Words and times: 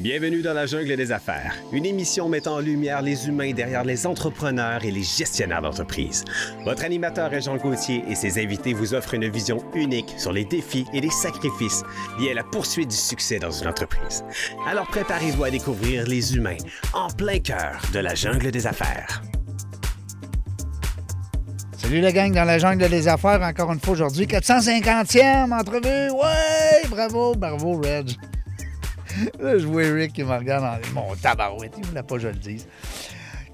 Bienvenue 0.00 0.42
dans 0.42 0.54
la 0.54 0.66
jungle 0.66 0.96
des 0.96 1.12
affaires, 1.12 1.54
une 1.72 1.86
émission 1.86 2.28
mettant 2.28 2.56
en 2.56 2.58
lumière 2.58 3.00
les 3.00 3.28
humains 3.28 3.52
derrière 3.52 3.84
les 3.84 4.08
entrepreneurs 4.08 4.84
et 4.84 4.90
les 4.90 5.04
gestionnaires 5.04 5.62
d'entreprise. 5.62 6.24
Votre 6.64 6.84
animateur 6.84 7.32
est 7.32 7.42
Jean 7.42 7.58
Gauthier 7.58 8.02
et 8.08 8.16
ses 8.16 8.42
invités 8.42 8.72
vous 8.72 8.92
offrent 8.92 9.14
une 9.14 9.28
vision 9.30 9.64
unique 9.72 10.12
sur 10.18 10.32
les 10.32 10.44
défis 10.44 10.84
et 10.92 11.00
les 11.00 11.10
sacrifices 11.10 11.84
liés 12.18 12.32
à 12.32 12.34
la 12.34 12.42
poursuite 12.42 12.90
du 12.90 12.96
succès 12.96 13.38
dans 13.38 13.52
une 13.52 13.68
entreprise. 13.68 14.24
Alors 14.66 14.88
préparez-vous 14.88 15.44
à 15.44 15.50
découvrir 15.50 16.08
les 16.08 16.34
humains 16.34 16.58
en 16.92 17.06
plein 17.06 17.38
cœur 17.38 17.80
de 17.92 18.00
la 18.00 18.16
jungle 18.16 18.50
des 18.50 18.66
affaires. 18.66 19.22
Salut 21.76 22.00
la 22.00 22.10
gang 22.10 22.32
dans 22.32 22.44
la 22.44 22.58
jungle 22.58 22.88
des 22.88 23.06
affaires, 23.06 23.42
encore 23.42 23.72
une 23.72 23.78
fois 23.78 23.92
aujourd'hui. 23.92 24.26
450e 24.26 25.52
entrevue. 25.52 26.10
Ouais, 26.10 26.88
bravo, 26.90 27.36
bravo, 27.36 27.80
Reg. 27.80 28.16
Là, 29.40 29.58
je 29.58 29.66
vois 29.66 29.82
Rick 29.92 30.12
qui 30.12 30.24
me 30.24 30.36
regarde 30.36 30.64
en 30.64 30.94
mon 30.94 31.14
tabarouette. 31.16 31.74
Il 31.78 31.86
voulait 31.86 32.02
pas 32.02 32.16
que 32.16 32.22
je 32.22 32.28
le 32.28 32.34
dise. 32.34 32.66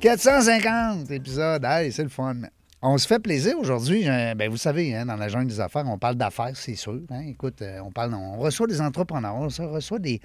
450 0.00 1.10
épisodes. 1.10 1.64
Hey, 1.64 1.92
c'est 1.92 2.02
le 2.02 2.08
fun. 2.08 2.36
On 2.82 2.96
se 2.96 3.06
fait 3.06 3.18
plaisir 3.18 3.58
aujourd'hui. 3.58 4.04
Ben, 4.04 4.48
vous 4.48 4.56
savez, 4.56 4.94
hein, 4.96 5.04
dans 5.04 5.16
la 5.16 5.28
jungle 5.28 5.48
des 5.48 5.60
affaires, 5.60 5.84
on 5.86 5.98
parle 5.98 6.14
d'affaires, 6.14 6.52
c'est 6.54 6.76
sûr. 6.76 6.98
Hein. 7.10 7.24
Écoute, 7.28 7.60
euh, 7.60 7.78
on, 7.84 7.92
parle, 7.92 8.14
on 8.14 8.38
reçoit 8.38 8.66
des 8.66 8.80
entrepreneurs, 8.80 9.34
on 9.36 9.48
reçoit 9.48 9.98
des, 9.98 10.18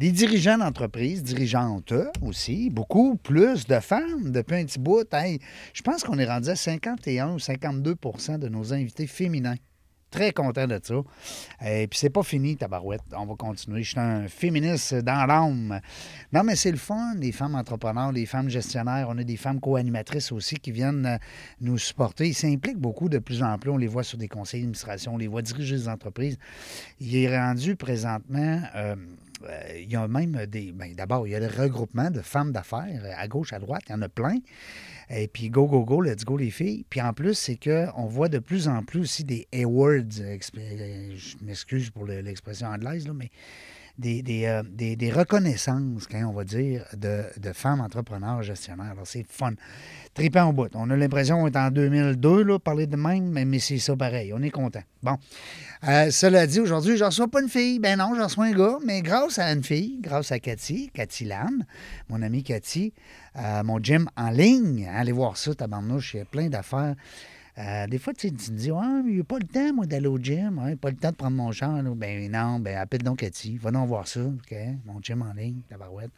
des 0.00 0.10
dirigeants 0.10 0.58
d'entreprise, 0.58 1.22
dirigeantes 1.22 1.94
aussi, 2.20 2.70
beaucoup 2.70 3.14
plus 3.14 3.68
de 3.68 3.78
femmes 3.78 4.32
depuis 4.32 4.56
un 4.56 4.64
petit 4.64 4.80
bout. 4.80 5.06
Je 5.12 5.82
pense 5.82 6.02
qu'on 6.02 6.18
est 6.18 6.26
rendu 6.26 6.48
à 6.48 6.56
51 6.56 7.34
ou 7.34 7.36
52% 7.36 8.40
de 8.40 8.48
nos 8.48 8.74
invités 8.74 9.06
féminins. 9.06 9.54
Très 10.12 10.32
content 10.32 10.66
de 10.66 10.78
ça. 10.82 10.94
Et 11.66 11.86
puis 11.86 11.98
c'est 11.98 12.10
pas 12.10 12.22
fini, 12.22 12.54
tabarouette. 12.58 13.00
On 13.16 13.24
va 13.24 13.34
continuer. 13.34 13.82
Je 13.82 13.92
suis 13.92 13.98
un 13.98 14.28
féministe 14.28 14.94
dans 14.96 15.24
l'âme. 15.24 15.80
Non, 16.34 16.44
mais 16.44 16.54
c'est 16.54 16.70
le 16.70 16.76
fun, 16.76 17.14
les 17.16 17.32
femmes 17.32 17.54
entrepreneurs, 17.54 18.12
les 18.12 18.26
femmes 18.26 18.50
gestionnaires. 18.50 19.06
On 19.08 19.16
a 19.16 19.24
des 19.24 19.38
femmes 19.38 19.58
co-animatrices 19.58 20.30
aussi 20.30 20.56
qui 20.56 20.70
viennent 20.70 21.06
euh, 21.06 21.16
nous 21.62 21.78
supporter. 21.78 22.28
Ils 22.28 22.34
s'impliquent 22.34 22.78
beaucoup 22.78 23.08
de 23.08 23.18
plus 23.18 23.42
en 23.42 23.56
plus. 23.58 23.70
On 23.70 23.78
les 23.78 23.86
voit 23.86 24.02
sur 24.04 24.18
des 24.18 24.28
conseils 24.28 24.60
d'administration, 24.60 25.14
on 25.14 25.18
les 25.18 25.28
voit 25.28 25.40
diriger 25.40 25.76
des 25.76 25.88
entreprises. 25.88 26.38
Il 27.00 27.16
est 27.16 27.34
rendu 27.34 27.74
présentement. 27.74 28.60
Euh, 28.74 28.94
euh, 29.48 29.60
il 29.80 29.90
y 29.90 29.96
a 29.96 30.06
même 30.08 30.44
des. 30.46 30.72
Bien, 30.72 30.92
D'abord, 30.94 31.26
il 31.26 31.30
y 31.30 31.34
a 31.34 31.40
le 31.40 31.46
regroupement 31.46 32.10
de 32.10 32.20
femmes 32.20 32.52
d'affaires 32.52 33.02
à 33.16 33.28
gauche, 33.28 33.54
à 33.54 33.58
droite. 33.58 33.84
Il 33.88 33.92
y 33.92 33.94
en 33.94 34.02
a 34.02 34.10
plein. 34.10 34.36
Et 35.14 35.28
puis, 35.28 35.50
go, 35.50 35.66
go, 35.66 35.84
go, 35.84 36.00
let's 36.00 36.24
go, 36.24 36.38
les 36.38 36.50
filles. 36.50 36.86
Puis 36.88 37.02
en 37.02 37.12
plus, 37.12 37.34
c'est 37.34 37.56
qu'on 37.56 38.06
voit 38.06 38.28
de 38.28 38.38
plus 38.38 38.66
en 38.66 38.82
plus 38.82 39.00
aussi 39.00 39.24
des 39.24 39.46
awards. 39.54 40.10
Je 40.10 41.44
m'excuse 41.44 41.90
pour 41.90 42.06
l'expression 42.06 42.68
anglaise, 42.68 43.06
là, 43.06 43.12
mais 43.12 43.30
des, 43.98 44.46
euh, 44.46 44.62
des, 44.68 44.96
des, 44.96 45.10
reconnaissances, 45.10 46.06
quand 46.10 46.24
on 46.24 46.32
va 46.32 46.44
dire, 46.44 46.84
de, 46.96 47.24
de, 47.38 47.52
femmes 47.52 47.80
entrepreneurs 47.80 48.42
gestionnaires. 48.42 48.92
Alors, 48.92 49.06
c'est 49.06 49.24
fun. 49.28 49.52
Trippant 50.14 50.48
au 50.48 50.52
bout. 50.52 50.70
On 50.74 50.90
a 50.90 50.96
l'impression 50.96 51.40
qu'on 51.40 51.46
est 51.46 51.56
en 51.56 51.70
2002, 51.70 52.42
là, 52.42 52.58
parler 52.58 52.86
de 52.86 52.96
même, 52.96 53.30
mais, 53.30 53.58
c'est 53.58 53.78
ça 53.78 53.96
pareil. 53.96 54.32
On 54.34 54.42
est 54.42 54.50
content. 54.50 54.82
Bon. 55.02 55.16
Euh, 55.88 56.10
cela 56.10 56.46
dit, 56.46 56.60
aujourd'hui, 56.60 56.96
je 56.96 57.04
reçois 57.04 57.28
pas 57.28 57.42
une 57.42 57.48
fille. 57.48 57.78
Ben 57.78 57.98
non, 57.98 58.14
j'en 58.16 58.24
reçois 58.24 58.46
un 58.46 58.52
gars, 58.52 58.78
mais 58.84 59.02
grâce 59.02 59.38
à 59.38 59.52
une 59.52 59.64
fille, 59.64 59.98
grâce 60.00 60.32
à 60.32 60.38
Cathy, 60.38 60.90
Cathy 60.92 61.24
Lam, 61.24 61.64
mon 62.08 62.22
amie 62.22 62.42
Cathy, 62.42 62.92
euh, 63.36 63.62
mon 63.62 63.78
gym 63.78 64.08
en 64.16 64.30
ligne. 64.30 64.88
Allez 64.94 65.12
voir 65.12 65.36
ça, 65.36 65.54
tabarnouche, 65.54 66.14
il 66.14 66.18
y 66.18 66.20
a 66.20 66.24
plein 66.24 66.48
d'affaires. 66.48 66.94
Euh, 67.58 67.86
des 67.86 67.98
fois, 67.98 68.14
tu, 68.14 68.32
te 68.32 68.50
dis, 68.50 68.70
ah, 68.70 69.02
il 69.04 69.14
n'y 69.14 69.20
a 69.20 69.24
pas 69.24 69.38
le 69.38 69.46
temps, 69.46 69.74
moi, 69.74 69.84
d'aller 69.84 70.06
au 70.06 70.18
gym, 70.18 70.58
hein, 70.58 70.74
pas 70.76 70.90
le 70.90 70.96
temps 70.96 71.10
de 71.10 71.16
prendre 71.16 71.36
mon 71.36 71.52
char. 71.52 71.82
Ben 71.82 72.30
non, 72.30 72.58
ben 72.58 72.78
appelle 72.78 73.02
donc 73.02 73.18
Cathy, 73.18 73.58
va 73.58 73.70
donc 73.70 73.88
voir 73.88 74.08
ça, 74.08 74.20
OK? 74.20 74.56
Mon 74.86 75.00
gym 75.02 75.20
en 75.22 75.34
ligne, 75.34 75.60
la 75.70 75.76
barouette. 75.76 76.10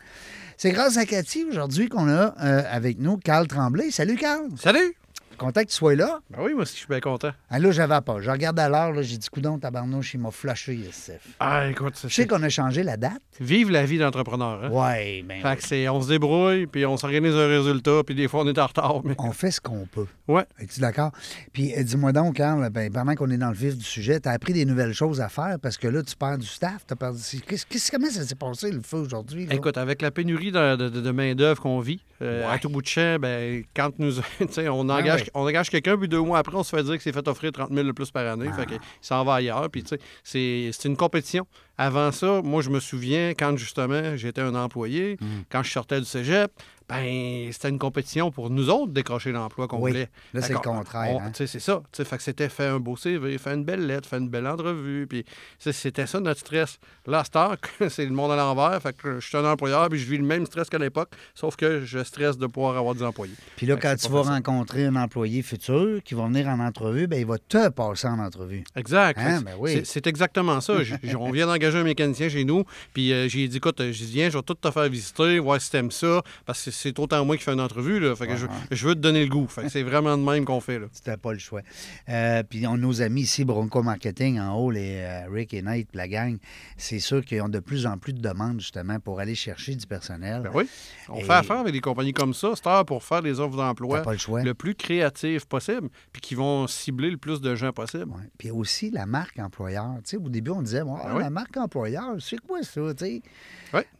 C'est 0.56 0.70
grâce 0.70 0.96
à 0.96 1.04
Cathy 1.06 1.44
aujourd'hui 1.44 1.88
qu'on 1.88 2.08
a 2.08 2.34
euh, 2.40 2.62
avec 2.70 3.00
nous 3.00 3.16
Carl 3.16 3.48
Tremblay. 3.48 3.90
Salut, 3.90 4.16
Carl! 4.16 4.48
Salut! 4.56 4.94
Content 5.36 5.62
que 5.62 5.68
tu 5.68 5.74
sois 5.74 5.94
là. 5.94 6.20
Ben 6.30 6.38
oui, 6.42 6.52
moi 6.52 6.62
aussi, 6.62 6.74
je 6.74 6.78
suis 6.78 6.88
bien 6.88 7.00
content. 7.00 7.30
Ah, 7.50 7.58
là, 7.58 7.70
j'avais 7.70 8.00
pas. 8.00 8.20
Je 8.20 8.30
regarde 8.30 8.58
à 8.58 8.68
l'heure, 8.68 8.94
j'ai 9.02 9.16
dit, 9.16 9.28
coudon, 9.28 9.58
tabarnouche, 9.58 10.14
il 10.14 10.20
m'a 10.20 10.30
flashé, 10.30 10.74
Youssef. 10.74 11.26
Ah, 11.40 11.68
écoute, 11.68 11.94
Je 12.02 12.08
sais 12.08 12.26
qu'on 12.26 12.42
a 12.42 12.48
changé 12.48 12.82
la 12.82 12.96
date? 12.96 13.22
Vive 13.40 13.70
la 13.70 13.84
vie 13.84 13.98
d'entrepreneur. 13.98 14.64
Hein? 14.64 14.70
Ouais, 14.70 15.24
ben 15.26 15.42
fait 15.42 15.56
que 15.56 15.64
c'est, 15.64 15.88
on 15.88 16.00
se 16.00 16.08
débrouille, 16.08 16.66
puis 16.66 16.86
on 16.86 16.96
s'organise 16.96 17.34
un 17.34 17.48
résultat, 17.48 18.02
puis 18.04 18.14
des 18.14 18.28
fois, 18.28 18.42
on 18.42 18.48
est 18.48 18.58
en 18.58 18.66
retard. 18.66 19.00
Mais... 19.04 19.14
On 19.18 19.32
fait 19.32 19.50
ce 19.50 19.60
qu'on 19.60 19.86
peut. 19.86 20.06
Ouais. 20.28 20.44
Es-tu 20.58 20.80
d'accord? 20.80 21.12
Puis 21.52 21.74
euh, 21.76 21.82
dis-moi 21.82 22.12
donc, 22.12 22.36
Carl, 22.36 22.68
ben, 22.70 22.90
pendant 22.92 23.14
qu'on 23.14 23.30
est 23.30 23.36
dans 23.36 23.50
le 23.50 23.54
vif 23.54 23.76
du 23.76 23.84
sujet, 23.84 24.20
tu 24.20 24.28
as 24.28 24.32
appris 24.32 24.52
des 24.52 24.64
nouvelles 24.64 24.92
choses 24.92 25.20
à 25.20 25.28
faire 25.28 25.56
parce 25.60 25.76
que 25.76 25.88
là, 25.88 26.02
tu 26.02 26.16
perds 26.16 26.38
du 26.38 26.46
staff. 26.46 26.84
Perdu... 26.98 27.20
Qu'est-ce, 27.46 27.90
comment 27.90 28.08
ça 28.08 28.24
s'est 28.24 28.34
passé, 28.34 28.70
le 28.70 28.80
feu 28.80 28.98
aujourd'hui? 28.98 29.46
Écoute, 29.50 29.76
avec 29.76 30.00
la 30.00 30.10
pénurie 30.10 30.52
de, 30.52 30.76
de, 30.76 31.10
main-d'œuvre 31.10 31.60
qu'on 31.60 31.80
vit, 31.80 32.00
euh, 32.22 32.48
à 32.50 32.58
tout 32.58 32.68
bout 32.68 32.82
de 32.82 32.86
champ, 32.86 33.18
ben, 33.20 33.64
quand 33.74 33.98
nous, 33.98 34.18
on, 34.58 34.88
ah 34.88 34.98
engage, 34.98 35.23
on 35.34 35.42
engage 35.42 35.70
quelqu'un, 35.70 35.96
puis 35.96 36.08
deux 36.08 36.20
mois 36.20 36.38
après, 36.38 36.56
on 36.56 36.62
se 36.62 36.74
fait 36.74 36.82
dire 36.82 36.96
que 36.96 37.02
c'est 37.02 37.12
fait 37.12 37.26
offrir 37.28 37.52
30 37.52 37.72
000 37.72 37.86
de 37.86 37.92
plus 37.92 38.10
par 38.10 38.26
année. 38.26 38.50
Fait 38.52 38.66
qu'il 38.66 38.78
s'en 39.00 39.24
va 39.24 39.34
ailleurs. 39.34 39.68
Puis, 39.70 39.82
tu 39.84 39.96
sais, 40.22 40.70
c'est 40.72 40.88
une 40.88 40.96
compétition. 40.96 41.46
Avant 41.76 42.12
ça, 42.12 42.40
moi, 42.42 42.62
je 42.62 42.70
me 42.70 42.80
souviens 42.80 43.30
quand 43.30 43.56
justement 43.56 44.16
j'étais 44.16 44.40
un 44.40 44.54
employé, 44.54 45.16
mm. 45.20 45.26
quand 45.50 45.62
je 45.62 45.70
sortais 45.70 45.98
du 45.98 46.06
cégep, 46.06 46.52
ben 46.88 47.50
c'était 47.50 47.70
une 47.70 47.78
compétition 47.78 48.30
pour 48.30 48.50
nous 48.50 48.68
autres 48.68 48.88
de 48.88 48.92
décrocher 48.92 49.32
l'emploi 49.32 49.66
qu'on 49.68 49.78
voulait. 49.78 50.10
Là, 50.34 50.42
c'est 50.42 50.52
le 50.52 50.58
contraire. 50.58 51.22
Hein. 51.22 51.32
C'est 51.34 51.46
ça. 51.46 51.82
Fait 51.92 52.16
que 52.16 52.22
c'était 52.22 52.48
faire 52.48 52.74
un 52.74 52.80
beau 52.80 52.96
CV, 52.96 53.38
faire 53.38 53.54
une 53.54 53.64
belle 53.64 53.86
lettre, 53.86 54.08
faire 54.08 54.18
une 54.18 54.28
belle 54.28 54.46
entrevue. 54.46 55.06
Puis 55.08 55.24
c'était 55.58 56.06
ça 56.06 56.20
notre 56.20 56.40
stress. 56.40 56.78
Là, 57.06 57.22
c'est 57.88 58.04
le 58.04 58.12
monde 58.12 58.32
à 58.32 58.36
l'envers. 58.36 58.80
Fait 58.82 58.94
que 58.94 59.18
je 59.18 59.26
suis 59.26 59.36
un 59.36 59.44
employeur 59.44 59.88
puis 59.88 59.98
je 59.98 60.10
vis 60.10 60.18
le 60.18 60.24
même 60.24 60.44
stress 60.46 60.68
qu'à 60.68 60.78
l'époque, 60.78 61.10
sauf 61.34 61.56
que 61.56 61.84
je 61.84 62.04
stresse 62.04 62.36
de 62.36 62.46
pouvoir 62.46 62.76
avoir 62.76 62.94
des 62.94 63.02
employés. 63.02 63.34
Puis 63.56 63.66
là, 63.66 63.76
quand 63.76 63.94
tu 63.96 64.08
vas 64.10 64.22
rencontrer 64.22 64.86
un 64.86 64.96
employé 64.96 65.42
futur 65.42 66.02
qui 66.04 66.14
va 66.14 66.26
venir 66.26 66.48
en 66.48 66.60
entrevue, 66.60 67.06
ben 67.06 67.18
il 67.18 67.26
va 67.26 67.38
te 67.38 67.68
passer 67.70 68.08
en 68.08 68.18
entrevue. 68.18 68.64
Exact. 68.76 69.18
Hein? 69.18 69.40
Ben 69.42 69.84
c'est 69.84 70.06
exactement 70.06 70.60
ça. 70.60 70.74
on 71.18 71.30
vient 71.30 71.46
un 71.72 71.84
mécanicien 71.84 72.28
chez 72.28 72.44
nous, 72.44 72.64
puis 72.92 73.12
euh, 73.12 73.28
j'ai 73.28 73.48
dit, 73.48 73.56
écoute, 73.56 73.80
je 73.80 74.04
viens, 74.04 74.28
je 74.30 74.36
vais 74.36 74.42
tout 74.42 74.54
te 74.54 74.70
faire 74.70 74.88
visiter, 74.88 75.38
voir 75.38 75.60
si 75.60 75.70
t'aimes 75.70 75.90
ça, 75.90 76.22
parce 76.46 76.64
que 76.64 76.70
c'est 76.70 76.98
autant 76.98 77.24
moi 77.24 77.36
qui 77.36 77.42
fais 77.42 77.52
une 77.52 77.60
entrevue. 77.60 78.00
Là, 78.00 78.14
fait 78.16 78.26
que 78.26 78.34
je, 78.36 78.86
veux 78.86 78.94
te 78.94 79.00
donner 79.00 79.24
le 79.24 79.30
goût. 79.30 79.46
Fait 79.46 79.62
que 79.62 79.68
c'est 79.68 79.82
vraiment 79.82 80.16
de 80.16 80.22
même 80.22 80.44
qu'on 80.44 80.60
fait. 80.60 80.78
Tu 80.78 81.10
n'as 81.10 81.16
pas 81.16 81.32
le 81.32 81.38
choix. 81.38 81.62
Euh, 82.08 82.42
puis 82.42 82.66
on, 82.66 82.76
nos 82.76 83.02
amis 83.02 83.22
ici, 83.22 83.44
Bronco 83.44 83.82
Marketing, 83.82 84.38
en 84.40 84.54
haut, 84.56 84.70
les 84.70 84.96
euh, 84.98 85.28
Rick 85.30 85.54
et 85.54 85.62
Nate, 85.62 85.88
la 85.94 86.08
gang, 86.08 86.36
c'est 86.76 86.98
sûr 86.98 87.24
qu'ils 87.24 87.40
ont 87.42 87.48
de 87.48 87.60
plus 87.60 87.86
en 87.86 87.98
plus 87.98 88.12
de 88.12 88.20
demandes 88.20 88.60
justement 88.60 88.98
pour 89.00 89.20
aller 89.20 89.34
chercher 89.34 89.74
du 89.74 89.86
personnel. 89.86 90.42
Ben 90.42 90.50
oui. 90.54 90.68
On 91.08 91.20
fait 91.20 91.32
affaire 91.32 91.58
avec 91.58 91.72
des 91.72 91.80
compagnies 91.80 92.12
comme 92.12 92.34
ça, 92.34 92.54
Star, 92.56 92.84
pour 92.84 93.02
faire 93.02 93.22
des 93.22 93.40
offres 93.40 93.56
d'emploi 93.56 94.02
le, 94.42 94.54
plus 94.54 94.74
créatif 94.74 95.44
possible, 95.46 95.88
puis 96.12 96.20
qui 96.20 96.34
vont 96.34 96.66
cibler 96.66 97.10
le 97.10 97.16
plus 97.16 97.40
de 97.40 97.54
gens 97.54 97.72
possible. 97.72 98.12
Puis 98.38 98.50
aussi 98.50 98.90
la 98.90 99.06
marque 99.06 99.38
employeur. 99.38 99.94
Tu 100.04 100.10
sais, 100.10 100.16
au 100.16 100.28
début, 100.28 100.50
on 100.50 100.62
disait, 100.62 100.82
ben 100.84 101.18
la 101.18 101.30
marque 101.30 101.53
employeur, 101.56 102.16
c'est 102.20 102.38
quoi 102.38 102.62
ça? 102.62 102.94
Tu 102.94 103.04
sais? 103.04 103.22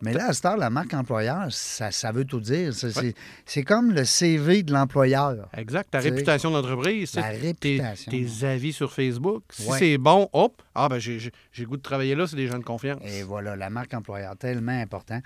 Mais 0.03 0.13
là, 0.13 0.29
à 0.29 0.33
Star, 0.33 0.57
la 0.57 0.71
marque 0.71 0.95
employeur, 0.95 1.47
ça, 1.51 1.91
ça 1.91 2.13
veut 2.13 2.25
tout 2.25 2.41
dire. 2.41 2.73
C'est 3.47 3.65
comme 3.65 3.93
le 3.93 4.05
CV 4.05 4.63
de 4.63 4.73
l'employeur. 4.73 5.49
Exact. 5.57 5.91
Ta 5.91 5.99
réputation 5.99 6.51
d'entreprise. 6.51 7.17
Réputation. 7.17 8.11
Tes, 8.13 8.47
avis 8.47 8.73
sur 8.73 8.93
Facebook. 8.93 9.43
Si 9.51 9.69
c'est 9.79 9.99
bon, 9.99 10.29
hop, 10.33 10.63
ah 10.75 10.89
ben 10.89 10.99
j'ai 10.99 11.33
le 11.59 11.67
goût 11.67 11.77
de 11.77 11.83
travailler 11.83 12.15
là, 12.15 12.27
c'est 12.27 12.37
des 12.37 12.47
gens 12.47 12.59
de 12.59 12.65
confiance. 12.65 13.01
Et 13.05 13.23
voilà, 13.23 13.57
la 13.57 13.71
marque 13.71 13.95
employeur, 13.95 14.37
tellement 14.37 14.73
important. 14.73 15.21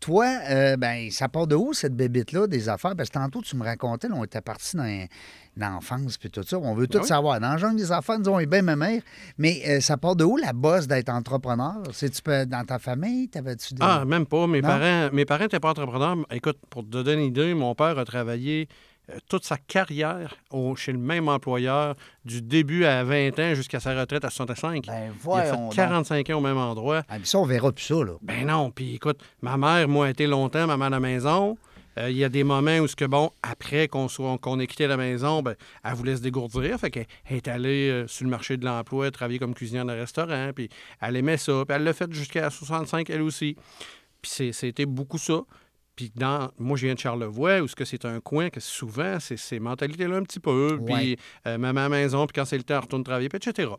Toi, 0.00 0.26
euh, 0.48 0.76
ben 0.76 1.10
ça 1.10 1.28
part 1.28 1.46
de 1.46 1.54
où 1.54 1.72
cette 1.72 1.94
bébite-là 1.94 2.46
des 2.46 2.68
affaires? 2.68 2.96
Parce 2.96 3.08
que 3.08 3.14
tantôt, 3.14 3.42
tu 3.42 3.56
me 3.56 3.64
racontais, 3.64 4.08
on 4.12 4.24
était 4.24 4.40
parti 4.40 4.76
dans 4.76 5.06
l'enfance 5.56 6.18
puis 6.18 6.30
tout 6.30 6.42
ça. 6.42 6.58
On 6.58 6.74
veut 6.74 6.86
tout 6.86 6.98
ben 6.98 7.04
savoir. 7.04 7.40
Dans 7.40 7.52
le 7.52 7.58
genre 7.58 7.74
des 7.74 7.92
affaires, 7.92 8.18
nous 8.18 8.28
avons 8.28 8.42
bien 8.44 8.62
ma 8.62 8.76
mère. 8.76 9.02
Mais 9.38 9.62
euh, 9.66 9.80
ça 9.80 9.96
part 9.96 10.16
de 10.16 10.24
où 10.24 10.36
la 10.36 10.52
bosse 10.52 10.86
d'être 10.86 11.08
entrepreneur? 11.08 11.82
C'est-tu 11.92 12.22
dans 12.46 12.64
ta 12.64 12.78
famille? 12.78 13.28
T'avais-tu 13.28 13.74
Ah, 13.80 14.04
même 14.04 14.26
pas. 14.26 14.46
Mes 14.46 14.62
parents 14.62 15.10
mes 15.12 15.24
parents 15.24 15.44
n'étaient 15.44 15.60
pas 15.60 15.70
entrepreneurs. 15.70 16.16
Écoute, 16.30 16.58
pour 16.70 16.82
te 16.82 16.88
donner 16.88 17.14
une 17.14 17.28
idée, 17.28 17.54
mon 17.54 17.74
père 17.74 17.98
a 17.98 18.04
travaillé 18.04 18.68
euh, 19.10 19.18
toute 19.28 19.44
sa 19.44 19.56
carrière 19.56 20.36
chez 20.76 20.92
le 20.92 20.98
même 20.98 21.28
employeur, 21.28 21.96
du 22.24 22.40
début 22.40 22.84
à 22.84 23.02
20 23.02 23.38
ans 23.40 23.54
jusqu'à 23.54 23.80
sa 23.80 23.98
retraite 23.98 24.24
à 24.24 24.30
65. 24.30 24.86
Ben, 24.86 25.12
il 25.24 25.30
a 25.32 25.44
fait 25.44 25.74
45 25.74 26.30
ans 26.30 26.38
au 26.38 26.40
même 26.40 26.56
endroit. 26.56 27.02
Ah, 27.08 27.16
ça, 27.24 27.38
on 27.38 27.44
verra 27.44 27.72
plus 27.72 27.84
ça, 27.84 27.96
là. 27.96 28.12
Ben 28.22 28.46
non. 28.46 28.70
Puis 28.70 28.94
écoute, 28.94 29.20
ma 29.40 29.56
mère, 29.56 29.88
moi, 29.88 30.06
a 30.06 30.10
été 30.10 30.26
longtemps 30.26 30.66
maman 30.66 30.84
à 30.84 30.90
la 30.90 31.00
maison. 31.00 31.58
Euh, 31.98 32.10
il 32.10 32.16
y 32.16 32.24
a 32.24 32.28
des 32.28 32.44
moments 32.44 32.78
où, 32.78 32.86
ce 32.86 32.96
que, 32.96 33.04
bon, 33.04 33.30
après 33.42 33.88
qu'on 33.88 34.08
soit 34.08 34.36
qu'on 34.38 34.58
ait 34.60 34.66
quitté 34.66 34.86
la 34.86 34.96
maison, 34.96 35.42
ben, 35.42 35.54
elle 35.84 35.94
voulait 35.94 36.16
se 36.16 36.22
dégourdir. 36.22 36.78
Fait 36.78 36.90
qu'elle 36.90 37.06
est 37.30 37.48
allée 37.48 37.90
euh, 37.90 38.06
sur 38.06 38.24
le 38.24 38.30
marché 38.30 38.56
de 38.56 38.64
l'emploi, 38.64 39.10
travailler 39.10 39.38
comme 39.38 39.54
cuisinière 39.54 39.84
dans 39.84 39.92
un 39.92 39.96
restaurant. 39.96 40.50
Puis 40.54 40.68
elle 41.00 41.16
aimait 41.16 41.36
ça. 41.36 41.64
Puis 41.66 41.76
elle 41.76 41.84
l'a 41.84 41.92
fait 41.92 42.12
jusqu'à 42.12 42.50
65, 42.50 43.10
elle 43.10 43.22
aussi. 43.22 43.56
Puis 44.20 44.52
c'était 44.52 44.86
beaucoup 44.86 45.18
ça. 45.18 45.42
Puis 45.96 46.10
dans, 46.14 46.50
moi, 46.58 46.76
je 46.76 46.86
viens 46.86 46.94
de 46.94 46.98
Charlevoix, 46.98 47.60
où 47.60 47.68
ce 47.68 47.76
que 47.76 47.84
c'est 47.84 48.04
un 48.06 48.20
coin 48.20 48.48
que 48.48 48.60
souvent, 48.60 49.20
c'est 49.20 49.36
ces 49.36 49.60
mentalités-là 49.60 50.16
un 50.16 50.22
petit 50.22 50.40
peu. 50.40 50.78
Puis 50.86 51.18
euh, 51.46 51.58
même 51.58 51.76
à 51.76 51.82
la 51.82 51.88
maison, 51.90 52.26
puis 52.26 52.34
quand 52.34 52.46
c'est 52.46 52.56
le 52.56 52.62
temps, 52.62 52.78
on 52.78 52.80
retourne 52.80 53.04
travailler, 53.04 53.28
puis 53.28 53.38
etc. 53.38 53.70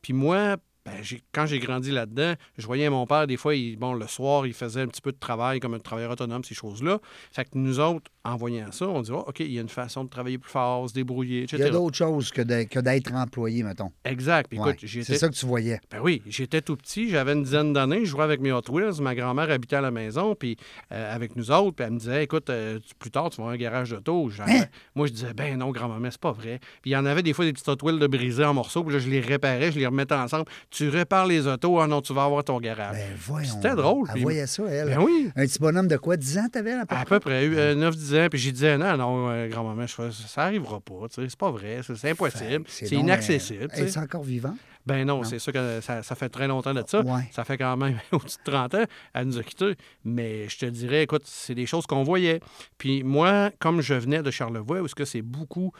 Puis 0.00 0.12
moi, 0.12 0.56
ben, 0.84 0.94
quand 1.32 1.46
j'ai 1.46 1.60
grandi 1.60 1.92
là-dedans, 1.92 2.34
je 2.58 2.66
voyais 2.66 2.90
mon 2.90 3.06
père, 3.06 3.28
des 3.28 3.36
fois, 3.36 3.54
il, 3.54 3.76
bon, 3.76 3.94
le 3.94 4.06
soir, 4.08 4.46
il 4.46 4.52
faisait 4.52 4.80
un 4.80 4.88
petit 4.88 5.00
peu 5.00 5.12
de 5.12 5.18
travail 5.18 5.60
comme 5.60 5.74
un 5.74 5.78
travailleur 5.78 6.10
autonome, 6.10 6.42
ces 6.42 6.54
choses-là. 6.54 6.98
Fait 7.30 7.44
que 7.44 7.50
nous 7.54 7.78
autres, 7.78 8.10
en 8.24 8.36
voyant 8.36 8.70
ça, 8.72 8.88
on 8.88 9.00
dit, 9.00 9.12
oh, 9.12 9.24
OK, 9.26 9.40
il 9.40 9.52
y 9.52 9.58
a 9.58 9.62
une 9.62 9.68
façon 9.68 10.04
de 10.04 10.08
travailler 10.08 10.38
plus 10.38 10.50
fort, 10.50 10.88
se 10.88 10.94
débrouiller, 10.94 11.44
etc. 11.44 11.56
Il 11.58 11.64
y 11.66 11.68
a 11.68 11.70
d'autres 11.70 11.96
choses 11.96 12.30
que 12.30 12.42
d'être 12.42 13.14
employé, 13.14 13.62
mettons. 13.62 13.92
Exact. 14.04 14.52
Écoute, 14.52 14.76
C'est 14.84 15.18
ça 15.18 15.28
que 15.28 15.34
tu 15.34 15.46
voyais. 15.46 15.80
Ben 15.90 16.00
oui, 16.00 16.22
j'étais 16.26 16.62
tout 16.62 16.76
petit, 16.76 17.08
j'avais 17.08 17.32
une 17.32 17.44
dizaine 17.44 17.72
d'années, 17.72 18.04
je 18.04 18.10
jouais 18.10 18.24
avec 18.24 18.40
mes 18.40 18.52
Hot 18.52 18.62
Wheels, 18.68 19.00
ma 19.00 19.14
grand-mère 19.14 19.50
habitait 19.50 19.76
à 19.76 19.80
la 19.80 19.90
maison, 19.92 20.34
puis 20.34 20.56
euh, 20.90 21.14
avec 21.14 21.36
nous 21.36 21.50
autres, 21.50 21.76
puis 21.76 21.86
elle 21.86 21.92
me 21.92 21.98
disait, 21.98 22.24
écoute, 22.24 22.50
euh, 22.50 22.80
plus 22.98 23.10
tard, 23.10 23.30
tu 23.30 23.36
vas 23.36 23.44
avoir 23.44 23.54
un 23.54 23.58
garage 23.58 23.90
d'auto. 23.90 24.30
Hein? 24.40 24.64
Moi, 24.94 25.06
je 25.06 25.12
disais, 25.12 25.34
ben 25.34 25.56
non, 25.58 25.70
grand-maman, 25.70 26.08
c'est 26.10 26.20
pas 26.20 26.32
vrai. 26.32 26.58
Puis 26.82 26.90
il 26.90 26.94
y 26.94 26.96
en 26.96 27.06
avait 27.06 27.22
des 27.22 27.32
fois 27.32 27.44
des 27.44 27.52
petits 27.52 27.68
Hot 27.70 27.76
Wheels 27.82 27.98
de 27.98 28.06
brisés 28.08 28.44
en 28.44 28.54
morceaux, 28.54 28.82
puis 28.82 28.94
là, 28.94 28.98
je 28.98 29.08
les 29.08 29.20
réparais, 29.20 29.70
je 29.70 29.78
les 29.78 29.86
remettais 29.86 30.14
ensemble. 30.14 30.46
Tu 30.72 30.88
répares 30.88 31.26
les 31.26 31.46
autos, 31.46 31.78
ah 31.80 31.86
non, 31.86 32.00
tu 32.00 32.14
vas 32.14 32.24
avoir 32.24 32.42
ton 32.42 32.58
garage. 32.58 32.96
Ben, 32.96 33.44
C'était 33.44 33.74
drôle. 33.74 34.08
Elle 34.14 34.22
voyait 34.22 34.46
ça, 34.46 34.62
elle. 34.70 34.88
Ben 34.88 35.02
oui. 35.02 35.30
Un 35.36 35.46
petit 35.46 35.58
bonhomme 35.58 35.86
de 35.86 35.98
quoi, 35.98 36.16
10 36.16 36.38
ans, 36.38 36.48
t'avais 36.50 36.72
à 36.72 36.80
peu 36.80 36.86
près? 36.86 36.96
À 36.96 37.04
peu 37.04 37.20
près, 37.20 37.74
9-10 37.74 38.24
ans. 38.24 38.28
Puis 38.30 38.38
j'ai 38.38 38.52
dit, 38.52 38.64
non, 38.64 38.96
non, 38.96 39.28
euh, 39.28 39.48
grand-maman, 39.48 39.84
ça 39.86 40.42
arrivera 40.42 40.80
pas. 40.80 40.94
C'est 41.10 41.36
pas 41.36 41.50
vrai, 41.50 41.80
c'est 41.82 42.10
impossible. 42.10 42.64
C'est 42.66 42.90
inaccessible. 42.90 43.68
C'est 43.74 43.98
encore 43.98 44.22
vivant? 44.22 44.56
Ben 44.84 45.06
non, 45.06 45.22
c'est 45.22 45.38
sûr 45.38 45.52
que 45.52 45.80
ça, 45.80 46.02
fait 46.02 46.28
très 46.28 46.48
longtemps 46.48 46.74
de 46.74 46.82
ça. 46.86 47.02
Ça 47.32 47.44
fait 47.44 47.58
quand 47.58 47.76
même 47.76 47.98
au-dessus 48.12 48.38
de 48.44 48.50
30 48.50 48.74
ans. 48.74 48.84
Elle 49.14 49.26
nous 49.26 49.38
a 49.38 49.42
quittés. 49.42 49.76
Mais 50.04 50.48
je 50.48 50.58
te 50.58 50.66
dirais, 50.66 51.02
écoute, 51.02 51.22
c'est 51.26 51.54
des 51.54 51.66
choses 51.66 51.86
qu'on 51.86 52.02
voyait. 52.02 52.40
Puis 52.78 53.02
moi, 53.04 53.50
comme 53.58 53.80
je 53.80 53.94
venais 53.94 54.22
de 54.22 54.30
Charlevoix, 54.30 54.80
où 54.80 54.86
est-ce 54.86 54.94
que 54.94 55.04
c'est 55.04 55.22
beaucoup 55.22 55.72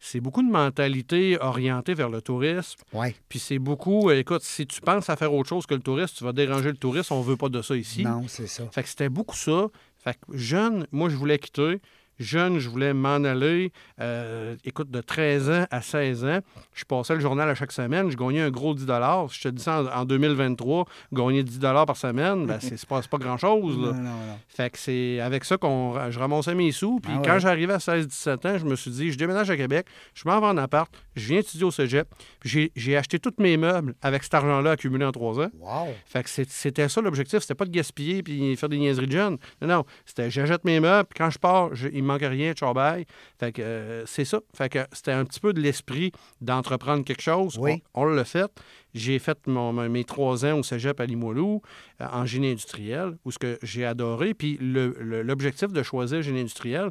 c'est 0.00 0.20
beaucoup 0.20 0.42
de 0.42 0.50
mentalité 0.50 1.36
orientée 1.40 1.92
vers 1.94 2.08
le 2.08 2.22
tourisme. 2.22 2.80
Ouais. 2.92 3.14
Puis 3.28 3.38
c'est 3.38 3.58
beaucoup, 3.58 4.10
écoute, 4.10 4.42
si 4.42 4.66
tu 4.66 4.80
penses 4.80 5.10
à 5.10 5.16
faire 5.16 5.32
autre 5.32 5.48
chose 5.48 5.66
que 5.66 5.74
le 5.74 5.80
tourisme, 5.80 6.14
tu 6.16 6.24
vas 6.24 6.32
déranger 6.32 6.70
le 6.70 6.76
tourisme, 6.76 7.12
on 7.12 7.20
veut 7.20 7.36
pas 7.36 7.50
de 7.50 7.60
ça 7.60 7.76
ici. 7.76 8.02
Non, 8.02 8.24
c'est 8.26 8.46
ça. 8.46 8.64
Fait 8.72 8.82
que 8.82 8.88
c'était 8.88 9.10
beaucoup 9.10 9.36
ça. 9.36 9.66
Fait 9.98 10.14
que 10.14 10.36
jeune, 10.36 10.86
moi, 10.90 11.10
je 11.10 11.16
voulais 11.16 11.38
quitter. 11.38 11.80
Jeune, 12.20 12.58
je 12.58 12.68
voulais 12.68 12.92
m'en 12.92 13.24
aller. 13.24 13.72
Euh, 13.98 14.54
écoute, 14.64 14.90
de 14.90 15.00
13 15.00 15.50
ans 15.50 15.66
à 15.70 15.80
16 15.80 16.24
ans, 16.26 16.40
je 16.74 16.84
passais 16.84 17.14
le 17.14 17.20
journal 17.20 17.48
à 17.48 17.54
chaque 17.54 17.72
semaine. 17.72 18.10
Je 18.10 18.16
gagnais 18.16 18.42
un 18.42 18.50
gros 18.50 18.74
10 18.74 18.84
Je 18.86 19.40
te 19.40 19.48
dis 19.48 19.62
ça 19.62 19.82
en, 19.96 20.04
2023, 20.04 20.84
gagner 21.12 21.42
10 21.42 21.58
par 21.58 21.96
semaine, 21.96 22.46
ben, 22.46 22.58
c'est 22.60 22.84
pas, 22.86 23.00
pas 23.00 23.16
grand-chose. 23.16 23.94
Fait 24.48 24.68
que 24.68 24.78
c'est 24.78 25.18
avec 25.20 25.44
ça 25.44 25.56
que 25.56 25.66
je 26.10 26.18
ramassais 26.18 26.54
mes 26.54 26.72
sous. 26.72 27.00
Puis 27.00 27.12
ah 27.16 27.22
quand 27.24 27.38
j'arrivais 27.38 27.72
à 27.72 27.78
16-17 27.78 28.48
ans, 28.48 28.58
je 28.58 28.66
me 28.66 28.76
suis 28.76 28.90
dit, 28.90 29.12
je 29.12 29.18
déménage 29.18 29.48
à 29.48 29.56
Québec, 29.56 29.86
je 30.14 30.28
m'en 30.28 30.38
vais 30.40 30.46
en 30.46 30.58
appart, 30.58 30.92
je 31.16 31.26
viens 31.26 31.38
étudier 31.38 31.64
au 31.64 31.70
cégep. 31.70 32.06
Puis 32.40 32.70
j'ai 32.76 32.96
acheté 32.98 33.18
tous 33.18 33.34
mes 33.38 33.56
meubles 33.56 33.94
avec 34.02 34.24
cet 34.24 34.34
argent-là 34.34 34.72
accumulé 34.72 35.06
en 35.06 35.12
trois 35.12 35.40
ans. 35.40 35.50
Wow. 35.58 35.94
Fait 36.04 36.22
que 36.22 36.28
c'était 36.28 36.88
ça 36.90 37.00
l'objectif. 37.00 37.40
C'était 37.40 37.54
pas 37.54 37.64
de 37.64 37.70
gaspiller 37.70 38.22
puis 38.22 38.56
faire 38.56 38.68
des 38.68 38.78
niaiseries 38.78 39.06
de 39.06 39.12
jeunes. 39.12 39.38
Non, 39.62 39.68
non. 39.68 39.84
C'était 40.04 40.30
j'achète 40.30 40.64
mes 40.64 40.80
meubles, 40.80 41.08
puis 41.08 41.18
quand 41.18 41.30
je 41.30 41.38
pars, 41.38 41.70
il 41.92 42.09
manque 42.10 42.22
rien, 42.22 42.52
bye. 42.74 43.06
Fait 43.38 43.52
que 43.52 43.62
euh, 43.62 44.06
c'est 44.06 44.24
ça. 44.24 44.40
Fait 44.54 44.68
que 44.68 44.80
c'était 44.92 45.12
un 45.12 45.24
petit 45.24 45.40
peu 45.40 45.52
de 45.52 45.60
l'esprit 45.60 46.12
d'entreprendre 46.40 47.04
quelque 47.04 47.22
chose. 47.22 47.56
Oui. 47.58 47.82
On, 47.94 48.04
l'a 48.04 48.24
fait. 48.24 48.50
J'ai 48.94 49.18
fait 49.18 49.46
mon, 49.46 49.72
mes 49.72 50.04
trois 50.04 50.44
ans 50.44 50.58
au 50.58 50.62
cégep 50.62 50.98
à 51.00 51.06
Limoilou 51.06 51.62
euh, 52.00 52.06
en 52.12 52.26
génie 52.26 52.50
industriel, 52.50 53.16
où 53.24 53.30
ce 53.30 53.38
que 53.38 53.58
j'ai 53.62 53.84
adoré. 53.84 54.34
Puis 54.34 54.58
l'objectif 54.60 55.72
de 55.72 55.82
choisir 55.82 56.22
génie 56.22 56.40
industriel, 56.40 56.90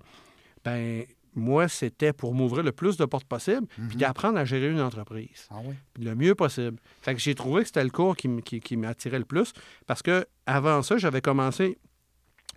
ben 0.63 1.06
moi, 1.36 1.68
c'était 1.68 2.13
pour 2.13 2.33
m'ouvrir 2.33 2.63
le 2.63 2.71
plus 2.71 2.98
de 2.98 3.06
portes 3.06 3.25
possible, 3.25 3.68
puis 3.68 3.83
mhm. 3.83 3.95
d'apprendre 3.95 4.38
à 4.39 4.45
gérer 4.45 4.69
une 4.69 4.81
entreprise. 4.81 5.48
Ah 5.50 5.57
oui. 5.63 5.75
Le 6.00 6.16
mieux 6.16 6.36
possible. 6.36 6.77
Fait 7.01 7.13
que 7.13 7.21
j'ai 7.21 7.36
trouvé 7.36 7.62
que 7.62 7.68
c'était 7.68 7.83
le 7.83 7.89
cours 7.89 8.16
qui, 8.16 8.42
qui 8.42 8.77
m'attirait 8.77 9.19
le 9.19 9.25
plus, 9.25 9.54
parce 9.86 10.01
que 10.01 10.25
avant 10.45 10.81
ça, 10.81 10.98
j'avais 10.98 11.21
commencé 11.21 11.77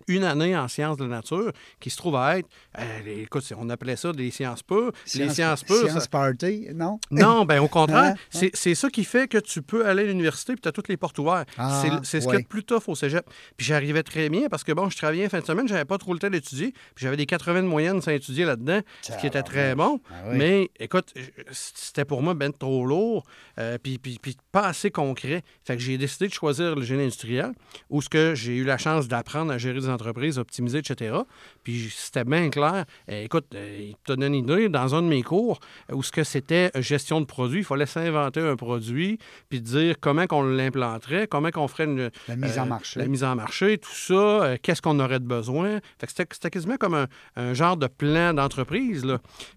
une 0.07 0.23
année 0.23 0.55
en 0.57 0.67
sciences 0.67 0.97
de 0.97 1.03
la 1.03 1.17
nature 1.17 1.51
qui 1.79 1.89
se 1.89 1.97
trouve 1.97 2.15
à 2.15 2.37
être, 2.37 2.47
euh, 2.79 3.23
écoute, 3.23 3.51
on 3.57 3.69
appelait 3.69 3.95
ça 3.95 4.11
des 4.11 4.31
sciences 4.31 4.63
pures. 4.63 4.91
les 5.15 5.29
sciences 5.29 5.63
pures. 5.63 5.89
Sciences 5.89 6.07
party, 6.07 6.67
non? 6.73 6.99
Non, 7.11 7.45
bien 7.45 7.61
au 7.61 7.67
contraire, 7.67 8.15
hein? 8.33 8.47
c'est 8.53 8.75
ça 8.75 8.89
qui 8.89 9.03
fait 9.03 9.27
que 9.27 9.37
tu 9.37 9.61
peux 9.61 9.85
aller 9.85 10.03
à 10.03 10.05
l'université 10.07 10.53
et 10.53 10.55
tu 10.55 10.67
as 10.67 10.71
toutes 10.71 10.89
les 10.89 10.97
portes 10.97 11.17
ouvertes. 11.19 11.47
Ah, 11.57 11.81
c'est 12.03 12.21
ce 12.21 12.27
qui 12.27 12.35
est 12.35 12.47
plus 12.47 12.63
tough 12.63 12.83
au 12.87 12.95
cégep. 12.95 13.25
Puis 13.55 13.65
j'arrivais 13.65 14.03
très 14.03 14.29
bien 14.29 14.47
parce 14.49 14.63
que, 14.63 14.71
bon, 14.71 14.89
je 14.89 14.97
travaillais 14.97 15.29
fin 15.29 15.39
de 15.39 15.45
semaine, 15.45 15.67
j'avais 15.67 15.85
pas 15.85 15.97
trop 15.97 16.13
le 16.13 16.19
temps 16.19 16.29
d'étudier. 16.29 16.73
Puis 16.95 17.05
j'avais 17.05 17.17
des 17.17 17.25
80 17.25 17.63
de 17.63 17.67
moyenne 17.67 18.01
sans 18.01 18.11
étudier 18.11 18.45
là-dedans, 18.45 18.81
ce 19.01 19.17
qui 19.17 19.27
était 19.27 19.43
très 19.43 19.75
bon. 19.75 20.01
Ah 20.09 20.31
Mais 20.33 20.69
écoute, 20.79 21.13
c'était 21.51 22.05
pour 22.05 22.21
moi 22.21 22.33
ben 22.33 22.51
trop 22.51 22.85
lourd, 22.85 23.25
euh, 23.59 23.77
puis, 23.81 23.97
puis, 23.97 24.19
puis, 24.21 24.37
pas 24.51 24.67
assez 24.67 24.91
concret. 24.91 25.43
Fait 25.63 25.75
que 25.75 25.81
j'ai 25.81 25.97
décidé 25.97 26.27
de 26.27 26.33
choisir 26.33 26.75
le 26.75 26.83
génie 26.83 27.03
industriel, 27.03 27.51
où 27.89 28.01
ce 28.01 28.09
que 28.09 28.35
j'ai 28.35 28.55
eu 28.55 28.63
la 28.63 28.77
chance 28.77 29.07
d'apprendre 29.07 29.51
à 29.51 29.57
gérer 29.57 29.79
des 29.79 29.89
entreprises, 29.93 30.39
optimiser, 30.39 30.79
etc. 30.79 31.15
Puis 31.63 31.93
c'était 31.95 32.23
bien 32.23 32.49
clair. 32.49 32.85
Eh, 33.07 33.23
écoute, 33.25 33.45
eh, 33.55 33.89
il 33.89 33.95
te 34.05 34.13
donne 34.13 34.23
une 34.23 34.35
idée, 34.35 34.69
dans 34.69 34.95
un 34.95 35.01
de 35.01 35.07
mes 35.07 35.23
cours, 35.23 35.59
où 35.91 36.03
ce 36.03 36.11
que 36.11 36.23
c'était 36.23 36.71
gestion 36.75 37.21
de 37.21 37.25
produit, 37.25 37.59
il 37.59 37.65
fallait 37.65 37.85
s'inventer 37.85 38.41
un 38.41 38.55
produit, 38.55 39.19
puis 39.49 39.61
dire 39.61 39.95
comment 39.99 40.27
qu'on 40.27 40.43
l'implanterait, 40.43 41.27
comment 41.27 41.51
qu'on 41.51 41.67
ferait 41.67 41.85
une, 41.85 42.11
la 42.27 42.35
mise 42.35 42.57
en 42.59 42.63
euh, 42.63 42.65
marché. 42.65 42.99
La 42.99 43.07
mise 43.07 43.23
en 43.23 43.35
marché, 43.35 43.77
tout 43.77 43.93
ça, 43.93 44.13
euh, 44.13 44.57
qu'est-ce 44.61 44.81
qu'on 44.81 44.99
aurait 44.99 45.19
de 45.19 45.25
besoin. 45.25 45.79
c'était 46.07 46.49
quasiment 46.49 46.77
comme 46.77 47.07
un, 47.35 47.53
genre 47.53 47.77
de 47.77 47.87
plan 47.87 48.33
d'entreprise. 48.33 49.05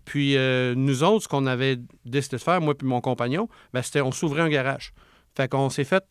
Puis 0.05 0.37
euh, 0.37 0.75
nous 0.77 1.03
autres, 1.03 1.25
ce 1.25 1.29
qu'on 1.29 1.47
avait 1.47 1.79
décidé 2.05 2.37
de 2.37 2.43
faire, 2.43 2.61
moi 2.61 2.75
et 2.81 2.85
mon 2.85 3.01
compagnon, 3.01 3.49
ben, 3.73 3.83
c'était 3.83 4.01
on 4.01 4.13
s'ouvrait 4.13 4.43
un 4.43 4.49
garage. 4.49 4.93
Fait 5.37 5.49
qu'on 5.49 5.71
s'est 5.71 5.85
fait 5.85 6.05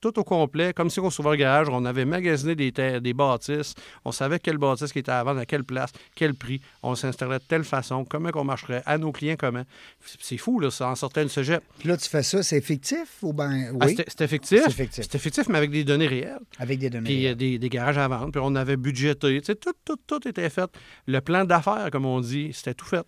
tout 0.00 0.18
au 0.18 0.24
complet, 0.24 0.72
comme 0.72 0.90
si 0.90 1.00
on 1.00 1.10
s'ouvrait 1.10 1.34
un 1.34 1.38
garage, 1.38 1.68
on 1.70 1.84
avait 1.84 2.04
magasiné 2.04 2.54
des, 2.54 2.70
des 2.70 3.14
bâtisses, 3.14 3.74
on 4.04 4.12
savait 4.12 4.38
quelle 4.38 4.58
bâtisse 4.58 4.92
qui 4.92 4.98
était 4.98 5.12
à 5.12 5.22
vendre, 5.22 5.40
à 5.40 5.46
quelle 5.46 5.64
place, 5.64 5.92
quel 6.14 6.34
prix, 6.34 6.60
on 6.82 6.94
s'installait 6.94 7.38
de 7.38 7.44
telle 7.44 7.64
façon, 7.64 8.04
comment 8.04 8.30
on 8.34 8.44
marcherait, 8.44 8.82
à 8.86 8.98
nos 8.98 9.12
clients 9.12 9.36
comment. 9.38 9.64
C'est 10.20 10.36
fou, 10.36 10.60
là, 10.60 10.70
ça 10.70 10.88
en 10.88 10.94
sortait 10.94 11.22
une 11.22 11.28
cégep. 11.28 11.62
Puis 11.78 11.88
là, 11.88 11.96
tu 11.96 12.08
fais 12.08 12.22
ça, 12.22 12.42
c'est 12.42 12.60
fictif 12.60 13.18
ou 13.22 13.32
bien... 13.32 13.70
Ah, 13.80 13.86
oui? 13.86 13.96
c'est 13.96 14.20
effectif. 14.20 14.62
C'est 14.90 15.14
effectif. 15.14 15.48
mais 15.48 15.58
avec 15.58 15.70
des 15.70 15.84
données 15.84 16.06
réelles. 16.06 16.38
Avec 16.58 16.78
des 16.78 16.90
données 16.90 17.04
Puis 17.04 17.34
des, 17.34 17.58
des, 17.58 17.68
garages 17.68 17.98
à 17.98 18.08
vendre, 18.08 18.30
puis 18.30 18.40
on 18.42 18.54
avait 18.54 18.76
budgété, 18.76 19.40
tu 19.40 19.46
sais, 19.46 19.54
tout, 19.54 19.72
tout, 19.84 19.98
tout 20.06 20.26
était 20.28 20.50
fait. 20.50 20.70
Le 21.06 21.20
plan 21.20 21.44
d'affaires, 21.44 21.88
comme 21.90 22.06
on 22.06 22.20
dit, 22.20 22.50
c'était 22.52 22.74
tout 22.74 22.86
fait. 22.86 23.06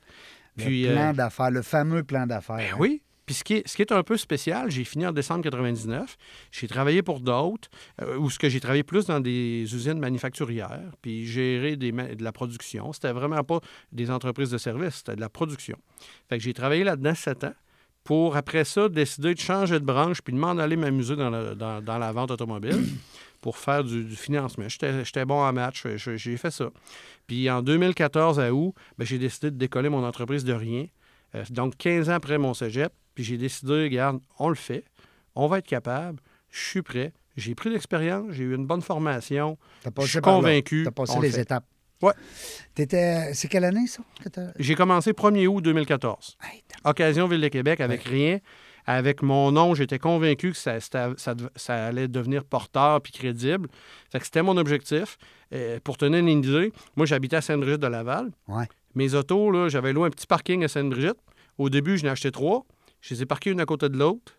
Puis, 0.56 0.82
le 0.82 0.92
plan 0.92 1.10
euh, 1.10 1.12
d'affaires, 1.12 1.50
le 1.50 1.62
fameux 1.62 2.02
plan 2.02 2.26
d'affaires. 2.26 2.56
Ben 2.56 2.74
oui. 2.78 3.02
Puis 3.28 3.34
ce 3.34 3.44
qui, 3.44 3.82
est, 3.82 3.92
un 3.92 4.02
peu 4.02 4.16
spécial, 4.16 4.70
j'ai 4.70 4.84
fini 4.84 5.06
en 5.06 5.12
décembre 5.12 5.42
99. 5.42 6.16
J'ai 6.50 6.66
travaillé 6.66 7.02
pour 7.02 7.20
d'autres, 7.20 7.68
euh, 8.00 8.16
ou 8.16 8.30
ce 8.30 8.38
que 8.38 8.48
j'ai 8.48 8.58
travaillé 8.58 8.82
plus 8.82 9.04
dans 9.04 9.20
des 9.20 9.64
usines 9.64 9.98
manufacturières, 9.98 10.92
puis 11.02 11.26
géré 11.26 11.76
des, 11.76 11.92
de 11.92 12.24
la 12.24 12.32
production. 12.32 12.90
C'était 12.94 13.12
vraiment 13.12 13.44
pas 13.44 13.60
des 13.92 14.10
entreprises 14.10 14.48
de 14.50 14.56
services, 14.56 14.94
c'était 14.94 15.14
de 15.14 15.20
la 15.20 15.28
production. 15.28 15.76
Fait 16.30 16.38
que 16.38 16.42
j'ai 16.42 16.54
travaillé 16.54 16.84
là-dedans 16.84 17.14
sept 17.14 17.44
ans 17.44 17.52
pour, 18.02 18.34
après 18.34 18.64
ça, 18.64 18.88
décider 18.88 19.34
de 19.34 19.40
changer 19.40 19.78
de 19.78 19.84
branche 19.84 20.22
puis 20.22 20.32
de 20.32 20.38
m'en 20.38 20.56
aller 20.56 20.76
m'amuser 20.76 21.14
dans, 21.14 21.28
la 21.28 22.12
vente 22.12 22.30
automobile 22.30 22.82
pour 23.42 23.58
faire 23.58 23.84
du, 23.84 24.16
financement. 24.16 24.64
J'étais 24.68 25.26
bon 25.26 25.42
en 25.42 25.52
match, 25.52 25.86
j'ai 25.96 26.36
fait 26.38 26.50
ça. 26.50 26.70
Puis 27.26 27.50
en 27.50 27.60
2014, 27.60 28.40
à 28.40 28.54
août, 28.54 28.72
ben, 28.96 29.04
j'ai 29.04 29.18
décidé 29.18 29.50
de 29.50 29.56
décoller 29.58 29.90
mon 29.90 30.02
entreprise 30.02 30.44
de 30.44 30.54
rien. 30.54 30.86
Euh, 31.34 31.44
donc 31.50 31.76
15 31.76 32.10
ans 32.10 32.14
après 32.14 32.38
mon 32.38 32.54
cégep, 32.54 32.92
puis 33.14 33.24
j'ai 33.24 33.36
décidé, 33.36 33.84
regarde, 33.84 34.20
on 34.38 34.48
le 34.48 34.54
fait, 34.54 34.84
on 35.34 35.46
va 35.46 35.58
être 35.58 35.66
capable, 35.66 36.20
je 36.50 36.60
suis 36.60 36.82
prêt, 36.82 37.12
j'ai 37.36 37.54
pris 37.54 37.70
l'expérience, 37.70 38.32
j'ai 38.32 38.44
eu 38.44 38.54
une 38.54 38.66
bonne 38.66 38.82
formation, 38.82 39.58
je 39.84 40.06
suis 40.06 40.20
convaincu. 40.20 40.82
Tu 40.82 40.88
as 40.88 40.92
passé 40.92 41.18
les 41.20 41.38
étapes. 41.38 41.64
Oui. 42.02 42.12
C'est 42.76 43.48
quelle 43.48 43.64
année, 43.64 43.86
ça? 43.86 44.02
J'ai 44.58 44.74
commencé 44.74 45.12
1er 45.12 45.46
août 45.46 45.60
2014. 45.60 46.36
Occasion 46.84 47.26
Ville 47.26 47.40
de 47.40 47.48
Québec 47.48 47.80
avec 47.80 48.04
rien. 48.04 48.38
Avec 48.86 49.20
mon 49.20 49.52
nom, 49.52 49.74
j'étais 49.74 49.98
convaincu 49.98 50.52
que 50.52 50.56
ça, 50.56 50.78
ça, 50.80 51.86
allait 51.86 52.08
devenir 52.08 52.42
porteur 52.44 53.02
puis 53.02 53.12
crédible. 53.12 53.68
Fait 54.10 54.18
que 54.18 54.24
c'était 54.24 54.42
mon 54.42 54.56
objectif. 54.56 55.18
Euh, 55.52 55.78
pour 55.84 55.98
tenir 55.98 56.20
une 56.20 56.28
idée, 56.28 56.72
moi, 56.96 57.04
j'habitais 57.04 57.36
à 57.36 57.42
Sainte-Brigitte 57.42 57.80
de 57.80 57.86
Laval. 57.86 58.30
Ouais. 58.48 58.66
Mes 58.94 59.14
autos, 59.14 59.68
j'avais 59.68 59.92
loué 59.92 60.06
un 60.06 60.10
petit 60.10 60.26
parking 60.26 60.64
à 60.64 60.68
Sainte-Brigitte. 60.68 61.18
Au 61.58 61.68
début, 61.70 61.98
je 61.98 62.04
n'ai 62.04 62.10
acheté 62.10 62.30
trois. 62.30 62.64
Je 63.00 63.14
les 63.14 63.22
ai 63.22 63.26
parqués 63.26 63.50
une 63.50 63.60
à 63.60 63.66
côté 63.66 63.88
de 63.88 63.96
l'autre. 63.96 64.38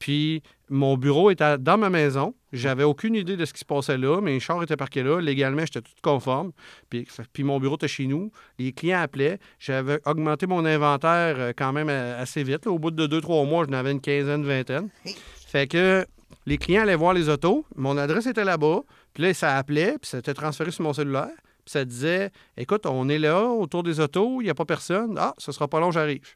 Puis 0.00 0.42
mon 0.70 0.96
bureau 0.96 1.30
était 1.30 1.58
dans 1.58 1.76
ma 1.76 1.90
maison. 1.90 2.34
J'avais 2.52 2.84
aucune 2.84 3.14
idée 3.14 3.36
de 3.36 3.44
ce 3.44 3.52
qui 3.52 3.60
se 3.60 3.64
passait 3.64 3.98
là. 3.98 4.20
Mes 4.20 4.40
chars 4.40 4.62
étaient 4.62 4.76
parqués 4.76 5.02
là. 5.02 5.20
Légalement, 5.20 5.60
j'étais 5.60 5.82
tout 5.82 5.92
conforme. 6.02 6.52
Puis, 6.88 7.06
puis 7.32 7.44
mon 7.44 7.60
bureau 7.60 7.76
était 7.76 7.86
chez 7.86 8.06
nous. 8.06 8.32
Les 8.58 8.72
clients 8.72 9.02
appelaient. 9.02 9.38
J'avais 9.58 10.00
augmenté 10.06 10.46
mon 10.46 10.64
inventaire 10.64 11.36
euh, 11.38 11.52
quand 11.56 11.72
même 11.72 11.88
euh, 11.90 12.20
assez 12.20 12.42
vite. 12.42 12.66
Au 12.66 12.78
bout 12.78 12.90
de 12.90 13.06
deux, 13.06 13.20
trois 13.20 13.44
mois, 13.44 13.66
j'en 13.66 13.74
avais 13.74 13.92
une 13.92 14.00
quinzaine, 14.00 14.42
vingtaine. 14.42 14.88
Fait 15.46 15.66
que 15.66 16.06
les 16.46 16.56
clients 16.56 16.82
allaient 16.82 16.96
voir 16.96 17.12
les 17.12 17.28
autos. 17.28 17.66
Mon 17.76 17.98
adresse 17.98 18.26
était 18.26 18.44
là-bas. 18.44 18.80
Puis 19.12 19.22
là, 19.22 19.34
ça 19.34 19.56
appelait. 19.58 19.98
Puis 20.00 20.10
ça 20.10 20.18
était 20.18 20.34
transféré 20.34 20.70
sur 20.70 20.82
mon 20.82 20.94
cellulaire. 20.94 21.28
Ça 21.70 21.84
disait 21.84 22.32
Écoute, 22.56 22.84
on 22.84 23.08
est 23.08 23.20
là 23.20 23.44
autour 23.44 23.84
des 23.84 24.00
autos. 24.00 24.40
Il 24.40 24.44
n'y 24.44 24.50
a 24.50 24.56
pas 24.56 24.64
personne. 24.64 25.14
Ah, 25.16 25.34
ce 25.38 25.52
sera 25.52 25.68
pas 25.68 25.78
long, 25.78 25.92
j'arrive. 25.92 26.34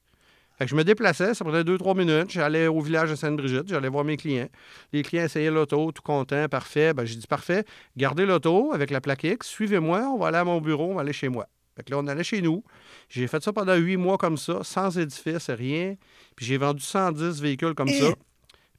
Fait 0.57 0.64
que 0.64 0.71
je 0.71 0.76
me 0.76 0.85
déplaçais, 0.85 1.35
ça 1.35 1.45
prenait 1.45 1.64
deux, 1.64 1.76
trois 1.76 1.97
minutes. 1.97 2.31
J'allais 2.31 2.69
au 2.69 2.81
village 2.81 3.11
de 3.11 3.17
Sainte-Brigitte, 3.17 3.67
j'allais 3.67 3.88
voir 3.88 4.05
mes 4.05 4.17
clients. 4.17 4.47
Les 4.93 5.03
clients 5.03 5.25
essayaient 5.25 5.50
l'auto, 5.50 5.91
tout 5.91 6.03
content, 6.03 6.47
parfait. 6.49 6.95
Ben, 6.95 7.05
j'ai 7.05 7.17
dit 7.17 7.26
parfait, 7.26 7.64
gardez 7.97 8.26
l'auto 8.26 8.73
avec 8.73 8.93
la 8.93 9.00
plaque 9.00 9.25
X, 9.25 9.49
suivez-moi, 9.49 10.03
on 10.03 10.19
va 10.19 10.29
aller 10.29 10.37
à 10.37 10.45
mon 10.45 10.61
bureau, 10.61 10.93
on 10.93 10.95
va 10.95 11.00
aller 11.00 11.12
chez 11.12 11.29
moi. 11.29 11.49
Fait 11.75 11.83
que 11.83 11.91
là, 11.91 11.99
on 11.99 12.07
allait 12.07 12.23
chez 12.23 12.41
nous. 12.41 12.62
J'ai 13.09 13.26
fait 13.26 13.43
ça 13.43 13.53
pendant 13.53 13.75
huit 13.75 13.97
mois 13.97 14.19
comme 14.19 14.37
ça, 14.37 14.62
sans 14.62 14.97
édifice, 14.97 15.50
rien. 15.50 15.97
Puis 16.37 16.47
j'ai 16.47 16.59
vendu 16.59 16.81
110 16.81 17.43
véhicules 17.43 17.75
comme 17.75 17.88
ça. 17.88 18.14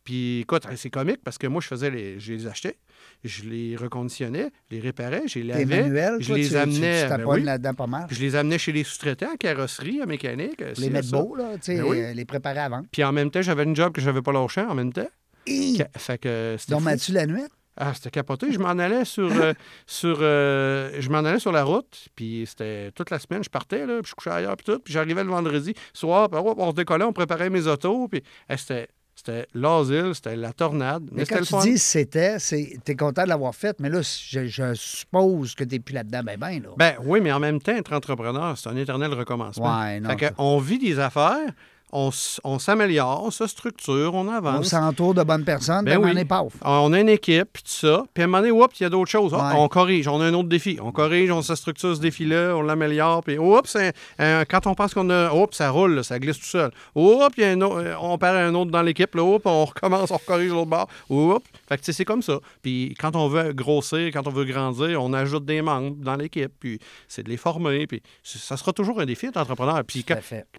Puis 0.05 0.39
écoute, 0.41 0.63
c'est 0.75 0.89
comique 0.91 1.19
parce 1.23 1.37
que 1.37 1.47
moi, 1.47 1.59
je 1.61 1.67
faisais 1.67 1.89
les. 1.89 2.19
Je 2.19 2.31
les 2.31 2.45
achetais, 2.47 2.77
je 3.23 3.43
les 3.49 3.75
reconditionnais, 3.75 4.51
je 4.69 4.75
les 4.75 4.81
réparais, 4.81 5.23
je 5.27 5.39
les 5.39 5.45
lavais. 5.45 5.65
manuel, 5.65 6.17
je 6.19 6.27
toi, 6.27 6.37
les 6.37 6.47
tu, 6.49 6.55
amenais. 6.55 6.73
Tu, 7.01 7.03
tu 7.03 7.09
ben 7.09 7.17
t'appoignes 7.17 7.39
oui. 7.39 7.45
là-dedans 7.45 7.73
pas 7.73 7.87
mal. 7.87 8.07
Je 8.11 8.19
les 8.21 8.35
amenais 8.35 8.57
chez 8.59 8.71
les 8.71 8.83
sous-traitants, 8.83 9.33
en 9.33 9.35
carrosserie, 9.35 10.01
en 10.03 10.05
mécanique. 10.05 10.63
les 10.77 10.89
mettre 10.91 11.09
beaux, 11.11 11.35
là, 11.35 11.53
tu 11.55 11.59
sais, 11.63 11.77
Ben 11.77 11.83
oui. 11.83 11.99
euh, 12.01 12.13
les 12.13 12.23
préparer 12.25 12.59
avant. 12.59 12.83
Puis 12.91 13.03
en 13.03 13.11
même 13.11 13.31
temps, 13.31 13.41
j'avais 13.41 13.63
une 13.63 13.75
job 13.75 13.91
que 13.93 13.99
j'avais 14.01 14.21
pas 14.21 14.31
lâché 14.31 14.61
en 14.61 14.75
même 14.75 14.93
temps. 14.93 15.09
Ca- 15.47 15.89
Fait 15.97 16.17
que 16.19 16.55
c'était 16.59 16.73
Donc. 16.73 16.83
Mathieu 16.83 17.13
la 17.15 17.25
nuit? 17.25 17.41
Ah, 17.77 17.93
c'était 17.93 18.09
capoté. 18.11 18.51
Je 18.53 18.59
m'en 18.59 18.69
allais 18.69 19.03
sur, 19.05 19.29
euh, 19.31 19.53
sur, 19.87 20.19
euh, 20.21 20.91
je 20.99 21.09
m'en 21.09 21.17
allais 21.19 21.39
sur 21.39 21.51
la 21.51 21.63
route, 21.63 22.07
puis 22.15 22.45
c'était 22.47 22.91
toute 22.91 23.09
la 23.09 23.19
semaine. 23.19 23.43
Je 23.43 23.49
partais, 23.49 23.85
là, 23.85 24.01
puis 24.01 24.11
je 24.11 24.15
couchais 24.15 24.29
ailleurs, 24.29 24.55
puis 24.55 24.65
tout. 24.65 24.79
Puis 24.79 24.93
j'arrivais 24.93 25.23
le 25.23 25.29
vendredi 25.29 25.73
soir, 25.93 26.29
puis 26.29 26.39
on 26.41 26.69
se 26.69 26.75
décollait, 26.75 27.03
on 27.03 27.11
préparait 27.11 27.49
mes 27.49 27.67
autos, 27.67 28.07
puis 28.07 28.23
eh, 28.49 28.55
c'était, 28.57 28.87
c'était 29.15 29.47
l'asile, 29.53 30.11
c'était 30.13 30.35
la 30.35 30.51
tornade. 30.53 31.03
Mais, 31.05 31.19
Mais 31.19 31.25
c'était 31.25 31.35
quand 31.39 31.45
tu 31.45 31.51
fun. 31.51 31.61
dis 31.61 31.77
c'était, 31.77 32.37
c'est, 32.39 32.77
t'es 32.83 32.95
content 32.95 33.23
de 33.23 33.29
l'avoir 33.29 33.55
fait, 33.55 33.79
mais 33.79 33.89
là, 33.89 34.01
je, 34.01 34.45
je 34.45 34.73
suppose 34.73 35.55
que 35.55 35.63
t'es 35.63 35.79
plus 35.79 35.93
là-dedans, 35.93 36.21
ben 36.23 36.37
ben, 36.37 36.61
là. 36.61 36.69
Ben 36.77 36.95
oui, 37.05 37.21
mais 37.21 37.31
en 37.31 37.39
même 37.39 37.61
temps, 37.61 37.75
être 37.75 37.93
entrepreneur, 37.93 38.57
c'est 38.57 38.69
un 38.69 38.75
éternel 38.75 39.13
recommencement. 39.13 39.79
ouais, 39.81 39.99
non. 39.99 40.09
fait 40.09 40.15
que 40.17 40.25
on 40.37 40.59
vit 40.59 40.77
des 40.79 40.99
affaires, 40.99 41.49
on, 41.91 42.09
on 42.43 42.59
s'améliore, 42.59 43.23
on 43.23 43.31
se 43.31 43.47
structure, 43.47 44.13
on 44.13 44.25
on 44.25 44.29
avance. 44.33 44.67
s'entoure 44.67 45.13
de 45.13 45.23
bonnes 45.23 45.45
personnes, 45.45 45.85
Ben 45.85 45.97
oui. 45.97 46.11
on 46.13 46.17
est 46.17 46.25
paf. 46.25 46.53
On 46.63 46.91
a 46.93 46.99
une 46.99 47.09
équipe, 47.09 47.47
puis 47.53 47.63
tout 47.63 47.69
ça. 47.69 48.03
Puis 48.13 48.21
à 48.21 48.25
un 48.25 48.27
moment 48.27 48.39
donné, 48.39 48.51
oups, 48.51 48.79
il 48.79 48.83
y 48.83 48.85
a 48.85 48.89
d'autres 48.89 49.11
choses. 49.11 49.33
Ah. 49.37 49.53
On 49.55 49.67
corrige, 49.67 50.07
on 50.07 50.19
a 50.19 50.25
un 50.25 50.33
autre 50.33 50.49
défi. 50.49 50.77
On 50.81 50.91
corrige, 50.91 51.29
on 51.31 51.41
se 51.41 51.53
structure 51.55 51.95
ce 51.95 52.01
défi-là, 52.01 52.55
on 52.55 52.63
l'améliore. 52.63 53.23
Puis 53.23 53.37
oups, 53.37 53.77
quand 54.17 54.67
on 54.67 54.73
pense 54.75 54.93
qu'on 54.93 55.09
a. 55.09 55.31
Oups, 55.31 55.55
ça 55.55 55.69
roule, 55.69 55.95
là, 55.95 56.03
ça 56.03 56.17
glisse 56.19 56.39
tout 56.39 56.45
seul. 56.45 56.71
Oups, 56.95 57.33
il 57.37 57.41
y 57.43 57.45
a 57.45 57.51
un 57.51 57.61
autre- 57.61 57.77
euh, 57.83 57.95
on 58.01 58.17
perd 58.17 58.35
un 58.35 58.53
autre 58.55 58.71
dans 58.71 58.81
l'équipe. 58.81 59.13
Oups, 59.15 59.45
on 59.45 59.65
recommence, 59.65 60.11
on 60.11 60.17
corrige 60.17 60.51
l'autre 60.51 60.69
bord. 60.69 60.87
Oups. 61.09 61.45
Fait 61.69 61.77
que 61.77 61.91
c'est 61.91 62.05
comme 62.05 62.21
ça. 62.23 62.39
Puis 62.61 62.95
quand 62.99 63.15
on 63.15 63.27
veut 63.27 63.53
grossir, 63.53 64.07
quand 64.11 64.27
on 64.27 64.31
veut 64.31 64.45
grandir, 64.45 65.01
on 65.01 65.13
ajoute 65.13 65.45
des 65.45 65.61
membres 65.61 65.95
dans 65.97 66.15
l'équipe. 66.15 66.51
Puis 66.59 66.79
c'est 67.07 67.23
de 67.23 67.29
les 67.29 67.37
former. 67.37 67.85
Puis 67.87 68.01
ça 68.23 68.57
sera 68.57 68.73
toujours 68.73 68.99
un 68.99 69.05
défi 69.05 69.27
d'être 69.27 69.37
entrepreneur. 69.37 69.81
Puis, 69.85 70.03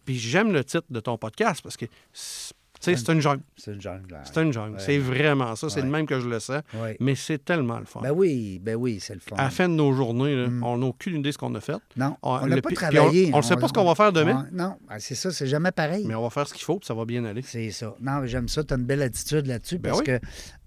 puis 0.05 0.19
j'aime 0.19 0.53
le 0.53 0.65
titre 0.65 0.87
de 0.89 1.01
ton 1.01 1.16
podcast 1.19 1.61
parce 1.63 1.77
que. 1.77 1.87
c'est- 2.13 2.55
sais, 2.81 2.95
une 3.13 3.21
jungle. 3.21 3.43
C'est 3.57 3.73
une 3.73 3.81
jungle. 3.81 4.21
C'est 4.25 4.43
une 4.43 4.53
jungle. 4.53 4.75
Ouais. 4.77 4.83
C'est 4.85 4.99
vraiment 4.99 5.57
ça. 5.57 5.69
C'est 5.71 5.81
Ouais. 5.81 5.87
le 5.87 5.91
même 5.91 6.07
que 6.07 6.21
je 6.21 6.29
le. 6.29 6.63
Oui. 6.75 6.91
Mais 7.01 7.15
c'est 7.15 7.43
tellement 7.45 7.79
le 7.79 7.85
fun. 7.87 8.01
Ben 8.03 8.13
oui, 8.13 8.61
ben 8.63 8.77
oui, 8.77 8.99
c'est 9.01 9.15
le 9.15 9.21
fun. 9.21 9.35
À 9.37 9.45
la 9.45 9.51
fin 9.51 9.69
de 9.69 9.75
nos 9.75 9.93
journées, 9.93 10.37
là, 10.37 10.47
Mm. 10.49 10.63
on 10.63 10.79
n'a 10.79 10.87
aucune 10.87 11.15
idée 11.17 11.31
de 11.31 11.33
ce 11.33 11.39
qu'on 11.39 11.55
a 11.55 11.61
fait. 11.61 11.73
Non, 11.97 12.17
On- 12.23 12.45
le 12.45 12.61
pas 12.61 12.71
travaillé. 12.71 13.31
On 13.33 13.39
ne 13.39 13.43
sait 13.43 13.57
pas 13.57 13.67
ce 13.69 13.73
qu'on 13.73 13.85
va 13.85 13.95
faire 13.95 14.13
demain, 14.13 14.47
non, 14.53 14.77
ah, 14.89 15.01
c'est 15.01 15.15
ça, 15.15 15.31
c'est 15.33 15.47
jamais 15.47 15.73
pareil. 15.73 16.05
mais 16.07 16.15
on 16.15 16.23
va 16.23 16.31
faire 16.31 16.47
ce 16.47 16.53
qu'il 16.55 16.65
faut, 16.65 16.79
puis 16.79 16.87
ça 16.87 16.95
va 16.95 17.05
bien 17.07 17.25
aller. 17.25 17.43
C'est 17.43 17.71
ça. 17.71 17.95
Non, 18.01 18.21
mais 18.21 18.29
j'aime 18.29 18.49
ça. 18.49 18.63
Tu 18.63 18.75
as 18.75 18.77
une 18.77 18.85
belle 18.85 19.03
attitude 19.03 19.47
là-dessus 19.47 19.79
Ben 19.79 19.91
parce 19.91 20.01
oui. 20.01 20.07
que 20.07 20.21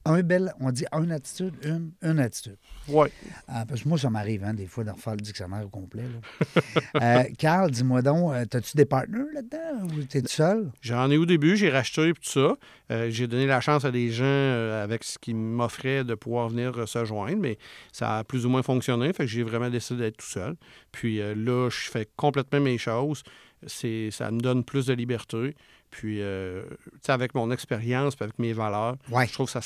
un 0.05 0.21
bel, 0.21 0.53
on 0.59 0.71
dit 0.71 0.85
une 0.91 1.11
attitude, 1.11 1.53
une, 1.63 1.91
une 2.01 2.19
attitude. 2.19 2.57
Ouais. 2.87 3.11
Ah, 3.47 3.65
parce 3.67 3.83
que 3.83 3.89
moi, 3.89 3.97
ça 3.97 4.09
m'arrive, 4.09 4.43
hein, 4.43 4.53
des 4.53 4.65
fois, 4.65 4.83
de 4.83 4.91
refaire 4.91 5.13
le 5.13 5.21
dictionnaire 5.21 5.65
au 5.65 5.69
complet. 5.69 6.03
là. 6.03 6.61
Euh, 7.01 7.23
Carl, 7.37 7.71
dis-moi 7.71 8.01
donc, 8.01 8.33
euh, 8.33 8.45
as-tu 8.51 8.75
des 8.75 8.85
partenaires 8.85 9.25
là-dedans 9.33 9.85
ou 9.95 10.03
t'es 10.03 10.21
tout 10.21 10.27
seul? 10.27 10.71
J'en 10.81 11.09
ai 11.11 11.17
au 11.17 11.25
début, 11.25 11.55
j'ai 11.55 11.69
racheté 11.69 12.13
puis 12.13 12.23
tout 12.23 12.31
ça. 12.31 12.55
Euh, 12.91 13.09
j'ai 13.09 13.27
donné 13.27 13.45
la 13.45 13.61
chance 13.61 13.85
à 13.85 13.91
des 13.91 14.09
gens 14.11 14.23
euh, 14.25 14.83
avec 14.83 15.03
ce 15.03 15.17
qui 15.19 15.33
m'offrait 15.33 16.03
de 16.03 16.15
pouvoir 16.15 16.49
venir 16.49 16.77
euh, 16.77 16.85
se 16.85 17.05
joindre, 17.05 17.37
mais 17.37 17.57
ça 17.91 18.17
a 18.17 18.23
plus 18.23 18.45
ou 18.45 18.49
moins 18.49 18.63
fonctionné. 18.63 19.13
Fait 19.13 19.23
que 19.23 19.29
j'ai 19.29 19.43
vraiment 19.43 19.69
décidé 19.69 20.01
d'être 20.01 20.17
tout 20.17 20.25
seul. 20.25 20.55
Puis 20.91 21.21
euh, 21.21 21.35
là, 21.35 21.69
je 21.69 21.89
fais 21.89 22.07
complètement 22.15 22.59
mes 22.59 22.77
choses. 22.77 23.23
C'est, 23.67 24.09
ça 24.11 24.31
me 24.31 24.39
donne 24.39 24.63
plus 24.63 24.87
de 24.87 24.93
liberté. 24.93 25.55
Puis, 25.91 26.22
euh, 26.22 26.63
tu 26.69 26.75
sais, 27.03 27.12
avec 27.12 27.34
mon 27.36 27.50
expérience, 27.51 28.15
puis 28.15 28.24
avec 28.24 28.38
mes 28.39 28.53
valeurs, 28.53 28.96
Ouais. 29.12 29.27
je 29.27 29.34
trouve 29.34 29.51
que 29.51 29.60
ça 29.60 29.62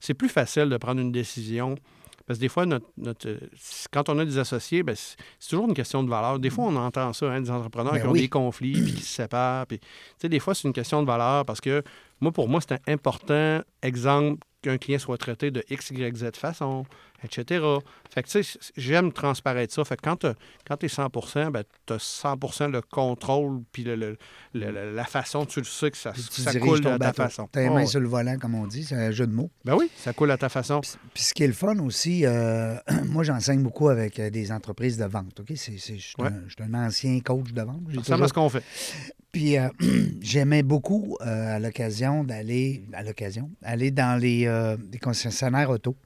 c'est 0.00 0.14
plus 0.14 0.28
facile 0.28 0.68
de 0.68 0.76
prendre 0.76 1.00
une 1.00 1.12
décision. 1.12 1.76
Parce 2.26 2.38
que 2.38 2.42
des 2.42 2.48
fois, 2.48 2.66
notre, 2.66 2.86
notre, 2.98 3.28
euh, 3.28 3.38
quand 3.92 4.08
on 4.08 4.18
a 4.18 4.24
des 4.24 4.36
associés, 4.36 4.82
ben, 4.82 4.96
c'est 4.96 5.16
c'est 5.38 5.50
toujours 5.50 5.68
une 5.68 5.74
question 5.74 6.02
de 6.02 6.10
valeur. 6.10 6.40
Des 6.40 6.50
fois, 6.50 6.64
on 6.64 6.74
entend 6.74 7.12
ça, 7.12 7.26
hein, 7.30 7.40
des 7.40 7.50
entrepreneurs 7.50 7.92
Ben 7.92 8.00
qui 8.00 8.06
ont 8.08 8.12
des 8.12 8.28
conflits, 8.28 8.82
puis 8.82 8.94
qui 8.94 9.02
se 9.02 9.14
séparent. 9.14 9.66
Puis, 9.66 9.78
des 10.24 10.40
fois, 10.40 10.52
c'est 10.54 10.66
une 10.66 10.74
question 10.74 11.00
de 11.02 11.06
valeur 11.06 11.44
parce 11.44 11.60
que 11.60 11.82
moi, 12.20 12.32
pour 12.32 12.48
moi, 12.48 12.60
c'est 12.66 12.78
important, 12.88 13.60
exemple, 13.82 14.38
qu'un 14.62 14.78
client 14.78 14.98
soit 14.98 15.18
traité 15.18 15.50
de 15.50 15.62
X, 15.70 15.90
Y, 15.90 16.16
Z 16.16 16.30
façon, 16.34 16.84
etc. 17.22 17.64
Fait 18.12 18.22
que, 18.22 18.28
tu 18.28 18.42
sais, 18.42 18.58
j'aime 18.76 19.12
transparaître 19.12 19.72
ça. 19.72 19.84
Fait 19.84 19.96
que 19.96 20.02
quand 20.02 20.16
tu 20.16 20.86
es 20.86 20.88
100 20.88 21.08
ben, 21.50 21.62
tu 21.86 21.92
as 21.92 21.96
100% 21.98 22.70
le 22.72 22.80
contrôle, 22.80 23.60
puis 23.70 23.84
le, 23.84 23.94
le- 23.96 24.16
le- 24.54 24.70
le- 24.72 24.94
la 24.94 25.04
façon, 25.04 25.44
tu 25.46 25.60
le 25.60 25.66
sais 25.66 25.90
que 25.90 25.96
ça, 25.96 26.12
tu 26.12 26.40
ça 26.40 26.58
coule 26.58 26.84
à 26.88 26.98
ta 26.98 27.12
façon. 27.12 27.48
T'as 27.52 27.60
les 27.62 27.68
Oh, 27.68 27.74
mains 27.74 27.86
sur 27.86 28.00
le 28.00 28.08
volant, 28.08 28.36
comme 28.38 28.54
on 28.54 28.66
dit, 28.66 28.82
c'est 28.84 28.96
un 28.96 29.10
jeu 29.12 29.26
de 29.26 29.32
mots. 29.32 29.50
Ben 29.64 29.76
oui, 29.76 29.90
ça 29.96 30.12
coule 30.12 30.30
à 30.30 30.38
ta 30.38 30.48
façon. 30.48 30.80
Puis 31.14 31.22
ce 31.22 31.34
qui 31.34 31.44
est 31.44 31.48
le 31.48 31.52
fun 31.52 31.78
aussi, 31.78 32.24
euh, 32.26 32.76
moi, 33.06 33.22
j'enseigne 33.24 33.62
beaucoup 33.62 33.88
avec 33.88 34.18
euh, 34.18 34.30
des 34.30 34.50
entreprises 34.50 34.96
de 34.96 35.04
vente. 35.04 35.38
OK? 35.40 35.52
C'est, 35.56 35.76
je, 35.76 35.78
suis 35.78 36.14
Ouais. 36.18 36.28
un, 36.60 36.74
ancien 36.86 37.20
coach 37.20 37.52
de 37.52 37.62
vente. 37.62 37.82
Ça 38.04 38.14
toujours- 38.14 38.28
ce 38.28 38.32
qu'on 38.32 38.48
fait. 38.48 38.64
Puis 39.32 39.58
euh, 39.58 39.68
j'aimais 40.22 40.62
beaucoup 40.62 41.16
euh, 41.20 41.56
à 41.56 41.58
l'occasion 41.58 42.05
d'aller, 42.24 42.84
à 42.92 43.02
l'occasion, 43.02 43.50
aller 43.62 43.90
dans 43.90 44.20
les, 44.20 44.46
euh, 44.46 44.76
les 44.92 44.98
concessionnaires 44.98 45.70
auto. 45.70 45.96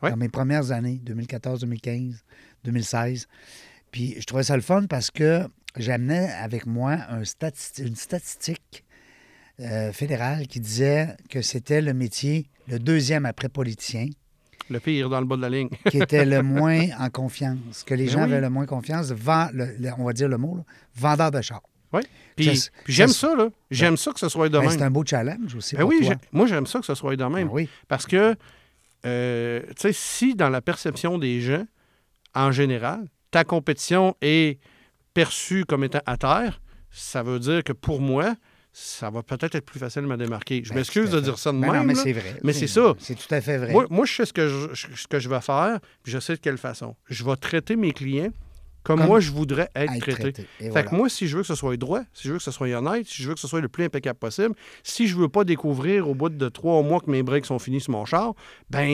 Dans 0.00 0.16
mes 0.16 0.28
premières 0.28 0.70
années, 0.70 1.00
2014, 1.02 1.60
2015, 1.62 2.22
2016. 2.64 3.26
Puis 3.90 4.14
je 4.20 4.24
trouvais 4.26 4.44
ça 4.44 4.54
le 4.54 4.62
fun 4.62 4.84
parce 4.86 5.10
que 5.10 5.42
j'amenais 5.76 6.30
avec 6.30 6.66
moi 6.66 6.98
un 7.08 7.22
stati- 7.22 7.82
une 7.84 7.96
statistique 7.96 8.84
euh, 9.60 9.92
fédérale 9.92 10.46
qui 10.46 10.60
disait 10.60 11.16
que 11.28 11.42
c'était 11.42 11.80
le 11.80 11.94
métier, 11.94 12.46
le 12.68 12.78
deuxième 12.78 13.26
après 13.26 13.48
politicien, 13.48 14.06
Le 14.70 14.78
pire 14.78 15.08
dans 15.10 15.18
le 15.20 15.26
bas 15.26 15.36
de 15.36 15.42
la 15.42 15.48
ligne. 15.50 15.68
qui 15.90 15.98
était 15.98 16.24
le 16.24 16.42
moins 16.44 16.86
en 17.00 17.10
confiance, 17.10 17.82
que 17.84 17.94
les 17.94 18.04
Ben 18.04 18.12
gens 18.12 18.18
oui. 18.18 18.24
avaient 18.32 18.40
le 18.40 18.50
moins 18.50 18.66
confiance, 18.66 19.10
vend, 19.10 19.48
le- 19.52 19.74
le- 19.80 19.90
on 19.98 20.04
va 20.04 20.12
dire 20.12 20.28
le 20.28 20.38
mot, 20.38 20.58
là, 20.58 20.62
vendeur 20.94 21.32
de 21.32 21.40
char. 21.40 21.62
Ça, 21.92 22.00
puis 22.36 22.60
j'aime 22.86 23.08
ça, 23.08 23.34
là. 23.34 23.48
J'aime 23.70 23.96
ça 23.96 24.12
que 24.12 24.20
ce 24.20 24.28
soit 24.28 24.48
de 24.48 24.58
Ben, 24.58 24.62
même. 24.62 24.70
c'est 24.70 24.82
un 24.82 24.90
beau 24.90 25.04
challenge 25.04 25.54
aussi 25.54 25.74
Ben 25.76 25.82
pour 25.82 25.90
oui, 25.90 26.06
toi. 26.06 26.14
moi, 26.32 26.46
j'aime 26.46 26.66
ça 26.66 26.78
que 26.78 26.86
ce 26.86 26.94
soit 26.94 27.16
de 27.16 27.24
même. 27.24 27.48
Ben 27.48 27.52
oui. 27.52 27.68
Parce 27.88 28.06
que, 28.06 28.36
euh, 29.06 29.60
tu 29.70 29.74
sais, 29.78 29.92
si 29.92 30.34
dans 30.34 30.48
la 30.48 30.60
perception 30.60 31.18
des 31.18 31.40
gens, 31.40 31.64
en 32.34 32.52
général, 32.52 33.06
ta 33.30 33.44
compétition 33.44 34.14
est 34.20 34.58
perçue 35.14 35.64
comme 35.64 35.84
étant 35.84 36.00
à 36.06 36.16
terre, 36.16 36.60
ça 36.90 37.22
veut 37.22 37.38
dire 37.38 37.64
que 37.64 37.72
pour 37.72 38.00
moi, 38.00 38.34
ça 38.72 39.10
va 39.10 39.22
peut-être 39.22 39.54
être 39.56 39.64
plus 39.64 39.80
facile 39.80 40.02
de 40.02 40.06
me 40.06 40.16
démarquer. 40.16 40.62
Je 40.64 40.68
Ben, 40.70 40.76
m'excuse 40.76 41.10
de 41.10 41.20
dire 41.20 41.38
ça 41.38 41.50
de 41.52 41.58
Ben 41.58 41.66
même. 41.72 41.76
non, 41.80 41.84
mais 41.84 41.94
c'est 41.94 42.12
vrai. 42.12 42.38
Mais 42.44 42.52
c'est 42.52 42.66
ça. 42.68 42.94
C'est 42.98 43.14
tout 43.16 43.34
à 43.34 43.40
fait 43.40 43.58
vrai. 43.58 43.72
Moi, 43.72 43.86
moi, 43.90 44.06
je 44.06 44.14
sais 44.14 44.26
ce 44.26 44.32
que 44.32 44.48
je, 44.48 44.74
je- 44.74 44.94
ce 44.94 45.06
que 45.08 45.18
je 45.18 45.28
vais 45.28 45.40
faire, 45.40 45.80
puis 46.02 46.12
je 46.12 46.18
sais 46.20 46.34
de 46.34 46.40
quelle 46.40 46.58
façon. 46.58 46.94
Je 47.08 47.24
vais 47.24 47.34
traiter 47.36 47.74
mes 47.76 47.92
clients 47.92 48.30
comme, 48.84 48.98
Comme 49.00 49.06
moi, 49.08 49.20
je 49.20 49.30
voudrais 49.32 49.68
être, 49.74 49.92
Être 49.94 50.10
traité. 50.16 50.46
Fait 50.58 50.68
voilà. 50.68 50.82
que 50.84 50.94
moi, 50.94 51.08
si 51.08 51.26
je 51.28 51.36
veux 51.36 51.42
que 51.42 51.46
ce 51.48 51.54
soit 51.54 51.76
droit, 51.76 52.00
si 52.14 52.26
je 52.28 52.32
veux 52.32 52.38
que 52.38 52.44
ce 52.44 52.50
soit 52.50 52.68
honnête, 52.68 53.06
si 53.06 53.22
je 53.22 53.28
veux 53.28 53.34
que 53.34 53.40
ce 53.40 53.48
soit 53.48 53.60
le 53.60 53.68
plus 53.68 53.84
impeccable 53.84 54.18
possible, 54.18 54.54
si 54.82 55.06
je 55.08 55.16
veux 55.16 55.28
pas 55.28 55.44
découvrir 55.44 56.08
au 56.08 56.14
bout 56.14 56.28
de 56.30 56.48
trois 56.48 56.82
mois 56.82 57.00
que 57.00 57.10
mes 57.10 57.22
breaks 57.22 57.44
sont 57.46 57.58
finis 57.58 57.80
sur 57.80 57.92
mon 57.92 58.04
char, 58.06 58.32
ben, 58.70 58.86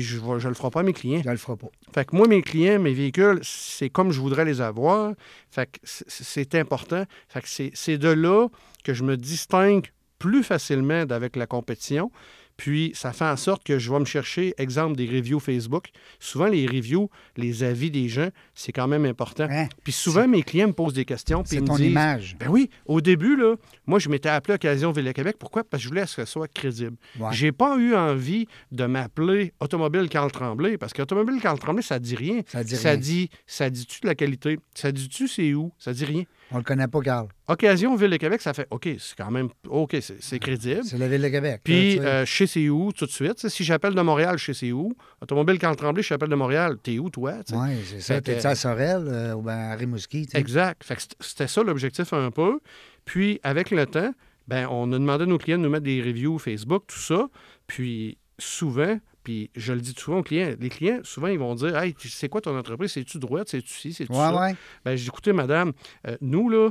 je, 0.00 0.18
je 0.38 0.48
le 0.48 0.54
ferai 0.54 0.70
pas 0.70 0.80
à 0.80 0.82
mes 0.84 0.92
clients. 0.92 1.22
Je 1.24 1.30
le 1.30 1.36
ferai 1.36 1.56
pas. 1.56 1.68
Fait 1.94 2.04
que 2.04 2.14
moi, 2.14 2.28
mes 2.28 2.42
clients, 2.42 2.78
mes 2.78 2.92
véhicules, 2.94 3.40
c'est 3.42 3.90
comme 3.90 4.12
je 4.12 4.20
voudrais 4.20 4.44
les 4.44 4.60
avoir. 4.60 5.14
Fait 5.50 5.66
que 5.66 5.78
c'est- 5.84 6.54
important. 6.54 7.04
Fait 7.28 7.40
que 7.40 7.48
c'est 7.48 7.70
c'est 7.74 7.98
de 7.98 8.08
là 8.08 8.48
que 8.84 8.92
je 8.94 9.02
me 9.04 9.16
distingue 9.16 9.86
plus 10.18 10.42
facilement 10.44 11.04
d'avec 11.06 11.34
la 11.36 11.46
compétition. 11.46 12.10
Puis, 12.56 12.92
ça 12.94 13.12
fait 13.12 13.24
en 13.24 13.36
sorte 13.36 13.64
que 13.64 13.78
je 13.78 13.90
vais 13.92 13.98
me 13.98 14.04
chercher, 14.04 14.54
exemple, 14.58 14.96
des 14.96 15.06
reviews 15.06 15.40
Facebook. 15.40 15.88
Souvent, 16.20 16.46
les 16.46 16.66
reviews, 16.66 17.10
les 17.36 17.62
avis 17.64 17.90
des 17.90 18.08
gens, 18.08 18.28
c'est 18.54 18.72
quand 18.72 18.88
même 18.88 19.04
important. 19.04 19.46
Hein? 19.50 19.68
Puis 19.82 19.92
souvent, 19.92 20.28
mes 20.28 20.42
clients 20.42 20.68
me 20.68 20.72
posent 20.72 20.94
des 20.94 21.04
questions. 21.04 21.42
C'est 21.46 21.62
ton 21.62 21.76
disent, 21.76 21.86
image. 21.86 22.36
Ben 22.38 22.48
oui, 22.48 22.70
au 22.86 23.00
début, 23.00 23.36
là, 23.36 23.56
moi, 23.86 23.98
je 23.98 24.08
m'étais 24.08 24.28
appelé 24.28 24.54
Occasion 24.54 24.92
Ville-Québec. 24.92 25.36
Pourquoi? 25.38 25.64
Parce 25.64 25.82
que 25.82 25.84
je 25.84 25.88
voulais 25.88 26.02
que 26.02 26.08
ce 26.08 26.24
soit 26.24 26.48
crédible. 26.48 26.96
Ouais. 27.18 27.30
J'ai 27.32 27.52
pas 27.52 27.76
eu 27.78 27.94
envie 27.94 28.46
de 28.70 28.84
m'appeler 28.84 29.52
Automobile 29.60 30.08
Carl 30.08 30.30
Tremblay, 30.30 30.78
parce 30.78 30.92
qu'Automobile 30.92 31.40
Carl 31.40 31.58
Tremblay, 31.58 31.82
ça 31.82 31.98
dit 31.98 32.16
rien. 32.16 32.42
Ça 32.46 32.62
dit 32.64 32.76
ça 32.76 32.90
rien. 32.90 32.98
dit, 32.98 33.30
ça 33.46 33.70
dit-tu 33.70 34.00
de 34.02 34.06
la 34.06 34.14
qualité? 34.14 34.58
Ça 34.74 34.92
dit-tu 34.92 35.28
c'est 35.28 35.54
où? 35.54 35.72
Ça 35.78 35.92
dit 35.92 36.04
rien. 36.04 36.24
On 36.52 36.58
le 36.58 36.62
connaît 36.62 36.88
pas, 36.88 37.00
Carl. 37.00 37.28
Occasion 37.48 37.96
Ville-Québec, 37.96 38.40
ça 38.40 38.52
fait 38.52 38.66
OK, 38.70 38.88
c'est 38.98 39.16
quand 39.16 39.30
même 39.30 39.48
OK, 39.68 39.96
c'est 40.00 40.38
crédible. 40.38 40.84
C'est 40.84 40.98
la 40.98 41.08
Ville 41.08 41.22
de 41.22 41.28
Québec. 41.28 41.60
Puis, 41.64 41.98
euh, 41.98 42.26
sais 42.26 42.46
c'est 42.46 42.68
où 42.68 42.92
tout 42.92 43.06
de 43.06 43.10
suite. 43.10 43.48
Si 43.48 43.64
j'appelle 43.64 43.94
de 43.94 44.00
Montréal, 44.02 44.38
sais 44.38 44.54
c'est 44.54 44.72
où. 44.72 44.92
Automobile 45.20 45.58
Carl 45.58 45.76
Tremblay, 45.76 46.02
je 46.02 46.10
t'appelle 46.10 46.28
de 46.28 46.34
Montréal, 46.34 46.76
t'es 46.82 46.98
où, 46.98 47.10
toi? 47.10 47.34
Oui, 47.52 47.70
c'est 47.84 48.00
ça. 48.00 48.20
T'es-tu 48.20 48.46
à 48.46 48.54
Sorel 48.54 49.04
euh, 49.06 49.34
ou 49.34 49.42
ben 49.42 49.70
à 49.70 49.74
Rimouski? 49.74 50.26
tu 50.26 50.32
sais? 50.32 50.38
Exact. 50.38 50.84
Fait 50.84 50.96
que 50.96 51.02
c'était 51.20 51.48
ça 51.48 51.62
l'objectif 51.62 52.12
un 52.12 52.30
peu. 52.30 52.60
Puis, 53.04 53.40
avec 53.42 53.70
le 53.70 53.86
temps, 53.86 54.12
ben, 54.46 54.66
on 54.70 54.92
a 54.92 54.98
demandé 54.98 55.24
à 55.24 55.26
nos 55.26 55.38
clients 55.38 55.58
de 55.58 55.62
nous 55.62 55.70
mettre 55.70 55.84
des 55.84 56.02
reviews 56.02 56.38
Facebook, 56.38 56.84
tout 56.86 56.98
ça. 56.98 57.28
Puis, 57.66 58.18
souvent, 58.38 58.98
puis 59.24 59.50
je 59.56 59.72
le 59.72 59.80
dis 59.80 59.94
souvent 59.96 60.18
aux 60.18 60.22
clients, 60.22 60.54
les 60.58 60.68
clients, 60.68 61.00
souvent, 61.04 61.28
ils 61.28 61.38
vont 61.38 61.54
dire 61.54 61.76
Hey, 61.76 61.94
c'est 61.98 62.28
quoi 62.28 62.40
ton 62.40 62.56
entreprise? 62.58 62.92
C'est-tu 62.92 63.18
droite? 63.18 63.48
C'est-tu 63.48 63.72
ci? 63.72 63.92
C'est-tu 63.92 64.12
Ouais, 64.12 64.18
ça? 64.18 64.34
ouais. 64.40 64.56
Ben, 64.84 64.96
j'ai 64.96 65.04
dit 65.04 65.08
Écoutez, 65.08 65.32
madame, 65.32 65.72
euh, 66.08 66.16
nous, 66.20 66.48
là, 66.48 66.70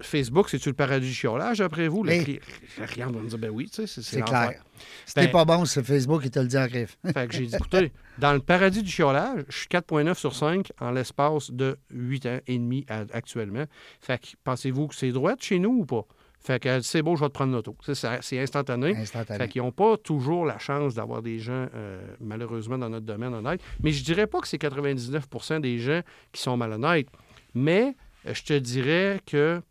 Facebook, 0.00 0.48
c'est-tu 0.48 0.70
le 0.70 0.74
paradis 0.74 1.06
du 1.08 1.12
chiolage 1.14 1.60
après 1.60 1.88
vous? 1.88 2.04
Le 2.04 2.12
Hey. 2.12 2.22
cli- 2.24 2.40
le 2.80 2.86
client 2.86 3.10
va 3.10 3.20
me 3.20 3.28
dire 3.28 3.38
Ben 3.38 3.50
oui, 3.50 3.66
tu 3.68 3.74
sais, 3.76 3.86
c'est- 3.86 4.00
c'est 4.02 4.16
C'est 4.16 4.22
clair. 4.22 4.62
C'était 5.04 5.26
Ben- 5.26 5.32
pas 5.32 5.44
bon, 5.44 5.64
ce 5.66 5.82
Facebook, 5.82 6.22
il 6.24 6.30
te 6.30 6.38
le 6.38 6.46
dit 6.46 6.56
en 6.56 6.66
griffe. 6.66 6.96
Fait 7.12 7.28
que 7.28 7.34
j'ai 7.36 7.46
dit, 7.46 7.54
écoutez, 7.68 7.92
dans 8.18 8.32
le 8.32 8.40
paradis 8.40 8.82
du 8.82 8.90
chiolage, 8.90 9.44
je 9.48 9.56
suis 9.58 9.68
4,9 9.68 10.18
sur 10.18 10.34
5 10.34 10.72
en 10.80 10.90
l'espace 10.90 11.50
de 11.50 11.76
8 11.90 12.24
ans 12.26 12.38
et 12.46 12.58
demi 12.58 12.86
à- 12.88 13.04
actuellement. 13.12 13.64
Fait 14.00 14.18
que 14.18 14.28
pensez-vous 14.42 14.88
que 14.88 14.94
c'est 14.94 15.12
droit 15.12 15.34
chez 15.38 15.58
nous 15.58 15.80
ou 15.80 15.84
pas? 15.84 16.06
Fait 16.46 16.60
que 16.60 16.80
c'est 16.82 17.00
beau, 17.02 17.16
je 17.16 17.22
vais 17.22 17.28
te 17.28 17.32
prendre 17.32 17.52
l'auto. 17.54 17.74
C'est 17.90 18.38
instantané. 18.38 18.94
Instantané. 18.96 19.38
Fait 19.38 19.48
qu'ils 19.48 19.62
n'ont 19.62 19.72
pas 19.72 19.96
toujours 19.96 20.44
la 20.44 20.58
chance 20.58 20.94
d'avoir 20.94 21.22
des 21.22 21.38
gens, 21.38 21.66
euh, 21.74 22.06
malheureusement, 22.20 22.76
dans 22.76 22.90
notre 22.90 23.06
domaine 23.06 23.32
honnête. 23.32 23.62
Mais 23.82 23.92
je 23.92 24.04
dirais 24.04 24.26
pas 24.26 24.40
que 24.40 24.48
c'est 24.48 24.58
99% 24.58 25.60
des 25.60 25.78
gens 25.78 26.02
qui 26.32 26.42
sont 26.42 26.56
malhonnêtes. 26.58 27.08
Mais 27.54 27.96
euh, 28.26 28.34
je 28.34 28.42
te 28.42 28.52
dirais 28.58 29.20
que, 29.24 29.62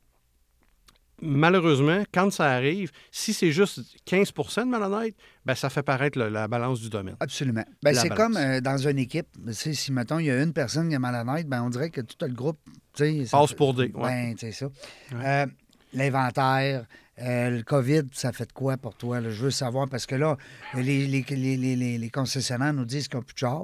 malheureusement, 1.21 2.03
quand 2.13 2.31
ça 2.31 2.49
arrive, 2.51 2.91
si 3.11 3.33
c'est 3.33 3.51
juste 3.51 3.81
15% 4.07 4.61
de 4.65 4.69
malhonnêtes, 4.69 5.15
ben, 5.45 5.55
ça 5.55 5.69
fait 5.69 5.83
paraître 5.83 6.17
le- 6.17 6.29
la 6.29 6.47
balance 6.47 6.81
du 6.81 6.89
domaine. 6.89 7.15
Absolument. 7.19 7.63
Ben, 7.83 7.93
c'est 7.93 8.09
balance. 8.09 8.17
comme 8.33 8.37
euh, 8.37 8.61
dans 8.61 8.77
une 8.77 8.97
équipe. 8.97 9.27
Si, 9.51 9.91
mettons, 9.91 10.19
il 10.19 10.25
y 10.25 10.31
a 10.31 10.41
une 10.41 10.53
personne 10.53 10.89
qui 10.89 10.95
est 10.95 10.99
malhonnête, 10.99 11.47
ben, 11.47 11.63
on 11.63 11.69
dirait 11.69 11.89
que 11.91 12.01
tout 12.01 12.15
le 12.21 12.33
groupe. 12.33 12.59
ça 12.95 13.05
Passe 13.31 13.53
pour 13.53 13.73
des. 13.73 13.83
ouais. 13.83 13.91
Ben, 13.93 14.35
c'est 14.37 14.51
ça. 14.51 14.65
Ouais. 15.11 15.23
Euh, 15.23 15.45
L'inventaire, 15.93 16.85
euh, 17.19 17.49
le 17.49 17.63
COVID, 17.63 18.03
ça 18.11 18.31
fait 18.31 18.47
de 18.47 18.51
quoi 18.53 18.77
pour 18.77 18.95
toi? 18.95 19.21
là? 19.21 19.29
Je 19.29 19.43
veux 19.43 19.51
savoir, 19.51 19.87
parce 19.87 20.05
que 20.05 20.15
là, 20.15 20.37
les, 20.75 21.05
les, 21.07 21.23
les, 21.29 21.97
les- 21.97 22.09
concessionnaires 22.09 22.73
nous 22.73 22.85
disent 22.85 23.07
qu'ils 23.07 23.17
n'ont 23.17 23.23
plus 23.23 23.33
de 23.35 23.39
char. 23.39 23.63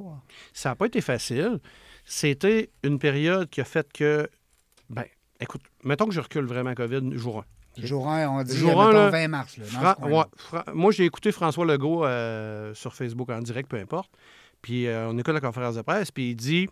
Ça 0.53 0.69
n'a 0.69 0.75
pas 0.75 0.85
été 0.85 1.01
facile. 1.01 1.59
C'était 2.05 2.69
une 2.83 2.99
période 2.99 3.49
qui 3.49 3.61
a 3.61 3.63
fait 3.63 3.91
que, 3.91 4.29
ben, 4.89 5.05
écoute, 5.39 5.61
mettons 5.83 6.05
que 6.05 6.13
je 6.13 6.19
recule 6.21 6.45
vraiment 6.45 6.73
COVID 6.73 7.17
jour 7.17 7.39
1. 7.77 7.85
Jour 7.85 8.09
1, 8.09 8.27
on 8.29 8.43
dit 8.43 8.57
Jour 8.57 8.69
mettons, 8.69 8.81
un, 8.81 8.93
là, 8.93 9.09
20 9.09 9.27
mars. 9.27 9.57
Là, 9.57 9.97
ouais, 10.01 10.23
moi, 10.73 10.91
j'ai 10.91 11.05
écouté 11.05 11.31
François 11.31 11.65
Legault 11.65 12.03
euh, 12.05 12.73
sur 12.73 12.93
Facebook 12.93 13.29
en 13.29 13.39
direct, 13.39 13.69
peu 13.69 13.77
importe. 13.77 14.11
Puis 14.61 14.87
euh, 14.87 15.07
on 15.09 15.17
écoute 15.17 15.33
la 15.33 15.39
conférence 15.39 15.75
de 15.75 15.81
presse, 15.81 16.11
puis 16.11 16.31
il 16.31 16.35
dit 16.35 16.67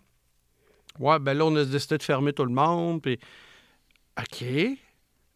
Ouais, 0.98 1.18
ben 1.18 1.34
là, 1.34 1.46
on 1.46 1.54
a 1.56 1.64
décidé 1.64 1.96
de 1.96 2.02
fermer 2.02 2.32
tout 2.32 2.44
le 2.44 2.52
monde. 2.52 3.00
Puis, 3.00 3.18
OK. 4.20 4.44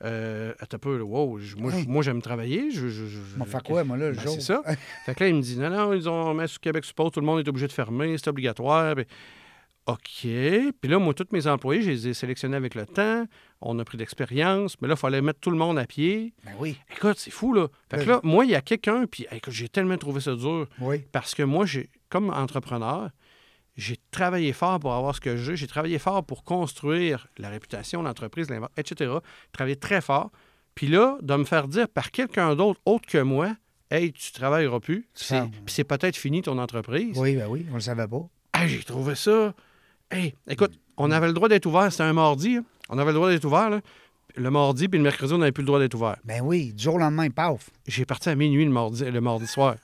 Euh, 0.04 0.52
attends 0.58 0.76
un 0.76 0.78
peu, 0.80 0.98
là, 0.98 1.04
wow, 1.04 1.38
moi, 1.58 1.70
je- 1.70 1.76
Hey. 1.76 1.86
moi, 1.86 2.02
j'aime 2.02 2.20
travailler. 2.22 2.70
Je, 2.72 2.88
je, 2.88 3.06
je- 3.06 3.18
On 3.36 3.44
va 3.44 3.46
faire 3.46 3.62
quoi, 3.62 3.84
moi, 3.84 3.96
là, 3.96 4.10
le 4.10 4.16
Ben, 4.16 4.22
jour? 4.22 4.34
c'est 4.34 4.40
ça. 4.40 4.62
Fait 5.06 5.14
que 5.14 5.22
là, 5.22 5.28
il 5.28 5.34
me 5.36 5.40
dit 5.42 5.56
non, 5.58 5.70
non, 5.70 5.92
ils 5.92 6.08
ont 6.08 6.34
mis 6.34 6.48
sur 6.48 6.60
Québec 6.60 6.84
Suppose, 6.84 7.12
tout 7.12 7.20
le 7.20 7.26
monde 7.26 7.38
est 7.40 7.48
obligé 7.48 7.66
de 7.68 7.72
fermer, 7.72 8.16
c'est 8.18 8.28
obligatoire. 8.28 8.96
Puis, 8.96 9.04
OK. 9.86 9.98
Puis 10.22 10.72
là, 10.90 10.98
moi, 10.98 11.12
tous 11.12 11.26
mes 11.32 11.46
employés, 11.48 11.82
je 11.82 11.90
les 11.90 12.08
ai 12.08 12.14
sélectionnés 12.14 12.56
avec 12.56 12.74
le 12.76 12.86
temps. 12.86 13.26
On 13.60 13.78
a 13.80 13.84
pris 13.84 13.98
d'expérience. 13.98 14.76
Mais 14.80 14.86
là, 14.88 14.94
il 14.94 14.98
fallait 15.00 15.20
mettre 15.20 15.40
tout 15.40 15.50
le 15.50 15.56
monde 15.56 15.78
à 15.78 15.86
pied. 15.86 16.32
Ben 16.44 16.52
oui, 16.58 16.76
Écoute, 16.96 17.18
c'est 17.18 17.32
fou, 17.32 17.52
là. 17.52 17.66
Fait 17.90 17.96
que 17.98 18.02
Oui. 18.02 18.08
là, 18.08 18.20
moi, 18.22 18.44
il 18.44 18.52
y 18.52 18.54
a 18.54 18.60
quelqu'un, 18.60 19.06
puis 19.10 19.26
écoute, 19.32 19.52
j'ai 19.52 19.68
tellement 19.68 19.96
trouvé 19.98 20.20
ça 20.20 20.34
dur. 20.36 20.66
oui. 20.80 20.98
Parce 21.10 21.34
que 21.34 21.42
moi, 21.42 21.66
j'ai, 21.66 21.90
comme 22.08 22.30
entrepreneur, 22.30 23.10
j'ai 23.76 23.96
travaillé 24.10 24.52
fort 24.52 24.78
pour 24.80 24.92
avoir 24.94 25.14
ce 25.14 25.20
que 25.20 25.36
j'ai. 25.36 25.56
J'ai 25.56 25.66
travaillé 25.66 25.98
fort 25.98 26.24
pour 26.24 26.44
construire 26.44 27.26
la 27.38 27.48
réputation, 27.48 28.02
l'entreprise, 28.02 28.48
etc. 28.76 29.12
Travaillé 29.52 29.76
très 29.76 30.00
fort. 30.00 30.30
Puis 30.74 30.86
là, 30.88 31.16
de 31.22 31.34
me 31.36 31.44
faire 31.44 31.68
dire 31.68 31.88
par 31.88 32.10
quelqu'un 32.10 32.54
d'autre, 32.54 32.80
autre 32.84 33.06
que 33.06 33.18
moi, 33.18 33.54
Hey, 33.90 34.10
tu 34.10 34.32
travailleras 34.32 34.80
plus. 34.80 35.06
C'est-. 35.12 35.42
Puis 35.66 35.74
c'est 35.74 35.84
peut-être 35.84 36.16
fini 36.16 36.40
ton 36.40 36.56
entreprise. 36.56 37.18
Oui, 37.18 37.36
ben 37.36 37.46
oui, 37.46 37.66
on 37.70 37.74
le 37.74 37.80
savait 37.80 38.08
pas. 38.08 38.26
Hey, 38.54 38.66
j'ai 38.70 38.82
trouvé 38.82 39.14
ça. 39.14 39.52
Hey, 40.10 40.34
écoute, 40.48 40.72
on 40.96 41.10
avait 41.10 41.26
le 41.26 41.34
droit 41.34 41.50
d'être 41.50 41.66
ouvert. 41.66 41.90
C'était 41.92 42.04
un 42.04 42.14
mardi. 42.14 42.56
hein. 42.56 42.64
On 42.88 42.96
avait 42.96 43.10
le 43.10 43.16
droit 43.16 43.28
d'être 43.28 43.44
ouvert. 43.44 43.68
là. 43.68 43.80
Le 44.34 44.50
mardi, 44.50 44.88
puis 44.88 44.96
le 44.98 45.04
mercredi, 45.04 45.34
on 45.34 45.38
n'avait 45.38 45.52
plus 45.52 45.60
le 45.60 45.66
droit 45.66 45.78
d'être 45.78 45.92
ouvert. 45.94 46.16
Ben 46.24 46.40
oui, 46.42 46.72
du 46.72 46.82
jour 46.84 46.94
au 46.94 46.98
lendemain, 46.98 47.28
paf. 47.28 47.68
J'ai 47.86 48.06
parti 48.06 48.30
à 48.30 48.34
minuit 48.34 48.64
le 48.64 48.70
mardi, 48.70 49.04
le 49.04 49.20
mardi 49.20 49.46
soir. 49.46 49.74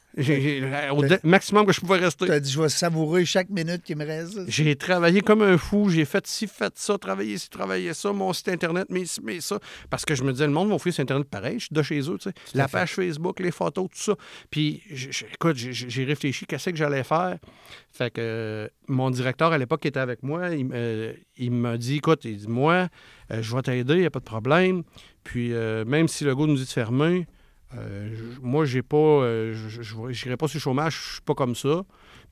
Au 0.93 1.03
maximum 1.23 1.65
que 1.67 1.73
je 1.73 1.81
pouvais 1.81 1.99
Tu 1.99 2.05
rester. 2.05 2.31
as 2.31 2.41
dit, 2.41 2.51
je 2.51 2.61
vais 2.61 2.69
savourer 2.69 3.25
chaque 3.25 3.49
minute 3.51 3.83
qui 3.83 3.95
me 3.95 4.05
reste. 4.05 4.39
J'ai 4.49 4.75
travaillé 4.77 5.21
comme 5.21 5.43
un 5.43 5.57
fou. 5.59 5.89
J'ai 5.91 6.05
fait 6.05 6.27
ci, 6.27 6.47
fait 6.47 6.73
ça, 6.77 6.99
travaillé 6.99 7.39
ci, 7.39 7.49
travaillé 7.49 7.95
ça, 7.95 8.13
mon 8.13 8.33
site 8.33 8.49
Internet, 8.49 8.87
mais 8.91 9.05
ci, 9.05 9.21
mais 9.23 9.41
ça. 9.41 9.59
Parce 9.91 10.05
que 10.05 10.15
je 10.15 10.23
me 10.25 10.33
disais, 10.33 10.47
le 10.47 10.53
monde 10.53 10.71
va 10.71 10.79
fouiller 10.79 10.93
sur 10.93 11.03
Internet 11.03 11.29
pareil. 11.29 11.59
Je 11.61 11.67
suis 11.67 11.75
de 11.75 11.83
chez 11.83 12.01
eux, 12.01 12.19
tu 12.19 12.31
sais. 12.31 12.35
La 12.55 12.67
fait. 12.69 12.79
page 12.79 12.95
Facebook, 12.95 13.41
les 13.41 13.51
photos, 13.53 13.89
tout 13.91 13.99
ça. 13.99 14.15
Puis, 14.51 14.83
écoute, 15.35 15.57
j'ai- 15.57 15.73
j'ai 15.73 16.05
réfléchi, 16.05 16.47
qu'est-ce 16.47 16.71
que 16.71 16.77
j'allais 16.77 17.05
faire. 17.05 17.39
Fait 17.93 18.11
que 18.11 18.21
euh, 18.21 18.69
mon 18.89 19.11
directeur 19.11 19.53
à 19.53 19.59
l'époque 19.59 19.83
qui 19.83 19.89
était 19.89 20.01
avec 20.01 20.23
moi, 20.23 20.51
il, 20.51 20.69
euh, 20.73 21.13
il 21.37 21.53
m'a 21.53 21.77
dit, 21.77 21.97
écoute, 21.97 22.25
il 22.25 22.37
dit, 22.39 22.49
moi, 22.49 22.89
euh, 23.33 23.43
je 23.43 23.55
vais 23.55 23.63
t'aider, 23.63 23.95
il 23.95 24.01
n'y 24.01 24.07
a 24.07 24.11
pas 24.11 24.19
de 24.21 24.25
problème. 24.25 24.83
Puis, 25.25 25.53
euh, 25.53 25.85
même 25.85 26.09
si 26.09 26.25
le 26.25 26.35
gars 26.35 26.47
nous 26.47 26.57
dit 26.57 26.65
de 26.65 26.69
fermer, 26.69 27.27
euh, 27.77 28.35
moi, 28.43 28.65
j'ai 28.65 28.83
pas, 28.83 28.97
euh, 28.97 29.53
je- 29.55 29.97
n'irai 29.97 30.37
pas 30.37 30.49
sur 30.49 30.57
le 30.57 30.61
chômage, 30.61 30.95
je 30.97 31.13
suis 31.15 31.21
pas 31.23 31.35
comme 31.35 31.55
ça. 31.55 31.83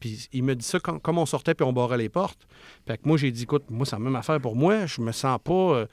Puis 0.01 0.29
il 0.33 0.43
me 0.45 0.55
dit 0.55 0.65
ça 0.65 0.79
quand- 0.81 0.99
comme 0.99 1.19
on 1.19 1.27
sortait 1.27 1.55
puis 1.55 1.65
on 1.67 1.73
barrait 1.73 1.99
les 1.99 2.09
portes. 2.09 2.47
Fait 2.87 2.99
que 2.99 3.03
moi, 3.09 3.17
j'ai 3.17 3.31
dit, 3.31 3.43
écoute, 3.45 3.65
moi, 3.71 3.87
c'est 3.87 3.97
la 3.97 4.01
même 4.01 4.17
affaire 4.17 4.41
pour 4.41 4.55
moi. 4.57 4.87
Je 4.87 5.01
me 5.01 5.13
sens 5.13 5.39
pas. 5.43 5.53
euh, 5.53 5.87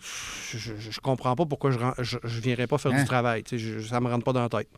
je, 0.00 0.58
je, 0.58 0.74
je 0.90 1.00
comprends 1.00 1.34
pas 1.34 1.44
pourquoi 1.44 1.72
je, 1.72 1.78
je, 2.02 2.18
je 2.22 2.40
viendrais 2.40 2.66
pas 2.68 2.78
faire 2.78 2.92
Hein? 2.92 3.00
du 3.02 3.04
travail. 3.04 3.42
Tu 3.42 3.58
sais, 3.58 3.80
je- 3.80 3.80
ça 3.88 4.00
me 4.00 4.08
rentre 4.08 4.24
pas 4.24 4.32
dans 4.32 4.42
la 4.42 4.48
tête. 4.48 4.68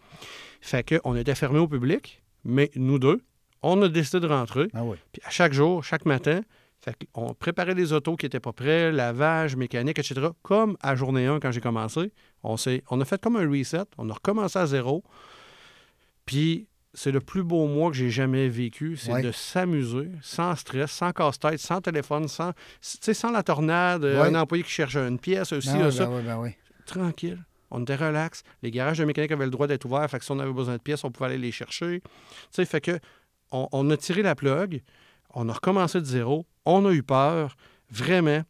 Fait 0.62 0.82
que 0.82 1.00
on 1.04 1.14
était 1.16 1.34
fermés 1.34 1.58
au 1.58 1.68
public, 1.68 2.22
mais 2.44 2.70
nous 2.74 2.98
deux, 2.98 3.20
on 3.62 3.80
a 3.82 3.88
décidé 3.88 4.20
de 4.20 4.26
rentrer. 4.26 4.68
Ah 4.72 4.82
oui. 4.84 4.96
Puis 5.12 5.20
à 5.24 5.30
chaque 5.30 5.52
jour, 5.52 5.84
chaque 5.84 6.06
matin, 6.06 6.40
fait 6.82 6.96
on 7.14 7.34
préparait 7.34 7.74
les 7.74 7.92
autos 7.92 8.16
qui 8.16 8.24
n'étaient 8.24 8.40
pas 8.40 8.54
prêts, 8.54 8.90
lavage, 8.90 9.56
mécanique, 9.56 9.98
etc. 9.98 10.28
Comme 10.42 10.78
à 10.80 10.96
journée 10.96 11.26
1 11.26 11.38
quand 11.38 11.50
j'ai 11.52 11.60
commencé. 11.60 12.12
On, 12.42 12.56
on 12.90 13.00
a 13.00 13.04
fait 13.04 13.20
comme 13.20 13.36
un 13.36 13.48
reset. 13.48 13.84
On 13.98 14.08
a 14.10 14.14
recommencé 14.14 14.58
à 14.58 14.66
zéro. 14.66 15.02
Puis 16.26 16.66
c'est 16.92 17.12
le 17.12 17.20
plus 17.20 17.42
beau 17.44 17.66
mois 17.66 17.90
que 17.90 17.96
j'ai 17.96 18.10
jamais 18.10 18.48
vécu. 18.48 18.96
C'est 18.96 19.12
Ouais. 19.12 19.22
de 19.22 19.30
s'amuser, 19.32 20.10
sans 20.22 20.56
stress, 20.56 20.90
sans 20.90 21.12
casse-tête, 21.12 21.58
sans 21.60 21.80
téléphone, 21.80 22.26
sans, 22.28 22.52
sans 22.80 23.30
la 23.30 23.42
tornade, 23.42 24.04
Ouais. 24.04 24.18
un 24.18 24.34
employé 24.34 24.64
qui 24.64 24.70
cherche 24.70 24.96
une 24.96 25.18
pièce, 25.18 25.52
aussi, 25.52 25.68
Ben 25.72 25.86
oui, 25.86 25.92
ça. 25.92 26.06
ben 26.06 26.16
oui, 26.16 26.22
ben 26.24 26.38
oui. 26.38 26.50
Tranquille. 26.86 27.44
On 27.70 27.82
était 27.82 27.94
relax. 27.94 28.42
Les 28.62 28.72
garages 28.72 28.98
de 28.98 29.04
mécanique 29.04 29.30
avaient 29.30 29.44
le 29.44 29.50
droit 29.52 29.68
d'être 29.68 29.84
ouverts. 29.84 30.10
Fait 30.10 30.18
que 30.18 30.24
si 30.24 30.32
on 30.32 30.40
avait 30.40 30.52
besoin 30.52 30.76
de 30.76 30.82
pièces, 30.82 31.04
on 31.04 31.12
pouvait 31.12 31.26
aller 31.30 31.38
les 31.38 31.52
chercher. 31.52 32.00
Tu 32.00 32.08
sais, 32.50 32.64
fait 32.64 32.80
que 32.80 32.98
on, 33.52 33.68
on 33.70 33.88
a 33.90 33.96
tiré 33.96 34.22
la 34.22 34.34
plug. 34.34 34.82
On 35.34 35.48
a 35.48 35.52
recommencé 35.52 36.00
de 36.00 36.04
zéro. 36.06 36.46
On 36.64 36.84
a 36.86 36.90
eu 36.92 37.04
peur. 37.04 37.56
Vraiment. 37.90 38.42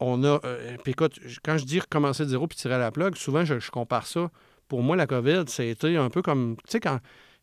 On 0.00 0.24
a. 0.24 0.40
euh, 0.44 0.76
puis 0.82 0.92
écoute, 0.92 1.18
quand 1.44 1.58
je 1.58 1.64
dis 1.64 1.80
recommencer 1.80 2.24
de 2.24 2.28
zéro 2.30 2.46
puis 2.46 2.56
tirer 2.56 2.78
la 2.78 2.90
plug, 2.90 3.16
souvent, 3.16 3.44
je, 3.44 3.58
je 3.58 3.70
compare 3.70 4.06
ça. 4.06 4.30
Pour 4.68 4.82
moi, 4.82 4.96
la 4.96 5.06
COVID, 5.06 5.44
c'était 5.46 5.96
un 5.96 6.10
peu 6.10 6.22
comme. 6.22 6.56
Tu 6.56 6.72
sais, 6.72 6.80
quand. 6.80 6.98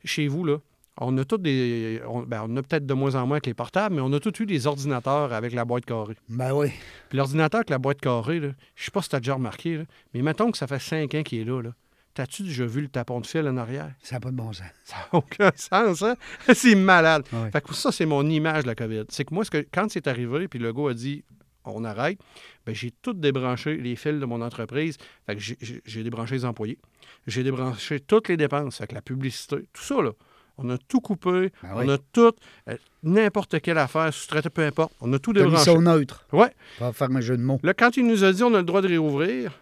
Chez 0.05 0.27
vous, 0.29 0.45
là, 0.45 0.57
on 0.97 1.17
a 1.17 1.25
tous 1.25 1.37
des. 1.37 2.01
On, 2.07 2.21
ben, 2.23 2.45
on 2.47 2.57
a 2.57 2.63
peut-être 2.63 2.85
de 2.85 2.93
moins 2.93 3.15
en 3.15 3.25
moins 3.27 3.35
avec 3.35 3.45
les 3.47 3.53
portables, 3.53 3.95
mais 3.95 4.01
on 4.01 4.11
a 4.13 4.19
tous 4.19 4.41
eu 4.41 4.45
des 4.45 4.65
ordinateurs 4.67 5.33
avec 5.33 5.53
la 5.53 5.65
boîte 5.65 5.85
carrée. 5.85 6.15
Ben 6.29 6.53
oui. 6.53 6.69
Puis 7.09 7.17
l'ordinateur 7.17 7.59
avec 7.59 7.69
la 7.69 7.77
boîte 7.77 7.99
carrée, 8.01 8.39
là, 8.39 8.49
je 8.75 8.85
sais 8.85 8.91
pas 8.91 9.01
si 9.01 9.09
tu 9.09 9.15
as 9.15 9.19
déjà 9.19 9.33
remarqué, 9.35 9.77
là, 9.77 9.83
mais 10.13 10.21
mettons 10.21 10.51
que 10.51 10.57
ça 10.57 10.67
fait 10.67 10.79
cinq 10.79 11.15
ans 11.15 11.23
qu'il 11.23 11.39
est 11.39 11.43
là. 11.45 11.61
là. 11.61 11.71
T'as-tu 12.13 12.43
déjà 12.43 12.65
vu 12.65 12.81
le 12.81 12.87
tapon 12.89 13.21
de 13.21 13.25
fil 13.27 13.47
en 13.47 13.55
arrière? 13.55 13.91
Ça 14.01 14.15
n'a 14.15 14.19
pas 14.19 14.31
de 14.31 14.35
bon 14.35 14.51
sens. 14.51 14.65
Ça 14.83 14.95
n'a 14.97 15.17
aucun 15.19 15.51
sens, 15.55 16.01
hein? 16.01 16.15
C'est 16.53 16.75
malade. 16.75 17.23
Fait 17.53 17.61
que 17.61 17.73
ça, 17.73 17.91
c'est 17.91 18.05
mon 18.07 18.27
image 18.27 18.63
de 18.63 18.67
la 18.67 18.75
COVID. 18.75 19.03
C'est 19.09 19.23
que 19.25 19.33
moi, 19.33 19.45
ce 19.45 19.51
que, 19.51 19.65
quand 19.71 19.89
c'est 19.89 20.07
arrivé, 20.07 20.47
puis 20.47 20.59
le 20.59 20.73
gars 20.73 20.89
a 20.89 20.93
dit 20.93 21.23
on 21.65 21.83
arrête, 21.83 22.19
ben, 22.65 22.73
j'ai 22.73 22.91
tout 22.91 23.13
débranché 23.13 23.75
les 23.77 23.95
fils 23.95 24.19
de 24.19 24.25
mon 24.25 24.41
entreprise. 24.41 24.97
Fait 25.25 25.35
que 25.35 25.41
j'ai- 25.41 26.03
débranché 26.03 26.35
les 26.35 26.45
employés. 26.45 26.77
J'ai 27.27 27.43
débranché 27.43 27.99
toutes 27.99 28.27
les 28.29 28.37
dépenses, 28.37 28.79
avec 28.81 28.91
la 28.93 29.01
publicité, 29.01 29.57
tout 29.73 29.83
ça, 29.83 30.01
là. 30.01 30.11
On 30.61 30.69
a 30.71 30.77
tout 30.77 30.99
coupé, 30.99 31.51
Ben 31.63 31.69
oui. 31.75 31.83
on 31.85 31.89
a 31.89 31.97
tout, 32.11 32.33
euh, 32.67 32.75
n'importe 33.03 33.61
quelle 33.61 33.77
affaire, 33.77 34.13
sous-traité, 34.13 34.49
peu 34.49 34.65
importe. 34.65 34.91
On 34.99 35.11
a 35.13 35.19
tout 35.19 35.31
débranché. 35.31 35.63
ça 35.65 35.73
au 35.73 35.81
neutre. 35.81 36.25
Ouais. 36.33 36.53
Pas 36.79 36.91
faire 36.91 37.09
un 37.11 37.21
jeu 37.21 37.37
de 37.37 37.41
mots. 37.43 37.59
Là, 37.63 37.73
quand 37.73 37.95
il 37.95 38.05
nous 38.05 38.25
a 38.25 38.33
dit 38.33 38.43
on 38.43 38.53
a 38.53 38.57
le 38.57 38.63
droit 38.63 38.81
de 38.81 38.89
réouvrir, 38.89 39.57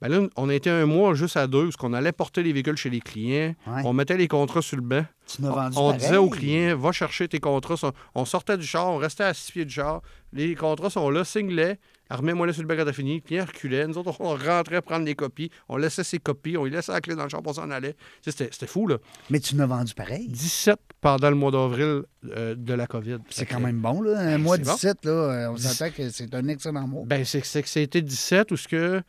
ben 0.00 0.08
là, 0.08 0.26
on 0.36 0.48
été 0.50 0.70
un 0.70 0.86
mois 0.86 1.14
juste 1.14 1.36
à 1.36 1.46
deux, 1.46 1.64
parce 1.64 1.76
qu'on 1.76 1.92
allait 1.92 2.12
porter 2.12 2.42
les 2.42 2.52
véhicules 2.52 2.76
chez 2.76 2.90
les 2.90 3.00
clients. 3.00 3.54
Ouais. 3.66 3.82
On 3.84 3.92
mettait 3.92 4.16
les 4.16 4.28
contrats 4.28 4.62
sur 4.62 4.76
le 4.76 4.82
banc. 4.82 5.04
Tu 5.26 5.42
m'as 5.42 5.50
vendu 5.50 5.76
On 5.78 5.92
disait 5.92 6.16
aux 6.16 6.30
clients, 6.30 6.76
va 6.76 6.92
chercher 6.92 7.28
tes 7.28 7.38
contrats. 7.40 7.74
On- 7.82 7.92
On 8.22 8.24
sortait 8.24 8.56
du 8.56 8.66
char, 8.66 8.88
on 8.88 8.96
restait 8.96 9.24
à 9.24 9.34
six 9.34 9.52
pieds 9.52 9.64
du 9.64 9.72
char. 9.74 10.00
Les 10.32 10.54
contrats 10.54 10.90
sont 10.90 11.10
là, 11.10 11.24
signe-les. 11.24 11.76
Remets-moi-les 12.10 12.52
sur 12.52 12.62
le 12.62 12.68
banc 12.68 12.74
quand 12.76 12.86
t'as 12.86 12.92
fini. 12.92 13.16
Le 13.16 13.20
client 13.20 13.44
reculait. 13.44 13.86
Nous 13.86 13.96
autres, 13.96 14.16
on 14.20 14.34
rentrait 14.36 14.82
prendre 14.82 15.04
les 15.06 15.14
copies. 15.14 15.48
On 15.68 15.76
laissait 15.76 16.02
ses 16.02 16.18
copies. 16.18 16.56
On 16.56 16.64
lui 16.64 16.72
laissait 16.72 16.90
la 16.90 17.00
clé 17.00 17.14
dans 17.14 17.22
le 17.22 17.28
char, 17.28 17.40
pour 17.40 17.54
s'en 17.54 17.70
allait. 17.70 17.94
C'était 18.26 18.66
fou, 18.66 18.88
là. 18.88 18.96
Mais 19.28 19.38
tu 19.38 19.54
m'as 19.54 19.66
vendu 19.66 19.94
pareil. 19.94 20.26
17 20.26 20.76
pendant 21.00 21.30
le 21.30 21.36
mois 21.36 21.52
d'avril 21.52 22.02
euh, 22.36 22.54
de 22.56 22.74
la 22.74 22.86
COVID. 22.88 23.18
C'est 23.28 23.46
quand 23.46 23.60
même 23.60 23.78
bon, 23.80 24.02
là. 24.02 24.18
Un 24.18 24.38
mois 24.38 24.56
c'est 24.56 24.64
bon. 24.64 24.72
17, 24.74 25.04
là, 25.04 25.50
on 25.52 25.56
s'entend 25.56 25.90
que 25.92 26.10
c'est 26.10 26.34
un 26.34 26.48
excellent 26.48 26.88
mot. 26.88 27.04
Ben, 27.06 27.24
c'est 27.24 27.44
c'est 27.44 27.62
que 27.62 27.68
c'était 27.68 28.02
17 28.02 28.50
ou 28.50 28.56
ce 28.56 28.66
que 28.66 29.02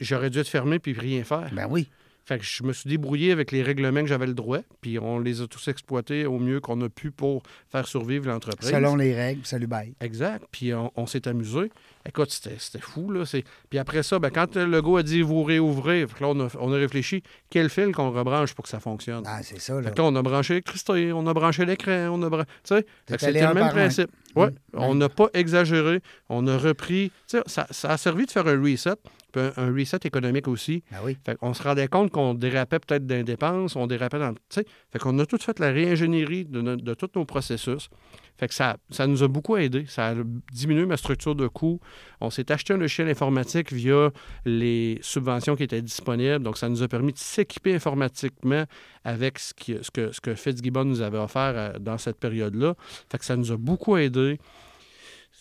j'aurais 0.00 0.30
dû 0.30 0.38
être 0.38 0.48
fermé 0.48 0.78
puis 0.78 0.92
rien 0.92 1.24
faire. 1.24 1.50
Ben 1.52 1.66
oui. 1.68 1.88
Fait 2.26 2.38
que 2.38 2.44
je 2.46 2.62
me 2.62 2.72
suis 2.72 2.88
débrouillé 2.88 3.32
avec 3.32 3.52
les 3.52 3.62
règlements 3.62 4.00
que 4.00 4.06
j'avais 4.06 4.26
le 4.26 4.32
droit, 4.32 4.60
puis 4.80 4.98
on 4.98 5.18
les 5.18 5.42
a 5.42 5.46
tous 5.46 5.68
exploités 5.68 6.24
au 6.24 6.38
mieux 6.38 6.58
qu'on 6.58 6.80
a 6.80 6.88
pu 6.88 7.10
pour 7.10 7.42
faire 7.70 7.86
survivre 7.86 8.26
l'entreprise. 8.28 8.70
Selon 8.70 8.96
les 8.96 9.14
règles, 9.14 9.44
salut 9.44 9.66
bye. 9.66 9.92
Exact. 10.00 10.42
Puis 10.50 10.72
on, 10.72 10.90
on 10.96 11.04
s'est 11.06 11.28
amusé. 11.28 11.70
Écoute, 12.08 12.30
c'était 12.30 12.78
fou, 12.80 13.10
là. 13.10 13.24
Puis 13.68 13.78
après 13.78 14.02
ça, 14.02 14.18
ben, 14.18 14.30
quand 14.30 14.56
le 14.56 14.80
gars 14.80 15.00
a 15.00 15.02
dit 15.02 15.20
vous 15.20 15.42
réouvrez, 15.42 16.06
là, 16.18 16.28
on 16.28 16.40
a, 16.40 16.48
on 16.58 16.72
a 16.72 16.76
réfléchi 16.76 17.22
quel 17.50 17.68
fil 17.68 17.92
qu'on 17.92 18.10
rebranche 18.10 18.54
pour 18.54 18.62
que 18.62 18.70
ça 18.70 18.80
fonctionne? 18.80 19.24
Ah, 19.26 19.42
c'est 19.42 19.60
ça, 19.60 19.74
là. 19.74 19.82
Fait 19.90 19.94
que 19.94 20.00
là, 20.00 20.08
on 20.08 20.16
a 20.16 20.22
branché 20.22 20.54
l'électricité, 20.54 21.12
on 21.12 21.26
a 21.26 21.34
branché 21.34 21.66
l'écran, 21.66 22.08
on 22.10 22.22
a 22.22 22.30
branché. 22.30 22.46
Tu 22.46 22.74
sais, 22.74 22.86
c'était 23.18 23.32
le 23.32 23.40
même 23.48 23.54
par 23.54 23.66
un. 23.66 23.70
principe. 23.70 24.10
Ouais, 24.34 24.48
Mm. 24.48 24.78
on 24.78 24.94
n'a 24.94 25.08
pas 25.10 25.28
exagéré, 25.34 26.00
on 26.30 26.46
a 26.46 26.56
repris. 26.56 27.12
Tu 27.28 27.36
sais, 27.36 27.42
ça, 27.46 27.66
ça 27.70 27.90
a 27.90 27.98
servi 27.98 28.24
de 28.24 28.30
faire 28.30 28.46
un 28.48 28.58
reset, 28.60 28.94
puis 29.34 29.40
un, 29.40 29.52
un 29.68 29.72
reset 29.74 29.98
économique 30.04 30.48
aussi. 30.48 30.82
Ah 30.92 30.98
oui. 31.04 31.16
Fait 31.24 31.36
qu'on 31.36 31.54
se 31.54 31.62
rendait 31.62 31.88
compte 31.88 32.10
qu'on 32.10 32.34
dérapait 32.34 32.78
peut-être 32.78 33.06
dépenses, 33.06 33.76
on 33.76 33.86
dérapait 33.86 34.18
dans. 34.18 34.34
Fait 34.50 34.98
qu'on 34.98 35.18
a 35.18 35.26
tout 35.26 35.38
fait 35.38 35.58
la 35.58 35.70
réingénierie 35.70 36.44
de, 36.44 36.94
tous 36.94 37.10
nos 37.16 37.24
processus. 37.24 37.88
Fait 38.36 38.48
que 38.48 38.54
ça, 38.54 38.76
ça 38.90 39.06
nous 39.06 39.22
a 39.22 39.28
beaucoup 39.28 39.56
aidé. 39.56 39.84
Ça 39.86 40.08
a 40.08 40.14
diminué 40.52 40.86
ma 40.86 40.96
structure 40.96 41.34
de 41.36 41.46
coûts. 41.46 41.78
On 42.20 42.30
s'est 42.30 42.50
acheté 42.50 42.72
un 42.74 42.76
logiciel 42.78 43.08
informatique 43.08 43.72
via 43.72 44.10
les 44.44 44.98
subventions 45.02 45.54
qui 45.54 45.62
étaient 45.62 45.82
disponibles. 45.82 46.40
Donc, 46.42 46.58
ça 46.58 46.68
nous 46.68 46.82
a 46.82 46.88
permis 46.88 47.12
de 47.12 47.18
s'équiper 47.18 47.74
informatiquement 47.74 48.64
avec 49.04 49.38
ce, 49.38 49.54
qui- 49.54 49.76
ce 49.82 49.90
que, 49.90 50.10
ce 50.12 50.20
que 50.20 50.34
Fitzgibbon 50.34 50.84
nous 50.84 51.00
avait 51.00 51.18
offert 51.18 51.52
euh, 51.54 51.78
dans 51.78 51.98
cette 51.98 52.18
période-là. 52.18 52.74
Fait 53.10 53.18
que 53.18 53.24
ça 53.24 53.36
nous 53.36 53.52
a 53.52 53.56
beaucoup 53.56 53.96
aidé. 53.96 54.38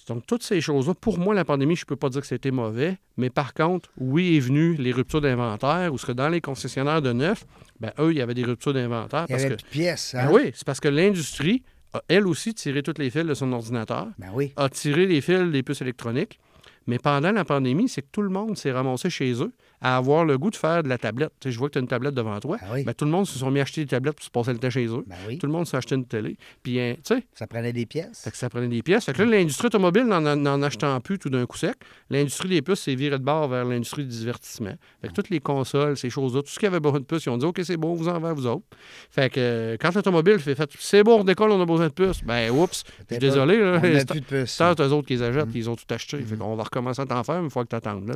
Donc, 0.07 0.25
toutes 0.27 0.43
ces 0.43 0.59
choses-là, 0.61 0.93
pour 0.93 1.17
moi, 1.17 1.33
la 1.33 1.45
pandémie, 1.45 1.75
je 1.75 1.83
ne 1.83 1.85
peux 1.87 1.95
pas 1.95 2.09
dire 2.09 2.21
que 2.21 2.27
c'était 2.27 2.51
mauvais, 2.51 2.97
mais 3.17 3.29
par 3.29 3.53
contre, 3.53 3.89
oui, 3.97 4.37
est 4.37 4.39
venu 4.39 4.75
les 4.75 4.91
ruptures 4.91 5.21
d'inventaire, 5.21 5.93
où 5.93 5.97
ce 5.97 6.05
que 6.05 6.11
dans 6.11 6.29
les 6.29 6.41
concessionnaires 6.41 7.01
de 7.01 7.13
neuf, 7.13 7.45
ben, 7.79 7.91
eux, 7.99 8.11
il 8.11 8.17
y 8.17 8.21
avait 8.21 8.33
des 8.33 8.43
ruptures 8.43 8.73
d'inventaire. 8.73 9.25
Il 9.29 9.31
y 9.31 9.33
Parce 9.35 9.43
avait 9.45 9.55
que, 9.55 9.63
pièces. 9.69 10.11
ben 10.13 10.27
Hein? 10.27 10.31
oui, 10.33 10.51
c'est 10.53 10.65
parce 10.65 10.79
que 10.79 10.87
l'industrie 10.89 11.63
a, 11.93 12.01
elle 12.07 12.27
aussi, 12.27 12.53
tiré 12.53 12.83
tous 12.83 12.95
les 12.97 13.09
fils 13.09 13.23
de 13.25 13.33
son 13.33 13.51
ordinateur, 13.53 14.07
Ben 14.17 14.29
oui. 14.33 14.51
a 14.57 14.67
tiré 14.69 15.05
les 15.05 15.21
fils 15.21 15.51
des 15.51 15.63
puces 15.63 15.81
électroniques. 15.81 16.39
Mais 16.85 16.97
pendant 16.99 17.31
la 17.31 17.45
pandémie, 17.45 17.87
c'est 17.87 18.01
que 18.01 18.07
tout 18.11 18.21
le 18.23 18.29
monde 18.29 18.57
s'est 18.57 18.71
ramassé 18.73 19.09
chez 19.09 19.31
eux 19.41 19.53
à 19.83 19.97
avoir 19.97 20.25
le 20.25 20.37
goût 20.37 20.49
de 20.49 20.55
faire 20.55 20.81
de 20.81 20.89
la 20.89 20.97
tablette. 20.97 21.31
Tu 21.39 21.49
sais, 21.49 21.51
je 21.51 21.59
vois 21.59 21.67
que 21.67 21.73
tu 21.73 21.77
as 21.77 21.81
une 21.81 21.87
tablette 21.87 22.15
devant 22.15 22.39
toi. 22.39 22.57
Ah 22.61 22.67
oui. 22.73 22.83
Ben, 22.83 22.93
tout 22.93 23.05
le 23.05 23.11
monde 23.11 23.27
se 23.27 23.37
sont 23.37 23.51
mis 23.51 23.59
à 23.59 23.63
acheter 23.63 23.81
des 23.81 23.87
tablettes 23.89 24.15
pour 24.15 24.23
se 24.25 24.29
passer 24.31 24.53
le 24.53 24.57
temps 24.59 24.69
chez 24.69 24.85
eux. 24.87 25.03
Ben 25.05 25.15
oui. 25.27 25.37
Tout 25.37 25.45
le 25.45 25.51
monde 25.51 25.67
s'est 25.67 25.77
acheté 25.77 25.95
une 25.95 26.05
télé. 26.05 26.37
Puis, 26.63 26.79
hein, 26.79 26.95
tu 27.05 27.15
sais, 27.15 27.23
Ça 27.35 27.45
prenait 27.45 27.73
des 27.73 27.85
pièces. 27.85 28.21
fait 28.23 28.31
que 28.31 28.37
ça 28.37 28.49
prenait 28.49 28.67
des 28.69 28.81
pièces. 28.81 29.05
Fait 29.05 29.13
que 29.13 29.21
là, 29.21 29.29
l'industrie 29.37 29.67
automobile, 29.67 30.05
n'en, 30.05 30.21
n'en 30.21 30.61
achetant 30.63 30.99
plus 31.01 31.19
tout 31.19 31.29
d'un 31.29 31.45
coup 31.45 31.57
sec, 31.57 31.75
l'industrie 32.09 32.49
des 32.49 32.61
puces 32.61 32.79
s'est 32.79 32.95
virée 32.95 33.19
de 33.19 33.23
bord 33.23 33.47
vers 33.49 33.65
l'industrie 33.65 34.03
du 34.05 34.09
divertissement. 34.17 34.73
Fait 35.01 35.09
que 35.09 35.13
toutes 35.13 35.29
les 35.29 35.41
consoles, 35.41 35.97
ces 35.97 36.09
choses-là, 36.09 36.41
tout 36.41 36.49
ce 36.51 36.59
qui 36.59 36.65
avait 36.65 36.79
besoin 36.79 37.01
de 37.01 37.05
puces, 37.05 37.25
ils 37.25 37.29
ont 37.29 37.37
dit 37.37 37.45
OK, 37.45 37.59
c'est 37.63 37.77
bon, 37.77 37.93
vous 37.93 38.07
en 38.07 38.19
va, 38.19 38.31
vous 38.33 38.47
autres. 38.47 38.63
Fait 39.11 39.29
que 39.29 39.39
euh, 39.39 39.77
quand 39.79 39.93
l'automobile 39.93 40.39
fait, 40.39 40.55
fait 40.55 40.69
c'est 40.79 41.03
bon, 41.03 41.19
on 41.19 41.23
décolle, 41.25 41.51
on 41.51 41.61
a 41.61 41.65
besoin 41.65 41.87
de 41.87 41.93
puces, 41.93 42.23
ben 42.23 42.49
oups, 42.51 42.83
je 43.09 43.15
suis 43.15 43.19
désolé. 43.19 43.59
Là, 43.59 43.77
On 43.77 43.79
plus 43.81 44.21
de 44.21 44.25
puces. 44.25 44.51
c'est 44.51 44.63
eux 44.81 44.91
autres 44.93 45.07
qui 45.07 45.13
les 45.15 45.23
achètent, 45.23 45.47
Mm. 45.47 45.51
ils 45.55 45.69
ont 45.69 45.75
tout 45.75 45.83
acheté. 45.93 46.19
Fait 46.21 46.37
qu'on 46.37 46.55
va 46.55 46.63
recommencer 46.63 47.01
à 47.01 47.05
t'en 47.05 47.23
faire 47.23 47.41
une 47.43 47.49
fois 47.49 47.63
que 47.65 47.69
tu 47.69 47.75
attendes. 47.75 48.09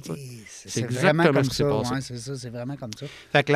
C'est 0.48 0.80
exactement 0.82 1.24
comme 1.24 1.42
qui 1.42 1.57
s'est 1.58 1.64
ça. 1.64 1.70
passé. 1.70 1.94
ouais, 1.94 2.02
c'est 2.02 2.18
ça, 2.18 2.36
c'est 2.36 2.50
vraiment 2.50 2.76
comme 2.76 2.92
ça. 3.00 3.06
Fait 3.32 3.44
que 3.44 3.54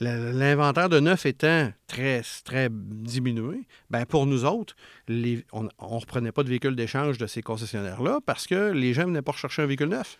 l'inventaire 0.00 0.88
de 0.88 1.00
neuf 1.00 1.26
étant 1.26 1.72
très, 1.86 2.22
très 2.44 2.68
diminué, 2.70 3.66
ben 3.90 4.04
pour 4.06 4.26
nous 4.26 4.44
autres, 4.44 4.74
les- 5.08 5.44
on 5.52 5.64
ne 5.64 5.68
reprenait 5.78 6.32
pas 6.32 6.42
de 6.42 6.48
véhicules 6.48 6.76
d'échange 6.76 7.18
de 7.18 7.26
ces 7.26 7.42
concessionnaires-là 7.42 8.20
parce 8.24 8.46
que 8.46 8.72
les 8.72 8.94
gens 8.94 9.02
ne 9.02 9.06
venaient 9.08 9.22
pas 9.22 9.32
rechercher 9.32 9.62
un 9.62 9.66
véhicule 9.66 9.88
neuf. 9.88 10.18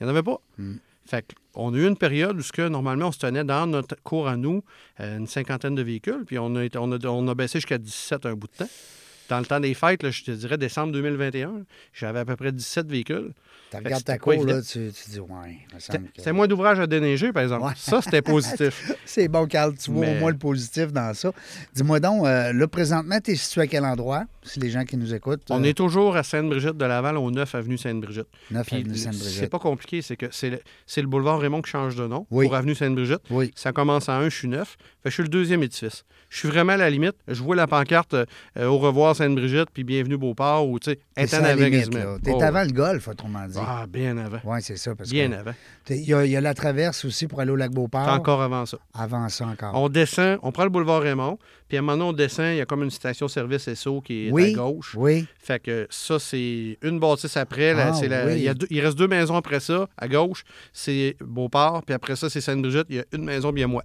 Il 0.00 0.04
n'y 0.04 0.10
en 0.10 0.14
avait 0.14 0.22
pas. 0.22 0.38
Mm. 0.58 0.74
Fait 1.06 1.34
qu'on 1.52 1.74
a 1.74 1.76
eu 1.76 1.86
une 1.86 1.96
période 1.98 2.36
où 2.38 2.42
ce 2.42 2.50
que, 2.50 2.66
normalement 2.66 3.08
on 3.08 3.12
se 3.12 3.18
tenait 3.18 3.44
dans 3.44 3.66
notre 3.66 3.94
cours 4.02 4.26
à 4.26 4.36
nous 4.38 4.62
euh, 5.00 5.18
une 5.18 5.26
cinquantaine 5.26 5.74
de 5.74 5.82
véhicules, 5.82 6.24
puis 6.26 6.38
on 6.38 6.54
a, 6.56 6.64
été- 6.64 6.78
on 6.78 6.90
a, 6.92 7.06
on 7.06 7.28
a 7.28 7.34
baissé 7.34 7.58
jusqu'à 7.58 7.76
17 7.78 8.24
un 8.26 8.34
bout 8.34 8.46
de 8.48 8.64
temps. 8.64 8.70
Dans 9.28 9.38
le 9.38 9.46
temps 9.46 9.60
des 9.60 9.74
fêtes, 9.74 10.02
là, 10.02 10.10
je 10.10 10.22
te 10.22 10.30
dirais 10.30 10.58
décembre 10.58 10.92
2021, 10.92 11.62
j'avais 11.92 12.18
à 12.20 12.24
peu 12.24 12.36
près 12.36 12.52
17 12.52 12.86
véhicules. 12.86 13.32
Tu 13.70 13.78
regardes 13.78 14.04
ta 14.04 14.18
cour, 14.18 14.44
là, 14.46 14.62
tu, 14.62 14.92
tu 14.92 15.10
dis, 15.10 15.18
ouais, 15.18 15.58
que- 15.72 15.98
c'était 16.16 16.32
moins 16.32 16.46
d'ouvrage 16.46 16.78
à 16.78 16.86
déneiger, 16.86 17.32
par 17.32 17.42
exemple. 17.42 17.64
Ouais. 17.66 17.72
Ça, 17.76 18.00
c'était 18.02 18.22
positif. 18.22 18.92
C'est 19.04 19.26
bon, 19.26 19.46
Carl, 19.46 19.74
tu 19.76 19.90
vois 19.90 20.06
Mais- 20.06 20.16
au 20.16 20.20
moins 20.20 20.30
le 20.30 20.36
positif 20.38 20.92
dans 20.92 21.12
ça. 21.14 21.32
Dis-moi 21.74 21.98
donc, 21.98 22.24
euh, 22.24 22.52
là, 22.52 22.68
présentement, 22.68 23.18
tu 23.20 23.32
es 23.32 23.34
situé 23.34 23.62
à 23.62 23.66
quel 23.66 23.84
endroit, 23.84 24.24
si 24.44 24.60
les 24.60 24.70
gens 24.70 24.84
qui 24.84 24.96
nous 24.96 25.12
écoutent? 25.12 25.42
On 25.50 25.60
euh, 25.64 25.66
est 25.66 25.74
toujours 25.76 26.14
à 26.16 26.22
Sainte-Brigitte 26.22 26.76
de 26.76 26.84
Laval, 26.84 27.16
au 27.16 27.30
9 27.32 27.52
avenue 27.56 27.76
Sainte-Brigitte. 27.78 28.28
9 28.52 28.64
Puis 28.66 28.76
avenue 28.76 28.90
le- 28.90 28.94
C'est 28.96 29.04
Sainte-Brigitte. 29.10 29.50
pas 29.50 29.58
compliqué, 29.58 30.02
c'est 30.02 30.16
que 30.16 30.26
c'est 30.30 30.50
le, 30.50 30.60
c'est 30.86 31.00
le 31.00 31.08
boulevard 31.08 31.40
Raymond 31.40 31.62
qui 31.62 31.70
change 31.70 31.96
de 31.96 32.06
nom 32.06 32.26
Oui. 32.30 32.46
pour 32.46 32.54
avenue 32.54 32.76
Sainte-Brigitte. 32.76 33.22
Oui. 33.30 33.50
Ça 33.56 33.72
commence 33.72 34.08
à 34.08 34.16
1, 34.18 34.28
je 34.28 34.36
suis 34.36 34.48
9. 34.48 34.76
Fait 35.04 35.10
que 35.10 35.10
je 35.10 35.14
suis 35.16 35.22
le 35.24 35.28
deuxième 35.28 35.62
édifice. 35.62 36.02
Je 36.30 36.38
suis 36.38 36.48
vraiment 36.48 36.72
à 36.72 36.76
la 36.78 36.88
limite. 36.88 37.12
Je 37.28 37.42
vois 37.42 37.54
la 37.54 37.66
pancarte 37.66 38.14
euh, 38.14 38.26
Au 38.66 38.78
revoir 38.78 39.14
Sainte-Brigitte, 39.14 39.68
puis 39.70 39.84
bienvenue 39.84 40.16
Beauport, 40.16 40.66
ou 40.66 40.78
tu 40.78 40.92
sais, 40.92 40.98
Ismaël. 41.22 41.58
là. 41.92 42.16
T'es 42.24 42.32
Oh, 42.34 42.42
avant 42.42 42.62
le 42.64 42.72
golf, 42.72 43.06
autrement 43.06 43.46
dit. 43.46 43.58
Ah, 43.60 43.84
bien 43.86 44.16
avant. 44.16 44.38
Oui, 44.44 44.60
c'est 44.62 44.78
ça. 44.78 44.94
Parce 44.94 45.10
Bien 45.10 45.28
que 45.28 45.34
avant. 45.34 45.52
il 45.90 45.96
y, 46.08 46.14
a, 46.14 46.24
il 46.24 46.30
y 46.32 46.36
a 46.36 46.40
la 46.40 46.54
traverse 46.54 47.04
aussi 47.04 47.26
pour 47.26 47.38
aller 47.40 47.50
au 47.50 47.56
lac 47.56 47.70
Beauport. 47.70 48.08
Encore 48.08 48.40
avant 48.40 48.64
ça. 48.64 48.78
Avant 48.94 49.28
ça 49.28 49.46
encore. 49.46 49.72
On 49.74 49.90
descend, 49.90 50.38
on 50.42 50.52
prend 50.52 50.64
le 50.64 50.70
boulevard 50.70 51.02
Raymond, 51.02 51.38
puis 51.68 51.76
à 51.76 51.80
un 51.80 51.82
moment 51.82 51.98
donné, 51.98 52.08
on 52.08 52.12
descend, 52.14 52.46
il 52.46 52.56
y 52.56 52.60
a 52.62 52.64
comme 52.66 52.82
une 52.82 52.90
station-service 52.90 53.74
SO 53.74 54.00
qui 54.00 54.28
est 54.28 54.30
Oui. 54.32 54.52
à 54.54 54.56
gauche. 54.56 54.94
Oui. 54.96 55.26
Fait 55.38 55.60
que 55.62 55.86
ça, 55.90 56.18
c'est 56.18 56.78
une 56.82 56.98
bâtisse 56.98 57.36
après. 57.36 57.74
là, 57.74 57.90
Ah, 57.90 57.92
c'est 57.92 58.08
la- 58.08 58.24
oui. 58.24 58.32
il, 58.36 58.42
y 58.42 58.48
a 58.48 58.54
deux- 58.54 58.66
il 58.70 58.80
reste 58.80 58.96
deux 58.96 59.06
maisons 59.08 59.36
après 59.36 59.60
ça. 59.60 59.86
À 59.98 60.08
gauche, 60.08 60.44
c'est 60.72 61.14
Beauport. 61.20 61.82
Puis 61.84 61.94
après 61.94 62.16
ça, 62.16 62.30
c'est 62.30 62.40
Sainte-Brigitte. 62.40 62.86
Il 62.88 62.96
y 62.96 63.00
a 63.00 63.04
une 63.12 63.24
maison 63.24 63.52
bien 63.52 63.66
moi. 63.66 63.84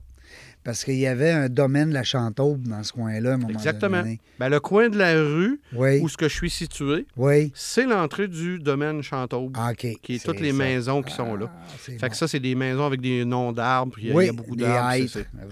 Parce 0.63 0.83
qu'il 0.83 0.95
y 0.97 1.07
avait 1.07 1.31
un 1.31 1.47
domaine 1.49 1.89
de 1.89 1.93
la 1.93 2.03
Chantaubre 2.03 2.59
dans 2.67 2.83
ce 2.83 2.91
coin-là, 2.91 3.31
à 3.31 3.33
un 3.35 3.37
moment 3.37 3.49
Exactement. 3.49 4.01
donné. 4.01 4.19
Ben, 4.39 4.49
le 4.49 4.59
coin 4.59 4.89
de 4.89 4.97
la 4.97 5.13
rue 5.13 5.59
Oui. 5.73 5.99
où 6.01 6.09
ce 6.09 6.17
que 6.17 6.27
je 6.27 6.33
suis 6.35 6.49
situé, 6.49 7.05
Oui. 7.15 7.51
c'est 7.55 7.85
l'entrée 7.85 8.27
du 8.27 8.59
domaine 8.59 9.01
Chantaubre, 9.01 9.59
OK. 9.71 9.87
qui 10.01 10.15
est 10.15 10.23
toutes 10.23 10.41
les 10.41 10.51
maisons 10.51 11.01
qui 11.01 11.13
sont 11.13 11.35
là. 11.35 11.49
Ah, 11.49 11.65
c'est 11.79 11.93
Fait 11.93 11.99
bon. 12.07 12.09
que 12.09 12.15
ça, 12.17 12.27
c'est 12.27 12.39
des 12.41 12.55
maisons 12.55 12.85
avec 12.85 12.99
des 13.01 13.23
noms 13.25 13.51
d'arbres. 13.53 13.93
puis 13.93 14.03
Il 14.03 14.09
y 14.09 14.11
a, 14.11 14.15
Oui, 14.15 14.23
il 14.25 14.27
y 14.27 14.29
a 14.29 14.33
beaucoup 14.33 14.55
d'arbres. 14.57 14.91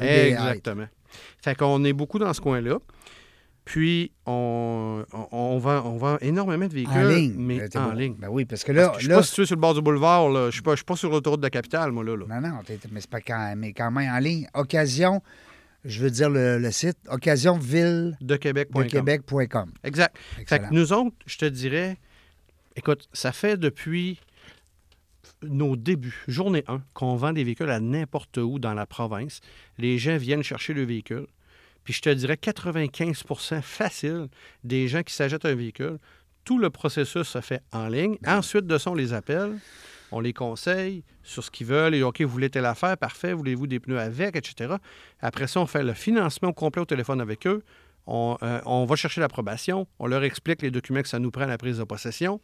Exactement. 0.02 0.88
Fait 1.42 1.56
qu'on 1.56 1.84
est 1.86 1.94
beaucoup 1.94 2.20
dans 2.20 2.34
ce 2.34 2.42
coin-là. 2.42 2.78
Puis, 3.68 4.12
on, 4.26 5.04
on, 5.34 5.58
vend, 5.58 5.82
on 5.86 5.98
vend 5.98 6.18
énormément 6.22 6.68
de 6.68 6.74
véhicules, 6.74 6.96
En 6.98 7.08
ligne. 7.10 7.34
mais 7.38 7.60
Euh, 7.62 7.68
en 7.76 7.90
bon. 7.90 7.92
ligne. 7.96 8.16
Ben 8.18 8.30
oui, 8.30 8.46
parce 8.46 8.64
que 8.64 8.72
Parce 8.72 8.86
là. 8.86 8.90
que 8.92 8.96
je 8.96 9.00
suis 9.02 9.10
là 9.10 9.18
pas 9.18 9.24
situé 9.24 9.46
sur 9.46 9.56
le 9.58 9.62
bord 9.62 9.74
du 9.74 9.82
boulevard. 9.82 10.30
Là. 10.30 10.46
Je 10.48 10.52
suis 10.54 10.62
pas, 10.62 10.72
je 10.72 10.78
suis 10.78 10.86
pas 10.86 10.96
sur 10.96 11.10
l'autoroute 11.12 11.42
de 11.42 11.46
la 11.46 11.50
capitale, 11.50 11.92
moi, 11.92 12.04
là. 12.06 12.16
là. 12.16 12.26
Non, 12.40 12.48
non, 12.50 12.60
mais 12.92 13.02
c'est 13.02 13.10
pas 13.10 13.20
quand, 13.20 13.54
mais 13.58 13.74
quand 13.74 13.92
même 13.92 14.10
en 14.10 14.20
ligne. 14.20 14.48
Occasion, 14.54 15.22
je 15.84 16.02
veux 16.02 16.10
dire 16.10 16.30
le, 16.30 16.60
le 16.60 16.72
site, 16.72 16.98
occasionville 17.10 18.18
De 18.22 18.38
Québec.com. 18.38 18.84
de 18.84 18.88
Québec.com. 18.90 19.72
Exact. 19.84 20.16
Fait 20.18 20.42
Excellent. 20.44 20.70
que 20.70 20.74
nous 20.74 20.94
autres, 20.94 21.16
je 21.26 21.38
te 21.38 21.46
dirais, 21.46 21.98
écoute, 22.78 23.10
ça 23.12 23.34
fait 23.34 23.58
depuis 23.58 24.22
nos 25.44 25.76
débuts, 25.76 26.24
journée 26.28 26.64
1, 26.68 26.82
qu'on 26.94 27.16
vend 27.16 27.34
des 27.34 27.44
véhicules 27.44 27.70
à 27.70 27.80
n'importe 27.80 28.38
où 28.38 28.60
dans 28.60 28.74
la 28.74 28.86
province. 28.86 29.42
Les 29.78 29.98
gens 29.98 30.18
viennent 30.18 30.42
chercher 30.42 30.74
le 30.74 30.84
véhicule. 30.84 31.28
Puis 31.88 31.94
je 31.94 32.02
te 32.02 32.10
dirais 32.10 32.34
95% 32.34 33.62
facile 33.62 34.28
des 34.66 34.90
gens 34.90 35.04
qui 35.04 35.14
s'achètent 35.14 35.46
un 35.46 35.56
véhicule. 35.56 36.00
Tout 36.44 36.60
le 36.60 36.70
processus 36.70 37.26
se 37.26 37.40
fait 37.40 37.62
en 37.72 37.88
ligne. 37.88 38.18
Ensuite 38.28 38.68
de 38.68 38.78
ça, 38.78 38.92
on 38.92 38.94
les 38.94 39.14
appelle, 39.14 39.58
on 40.12 40.20
les 40.20 40.34
conseille 40.34 41.06
sur 41.24 41.46
ce 41.46 41.50
qu'ils 41.50 41.68
veulent. 41.68 41.96
Et 41.96 42.04
OK, 42.04 42.20
vous 42.20 42.28
voulez 42.28 42.50
telle 42.50 42.66
affaire, 42.66 42.98
parfait, 42.98 43.32
voulez-vous 43.32 43.68
des 43.68 43.80
pneus 43.80 44.00
avec, 44.00 44.36
etc. 44.36 44.76
Après 45.22 45.48
ça, 45.48 45.62
on 45.62 45.66
fait 45.66 45.82
le 45.82 45.94
financement 45.94 46.52
complet 46.52 46.82
au 46.82 46.86
téléphone 46.86 47.22
avec 47.22 47.48
eux. 47.48 47.64
On, 48.06 48.38
euh, 48.44 48.60
on 48.66 48.84
va 48.84 48.98
chercher 48.98 49.22
l'approbation. 49.22 49.88
On 49.98 50.08
leur 50.08 50.26
explique 50.26 50.64
les 50.64 50.72
documents 50.72 51.04
que 51.04 51.08
ça 51.08 51.20
nous 51.20 51.32
prend 51.32 51.44
à 51.44 51.48
la 51.48 51.58
prise 51.58 51.78
de 51.78 51.86
possession. 51.86 52.42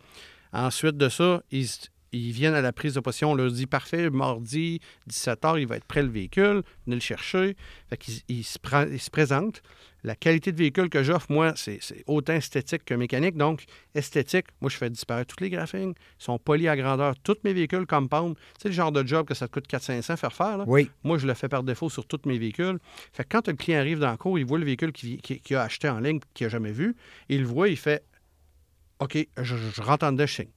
Ensuite 0.53 0.95
de 0.95 1.09
ça, 1.09 1.43
ils, 1.51 1.67
ils 2.13 2.31
viennent 2.31 2.53
à 2.53 2.61
la 2.61 2.71
prise 2.71 2.93
de 2.93 2.99
possession. 2.99 3.31
On 3.31 3.35
leur 3.35 3.51
dit 3.51 3.65
parfait, 3.65 4.09
mardi, 4.09 4.79
17h, 5.09 5.59
il 5.59 5.67
va 5.67 5.77
être 5.77 5.85
prêt 5.85 6.03
le 6.03 6.09
véhicule. 6.09 6.61
Venez 6.85 6.95
le 6.97 7.01
chercher. 7.01 7.55
Fait 7.89 7.97
qu'ils 7.97 8.21
ils 8.29 8.43
se, 8.43 8.59
prend- 8.59 8.87
ils 8.89 8.99
se 8.99 9.09
présentent. 9.09 9.61
La 10.05 10.15
qualité 10.17 10.51
de 10.51 10.57
véhicule 10.57 10.89
que 10.89 11.01
j'offre, 11.01 11.27
moi, 11.31 11.53
c'est 11.55 11.77
c'est 11.81 12.03
autant 12.07 12.33
esthétique 12.33 12.83
que 12.83 12.93
mécanique. 12.93 13.37
Donc, 13.37 13.63
esthétique, 13.95 14.47
moi, 14.59 14.69
je 14.69 14.75
fais 14.75 14.89
disparaître 14.89 15.33
tous 15.33 15.41
les 15.41 15.49
graphiques. 15.49 15.79
Ils 15.81 15.95
sont 16.17 16.37
polis 16.37 16.67
à 16.67 16.75
grandeur. 16.75 17.15
Tous 17.23 17.37
mes 17.45 17.53
véhicules 17.53 17.85
compound. 17.85 18.35
Sais, 18.61 18.67
le 18.67 18.73
genre 18.73 18.91
de 18.91 19.07
job 19.07 19.25
que 19.25 19.33
ça 19.33 19.47
te 19.47 19.53
coûte 19.53 19.65
400-500 19.69 20.17
faire 20.17 20.33
faire. 20.33 20.57
Là? 20.57 20.65
Oui. 20.67 20.91
Moi, 21.03 21.17
je 21.19 21.25
le 21.25 21.33
fais 21.33 21.47
par 21.47 21.63
défaut 21.63 21.89
sur 21.89 22.05
tous 22.05 22.19
mes 22.25 22.37
véhicules. 22.37 22.79
Fait 23.13 23.23
que 23.23 23.29
quand 23.29 23.47
le 23.47 23.53
client 23.53 23.79
arrive 23.79 23.99
dans 23.99 24.11
le 24.11 24.17
cours, 24.17 24.37
il 24.37 24.45
voit 24.45 24.59
le 24.59 24.65
véhicule 24.65 24.91
qu'il 24.91 25.21
qui, 25.21 25.39
qu'il 25.39 25.55
a 25.55 25.63
acheté 25.63 25.87
en 25.87 26.01
ligne, 26.01 26.19
qu'il 26.33 26.45
n'a 26.47 26.49
jamais 26.49 26.73
vu. 26.73 26.95
Il 27.29 27.39
le 27.41 27.47
voit, 27.47 27.69
il 27.69 27.77
fait 27.77 28.03
OK, 28.99 29.17
je, 29.41 29.55
je 29.55 29.81
rentre 29.81 30.05
en 30.05 30.11
dedans, 30.11 30.25
je 30.25 30.33
signe. 30.33 30.49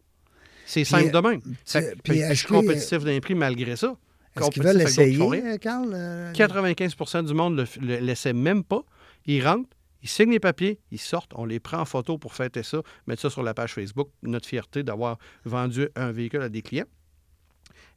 C'est 0.67 0.85
simple 0.85 1.11
de 1.11 1.19
même. 1.19 1.41
Fait 1.65 1.81
que- 1.95 2.01
puis 2.03 2.21
je 2.29 2.35
suis 2.35 2.47
compétitif 2.49 3.05
d'un 3.05 3.19
prix 3.21 3.35
malgré 3.35 3.77
ça. 3.77 3.97
Est-ce 4.37 4.51
qu'ils 4.51 4.63
veulent 4.63 4.77
l'essayer, 4.77 5.19
euh, 5.55 5.57
Carl? 5.57 5.91
euh, 5.95 6.33
95% 6.35 7.23
du 7.23 7.33
monde 7.33 7.57
ne 7.57 7.87
le, 7.87 7.97
l'essaie 8.01 8.35
même 8.35 8.63
pas. 8.65 8.83
Ils 9.25 9.43
rentrent, 9.47 9.71
ils 10.03 10.09
signent 10.11 10.33
les 10.33 10.41
papiers, 10.41 10.79
ils 10.91 10.99
sortent, 11.01 11.33
on 11.37 11.47
les 11.47 11.59
prend 11.59 11.79
en 11.79 11.85
photo 11.87 12.19
pour 12.19 12.35
fêter 12.35 12.63
ça, 12.63 12.83
mettre 13.07 13.23
ça 13.23 13.31
sur 13.31 13.43
la 13.43 13.55
page 13.55 13.73
Facebook, 13.73 14.09
notre 14.23 14.47
fierté 14.47 14.83
d'avoir 14.83 15.17
vendu 15.47 15.89
un 15.97 16.13
véhicule 16.13 16.43
à 16.43 16.49
des 16.51 16.61
clients. 16.63 16.85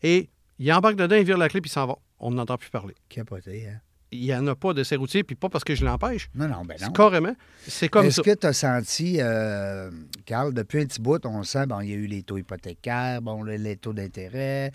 Et 0.04 0.30
Il 0.62 0.72
embarque 0.74 0.96
dedans, 0.98 1.16
il 1.16 1.24
vire 1.26 1.38
la 1.38 1.48
clé, 1.50 1.62
puis 1.62 1.70
il 1.70 1.74
s'en 1.74 1.88
va. 1.88 1.96
On 2.20 2.32
n'entend 2.32 2.58
plus 2.58 2.70
parler. 2.70 2.94
Capoté, 3.10 3.68
hein? 3.68 3.80
Il 4.12 4.22
n'y 4.22 4.34
en 4.34 4.48
a 4.48 4.56
pas 4.56 4.74
de 4.74 4.84
ces 4.84 4.96
routiers, 4.96 5.24
puis 5.24 5.36
pas 5.36 5.50
parce 5.50 5.64
que 5.64 5.76
je 5.76 5.86
l'empêche. 5.86 6.30
Non, 6.34 6.48
non, 6.48 6.66
ben 6.66 6.76
non. 6.82 6.92
Carrément. 6.92 7.36
C'est 7.68 7.90
comme 7.90 8.08
Est-ce 8.08 8.16
ça. 8.16 8.22
que 8.24 8.34
tu 8.40 8.48
as 8.48 8.54
senti, 8.54 9.18
euh, 9.20 9.92
Carl, 10.26 10.52
depuis 10.52 10.82
un 10.82 10.86
petit 10.86 11.00
bout, 11.00 11.24
on 11.28 11.44
sent, 11.44 11.68
bon, 11.68 11.80
il 11.82 11.90
y 11.90 11.94
a 11.94 11.96
eu 11.96 12.08
les 12.08 12.24
taux 12.24 12.38
hypothécaires, 12.40 13.22
bon, 13.22 13.44
le- 13.44 13.58
les 13.58 13.78
taux 13.78 13.94
d'intérêt. 13.94 14.72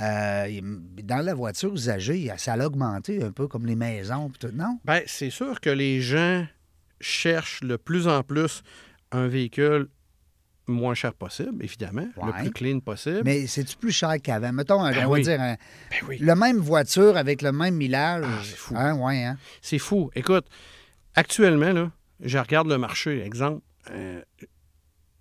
euh, 0.00 0.60
dans 1.04 1.24
la 1.24 1.32
voiture 1.34 1.72
usagée, 1.72 2.28
ça 2.38 2.54
a 2.54 2.66
augmenté 2.66 3.22
un 3.22 3.30
peu 3.30 3.46
comme 3.46 3.66
les 3.66 3.76
maisons, 3.76 4.28
pis 4.30 4.38
tout, 4.40 4.52
non? 4.52 4.78
Ben, 4.84 5.02
c'est 5.06 5.30
sûr 5.30 5.60
que 5.60 5.70
les 5.70 6.00
gens 6.00 6.44
cherchent 7.00 7.60
de 7.62 7.76
plus 7.76 8.08
en 8.08 8.22
plus 8.22 8.62
un 9.12 9.28
véhicule 9.28 9.88
moins 10.72 10.94
cher 10.94 11.14
possible, 11.14 11.62
évidemment, 11.64 12.08
le 12.24 12.32
plus 12.42 12.50
clean 12.50 12.80
possible. 12.80 13.22
Mais 13.24 13.46
c'est-tu 13.46 13.76
plus 13.76 13.92
cher 13.92 14.14
qu'avant? 14.22 14.52
Mettons, 14.52 14.82
Ben 14.82 14.96
on 14.98 15.00
va 15.00 15.08
oui. 15.08 15.22
dire, 15.22 15.40
un- 15.40 15.56
Ben 15.90 16.06
oui. 16.08 16.18
le 16.18 16.34
même 16.34 16.58
voiture 16.58 17.16
avec 17.16 17.42
le 17.42 17.52
même 17.52 17.76
millage. 17.76 18.24
Ah, 18.26 18.40
c'est 18.42 18.56
fou. 18.56 18.74
Hein, 18.76 18.94
ouais, 18.98 19.22
hein? 19.24 19.36
C'est 19.60 19.78
fou. 19.78 20.10
Écoute, 20.14 20.46
actuellement, 21.14 21.72
là, 21.72 21.90
je 22.20 22.38
regarde 22.38 22.68
le 22.68 22.78
marché. 22.78 23.22
Exemple, 23.24 23.62
euh, 23.90 24.20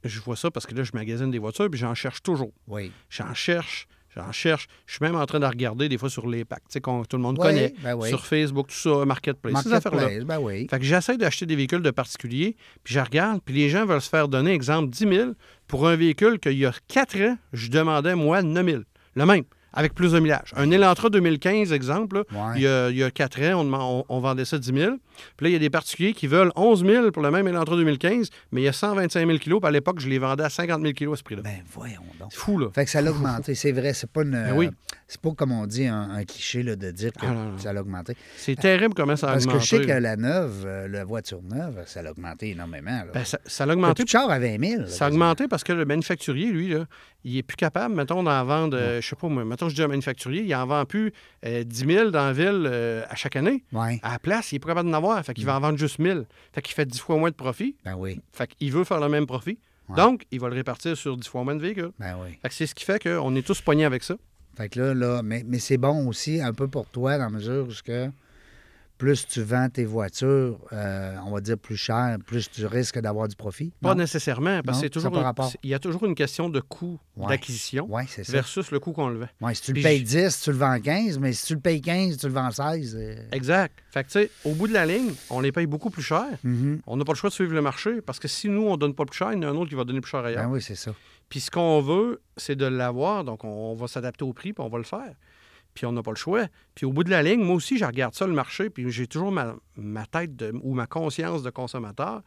je 0.04 0.20
vois 0.20 0.36
ça 0.36 0.50
parce 0.52 0.66
que 0.66 0.74
là, 0.76 0.84
je 0.84 0.92
magasine 0.94 1.32
des 1.32 1.40
voitures, 1.40 1.70
puis 1.70 1.80
j'en 1.80 1.94
cherche 1.96 2.22
toujours. 2.24 2.54
Oui. 2.68 2.92
J'en 3.10 3.34
cherche, 3.34 3.88
j'en 4.16 4.32
cherche. 4.32 4.68
Je 4.86 4.94
suis 4.96 5.04
même 5.04 5.16
en 5.16 5.26
train 5.26 5.40
de 5.40 5.46
regarder 5.46 5.90
des 5.90 5.98
fois 5.98 6.10
sur 6.10 6.28
les 6.28 6.46
packs, 6.46 6.60
tu 6.68 6.74
sais, 6.74 6.82
qu'on- 6.82 7.04
tout 7.06 7.18
le 7.18 7.24
monde 7.24 7.38
Oui, 7.40 7.46
connaît. 7.48 7.74
ben 7.84 7.96
oui. 7.96 8.10
Sur 8.10 8.26
Facebook, 8.26 8.68
tout 8.68 8.76
ça, 8.76 9.06
Marketplace, 9.06 9.64
ces 9.64 9.74
affaires-là. 9.74 10.02
Marketplace, 10.02 10.26
ben 10.28 10.40
oui. 10.40 10.68
Fait 10.70 10.80
que 10.80 10.86
j'essaie 10.86 11.18
d'acheter 11.18 11.46
des 11.46 11.56
véhicules 11.56 11.82
de 11.82 11.92
particuliers, 11.92 12.56
puis 12.84 12.94
je 12.94 13.00
regarde, 13.00 13.42
puis 13.44 13.54
les 13.56 13.70
gens 13.70 13.86
veulent 13.86 14.02
se 14.02 14.10
faire 14.10 14.28
donner, 14.28 14.52
exemple, 14.54 14.90
10 14.90 15.08
000 15.08 15.32
pour 15.68 15.88
un 15.88 15.96
véhicule 15.96 16.40
qu'il 16.40 16.58
y 16.58 16.66
a 16.66 16.74
4 16.88 17.20
ans, 17.22 17.38
je 17.54 17.70
demandais, 17.70 18.16
moi, 18.16 18.42
9 18.42 18.66
000. 18.66 18.82
Le 19.16 19.26
même, 19.26 19.44
avec 19.74 19.94
plus 19.94 20.12
de 20.14 20.20
millage. 20.20 20.52
Un 20.56 20.70
Elantra 20.72 21.10
2015, 21.10 21.72
exemple, 21.72 22.18
là, 22.18 22.24
Ouais. 22.32 22.54
il, 22.58 22.62
y 22.64 22.68
a, 22.68 22.90
il 22.90 22.98
y 22.98 23.04
a 23.04 23.12
4 23.12 23.42
ans, 23.54 24.04
on, 24.10 24.20
vendait 24.20 24.46
ça 24.46 24.58
10 24.58 24.74
000. 24.74 24.96
Puis 25.38 25.44
là, 25.46 25.50
il 25.50 25.54
y 25.54 25.56
a 25.56 25.60
des 25.60 25.70
particuliers 25.70 26.14
qui 26.14 26.28
veulent 26.28 26.52
11 26.56 26.86
000 26.86 27.12
pour 27.12 27.22
le 27.24 27.32
même 27.32 27.48
Elantra 27.48 27.76
2015, 27.76 28.30
mais 28.52 28.62
il 28.62 28.64
y 28.66 28.68
a 28.68 28.74
125 28.74 29.26
000 29.26 29.38
kilos, 29.40 29.60
puis 29.62 29.68
à 29.68 29.72
l'époque, 29.72 30.00
je 30.00 30.10
les 30.10 30.20
vendais 30.20 30.44
à 30.44 30.50
50 30.50 30.82
000 30.82 30.94
kilos 30.94 31.14
à 31.14 31.18
ce 31.18 31.24
prix-là. 31.24 31.42
Ben 31.44 31.62
voyons 31.74 32.02
donc. 32.20 32.30
C'est 32.32 32.40
fou, 32.40 32.58
là. 32.58 32.68
Fait 32.74 32.86
que 32.86 32.92
ça 32.92 33.02
l'a 33.02 33.12
augmenté, 33.12 33.56
c'est 33.56 33.72
vrai. 33.72 33.94
C'est 33.94 34.10
pas 34.10 34.24
une. 34.24 34.32
Ben 34.32 34.54
oui. 34.56 34.70
C'est 35.08 35.20
pas 35.20 35.32
comme 35.32 35.52
on 35.52 35.66
dit 35.68 35.88
un, 35.88 36.10
un 36.12 36.24
cliché 36.24 36.64
là, 36.64 36.76
de 36.78 36.90
dire 36.92 37.12
que 37.12 37.26
Ah, 37.26 37.36
ça 37.58 37.72
a 37.72 37.76
augmenté. 37.82 38.16
C'est 38.38 38.56
terrible 38.56 38.94
comment 38.94 39.16
ça 39.18 39.28
a 39.30 39.34
Parce 39.34 39.44
augmenté. 39.46 39.60
que 39.60 39.66
je 39.66 39.70
sais 39.70 39.86
que 39.86 39.92
la 39.92 40.16
neuve, 40.16 40.64
euh, 40.66 40.88
la 40.88 41.04
voiture 41.04 41.42
neuve, 41.44 41.82
ça 41.86 42.00
a 42.00 42.10
augmenté 42.12 42.52
énormément. 42.52 42.92
Là. 42.92 43.08
Ben, 43.14 43.26
ça, 43.26 43.38
ça 43.46 43.64
a 43.66 43.68
T'as 43.68 43.74
augmenté 43.74 44.04
de 44.06 44.10
char 44.10 44.30
à 44.30 44.40
20 44.40 44.66
000. 44.66 44.82
là, 44.84 44.88
Ça 44.88 45.06
a 45.06 45.10
augmenté 45.10 45.48
parce 45.50 45.64
que 45.66 45.74
le 45.74 45.84
manufacturier, 45.86 46.52
lui, 46.52 46.70
là, 46.70 46.86
il 47.24 47.38
est 47.38 47.44
plus 47.44 47.58
capable, 47.58 47.96
mettons, 47.96 48.24
d'en 48.24 48.44
vendre, 48.46 48.78
euh, 48.78 49.02
je 49.02 49.08
sais 49.08 49.16
pas 49.16 49.28
moi, 49.28 49.46
mettons, 49.46 49.70
je 49.70 49.76
dis 49.76 49.84
un 49.84 49.88
manufacturier, 49.88 50.44
il 50.44 50.56
en 50.56 50.66
vend 50.66 50.86
plus 50.86 51.14
euh, 51.46 51.64
10 51.64 51.86
000 51.86 52.10
dans 52.12 52.26
la 52.26 52.34
ville 52.34 52.66
euh, 52.66 53.04
à 53.10 53.16
chaque 53.16 53.36
année. 53.36 53.64
À 54.02 54.14
la 54.14 54.20
place, 54.20 54.52
il 54.52 54.56
est 54.56 54.60
pas 54.60 54.70
capable 54.70 54.90
d'en 54.90 54.98
avoir. 54.98 55.24
Fait 55.24 55.34
qu'il 55.34 55.46
va 55.46 55.56
en 55.56 55.60
vendre 55.60 55.78
juste 55.78 56.00
1000. 56.00 56.26
Fait 56.54 56.62
qu'il 56.62 56.74
fait 56.74 56.86
10 56.86 57.00
fois 57.00 57.18
moins 57.18 57.30
de 57.30 57.36
profit. 57.36 57.76
ben 57.86 57.96
oui, 57.96 58.20
Fait 58.34 58.48
qu'il 58.48 58.72
veut 58.72 58.84
faire 58.84 59.00
le 59.00 59.10
même 59.10 59.28
profit. 59.28 59.58
Ouais. 59.90 59.96
Donc, 59.96 60.26
il 60.32 60.40
va 60.40 60.48
le 60.50 60.56
répartir 60.56 60.96
sur 60.98 61.18
10 61.18 61.28
fois 61.28 61.44
moins 61.44 61.56
de 61.56 61.62
véhicules. 61.62 61.92
ben 62.00 62.16
oui. 62.24 62.38
Fait 62.42 62.50
que 62.50 62.56
c'est 62.56 62.66
ce 62.68 62.76
qui 62.76 62.86
fait 62.86 63.02
qu'on 63.02 63.36
est 63.36 63.46
tous 63.46 63.62
pognés 63.62 63.86
avec 63.86 64.04
ça. 64.04 64.16
Fait 64.58 64.70
que 64.70 64.80
là, 64.80 64.94
là 64.94 65.22
mais, 65.24 65.44
mais 65.46 65.60
c'est 65.60 65.78
bon 65.78 66.08
aussi 66.08 66.42
un 66.42 66.54
peu 66.54 66.68
pour 66.68 66.86
toi 66.88 67.18
dans 67.18 67.26
la 67.26 67.30
mesure 67.30 67.68
où 67.70 67.72
que 67.86 68.10
plus 69.02 69.28
tu 69.28 69.42
vends 69.42 69.68
tes 69.68 69.84
voitures, 69.84 70.60
euh, 70.74 71.16
on 71.26 71.32
va 71.32 71.42
dire 71.42 71.58
plus 71.58 71.76
cher, 71.76 72.18
plus 72.24 72.52
tu 72.52 72.68
risques 72.68 73.00
d'avoir 73.00 73.28
du 73.28 73.36
profit? 73.36 73.74
Pas 73.82 73.90
Non? 73.90 73.96
nécessairement, 73.96 74.62
parce 74.64 74.80
c'est- 74.82 75.58
Il 75.64 75.70
y 75.72 75.74
a 75.74 75.80
toujours 75.80 76.06
une 76.06 76.14
question 76.14 76.50
de 76.50 76.60
coût 76.60 77.00
Ouais. 77.18 77.30
d'acquisition 77.30 77.90
versus 78.30 78.70
le 78.70 78.80
coût 78.80 78.92
qu'on 78.92 79.10
le 79.10 79.18
vend. 79.22 79.28
Ouais, 79.42 79.56
si 79.56 79.64
tu 79.64 79.74
le 79.74 79.82
payes 79.82 79.98
j- 79.98 80.04
10, 80.04 80.42
tu 80.44 80.52
le 80.52 80.58
vends 80.58 80.80
15, 80.80 81.18
mais 81.18 81.34
si 81.34 81.48
tu 81.48 81.56
le 81.56 81.60
payes 81.62 81.82
15, 81.82 82.18
tu 82.18 82.28
le 82.28 82.34
vends 82.34 82.52
16. 82.52 82.96
euh, 82.96 83.16
Exact. 83.32 83.74
Fait 83.90 84.04
que, 84.04 84.10
tu 84.10 84.20
sais, 84.20 84.30
au 84.46 84.54
bout 84.54 84.68
de 84.68 84.74
la 84.74 84.86
ligne, 84.86 85.12
on 85.32 85.40
les 85.40 85.52
paye 85.52 85.66
beaucoup 85.66 85.90
plus 85.90 86.04
cher. 86.04 86.26
mhm. 86.44 86.82
On 86.86 86.96
n'a 86.96 87.04
pas 87.04 87.14
le 87.14 87.18
choix 87.18 87.30
de 87.32 87.34
suivre 87.34 87.54
le 87.56 87.62
marché 87.62 88.02
parce 88.02 88.20
que 88.20 88.28
si 88.28 88.50
nous, 88.50 88.68
on 88.68 88.78
donne 88.78 88.94
pas 88.94 89.06
plus 89.06 89.18
cher, 89.18 89.34
il 89.34 89.42
y 89.42 89.46
en 89.46 89.50
a 89.50 89.52
un 89.52 89.56
autre 89.56 89.70
qui 89.70 89.76
va 89.76 89.84
donner 89.84 90.02
plus 90.02 90.12
cher 90.12 90.24
ailleurs. 90.24 90.44
Ben 90.44 90.50
oui, 90.52 90.62
c'est 90.62 90.76
ça. 90.76 90.94
Puis 91.28 91.40
ce 91.40 91.50
qu'on 91.50 91.82
veut, 91.82 92.22
c'est 92.38 92.56
de 92.56 92.66
l'avoir, 92.68 93.24
donc 93.24 93.44
on, 93.46 93.48
on 93.72 93.74
va 93.74 93.88
s'adapter 93.88 94.24
au 94.26 94.34
prix, 94.34 94.54
puis 94.54 94.64
on 94.64 94.70
va 94.70 94.78
le 94.78 94.84
faire. 94.84 95.16
Puis 95.74 95.86
on 95.86 95.92
n'a 95.94 96.02
pas 96.04 96.12
le 96.12 96.18
choix. 96.18 96.46
Puis 96.76 96.86
au 96.86 96.92
bout 96.92 97.04
de 97.04 97.10
la 97.10 97.24
ligne, 97.24 97.42
moi 97.42 97.56
aussi, 97.56 97.78
je 97.78 97.86
regarde 97.86 98.14
ça, 98.14 98.28
le 98.28 98.34
marché, 98.34 98.70
puis 98.70 98.90
j'ai 98.92 99.08
toujours 99.08 99.32
ma, 99.32 99.56
ma 99.78 100.06
tête 100.06 100.36
de- 100.36 100.54
ou 100.64 100.74
ma 100.74 100.86
conscience 100.88 101.44
de 101.44 101.50
consommateur. 101.50 102.22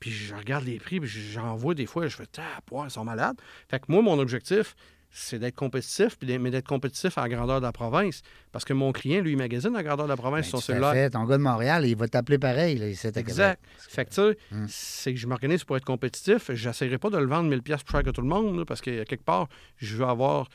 Puis 0.00 0.10
je 0.10 0.34
regarde 0.34 0.64
les 0.64 0.78
prix, 0.78 1.00
puis 1.00 1.08
j'en 1.08 1.54
vois 1.56 1.74
des 1.74 1.86
fois, 1.86 2.06
je 2.06 2.16
fais, 2.16 2.24
ah, 2.38 2.60
ils 2.84 2.90
sont 2.90 3.04
malades. 3.04 3.36
Fait 3.70 3.78
que 3.80 3.84
moi, 3.88 4.02
mon 4.02 4.18
objectif, 4.18 4.74
c'est 5.10 5.38
d'être 5.38 5.54
compétitif, 5.54 6.18
mais 6.22 6.50
d'être 6.50 6.66
compétitif 6.68 7.16
à 7.16 7.22
la 7.22 7.28
grandeur 7.30 7.60
de 7.60 7.64
la 7.66 7.72
province. 7.72 8.20
Parce 8.52 8.66
que 8.66 8.74
mon 8.74 8.92
client, 8.92 9.22
lui, 9.22 9.32
il 9.32 9.36
magasine 9.38 9.70
à 9.74 9.78
la 9.78 9.82
grandeur 9.82 10.04
de 10.06 10.10
la 10.10 10.16
province 10.16 10.44
Ben, 10.44 10.48
sur 10.50 10.58
son 10.60 10.66
tout 10.66 10.72
à 10.72 10.74
cellulaire. 10.74 10.92
fait. 10.92 11.10
Ton 11.10 11.24
gars 11.24 11.38
de 11.38 11.42
Montréal, 11.42 11.86
il 11.86 11.96
va 11.96 12.08
t'appeler 12.08 12.38
pareil. 12.38 12.76
Là, 12.76 12.84
à 12.86 12.90
Québec. 12.90 13.16
Exact. 13.16 13.62
Fait 13.78 14.04
que, 14.04 14.10
tu 14.10 14.16
sais, 14.16 14.36
Hum. 14.52 14.66
c'est 14.68 15.14
que 15.14 15.18
je 15.20 15.26
m'organise 15.26 15.64
pour 15.64 15.78
être 15.78 15.84
compétitif. 15.86 16.50
J'essaierai 16.52 16.98
pas 16.98 17.08
de 17.08 17.16
le 17.16 17.26
vendre 17.26 17.48
1000 17.48 17.62
pièces 17.62 17.82
plus 17.82 17.92
cher 17.92 18.02
que 18.02 18.10
tout 18.10 18.20
le 18.20 18.28
monde, 18.28 18.58
là, 18.58 18.64
parce 18.66 18.82
que 18.82 19.04
quelque 19.04 19.24
part, 19.24 19.48
je 19.78 19.96
veux 19.96 20.04
avoir 20.04 20.48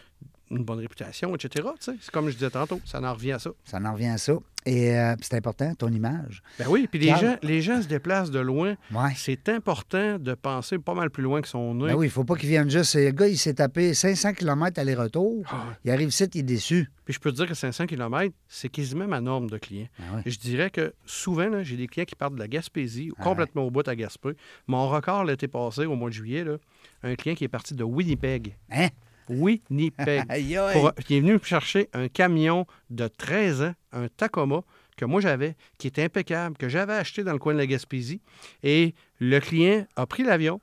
une 0.52 0.64
bonne 0.64 0.80
réputation, 0.80 1.36
etc. 1.36 1.68
C'est 1.80 2.12
comme 2.12 2.30
je 2.30 2.34
disais 2.36 2.50
tantôt, 2.50 2.80
ça 2.86 3.02
en 3.02 3.14
revient 3.14 3.34
à 3.34 3.40
ça. 3.40 3.52
Ça 3.66 3.80
en 3.80 3.94
revient 3.94 4.08
à 4.08 4.18
ça. 4.18 4.34
Et 4.66 4.96
euh, 4.96 5.16
c'est 5.22 5.36
important, 5.36 5.74
ton 5.74 5.88
image. 5.90 6.44
Ben 6.60 6.68
oui, 6.70 6.88
puis 6.90 7.00
les 7.00 7.16
gens, 7.16 7.36
les 7.42 7.62
gens 7.64 7.82
se 7.82 7.88
déplacent 7.88 8.30
de 8.30 8.40
loin. 8.40 8.76
Ouais. 8.94 9.10
C'est 9.16 9.50
important 9.50 10.20
de 10.20 10.36
penser 10.36 10.78
pas 10.78 10.94
mal 10.94 11.10
plus 11.10 11.24
loin 11.24 11.42
que 11.42 11.48
son 11.48 11.74
nez. 11.74 11.88
Ben 11.88 11.96
oui, 11.96 12.08
il 12.08 12.10
faut 12.12 12.24
pas 12.24 12.36
qu'il 12.36 12.50
vienne 12.50 12.70
juste. 12.70 12.94
Le 12.94 13.10
gars, 13.10 13.28
il 13.28 13.38
s'est 13.38 13.56
tapé 13.56 13.96
500 13.96 14.34
km 14.34 14.80
aller-retour. 14.80 15.44
Ah. 15.48 15.66
Il 15.84 15.90
arrive 15.90 16.10
ici, 16.10 16.26
il 16.26 16.42
est 16.42 16.44
déçu. 16.44 16.92
Puis 17.06 17.16
je 17.16 17.20
peux 17.20 17.32
te 17.32 17.38
dire 17.38 17.48
que 17.48 17.56
500 17.56 17.88
km, 17.88 18.36
c'est 18.48 18.70
quasiment 18.70 19.08
ma 19.08 19.20
norme 19.20 19.50
de 19.50 19.58
clients. 19.58 19.88
Ah 20.00 20.18
ouais. 20.18 20.22
Je 20.28 20.38
dirais 20.38 20.70
que 20.70 20.94
souvent, 21.06 21.50
là, 21.50 21.64
j'ai 21.64 21.76
des 21.76 21.88
clients 21.88 22.06
qui 22.06 22.16
partent 22.16 22.36
de 22.36 22.40
la 22.40 22.48
Gaspésie, 22.48 23.10
ou 23.10 23.16
Ah 23.18 23.24
complètement 23.24 23.64
au 23.64 23.72
bout 23.72 23.88
à 23.88 23.96
Gaspé. 23.96 24.34
Mon 24.68 24.88
record 24.90 25.24
l'été 25.24 25.48
passé, 25.48 25.86
au 25.86 25.96
mois 25.96 26.10
de 26.10 26.14
juillet, 26.14 26.44
là, 26.44 26.58
un 27.02 27.16
client 27.16 27.34
qui 27.34 27.46
est 27.46 27.50
parti 27.50 27.74
de 27.74 27.84
Winnipeg. 27.84 28.56
Hein? 28.70 28.90
Winnipeg. 29.32 30.26
Pour- 30.74 30.94
qui 30.96 31.18
est 31.18 31.20
venu 31.22 31.34
me 31.34 31.40
chercher 31.44 31.90
un 31.94 32.08
camion 32.08 32.66
de 32.90 33.08
13 33.08 33.62
ans, 33.64 33.74
un 33.92 34.08
Tacoma, 34.10 34.62
que 34.98 35.06
moi 35.06 35.22
j'avais, 35.22 35.56
qui 35.78 35.88
était 35.88 36.04
impeccable, 36.04 36.58
que 36.58 36.70
j'avais 36.70 36.94
acheté 36.94 37.24
dans 37.24 37.34
le 37.34 37.40
coin 37.40 37.54
de 37.54 37.58
la 37.60 37.66
Gaspésie. 37.68 38.22
Et 38.64 38.94
le 39.20 39.40
client 39.40 39.86
a 39.96 40.06
pris 40.06 40.24
l'avion, 40.24 40.62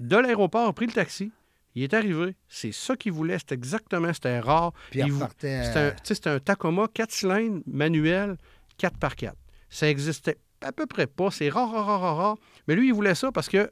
de 0.00 0.16
l'aéroport, 0.16 0.66
a 0.68 0.72
pris 0.72 0.86
le 0.86 0.92
taxi. 0.92 1.30
Il 1.74 1.82
est 1.82 1.92
arrivé. 1.94 2.34
C'est 2.48 2.72
ça 2.72 2.96
qu'il 2.96 3.12
voulait. 3.12 3.38
C'était 3.38 3.54
exactement, 3.54 4.12
c'était 4.12 4.40
rare. 4.40 4.72
Puis 4.90 5.00
il 5.00 5.12
repartait. 5.12 5.62
C'était 6.08 6.30
un, 6.30 6.34
un 6.36 6.40
Tacoma 6.40 6.86
4 6.92 7.10
cylindres 7.12 7.60
manuel 7.66 8.36
4x4. 8.80 9.32
Ça 9.68 9.88
existait 9.88 10.38
à 10.62 10.72
peu 10.72 10.86
près 10.86 11.06
pas. 11.06 11.30
C'est 11.30 11.50
rare, 11.50 11.70
rare, 11.70 12.00
rare, 12.00 12.16
rare. 12.16 12.36
Mais 12.66 12.74
lui, 12.76 12.88
il 12.88 12.94
voulait 12.94 13.14
ça 13.14 13.30
parce 13.30 13.48
que 13.48 13.68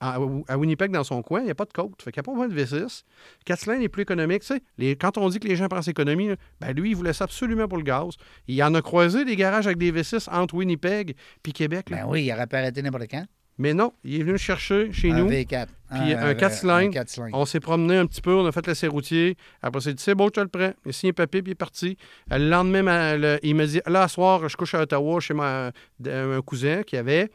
à, 0.00 0.56
Winnipeg, 0.58 0.90
dans 0.92 1.02
son 1.04 1.22
coin, 1.22 1.40
il 1.40 1.44
n'y 1.46 1.50
a 1.50 1.54
pas 1.54 1.64
de 1.64 1.72
côte. 1.72 2.00
Fait 2.02 2.12
qu'il 2.12 2.20
n'y 2.20 2.24
a 2.24 2.32
pas 2.32 2.32
besoin 2.32 2.48
de 2.48 2.54
V6. 2.54 3.02
4 3.44 3.60
cylindres 3.60 3.82
est 3.82 3.88
plus 3.88 4.02
économique. 4.02 4.42
Tu 4.42 4.46
sais, 4.54 4.60
les, 4.76 4.94
quand 4.96 5.18
on 5.18 5.28
dit 5.28 5.40
que 5.40 5.48
les 5.48 5.56
gens 5.56 5.66
pensent 5.68 5.88
économie, 5.88 6.28
là, 6.28 6.36
ben 6.60 6.72
lui, 6.72 6.90
il 6.90 6.96
voulait 6.96 7.12
ça 7.12 7.24
absolument 7.24 7.66
pour 7.68 7.78
le 7.78 7.84
gaz. 7.84 8.14
Il 8.46 8.62
en 8.62 8.74
a 8.74 8.82
croisé 8.82 9.24
des 9.24 9.34
garages 9.36 9.66
avec 9.66 9.78
des 9.78 9.90
V6 9.92 10.28
entre 10.30 10.54
Winnipeg 10.54 11.14
puis 11.42 11.52
Québec. 11.52 11.90
là. 11.90 11.98
Ben 11.98 12.06
oui, 12.08 12.24
il 12.24 12.32
aurait 12.32 12.46
pas 12.46 12.58
arrêté 12.58 12.80
n'importe 12.82 13.08
quand. 13.10 13.24
Mais 13.60 13.74
non, 13.74 13.92
il 14.04 14.14
est 14.14 14.18
venu 14.20 14.30
le 14.32 14.38
chercher 14.38 14.92
chez 14.92 15.10
un 15.10 15.18
nous. 15.18 15.28
V4. 15.30 15.66
Puis 15.90 16.12
un 16.14 16.34
quatre 16.34 16.54
cylindres. 16.54 16.92
4 16.94 17.08
cylindres. 17.08 17.36
On 17.36 17.44
s'est 17.44 17.58
promené 17.58 17.96
un 17.96 18.06
petit 18.06 18.20
peu, 18.20 18.32
on 18.32 18.46
a 18.46 18.52
fait 18.52 18.64
l'essai 18.68 18.86
routier. 18.86 19.36
Après, 19.62 19.80
c'est 19.80 19.94
dit, 19.94 20.00
c'est 20.02 20.14
beau, 20.14 20.26
je 20.26 20.30
te 20.34 20.40
le 20.40 20.46
prends. 20.46 20.70
Il 20.86 20.90
a 20.90 20.92
signé 20.92 21.12
papier, 21.12 21.42
puis 21.42 21.50
il 21.50 21.52
est 21.54 21.56
parti. 21.56 21.96
Le 22.30 22.48
lendemain, 22.48 22.82
ma- 22.82 23.16
le- 23.16 23.40
il 23.42 23.56
m'a 23.56 23.66
dit, 23.66 23.80
là, 23.84 24.02
à 24.02 24.08
soir, 24.08 24.48
je 24.48 24.56
couche 24.56 24.74
à 24.74 24.82
Ottawa 24.82 25.18
chez 25.18 25.34
ma, 25.34 25.72
un 26.06 26.40
cousin 26.42 26.84
qui 26.84 26.96
avait. 26.96 27.30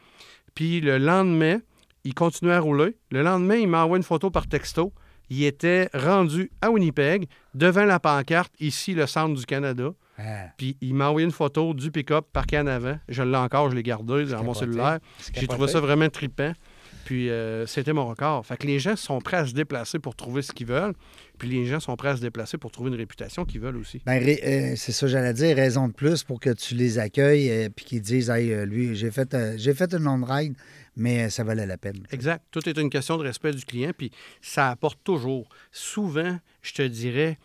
Puis 0.54 0.80
le 0.80 0.96
lendemain, 0.96 1.58
il 2.04 2.14
continuait 2.14 2.54
à 2.54 2.60
rouler. 2.60 2.96
Le 3.10 3.22
lendemain, 3.22 3.56
il 3.56 3.68
m'a 3.68 3.84
envoyé 3.84 3.98
une 3.98 4.04
photo 4.04 4.30
par 4.30 4.46
texto. 4.46 4.92
Il 5.30 5.42
était 5.44 5.88
rendu 5.94 6.50
à 6.60 6.70
Winnipeg, 6.70 7.26
devant 7.54 7.84
la 7.84 7.98
pancarte, 7.98 8.52
ici, 8.60 8.92
le 8.92 9.06
centre 9.06 9.34
du 9.34 9.46
Canada. 9.46 9.90
Ah, 10.18 10.22
Puis 10.56 10.76
il 10.80 10.94
m'a 10.94 11.08
envoyé 11.08 11.24
une 11.24 11.32
photo 11.32 11.74
du 11.74 11.90
pick-up 11.90 12.26
parqué 12.32 12.58
en 12.58 12.66
avant. 12.66 12.98
Je 13.08 13.22
l'ai 13.22 13.36
encore, 13.36 13.70
je 13.70 13.74
l'ai 13.74 13.82
gardé 13.82 14.26
dans 14.26 14.44
mon 14.44 14.54
cellulaire. 14.54 14.98
J'ai 15.32 15.46
trouvé 15.46 15.66
ça 15.66 15.80
vraiment 15.80 16.08
trippant. 16.08 16.52
Puis 17.04 17.28
euh, 17.28 17.66
c'était 17.66 17.92
mon 17.92 18.06
record. 18.06 18.46
Fait 18.46 18.56
que 18.56 18.66
les 18.66 18.78
gens 18.78 18.96
sont 18.96 19.18
prêts 19.18 19.36
à 19.36 19.46
se 19.46 19.52
déplacer 19.52 19.98
pour 19.98 20.16
trouver 20.16 20.40
ce 20.40 20.52
qu'ils 20.52 20.66
veulent. 20.66 20.94
Puis 21.38 21.48
les 21.48 21.66
gens 21.66 21.80
sont 21.80 21.96
prêts 21.96 22.10
à 22.10 22.16
se 22.16 22.20
déplacer 22.20 22.56
pour 22.58 22.70
trouver 22.70 22.90
une 22.90 22.96
réputation 22.96 23.44
qu'ils 23.44 23.60
veulent 23.60 23.76
aussi. 23.76 24.00
Ben, 24.06 24.22
euh, 24.22 24.74
c'est 24.76 24.92
ça, 24.92 25.06
j'allais 25.06 25.34
dire, 25.34 25.54
raison 25.56 25.88
de 25.88 25.92
plus 25.92 26.22
pour 26.22 26.40
que 26.40 26.50
tu 26.50 26.74
les 26.74 26.98
accueilles 26.98 27.48
et 27.48 27.68
puis 27.68 27.84
qu'ils 27.84 28.00
disent, 28.00 28.30
hey, 28.30 28.52
euh, 28.52 28.64
lui, 28.64 28.94
j'ai 28.94 29.10
fait, 29.10 29.34
euh, 29.34 29.54
j'ai 29.56 29.74
fait 29.74 29.92
une 29.92 30.04
longue 30.04 30.24
ride, 30.26 30.54
mais 30.96 31.24
euh, 31.24 31.30
ça 31.30 31.44
valait 31.44 31.66
la 31.66 31.78
peine. 31.78 32.06
Exact. 32.10 32.44
Tout 32.50 32.68
est 32.68 32.78
une 32.78 32.90
question 32.90 33.16
de 33.18 33.22
respect 33.22 33.52
du 33.52 33.64
client. 33.64 33.90
Puis 33.96 34.10
ça 34.40 34.70
apporte 34.70 34.98
toujours. 35.04 35.48
Souvent, 35.72 36.38
je 36.62 36.72
te 36.72 36.82
dirais, 36.82 37.38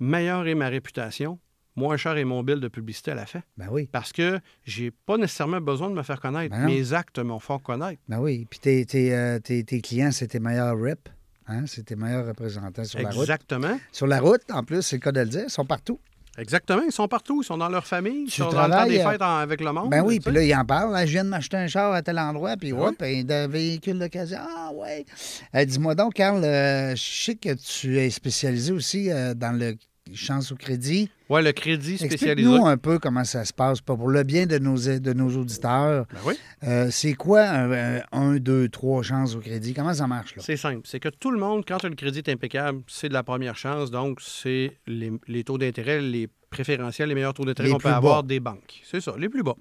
meilleure 0.00 0.46
est 0.46 0.54
ma 0.54 0.68
réputation, 0.68 1.38
moins 1.76 1.96
cher 1.96 2.16
est 2.16 2.24
mon 2.24 2.42
bill 2.42 2.60
de 2.60 2.68
publicité 2.68 3.12
à 3.12 3.14
la 3.14 3.26
fin. 3.26 3.40
Ben 3.56 3.68
oui, 3.70 3.88
Parce 3.90 4.12
que 4.12 4.40
j'ai 4.64 4.90
pas 4.90 5.16
nécessairement 5.16 5.60
besoin 5.60 5.90
de 5.90 5.94
me 5.94 6.02
faire 6.02 6.20
connaître. 6.20 6.54
Ben. 6.54 6.66
Mes 6.66 6.92
actes 6.92 7.18
m'en 7.18 7.38
font 7.38 7.58
connaître. 7.58 8.00
ben 8.08 8.18
oui. 8.18 8.46
Puis 8.50 8.58
tes, 8.60 8.84
tes, 8.86 9.14
euh, 9.14 9.38
tes- 9.38 9.64
tes 9.64 9.80
clients, 9.80 10.10
c'est 10.12 10.28
tes 10.28 10.40
meilleurs 10.40 10.78
reps. 10.78 11.10
Hein? 11.46 11.64
C'est 11.66 11.84
tes 11.84 11.96
meilleurs 11.96 12.26
représentants 12.26 12.84
sur 12.84 13.00
la 13.00 13.10
route. 13.10 13.20
Exactement. 13.22 13.78
Sur 13.90 14.06
la 14.06 14.20
route, 14.20 14.42
en 14.50 14.62
plus, 14.64 14.82
c'est 14.82 14.96
le 14.96 15.00
cas 15.00 15.12
de 15.12 15.20
le 15.20 15.26
dire, 15.26 15.44
ils 15.46 15.50
sont 15.50 15.64
partout. 15.64 15.98
Exactement. 16.38 16.82
Ils 16.86 16.92
sont 16.92 17.08
partout. 17.08 17.42
Ils 17.42 17.44
sont 17.46 17.58
dans 17.58 17.68
leur 17.68 17.86
famille. 17.86 18.24
Ils 18.26 18.30
Tu 18.30 18.40
sont 18.42 18.48
dans 18.50 18.66
le 18.66 18.72
temps 18.72 18.86
des 18.86 18.98
euh, 19.00 19.10
fêtes 19.10 19.22
en- 19.22 19.36
avec 19.38 19.60
le 19.60 19.72
monde. 19.72 19.90
Ben 19.90 20.02
oui, 20.02 20.18
puis 20.18 20.32
là, 20.32 20.42
il 20.42 20.54
en 20.54 20.64
parle. 20.64 20.92
Là, 20.92 21.04
je 21.04 21.12
viens 21.12 21.24
de 21.24 21.28
m'acheter 21.28 21.56
un 21.58 21.66
char 21.66 21.92
à 21.92 22.00
tel 22.02 22.18
endroit, 22.18 22.56
puis 22.56 22.72
Ah 22.72 22.80
hop, 22.88 22.94
un 23.02 23.22
de 23.22 23.46
véhicule 23.48 23.98
d'occasion. 23.98 24.38
Ah, 24.40 24.70
ouais. 24.74 25.04
Euh, 25.54 25.64
Dis-moi 25.64 25.94
donc, 25.94 26.14
Carl, 26.14 26.42
euh, 26.42 26.96
je 26.96 27.02
sais 27.24 27.34
que 27.34 27.52
tu 27.54 27.98
es 27.98 28.08
spécialisé 28.10 28.72
aussi 28.72 29.10
euh, 29.10 29.34
dans 29.34 29.52
le 29.52 29.76
chance 30.14 30.52
au 30.52 30.56
crédit. 30.56 31.10
Ouais, 31.28 31.42
le 31.42 31.52
crédit 31.52 31.96
spécialisé. 31.96 32.32
Explique-nous 32.32 32.66
un 32.66 32.76
peu 32.76 32.98
comment 32.98 33.24
ça 33.24 33.44
se 33.44 33.52
passe, 33.52 33.80
pas 33.80 33.96
pour 33.96 34.08
le 34.08 34.22
bien 34.24 34.46
de 34.46 34.58
nos, 34.58 34.76
de 34.76 35.12
nos 35.12 35.36
auditeurs. 35.36 36.06
Ben 36.12 36.20
oui. 36.26 36.34
Euh, 36.64 36.88
c'est 36.90 37.14
quoi 37.14 37.42
un, 37.42 37.72
un, 37.72 38.02
un, 38.12 38.36
deux, 38.36 38.68
trois 38.68 39.02
chances 39.02 39.34
au 39.34 39.40
crédit? 39.40 39.74
Comment 39.74 39.94
ça 39.94 40.06
marche, 40.06 40.36
là? 40.36 40.42
C'est 40.44 40.56
simple. 40.56 40.82
C'est 40.84 41.00
que 41.00 41.08
tout 41.08 41.30
le 41.30 41.38
monde, 41.38 41.64
quand 41.66 41.82
le 41.84 41.94
crédit 41.94 42.18
est 42.18 42.28
impeccable, 42.28 42.82
c'est 42.86 43.08
de 43.08 43.14
la 43.14 43.22
première 43.22 43.56
chance. 43.56 43.90
Donc, 43.90 44.20
c'est 44.20 44.76
les, 44.86 45.12
les 45.28 45.44
taux 45.44 45.58
d'intérêt, 45.58 46.00
les 46.00 46.28
préférentiels, 46.50 47.08
les 47.08 47.14
meilleurs 47.14 47.34
taux 47.34 47.44
d'intérêt 47.44 47.70
qu'on 47.70 47.78
peut 47.78 47.88
avoir 47.88 48.24
des 48.24 48.40
banques. 48.40 48.82
C'est 48.84 49.00
ça, 49.00 49.14
les 49.16 49.28
plus 49.28 49.42
bas. 49.42 49.54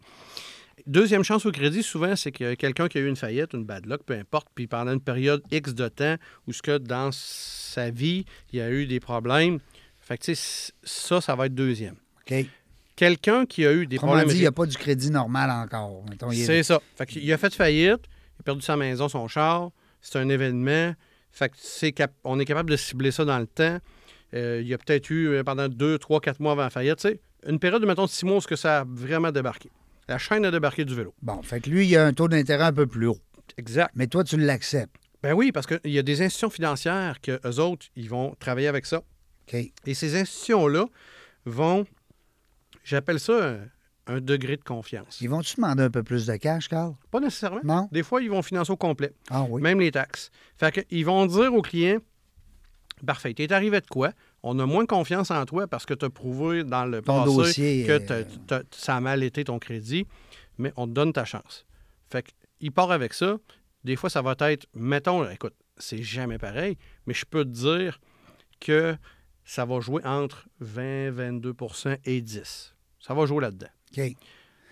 Deuxième 0.88 1.24
chance 1.24 1.46
au 1.46 1.52
crédit, 1.52 1.84
souvent, 1.84 2.16
c'est 2.16 2.32
que 2.32 2.56
quelqu'un 2.56 2.88
qui 2.88 2.98
a 2.98 3.02
eu 3.02 3.08
une 3.08 3.16
faillite, 3.16 3.54
une 3.54 3.66
bad 3.66 3.86
luck, 3.86 4.02
peu 4.04 4.16
importe, 4.16 4.48
puis 4.56 4.66
pendant 4.66 4.92
une 4.92 5.00
période 5.00 5.44
X 5.52 5.76
de 5.76 5.88
temps 5.88 6.16
où 6.48 6.54
ce 6.54 6.64
que 6.64 6.80
dans 6.80 7.12
sa 7.14 7.92
vie, 7.92 8.26
il 8.52 8.58
y 8.58 8.62
a 8.62 8.72
eu 8.72 8.88
des 8.88 9.00
problèmes. 9.00 9.60
Fait 10.12 10.18
que, 10.18 10.24
tu 10.26 10.36
sais, 10.36 10.74
ça, 10.84 11.22
ça 11.22 11.36
va 11.36 11.46
être 11.46 11.56
deuxième. 11.56 11.96
OK. 12.30 12.46
Quelqu'un 12.98 13.46
qui 13.46 13.66
a 13.66 13.72
eu 13.72 13.88
des 13.88 13.96
Autrement 13.96 14.12
problèmes... 14.14 14.30
dit, 14.30 14.36
il 14.36 14.42
n'y 14.42 14.46
a 14.48 14.52
pas 14.52 14.66
du 14.66 14.76
crédit 14.76 15.10
normal 15.10 15.50
encore. 15.50 16.04
Il 16.34 16.42
est- 16.42 16.46
C'est 16.46 16.64
ça. 16.64 16.82
Fait 16.98 17.06
qu'il 17.06 17.32
a 17.32 17.38
fait 17.38 17.54
faillite, 17.56 18.02
il 18.38 18.42
a 18.42 18.44
perdu 18.44 18.62
sa 18.62 18.76
maison, 18.76 19.08
son 19.08 19.28
char. 19.30 19.72
C'est 20.02 20.20
un 20.20 20.28
événement. 20.28 20.94
Fait 21.32 21.50
que 21.50 21.90
cap- 21.92 22.12
on 22.26 22.40
est 22.42 22.46
capable 22.46 22.70
de 22.70 22.76
cibler 22.76 23.12
ça 23.12 23.24
dans 23.24 23.40
le 23.40 23.48
temps. 23.48 23.78
Euh, 24.34 24.60
il 24.62 24.68
y 24.68 24.74
a 24.74 24.78
peut-être 24.78 25.10
eu 25.10 25.28
euh, 25.30 25.44
pendant 25.46 25.70
deux, 25.70 25.98
trois, 25.98 26.20
quatre 26.20 26.42
mois 26.42 26.52
avant 26.52 26.64
la 26.64 26.70
faillite, 26.70 26.98
tu 26.98 27.08
sais, 27.10 27.20
une 27.48 27.60
période 27.60 27.82
de, 27.82 27.88
mettons, 27.88 28.08
six 28.08 28.26
mois 28.26 28.38
où 28.38 28.42
ce 28.42 28.48
que 28.48 28.56
ça 28.58 28.82
a 28.82 28.86
vraiment 28.86 29.32
débarqué. 29.32 29.70
La 30.10 30.18
chaîne 30.18 30.44
a 30.46 30.52
débarqué 30.52 30.84
du 30.84 30.94
vélo. 30.94 31.14
Bon, 31.22 31.42
fait 31.42 31.62
que 31.62 31.70
lui, 31.70 31.88
il 31.88 31.96
a 31.96 32.06
un 32.06 32.12
taux 32.14 32.28
d'intérêt 32.28 32.66
un 32.66 32.74
peu 32.74 32.86
plus 32.88 33.08
haut. 33.08 33.18
Exact. 33.58 33.92
Mais 33.96 34.08
toi, 34.08 34.24
tu 34.26 34.36
l'acceptes. 34.38 34.94
Ben 35.24 35.34
oui, 35.34 35.52
parce 35.54 35.68
qu'il 35.68 35.80
y 35.92 36.00
a 36.00 36.02
des 36.04 36.22
institutions 36.22 36.50
financières 36.50 37.22
que 37.22 37.40
eux 37.48 37.60
autres, 37.60 37.86
ils 37.96 38.10
vont 38.10 38.36
travailler 38.40 38.68
avec 38.68 38.86
ça. 38.86 39.02
Et 39.54 39.94
ces 39.94 40.20
institutions-là 40.20 40.86
vont, 41.46 41.86
j'appelle 42.84 43.20
ça 43.20 43.34
un, 43.34 43.60
un 44.08 44.22
degré 44.22 44.58
de 44.58 44.64
confiance. 44.64 45.20
Ils 45.22 45.30
vont-tu 45.30 45.56
demander 45.56 45.84
un 45.84 45.90
peu 45.90 46.04
plus 46.04 46.26
de 46.26 46.36
cash, 46.36 46.68
Carl? 46.68 46.96
Pas 47.10 47.20
nécessairement. 47.20 47.62
Non? 47.64 47.90
Des 47.92 48.04
fois, 48.04 48.22
ils 48.22 48.30
vont 48.30 48.42
financer 48.42 48.72
au 48.72 48.78
complet. 48.78 49.14
Ah 49.30 49.46
oui. 49.50 49.62
même 49.62 49.80
les 49.80 49.92
taxes. 49.92 50.32
Fait 50.58 50.72
que, 50.72 50.82
ils 50.90 51.06
vont 51.06 51.26
dire 51.26 51.54
au 51.54 51.62
client 51.62 52.00
Parfait, 53.06 53.34
t'es 53.34 53.52
arrivé 53.52 53.82
de 53.82 53.88
quoi? 53.88 54.12
On 54.44 54.60
a 54.60 54.66
moins 54.66 54.86
confiance 54.86 55.32
en 55.32 55.44
toi 55.46 55.68
parce 55.68 55.86
que 55.86 55.94
tu 55.94 56.06
as 56.06 56.10
prouvé 56.10 56.64
dans 56.64 56.86
le 56.86 57.02
Ton 57.02 57.24
passé 57.24 57.36
dossier, 57.36 57.84
que 57.86 58.00
euh, 58.12 58.64
ça 58.72 58.96
a 58.96 59.00
mal 59.00 59.24
été 59.24 59.44
ton 59.44 59.60
crédit, 59.60 60.06
mais 60.58 60.72
on 60.78 60.88
te 60.88 60.92
donne 60.92 61.12
ta 61.14 61.26
chance. 61.26 61.66
Fait 62.12 62.24
qu'il 62.60 62.72
part 62.72 62.92
avec 62.92 63.14
ça. 63.14 63.38
Des 63.84 63.96
fois, 63.96 64.10
ça 64.10 64.22
va 64.22 64.36
être, 64.42 64.68
mettons, 64.76 65.28
écoute, 65.30 65.56
c'est 65.78 66.04
jamais 66.04 66.38
pareil, 66.38 66.78
mais 67.08 67.16
je 67.16 67.26
peux 67.26 67.44
te 67.44 67.50
dire 67.50 68.00
que 68.60 68.96
ça 69.52 69.66
va 69.66 69.82
jouer 69.82 70.02
entre 70.06 70.46
20, 70.62 71.12
22% 71.12 71.98
et 72.06 72.22
10. 72.22 72.74
Ça 73.02 73.14
va 73.14 73.26
jouer 73.26 73.42
là-dedans. 73.42 73.68
OK. 73.98 74.14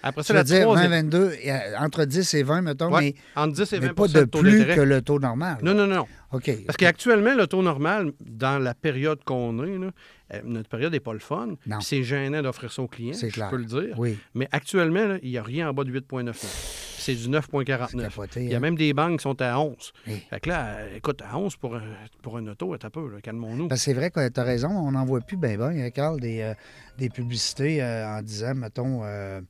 Après 0.01 0.23
ça, 0.23 0.31
veux 0.31 0.37
la 0.37 0.43
dire 0.45 0.59
20, 0.59 0.63
troisième... 0.63 0.91
22, 0.91 1.33
et, 1.41 1.51
euh, 1.51 1.79
entre 1.79 2.05
10 2.05 2.33
et 2.33 2.43
20, 2.43 2.61
mettons, 2.61 2.89
Ouais, 2.95 3.13
entre 3.35 3.55
10 3.55 3.73
et 3.73 3.75
mais, 3.75 3.79
20 3.81 3.87
mais 3.87 3.93
pas 3.93 4.07
de 4.07 4.23
taux 4.23 4.39
plus 4.39 4.65
que 4.65 4.79
le 4.79 5.01
taux 5.01 5.19
normal. 5.19 5.57
Non, 5.63 5.73
non, 5.73 5.85
non. 5.85 6.07
OK. 6.31 6.49
Parce 6.65 6.77
qu'actuellement, 6.77 7.35
le 7.35 7.45
taux 7.47 7.61
normal, 7.61 8.13
dans 8.21 8.57
la 8.57 8.73
période 8.73 9.21
qu'on 9.25 9.61
est, 9.65 9.77
là, 9.77 9.91
euh, 10.33 10.41
notre 10.45 10.69
période 10.69 10.93
n'est 10.93 11.01
pas 11.01 11.11
le 11.11 11.19
fun. 11.19 11.55
C'est 11.81 12.03
gênant 12.03 12.41
d'offrir 12.41 12.71
ça 12.71 12.81
aux 12.81 12.87
clients, 12.87 13.11
C'est 13.13 13.27
je 13.27 13.33
clair. 13.33 13.49
peux 13.49 13.57
le 13.57 13.65
dire. 13.65 13.99
Oui. 13.99 14.17
Mais 14.33 14.47
actuellement, 14.53 15.05
là, 15.05 15.17
il 15.21 15.29
n'y 15.29 15.37
a 15.37 15.43
rien 15.43 15.67
en 15.69 15.73
bas 15.73 15.83
de 15.83 15.91
8,9. 15.91 16.88
C'est 17.09 17.15
du 17.15 17.23
C'est 17.23 17.29
9,49. 17.29 18.01
capoté, 18.01 18.43
Il 18.43 18.49
y 18.49 18.53
a 18.53 18.57
hein. 18.57 18.59
même 18.59 18.75
des 18.75 18.93
banques 18.93 19.19
qui 19.19 19.23
sont 19.23 19.41
à 19.41 19.59
11. 19.59 19.93
Oui. 20.07 20.23
Fait 20.29 20.39
que 20.39 20.49
là, 20.49 20.87
écoute, 20.95 21.21
à 21.21 21.37
11 21.37 21.55
pour 21.55 21.75
un, 21.75 21.81
pour 22.21 22.37
un 22.37 22.47
auto, 22.47 22.77
t'as 22.77 22.89
peu, 22.89 23.19
calmons-nous. 23.21 23.67
Que 23.67 23.75
c'est 23.75 23.93
vrai 23.93 24.11
que 24.11 24.27
tu 24.29 24.39
as 24.39 24.43
raison, 24.43 24.69
on 24.69 24.91
n'en 24.91 25.05
voit 25.05 25.21
plus 25.21 25.37
bien, 25.37 25.57
bien, 25.57 25.69
hein, 25.69 25.89
Carl, 25.89 26.19
des, 26.19 26.41
euh, 26.41 26.53
des 26.97 27.09
publicités 27.09 27.81
euh, 27.81 28.17
en 28.17 28.21
disant, 28.21 28.53
mettons, 28.55 29.03
euh, 29.03 29.41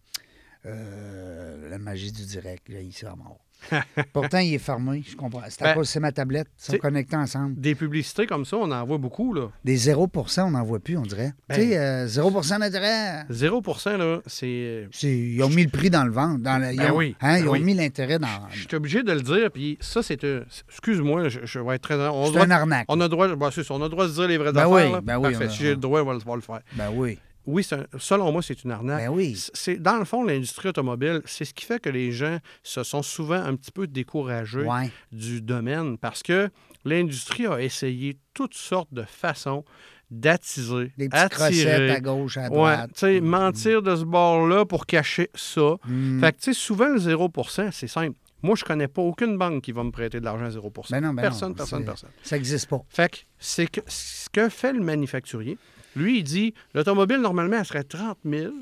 euh, 0.65 1.69
la 1.69 1.77
magie 1.79 2.11
du 2.11 2.25
direct, 2.25 2.69
là, 2.69 2.79
il 2.81 2.93
à 3.05 3.15
mort. 3.15 3.39
Pourtant, 4.13 4.39
il 4.39 4.53
est 4.53 4.57
fermé, 4.59 5.03
je 5.07 5.15
comprends. 5.15 5.41
C'est 5.49 5.63
Ben, 5.63 6.01
ma 6.01 6.11
tablette, 6.11 6.47
ils 6.57 6.63
sont 6.65 6.71
c'est- 6.73 6.79
connectés 6.79 7.15
ensemble. 7.15 7.59
Des 7.59 7.75
publicités 7.75 8.25
comme 8.25 8.45
ça, 8.45 8.57
on 8.57 8.71
en 8.71 8.85
voit 8.85 8.97
beaucoup. 8.97 9.33
Là. 9.33 9.49
Des 9.63 9.75
0% 9.77 10.43
on 10.47 10.51
n'en 10.51 10.63
voit 10.63 10.79
plus, 10.79 10.97
on 10.97 11.01
dirait. 11.03 11.33
Ben- 11.47 11.55
tu 11.55 11.69
sais, 11.69 11.77
euh, 11.77 12.07
0 12.07 12.31
d'intérêt. 12.59 13.25
0% 13.29 13.97
là, 13.97 14.19
c'est. 14.25 14.87
Ils 15.03 15.41
ont 15.43 15.49
mis 15.49 15.63
le 15.63 15.69
prix 15.69 15.89
dans 15.89 16.03
le 16.05 16.11
ventre. 16.11 16.39
Dans 16.41 16.57
le- 16.61 16.71
ils 16.73 16.77
Ben 16.77 16.91
ont, 16.91 16.97
oui, 16.97 17.15
hein, 17.21 17.33
ben 17.39 17.45
ils 17.45 17.49
ont 17.49 17.59
mis 17.59 17.73
l'intérêt 17.73 18.19
dans. 18.19 18.27
Je 18.51 18.59
suis 18.67 18.75
obligé 18.75 19.03
de 19.03 19.11
le 19.11 19.21
dire, 19.21 19.51
puis 19.51 19.77
ça, 19.81 20.01
c'est. 20.01 20.23
un- 20.23 20.43
Excuse-moi, 20.69 21.29
je, 21.29 21.39
je 21.43 21.59
vais 21.59 21.75
être 21.75 21.81
très. 21.81 21.95
C'est 21.95 22.39
un 22.39 22.51
arnaque. 22.51 22.85
on 22.87 22.99
a 23.01 23.03
le 23.03 23.09
droit, 23.09 23.27
ben, 23.35 23.51
ça, 23.51 23.61
on 23.71 23.81
a 23.83 23.89
droit 23.89 24.07
de 24.07 24.11
dire 24.13 24.27
les 24.27 24.37
vraies 24.37 24.51
Ben 24.53 24.61
affaires. 24.61 24.71
oui, 24.87 24.91
là. 24.93 25.01
ben 25.01 25.17
oui, 25.17 25.31
Parfait. 25.31 25.45
on 25.45 25.47
a- 25.47 25.51
Si 25.51 25.63
j'ai 25.63 25.69
le 25.71 25.75
droit, 25.77 26.01
on 26.01 26.05
va 26.05 26.35
le 26.35 26.41
faire. 26.41 26.59
Ben 26.75 26.89
oui. 26.93 27.19
Oui, 27.51 27.65
selon 27.97 28.31
moi, 28.31 28.41
c'est 28.41 28.63
une 28.63 28.71
arnaque. 28.71 28.99
Ben 29.05 29.09
oui. 29.09 29.35
C'est, 29.53 29.77
dans 29.77 29.97
le 29.97 30.05
fond, 30.05 30.23
l'industrie 30.23 30.69
automobile, 30.69 31.21
c'est 31.25 31.45
ce 31.45 31.53
qui 31.53 31.65
fait 31.65 31.79
que 31.79 31.89
les 31.89 32.11
gens 32.11 32.37
se 32.63 32.83
sont 32.83 33.01
souvent 33.01 33.41
un 33.43 33.55
petit 33.55 33.71
peu 33.71 33.87
découragés 33.87 34.61
Ouais. 34.63 34.91
du 35.11 35.41
domaine 35.41 35.97
parce 35.97 36.21
que 36.23 36.49
l'industrie 36.85 37.47
a 37.47 37.61
essayé 37.61 38.17
toutes 38.33 38.53
sortes 38.53 38.93
de 38.93 39.03
façons 39.03 39.63
d'attiser, 40.11 40.91
Des 40.97 41.07
attirer. 41.11 41.91
à 41.91 41.99
gauche, 41.99 42.37
à 42.37 42.49
droite. 42.49 42.91
sais, 42.95 43.21
mentir 43.21 43.81
de 43.81 43.95
ce 43.95 44.03
bord-là 44.03 44.65
pour 44.65 44.85
cacher 44.85 45.29
ça. 45.35 45.75
Mm. 45.85 46.19
Fait 46.19 46.31
que, 46.31 46.37
tu 46.37 46.43
sais, 46.45 46.53
souvent, 46.53 46.89
le 46.89 46.99
0% 46.99 47.71
c'est 47.71 47.87
simple. 47.87 48.17
Moi, 48.41 48.55
je 48.55 48.63
connais 48.63 48.87
pas 48.87 49.01
aucune 49.01 49.37
banque 49.37 49.61
qui 49.63 49.71
va 49.73 49.83
me 49.83 49.91
prêter 49.91 50.19
de 50.19 50.25
l'argent 50.25 50.45
à 50.45 50.49
0 50.51 50.71
Ben 50.89 51.01
non, 51.01 51.13
ben 51.13 51.21
Personne, 51.21 51.49
non, 51.49 51.55
personne, 51.55 51.83
personne. 51.85 52.09
Ça 52.23 52.37
n'existe 52.37 52.67
pas. 52.69 52.81
Fait 52.89 53.09
que 53.11 53.17
c'est 53.37 53.67
que 53.67 53.81
ce 53.87 54.29
que 54.29 54.47
fait 54.49 54.71
le 54.73 54.79
manufacturier, 54.81 55.57
lui, 55.95 56.19
il 56.19 56.23
dit 56.23 56.53
l'automobile, 56.73 57.17
normalement, 57.17 57.57
elle 57.59 57.65
serait 57.65 57.83
30 57.83 58.17
000, 58.25 58.53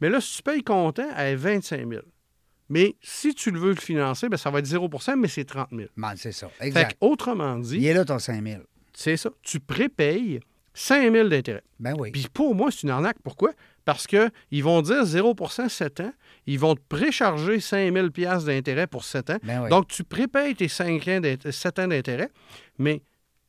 mais 0.00 0.08
là, 0.10 0.20
si 0.20 0.36
tu 0.38 0.42
payes 0.42 0.62
comptant, 0.62 1.08
elle 1.16 1.32
est 1.34 1.36
25 1.36 1.88
000. 1.88 2.02
Mais 2.68 2.96
si 3.02 3.34
tu 3.34 3.50
le 3.50 3.58
veux 3.58 3.70
le 3.70 3.80
financer, 3.80 4.28
ben, 4.28 4.36
ça 4.36 4.50
va 4.50 4.60
être 4.60 4.66
0% 4.66 5.16
mais 5.18 5.28
c'est 5.28 5.44
30 5.44 5.68
000. 5.72 5.88
Ben, 5.96 6.14
c'est 6.16 6.32
ça. 6.32 6.48
Fait 6.48 6.66
Exact. 6.68 6.92
que, 6.92 6.96
autrement 7.06 7.56
Il 7.58 7.62
dit, 7.62 7.86
est 7.86 7.94
là 7.94 8.04
ton 8.04 8.18
5 8.18 8.42
000. 8.42 8.62
c'est 8.94 9.16
ça. 9.16 9.30
Tu 9.42 9.60
prépayes 9.60 10.40
5 10.74 11.12
000 11.12 11.28
d'intérêt. 11.28 11.62
Ben 11.78 11.94
oui. 11.98 12.10
Puis 12.12 12.26
pour 12.32 12.54
moi, 12.54 12.70
c'est 12.70 12.84
une 12.84 12.90
arnaque. 12.90 13.18
Pourquoi? 13.22 13.52
Parce 13.84 14.06
qu'ils 14.06 14.62
vont 14.64 14.80
dire 14.80 15.02
0% 15.04 15.68
7 15.68 16.00
ans. 16.00 16.12
Ils 16.46 16.58
vont 16.58 16.74
te 16.74 16.80
précharger 16.88 17.60
5 17.60 17.92
000 17.92 18.08
d'intérêt 18.46 18.86
pour 18.86 19.04
7 19.04 19.30
ans. 19.30 19.38
Ben 19.42 19.62
oui. 19.64 19.68
Donc, 19.68 19.88
tu 19.88 20.02
prépayes 20.02 20.54
tes 20.54 20.68
5 20.68 21.06
ans 21.08 21.20
d'int- 21.20 21.50
7 21.50 21.78
ans 21.78 21.88
d'intérêt, 21.88 22.30
mais 22.78 23.02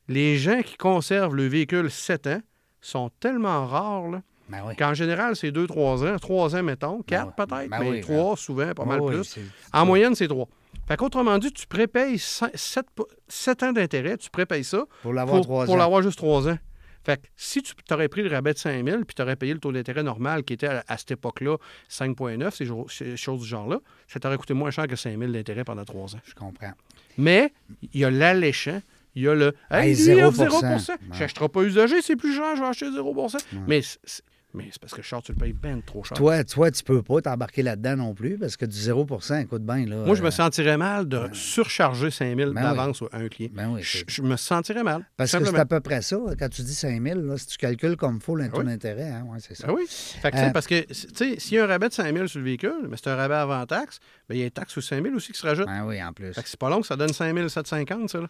les 0.08 0.36
gens 0.36 0.60
qui 0.62 0.76
conservent 0.76 1.34
le 1.34 1.46
véhicule 1.46 1.90
7 1.90 2.26
ans 2.26 2.42
sont 2.88 3.10
tellement 3.20 3.66
rares 3.66 4.08
là, 4.10 4.22
Ben 4.48 4.62
oui. 4.66 4.76
qu'en 4.76 4.94
général, 4.94 5.36
c'est 5.36 5.50
2-3 5.50 6.06
ans. 6.14 6.16
3 6.18 6.56
ans, 6.56 6.62
mettons. 6.62 7.02
4 7.02 7.26
ouais. 7.26 7.32
peut-être, 7.36 7.70
Ben 7.70 7.78
mais 7.80 7.90
oui, 7.90 8.00
3 8.00 8.36
souvent, 8.36 8.72
pas 8.74 8.84
mal 8.84 9.00
Ben 9.00 9.06
oui, 9.06 9.14
plus. 9.16 9.38
En 9.72 9.86
moyenne, 9.86 10.14
c'est 10.14 10.28
3. 10.28 10.46
Fait 10.86 10.96
qu'autrement 10.96 11.38
dit, 11.38 11.50
tu 11.52 11.66
prépayes 11.66 12.18
7, 12.18 13.62
ans 13.62 13.72
d'intérêt, 13.72 14.18
tu 14.18 14.28
prépayes 14.30 14.64
ça 14.64 14.84
Pour 15.02 15.12
l'avoir 15.14 15.36
pour, 15.38 15.44
3 15.46 15.64
pour 15.66 15.74
ans. 15.74 15.78
l'avoir 15.78 16.02
juste 16.02 16.18
3 16.18 16.48
ans. 16.50 16.58
Fait 17.04 17.18
que 17.20 17.26
si 17.36 17.62
tu 17.62 17.74
aurais 17.92 18.08
pris 18.08 18.22
le 18.22 18.30
rabais 18.30 18.54
de 18.54 18.58
5 18.58 18.82
000 18.84 19.04
puis 19.04 19.14
tu 19.14 19.20
aurais 19.20 19.36
payé 19.36 19.52
le 19.52 19.60
taux 19.60 19.72
d'intérêt 19.72 20.02
normal 20.02 20.42
qui 20.42 20.54
était 20.54 20.68
à, 20.68 20.84
à 20.88 20.96
cette 20.96 21.10
époque-là 21.10 21.58
5,9, 21.90 22.50
ces, 22.50 22.66
ces 22.88 23.16
choses 23.18 23.40
du 23.42 23.46
genre-là, 23.46 23.78
ça 24.08 24.20
t'aurait 24.20 24.38
coûté 24.38 24.54
moins 24.54 24.70
cher 24.70 24.86
que 24.86 24.96
5 24.96 25.18
000 25.18 25.30
d'intérêt 25.32 25.64
pendant 25.64 25.84
3 25.84 26.16
ans. 26.16 26.20
Je 26.24 26.34
comprends. 26.34 26.72
Mais 27.18 27.52
il 27.92 28.00
y 28.00 28.04
a 28.06 28.10
l'alléchant, 28.10 28.80
il 29.14 29.22
y 29.22 29.28
a 29.28 29.34
le 29.34 29.54
Hey, 29.70 29.90
Hey, 29.90 29.94
lui, 29.94 30.02
il 30.02 30.16
0%. 30.16 30.24
offre 30.26 30.36
0 30.38 30.60
Ouais. 30.60 30.98
J'achèterai 31.12 31.48
pas 31.48 31.62
usagé, 31.62 32.02
c'est 32.02 32.16
plus 32.16 32.34
cher, 32.34 32.56
je 32.56 32.60
vais 32.62 32.66
acheter 32.68 32.90
0 32.92 33.26
Mais 33.66 33.82
c'est- 33.82 33.98
c'est 34.04 34.22
mais 34.54 34.68
c'est 34.70 34.80
parce 34.80 34.94
que 34.94 35.02
Charles, 35.02 35.22
tu 35.24 35.32
le 35.32 35.38
payes 35.38 35.52
bien 35.52 35.80
trop 35.84 36.04
cher. 36.04 36.16
Toi, 36.16 36.44
toi, 36.44 36.70
tu 36.70 36.82
peux 36.84 37.02
pas 37.02 37.20
t'embarquer 37.20 37.62
là-dedans 37.62 37.96
non 37.96 38.14
plus 38.14 38.38
parce 38.38 38.56
que 38.56 38.64
du 38.64 38.76
0% 38.76 39.42
écoute 39.42 39.62
bien. 39.62 39.84
Là, 39.84 40.04
Moi, 40.04 40.14
je 40.14 40.22
me 40.22 40.28
euh, 40.28 40.30
sentirais 40.30 40.76
mal 40.76 41.08
de 41.08 41.28
surcharger 41.32 42.10
5 42.10 42.36
000 42.36 42.52
Ben 42.52 42.62
d'avance 42.62 43.02
à 43.12 43.18
un 43.18 43.28
client. 43.28 43.50
Ben 43.52 43.70
oui, 43.70 43.82
je, 43.82 44.22
me 44.22 44.36
sentirais 44.36 44.84
mal. 44.84 45.04
Parce 45.16 45.32
que 45.32 45.44
c'est 45.44 45.58
à 45.58 45.66
peu 45.66 45.80
près 45.80 46.02
ça. 46.02 46.16
Quand 46.38 46.48
tu 46.48 46.62
dis 46.62 46.74
5 46.74 47.02
000, 47.02 47.20
là, 47.20 47.36
si 47.36 47.46
tu 47.46 47.58
calcules 47.58 47.96
comme 47.96 48.16
il 48.16 48.22
faut 48.22 48.36
le 48.36 48.48
taux 48.48 48.58
oui. 48.58 48.66
d'intérêt, 48.66 49.10
hein, 49.10 49.26
ouais, 49.28 49.38
c'est 49.40 49.56
ça. 49.56 49.66
Ah 49.68 49.72
oui. 49.72 49.86
Fait 49.88 50.30
que, 50.30 50.36
Euh, 50.36 50.50
parce 50.50 50.66
que, 50.66 50.80
tu 50.82 50.94
sais, 50.94 51.38
s'il 51.38 51.56
y 51.56 51.58
a 51.58 51.64
un 51.64 51.66
rabais 51.66 51.88
de 51.88 51.94
5 51.94 52.14
000 52.14 52.26
sur 52.28 52.38
le 52.38 52.44
véhicule, 52.44 52.86
mais 52.88 52.96
c'est 52.96 53.10
un 53.10 53.16
rabais 53.16 53.34
avant 53.34 53.66
taxe, 53.66 53.98
ben, 54.28 54.36
il 54.36 54.38
y 54.38 54.42
a 54.42 54.46
une 54.46 54.50
taxe 54.50 54.72
sur 54.72 54.82
5 54.82 55.02
000 55.02 55.16
aussi 55.16 55.32
qui 55.32 55.38
se 55.38 55.46
rajoute. 55.46 55.66
Ben 55.66 55.84
oui, 55.84 56.02
en 56.02 56.12
plus. 56.12 56.32
Que 56.32 56.40
c'est 56.44 56.58
pas 56.58 56.70
long, 56.70 56.82
ça 56.82 56.96
donne 56.96 57.12
5 57.12 57.34
750, 57.48 58.10
ça. 58.10 58.20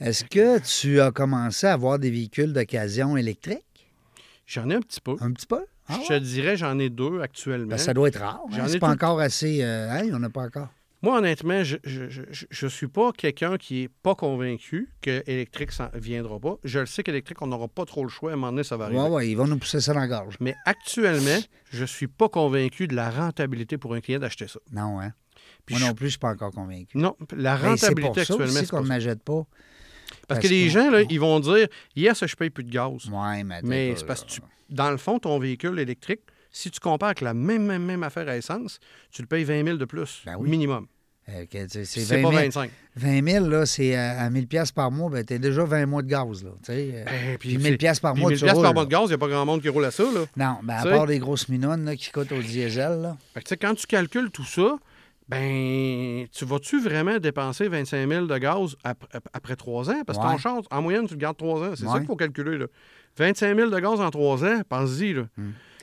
Est-ce 0.00 0.24
que 0.24 0.58
tu 0.58 1.00
as 1.00 1.10
commencé 1.10 1.66
à 1.66 1.72
avoir 1.72 1.98
des 1.98 2.10
véhicules 2.10 2.52
d'occasion 2.52 3.16
électriques? 3.16 3.64
J'en 4.46 4.68
ai 4.70 4.74
un 4.74 4.80
petit 4.80 5.00
peu. 5.00 5.16
Un 5.20 5.32
petit 5.32 5.46
peu? 5.46 5.64
Ah 5.88 5.98
je 6.02 6.08
te 6.08 6.18
dirais, 6.18 6.56
j'en 6.56 6.78
ai 6.78 6.88
deux 6.90 7.20
actuellement. 7.20 7.68
Ben, 7.68 7.78
ça 7.78 7.92
doit 7.94 8.08
être 8.08 8.20
rare. 8.20 8.40
hein? 8.46 8.50
J'en 8.56 8.64
ai 8.66 8.68
C'est 8.68 8.78
pas 8.78 8.88
tout- 8.88 8.92
encore 9.04 9.20
assez. 9.20 9.62
euh, 9.62 9.90
hein, 9.90 10.00
il 10.02 10.08
n'y 10.10 10.14
en 10.14 10.22
a 10.22 10.30
pas 10.30 10.42
encore. 10.42 10.68
Moi, 11.02 11.18
honnêtement, 11.18 11.62
je 11.62 11.76
je, 11.84 12.08
je, 12.08 12.22
je- 12.30 12.46
je 12.50 12.66
suis 12.66 12.86
pas 12.88 13.12
quelqu'un 13.12 13.58
qui 13.58 13.82
est 13.82 13.88
pas 14.02 14.14
convaincu 14.14 14.88
que 15.02 15.22
électrique 15.26 15.68
ne 15.78 15.98
viendra 16.00 16.38
pas. 16.40 16.56
Je 16.64 16.78
le 16.78 16.86
sais 16.86 17.02
qu'électrique, 17.02 17.42
on 17.42 17.46
n'aura 17.46 17.68
pas 17.68 17.84
trop 17.84 18.02
le 18.04 18.08
choix. 18.08 18.30
À 18.30 18.32
un 18.32 18.36
moment 18.36 18.52
donné, 18.52 18.64
ça 18.64 18.78
va 18.78 18.86
arriver. 18.86 19.00
Ouais, 19.00 19.08
ouais, 19.10 19.28
ils 19.28 19.34
vont 19.34 19.46
nous 19.46 19.58
pousser 19.58 19.82
ça 19.82 19.92
dans 19.92 20.00
la 20.00 20.08
gorge. 20.08 20.36
Mais 20.40 20.54
actuellement, 20.64 21.38
je 21.70 21.84
suis 21.84 22.06
pas 22.06 22.30
convaincu 22.30 22.86
de 22.88 22.96
la 22.96 23.10
rentabilité 23.10 23.76
pour 23.76 23.92
un 23.94 24.00
client 24.00 24.18
d'acheter 24.20 24.48
ça. 24.48 24.60
Non, 24.72 24.98
hein? 25.00 25.12
Puis 25.66 25.76
Moi 25.78 25.88
non 25.88 25.94
plus, 25.94 26.06
je 26.06 26.10
suis 26.12 26.18
pas 26.18 26.30
encore 26.30 26.52
convaincu. 26.52 26.96
Non, 26.96 27.16
la 27.36 27.56
Ben, 27.58 27.70
rentabilité 27.70 28.02
pour 28.02 28.18
actuellement, 28.18 28.46
c'est 28.60 28.70
qu'on 28.70 28.82
ne 28.82 28.88
m'achète 28.88 29.22
pas. 29.22 29.46
Parce, 30.26 30.40
parce 30.40 30.40
que 30.40 30.48
les 30.48 30.68
gens, 30.70 30.90
là, 30.90 31.02
ils 31.08 31.20
vont 31.20 31.40
dire 31.40 31.66
Yes, 31.96 32.24
je 32.26 32.34
paye 32.36 32.50
plus 32.50 32.64
de 32.64 32.70
gaz. 32.70 33.08
Ouais, 33.10 33.44
mais. 33.44 33.60
Mais 33.62 33.94
c'est 33.96 34.06
parce 34.06 34.24
que, 34.24 34.30
tu- 34.30 34.40
dans 34.70 34.90
le 34.90 34.96
fond, 34.96 35.18
ton 35.18 35.38
véhicule 35.38 35.78
électrique, 35.78 36.20
si 36.50 36.70
tu 36.70 36.80
compares 36.80 37.08
avec 37.10 37.20
la 37.20 37.34
même, 37.34 37.64
même, 37.66 37.84
même 37.84 38.02
affaire 38.02 38.28
à 38.28 38.36
essence, 38.36 38.78
tu 39.10 39.22
le 39.22 39.28
payes 39.28 39.44
20 39.44 39.64
000 39.64 39.76
de 39.76 39.84
plus, 39.84 40.22
Ben 40.24 40.36
oui. 40.38 40.48
minimum. 40.50 40.86
Euh, 41.30 41.46
C'est 41.84 42.06
pas 42.20 42.28
20 42.28 42.30
000, 42.30 42.32
25. 42.32 42.70
20 42.96 43.30
000, 43.30 43.46
là, 43.48 43.64
c'est 43.64 43.94
à, 43.96 44.20
à 44.24 44.28
1000 44.30 44.46
pièces 44.46 44.72
par 44.72 44.90
mois, 44.90 45.08
ben, 45.08 45.24
t'es 45.24 45.38
déjà 45.38 45.64
20 45.64 45.86
mois 45.86 46.02
de 46.02 46.08
gaz, 46.08 46.44
là. 46.44 46.50
Euh, 46.68 47.04
Ben, 47.06 47.38
puis 47.38 47.56
1000 47.56 47.78
pièces 47.78 47.98
par 47.98 48.12
puis 48.12 48.20
mois, 48.20 48.28
1000 48.30 48.38
tu 48.38 48.44
piastres 48.44 48.60
par 48.60 48.68
roules, 48.70 48.74
mois 48.74 48.84
de 48.84 48.90
gaz, 48.90 49.02
il 49.04 49.08
n'y 49.08 49.14
a 49.14 49.18
pas 49.18 49.28
grand 49.28 49.46
monde 49.46 49.62
qui 49.62 49.70
roule 49.70 49.86
à 49.86 49.90
ça. 49.90 50.02
Là. 50.02 50.26
Non, 50.36 50.56
ben, 50.62 50.74
à 50.74 50.82
part 50.84 51.06
les 51.06 51.18
grosses 51.18 51.48
minonnes 51.48 51.86
là, 51.86 51.96
qui 51.96 52.10
coûtent 52.10 52.30
au 52.32 52.42
diesel, 52.42 53.00
là. 53.00 53.16
Fait 53.32 53.40
que, 53.40 53.44
tu 53.46 53.48
sais, 53.48 53.56
quand 53.56 53.74
tu 53.74 53.86
calcules 53.86 54.30
tout 54.30 54.44
ça, 54.44 54.76
ben, 55.28 56.26
tu 56.32 56.44
vas-tu 56.44 56.80
vraiment 56.80 57.18
dépenser 57.18 57.68
25 57.68 58.08
000 58.08 58.26
de 58.26 58.38
gaz 58.38 58.76
ap- 58.84 59.04
ap- 59.12 59.28
après 59.32 59.56
trois 59.56 59.90
ans? 59.90 60.02
Parce 60.06 60.18
que 60.18 60.24
Ouais. 60.24 60.32
ton 60.32 60.38
char, 60.38 60.62
en 60.70 60.82
moyenne, 60.82 61.06
tu 61.06 61.14
le 61.14 61.18
gardes 61.20 61.36
trois 61.36 61.62
ans. 61.62 61.72
C'est 61.76 61.86
ça 61.86 61.96
qu'il 61.98 62.06
faut 62.06 62.16
calculer. 62.16 62.58
Là. 62.58 62.66
25 63.16 63.56
000 63.56 63.70
de 63.70 63.78
gaz 63.80 64.00
en 64.00 64.10
trois 64.10 64.44
ans, 64.44 64.60
pense-y. 64.68 65.14
Là. 65.14 65.22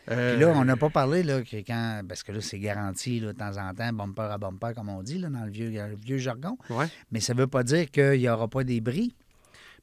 Euh, 0.10 0.34
Puis 0.36 0.42
là, 0.44 0.54
on 0.56 0.66
n'a 0.66 0.76
pas 0.76 0.90
parlé, 0.90 1.22
là, 1.24 1.42
que 1.44 1.58
quand. 1.58 2.02
Parce 2.08 2.24
que 2.24 2.32
là, 2.32 2.42
c'est 2.42 2.60
garanti, 2.60 3.20
là, 3.20 3.34
de 3.34 3.38
temps 3.38 3.58
en 3.58 3.74
temps, 3.74 3.94
bumper 3.94 4.24
à 4.32 4.38
bumper, 4.38 4.74
comme 4.76 4.90
on 4.90 5.04
dit, 5.04 5.20
là, 5.20 5.30
dans 5.30 5.44
le 5.46 5.52
vieux, 5.52 5.70
le 5.70 5.96
vieux 5.96 6.18
jargon. 6.18 6.58
Ouais. 6.70 6.86
Mais 7.12 7.20
ça 7.20 7.34
veut 7.34 7.48
pas 7.48 7.64
dire 7.64 7.90
qu'il 7.92 8.20
n'y 8.20 8.28
aura 8.30 8.48
pas 8.48 8.64
des 8.64 8.82
bris. 8.82 9.16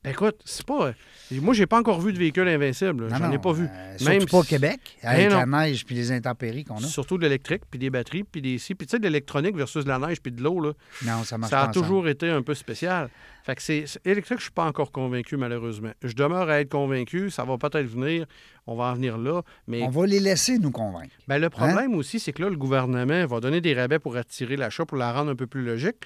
Ben 0.04 0.10
écoute, 0.10 0.36
c'est 0.44 0.64
pas. 0.64 0.92
Moi, 1.32 1.54
j'ai 1.54 1.66
pas 1.66 1.78
encore 1.78 2.00
vu 2.00 2.12
de 2.12 2.18
véhicule 2.18 2.46
invincible. 2.48 3.08
J'en 3.10 3.32
ai 3.32 3.38
pas 3.38 3.52
vu. 3.52 3.64
euh, 3.70 3.96
Même 4.06 4.24
pas 4.26 4.38
au 4.38 4.42
Québec, 4.44 4.78
Ben 5.02 5.08
avec 5.10 5.30
non. 5.30 5.38
la 5.38 5.46
neige 5.46 5.84
puis 5.84 5.94
les 5.96 6.12
intempéries 6.12 6.64
qu'on 6.64 6.76
a. 6.76 6.80
Surtout 6.86 7.18
de 7.18 7.22
l'électrique, 7.24 7.62
puis 7.68 7.78
des 7.80 7.90
batteries, 7.90 8.22
puis 8.24 8.40
des 8.40 8.58
si. 8.58 8.74
Puis 8.76 8.86
tu 8.86 8.92
sais, 8.92 8.98
de 8.98 9.04
l'électronique 9.04 9.56
versus 9.56 9.84
la 9.86 9.98
neige, 9.98 10.20
puis 10.22 10.30
de 10.32 10.42
l'eau, 10.42 10.60
là, 10.60 10.72
Non, 11.04 11.24
ça 11.24 11.36
marche 11.36 11.50
ça 11.50 11.64
a 11.64 11.68
toujours 11.68 12.08
été 12.08 12.30
un 12.30 12.42
peu 12.42 12.54
spécial. 12.54 13.10
Fait 13.48 13.54
que 13.54 13.62
c'est 13.62 13.86
électrique, 14.04 14.36
je 14.40 14.42
suis 14.42 14.52
pas 14.52 14.66
encore 14.66 14.92
convaincu, 14.92 15.38
malheureusement. 15.38 15.92
Je 16.02 16.12
demeure 16.12 16.50
à 16.50 16.60
être 16.60 16.68
convaincu. 16.70 17.30
Ça 17.30 17.44
va 17.44 17.56
peut-être 17.56 17.86
venir. 17.86 18.26
On 18.66 18.76
va 18.76 18.84
en 18.84 18.94
venir 18.94 19.16
là. 19.16 19.40
Mais 19.66 19.82
On 19.84 19.88
va 19.88 20.04
les 20.04 20.20
laisser 20.20 20.58
nous 20.58 20.70
convaincre. 20.70 21.14
Ben, 21.28 21.38
le 21.38 21.46
Hein? 21.46 21.50
problème 21.50 21.94
aussi, 21.94 22.20
c'est 22.20 22.34
que 22.34 22.42
là, 22.42 22.50
le 22.50 22.56
gouvernement 22.58 23.24
va 23.24 23.40
donner 23.40 23.62
des 23.62 23.72
rabais 23.72 23.98
pour 23.98 24.18
attirer 24.18 24.56
l'achat, 24.58 24.84
pour 24.84 24.98
la 24.98 25.14
rendre 25.14 25.30
un 25.30 25.34
peu 25.34 25.46
plus 25.46 25.64
logique. 25.64 25.96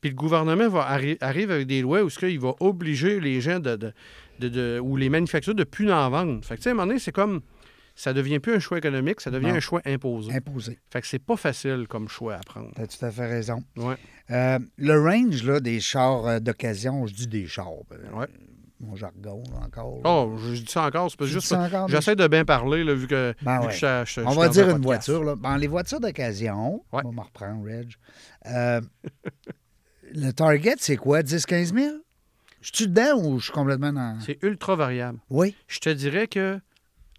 Puis 0.00 0.10
le 0.10 0.14
gouvernement 0.16 0.68
va 0.68 0.96
arri- 0.96 1.18
arrive 1.20 1.50
avec 1.50 1.66
des 1.66 1.82
lois 1.82 2.04
où 2.04 2.08
ce 2.08 2.20
qu'il 2.20 2.38
va 2.38 2.54
obliger 2.60 3.18
les 3.18 3.40
gens 3.40 3.58
de, 3.58 3.74
de- 3.74 3.92
de- 4.38 4.48
de- 4.48 4.78
ou 4.80 4.96
les 4.96 5.08
manufacturiers 5.08 5.56
de 5.58 5.64
plus 5.64 5.90
en 5.90 6.08
vendre. 6.08 6.44
Fait 6.44 6.54
que, 6.54 6.60
tu 6.60 6.62
sais, 6.62 6.68
à 6.68 6.72
un 6.72 6.74
moment 6.76 6.86
donné, 6.86 7.00
c'est 7.00 7.10
comme. 7.10 7.40
Ça 7.94 8.12
devient 8.14 8.38
plus 8.38 8.54
un 8.54 8.58
choix 8.58 8.78
économique, 8.78 9.20
ça 9.20 9.30
devient 9.30 9.48
Non. 9.48 9.54
un 9.56 9.60
choix 9.60 9.82
imposé. 9.84 10.32
Imposé. 10.34 10.78
Fait 10.90 11.00
que 11.02 11.06
c'est 11.06 11.18
pas 11.18 11.36
facile 11.36 11.86
comme 11.88 12.08
choix 12.08 12.36
à 12.36 12.40
prendre. 12.40 12.70
Tu 12.74 12.80
as 12.80 12.86
tout 12.86 13.04
à 13.04 13.10
fait 13.10 13.26
raison. 13.26 13.62
Ouais. 13.76 13.96
Euh, 14.30 14.58
le 14.78 15.00
range 15.00 15.42
là, 15.44 15.60
des 15.60 15.78
chars 15.80 16.26
euh, 16.26 16.38
d'occasion, 16.40 17.06
je 17.06 17.14
dis 17.14 17.26
des 17.26 17.46
chars. 17.46 17.66
ben, 17.90 17.98
Ouais. 18.18 18.26
Mon 18.80 18.96
jargon, 18.96 19.44
là, 19.52 19.66
encore. 19.66 20.00
Oh, 20.04 20.36
je 20.38 20.60
dis 20.60 20.66
ça 20.70 20.82
encore, 20.86 21.08
c'est 21.08 21.16
pas 21.18 21.26
Tu 21.26 21.30
juste. 21.32 21.52
encore, 21.52 21.88
J'essaie 21.88 22.16
de 22.16 22.26
bien 22.26 22.44
parler, 22.44 22.82
là, 22.82 22.94
vu 22.94 23.06
que. 23.06 23.32
Ben 23.42 23.60
vu 23.60 23.66
ouais. 23.66 23.72
que 23.72 23.78
je- 23.78 24.02
je- 24.06 24.20
je 24.22 24.26
On 24.26 24.30
va 24.32 24.46
dans 24.46 24.52
dire 24.52 24.68
un 24.70 24.76
une 24.76 24.82
voiture. 24.82 25.22
Là. 25.22 25.36
Bon, 25.36 25.54
les 25.54 25.68
voitures 25.68 26.00
d'occasion, 26.00 26.82
Ouais. 26.92 27.02
on 27.04 27.10
va 27.10 27.14
me 27.14 27.20
reprendre, 27.20 27.64
Reg. 27.64 27.92
Euh, 28.46 28.80
le 30.14 30.30
target, 30.32 30.74
c'est 30.78 30.96
quoi? 30.96 31.22
10-15 31.22 31.72
000? 31.74 31.96
Je 32.60 32.70
suis 32.74 32.86
dedans 32.88 33.18
ou 33.20 33.38
je 33.38 33.44
suis 33.44 33.52
complètement 33.52 33.92
dans. 33.92 34.18
C'est 34.20 34.38
ultra 34.42 34.76
variable. 34.76 35.18
Oui, 35.30 35.54
Je 35.66 35.78
te 35.78 35.88
dirais 35.88 36.26
que 36.26 36.58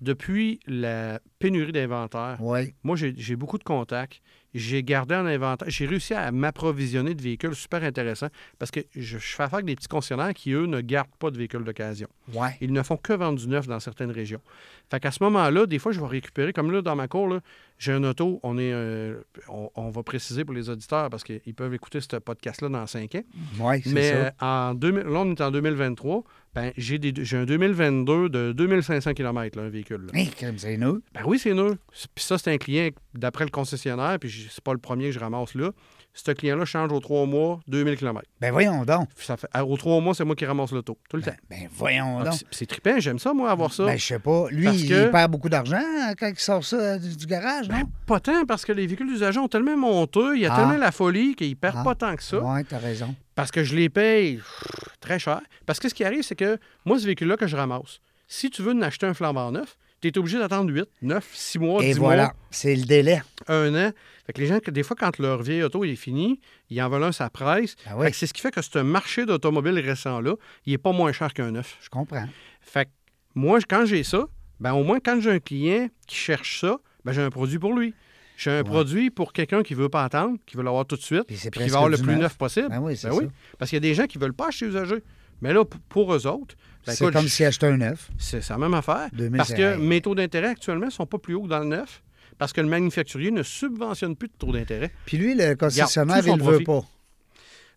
depuis 0.03 0.59
la 0.67 1.19
pénurie 1.39 1.71
d'inventaire. 1.71 2.37
Moi, 2.83 2.95
j'ai 2.95 3.13
j'ai 3.17 3.35
beaucoup 3.35 3.57
de 3.57 3.63
contacts. 3.63 4.21
J'ai 4.53 4.83
gardé 4.83 5.15
en 5.15 5.25
inventaire. 5.25 5.67
J'ai 5.67 5.87
réussi 5.87 6.13
à 6.13 6.31
m'approvisionner 6.31 7.15
de 7.15 7.21
véhicules 7.23 7.55
super 7.55 7.83
intéressants 7.83 8.27
parce 8.59 8.69
que 8.69 8.81
je, 8.95 9.17
je 9.17 9.35
fais 9.35 9.41
affaire 9.41 9.55
avec 9.55 9.65
des 9.65 9.75
petits 9.75 9.87
concessionnaires 9.87 10.33
qui, 10.35 10.51
eux, 10.51 10.67
ne 10.67 10.79
gardent 10.79 11.15
pas 11.17 11.31
de 11.31 11.37
véhicules 11.37 11.63
d'occasion. 11.63 12.07
Ouais. 12.33 12.55
Ils 12.61 12.71
ne 12.71 12.83
font 12.83 12.97
que 12.97 13.13
vendre 13.13 13.39
du 13.39 13.47
neuf 13.47 13.65
dans 13.65 13.79
certaines 13.79 14.11
régions. 14.11 14.41
Fait 14.91 14.99
qu'à 14.99 15.09
ce 15.09 15.23
moment-là, 15.23 15.65
des 15.65 15.79
fois, 15.79 15.91
je 15.91 15.99
vais 15.99 16.05
récupérer, 16.05 16.53
comme 16.53 16.71
là, 16.71 16.83
dans 16.83 16.95
ma 16.95 17.07
cour, 17.07 17.27
là, 17.29 17.39
j'ai 17.79 17.91
un 17.91 18.03
auto, 18.03 18.39
on 18.43 18.57
est 18.57 18.71
euh, 18.71 19.21
on, 19.49 19.69
on 19.75 19.89
va 19.89 20.03
préciser 20.03 20.45
pour 20.45 20.53
les 20.53 20.69
auditeurs 20.69 21.09
parce 21.09 21.23
qu'ils 21.23 21.53
peuvent 21.55 21.73
écouter 21.73 21.99
ce 22.01 22.15
podcast-là 22.17 22.69
dans 22.69 22.85
cinq 22.87 23.15
ans. 23.15 23.23
Oui, 23.59 23.81
c'est 23.83 23.91
Mais 23.91 24.09
ça. 24.11 24.15
euh, 24.15 24.31
en 24.69 24.73
2000, 24.73 25.03
là, 25.03 25.19
on 25.19 25.31
est 25.31 25.41
en 25.41 25.51
2023. 25.51 26.23
Ben, 26.55 26.71
j'ai 26.77 26.99
des- 26.99 27.13
j'ai 27.25 27.37
un 27.37 27.45
2022 27.45 28.29
de 28.29 28.51
2500 28.51 29.13
km, 29.13 29.57
là, 29.57 29.65
un 29.65 29.69
véhicule. 29.69 30.05
là. 30.13 30.19
Hey, 30.19 30.29
crème, 30.29 30.57
c'est 30.57 30.77
nous. 30.77 31.01
Ben 31.13 31.21
oui, 31.25 31.39
c'est 31.39 31.53
nœud. 31.53 31.77
Puis 32.13 32.23
ça, 32.23 32.37
c'est 32.37 32.51
un 32.53 32.57
client, 32.57 32.89
d'après 33.15 33.43
le 33.45 33.49
concessionnaire, 33.51 34.17
puis 34.19 34.47
c'est 34.51 34.63
pas 34.63 34.73
le 34.73 34.79
premier 34.79 35.05
que 35.05 35.11
je 35.13 35.19
ramasse 35.19 35.55
là. 35.55 35.71
Ce 36.15 36.31
client-là 36.31 36.63
change 36.65 36.91
aux 36.91 36.99
trois 36.99 37.25
mois 37.25 37.59
2000 37.67 37.97
km. 37.97 38.21
Ben 38.39 38.51
voyons 38.51 38.85
donc. 38.85 39.09
Ça 39.17 39.35
fait, 39.35 39.47
aux 39.59 39.77
trois 39.77 39.99
mois, 39.99 40.13
c'est 40.13 40.23
moi 40.23 40.35
qui 40.35 40.45
ramasse 40.45 40.71
l'auto, 40.71 40.95
tout 41.09 41.17
le 41.17 41.23
temps. 41.23 41.33
Ben 41.49 41.67
voyons 41.75 42.19
Ah, 42.19 42.25
donc. 42.25 42.33
c'est- 42.51 42.67
trippant, 42.67 42.99
j'aime 42.99 43.17
ça, 43.17 43.33
moi, 43.33 43.49
avoir 43.49 43.73
ça. 43.73 43.85
Ben, 43.85 43.97
je 43.97 44.05
sais 44.05 44.19
pas. 44.19 44.45
Lui, 44.51 44.65
Parce 44.65 44.77
il 44.79 44.89
que- 44.89 45.07
perd 45.09 45.31
beaucoup 45.31 45.49
d'argent 45.49 45.75
hein, 45.81 46.13
quand 46.19 46.27
il 46.27 46.37
sort 46.37 46.63
ça 46.63 46.75
euh, 46.75 46.97
du, 46.99 47.17
du 47.17 47.25
garage, 47.25 47.67
non? 47.67 47.81
Pas 48.05 48.19
tant, 48.19 48.45
parce 48.45 48.63
que 48.63 48.71
les 48.71 48.85
véhicules 48.85 49.07
d'usagers 49.07 49.39
ont 49.39 49.47
tellement 49.47 49.75
monté, 49.75 50.19
il 50.35 50.41
y 50.41 50.45
a 50.45 50.53
Ah. 50.53 50.57
tellement 50.57 50.77
la 50.77 50.91
folie 50.91 51.33
qu'ils 51.35 51.55
perdent 51.57 51.77
Ah. 51.79 51.83
pas 51.83 51.95
tant 51.95 52.15
que 52.15 52.21
ça. 52.23 52.37
Oui, 52.39 52.63
t'as 52.63 52.77
raison. 52.77 53.15
Parce 53.33 53.49
que 53.49 53.63
je 53.63 53.75
les 53.75 53.89
paye 53.89 54.39
très 54.99 55.17
cher. 55.17 55.41
Parce 55.65 55.79
que 55.79 55.89
ce 55.89 55.95
qui 55.95 56.03
arrive, 56.03 56.21
c'est 56.21 56.35
que 56.35 56.59
moi, 56.85 56.99
ce 56.99 57.05
véhicule-là 57.05 57.37
que 57.37 57.47
je 57.47 57.55
ramasse, 57.55 57.99
si 58.27 58.51
tu 58.51 58.61
veux 58.61 58.73
en 58.73 58.81
acheter 58.83 59.07
un 59.07 59.15
flambant 59.15 59.51
neuf, 59.51 59.77
tu 60.11 60.17
es 60.17 60.21
obligé 60.21 60.37
d'attendre 60.39 60.71
8, 60.71 60.85
9, 61.01 61.29
6 61.33 61.59
mois, 61.59 61.81
10 61.81 61.87
Et 61.89 61.93
voilà, 61.93 62.23
mois. 62.25 62.33
c'est 62.51 62.75
le 62.75 62.83
délai. 62.85 63.21
un 63.47 63.73
an. 63.87 63.91
Fait 64.25 64.33
que 64.33 64.39
les 64.41 64.47
gens, 64.47 64.59
des 64.65 64.83
fois, 64.83 64.95
quand 64.97 65.17
leur 65.19 65.41
vieil 65.43 65.63
auto 65.63 65.83
est 65.83 65.95
fini, 65.95 66.39
ils 66.69 66.81
en 66.81 66.89
veulent 66.89 67.03
un, 67.03 67.11
ça 67.11 67.29
presse. 67.29 67.75
Oui. 67.95 68.09
Que 68.09 68.15
c'est 68.15 68.25
ce 68.27 68.33
qui 68.33 68.41
fait 68.41 68.51
que 68.51 68.61
ce 68.61 68.79
marché 68.79 69.25
d'automobile 69.25 69.77
récent-là, 69.79 70.35
il 70.65 70.73
est 70.73 70.77
pas 70.77 70.93
moins 70.93 71.11
cher 71.11 71.33
qu'un 71.33 71.51
neuf. 71.51 71.77
Je 71.81 71.89
comprends. 71.89 72.25
Fait 72.61 72.85
que 72.85 72.89
moi, 73.35 73.59
quand 73.67 73.85
j'ai 73.85 74.03
ça, 74.03 74.25
ben 74.59 74.73
au 74.73 74.83
moins, 74.83 74.99
quand 74.99 75.19
j'ai 75.19 75.31
un 75.31 75.39
client 75.39 75.89
qui 76.07 76.15
cherche 76.15 76.61
ça, 76.61 76.77
ben 77.03 77.11
j'ai 77.11 77.21
un 77.21 77.29
produit 77.29 77.59
pour 77.59 77.73
lui. 77.73 77.93
J'ai 78.37 78.49
un 78.51 78.63
produit 78.63 79.09
pour 79.11 79.31
quelqu'un 79.31 79.61
qui 79.61 79.73
veut 79.73 79.89
pas 79.89 80.03
attendre, 80.03 80.37
qui 80.45 80.57
veut 80.57 80.63
l'avoir 80.63 80.85
tout 80.85 80.95
de 80.95 81.01
suite, 81.01 81.23
Puis 81.27 81.37
c'est 81.37 81.51
puis 81.51 81.61
qui 81.61 81.69
va 81.69 81.77
avoir 81.77 81.89
le 81.89 81.97
plus 81.97 82.13
neuf. 82.13 82.19
neuf 82.21 82.37
possible. 82.37 82.69
Ben 82.69 82.79
oui, 82.79 82.93
Ben 83.03 83.11
ça. 83.11 83.19
Parce 83.59 83.69
qu'il 83.69 83.75
y 83.75 83.77
a 83.77 83.81
des 83.81 83.93
gens 83.93 84.05
qui 84.07 84.17
veulent 84.17 84.33
pas 84.33 84.47
acheter 84.47 84.65
usagé. 84.67 84.95
Mais 85.43 85.51
là, 85.51 85.65
pour 85.89 86.13
eux 86.13 86.25
autres, 86.25 86.55
ben 86.87 86.93
c'est 86.93 87.11
comme 87.11 87.27
si 87.27 87.43
achetait 87.43 87.67
un 87.67 87.75
neuf. 87.75 88.09
c'est 88.17 88.47
la 88.47 88.57
même 88.57 88.73
affaire. 88.73 89.09
2000, 89.11 89.37
parce 89.37 89.53
que 89.53 89.75
mes 89.75 89.99
taux 89.99 90.15
d'intérêt 90.15 90.47
actuellement 90.47 90.85
ne 90.85 90.91
sont 90.91 91.05
pas 91.05 91.17
plus 91.17 91.35
hauts 91.35 91.43
que 91.43 91.49
dans 91.49 91.59
le 91.59 91.65
neuf. 91.65 92.01
Parce 92.37 92.53
que 92.53 92.61
le 92.61 92.67
manufacturier 92.67 93.29
ne 93.29 93.43
subventionne 93.43 94.15
plus 94.15 94.29
de 94.29 94.33
taux 94.39 94.53
d'intérêt. 94.53 94.91
Puis 95.05 95.17
lui, 95.17 95.35
le 95.35 95.55
concessionnaire, 95.55 96.25
il 96.25 96.37
le 96.37 96.43
veut 96.43 96.63
pas. 96.63 96.83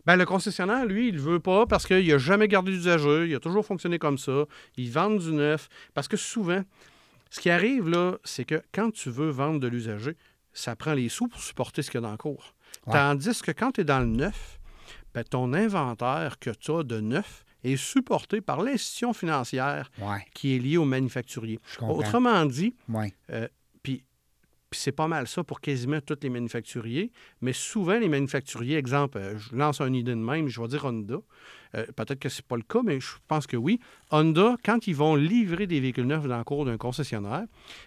Ben, 0.05 0.15
le 0.15 0.25
concessionnaire, 0.25 0.85
lui, 0.85 1.09
il 1.09 1.15
ne 1.15 1.19
veut 1.19 1.41
pas 1.41 1.65
parce 1.65 1.85
qu'il 1.85 2.07
n'a 2.07 2.17
jamais 2.17 2.47
gardé 2.47 2.71
d'usager, 2.71 3.27
il 3.27 3.35
a 3.35 3.39
toujours 3.41 3.65
fonctionné 3.65 3.99
comme 3.99 4.17
ça. 4.17 4.45
Il 4.77 4.89
vend 4.89 5.09
du 5.09 5.33
neuf. 5.33 5.67
Parce 5.93 6.07
que 6.07 6.15
souvent, 6.15 6.63
ce 7.29 7.41
qui 7.41 7.49
arrive, 7.49 7.89
là, 7.89 8.17
c'est 8.23 8.45
que 8.45 8.61
quand 8.73 8.91
tu 8.91 9.09
veux 9.09 9.29
vendre 9.29 9.59
de 9.59 9.67
l'usager, 9.67 10.15
ça 10.53 10.77
prend 10.77 10.93
les 10.93 11.09
sous 11.09 11.27
pour 11.27 11.41
supporter 11.41 11.81
ce 11.81 11.91
qu'il 11.91 11.99
y 11.99 12.03
a 12.03 12.07
dans 12.07 12.11
le 12.11 12.17
cours. 12.17 12.55
Ouais. 12.87 12.93
Tandis 12.93 13.41
que 13.41 13.51
quand 13.51 13.73
tu 13.73 13.81
es 13.81 13.83
dans 13.83 13.99
le 13.99 14.05
neuf, 14.05 14.57
ben, 15.13 15.25
ton 15.25 15.53
inventaire 15.53 16.39
que 16.39 16.51
tu 16.51 16.71
as 16.71 16.83
de 16.83 17.01
neuf 17.01 17.43
est 17.63 17.75
supporté 17.77 18.41
par 18.41 18.61
l'institution 18.61 19.13
financière 19.13 19.91
Ouais, 19.99 20.25
qui 20.33 20.55
est 20.55 20.59
liée 20.59 20.77
au 20.77 20.85
manufacturier. 20.85 21.59
je 21.71 21.77
comprends. 21.77 21.95
Autrement 21.97 22.45
dit, 22.45 22.75
Ouais. 22.89 23.13
puis 23.83 24.03
puis 24.69 24.81
c'est 24.81 24.91
pas 24.91 25.07
mal 25.07 25.29
ça 25.29 25.45
pour 25.45 25.61
quasiment 25.61 26.01
tous 26.01 26.17
les 26.23 26.29
manufacturiers. 26.29 27.09
Mais 27.39 27.53
souvent, 27.53 27.97
les 27.97 28.09
manufacturiers, 28.09 28.75
exemple, 28.75 29.17
euh, 29.17 29.37
je 29.37 29.55
lance 29.55 29.79
une 29.79 29.95
idée 29.95 30.11
de 30.11 30.15
même, 30.19 30.49
je 30.49 30.59
vais 30.59 30.67
dire 30.67 30.83
Honda. 30.83 31.15
Euh, 31.75 31.85
Peut-être 31.95 32.19
que 32.19 32.27
c'est 32.27 32.45
pas 32.45 32.57
le 32.57 32.63
cas, 32.63 32.81
mais 32.83 32.99
je 32.99 33.11
pense 33.29 33.47
que 33.47 33.55
oui. 33.55 33.79
Honda, 34.11 34.57
quand 34.65 34.85
ils 34.87 34.93
vont 34.95 35.15
livrer 35.15 35.67
des 35.67 35.79
véhicules 35.79 36.05
neufs 36.05 36.27
dans 36.27 36.37
le 36.37 36.43
cours 36.43 36.65
d'un 36.65 36.75
concessionnaire, 36.75 37.45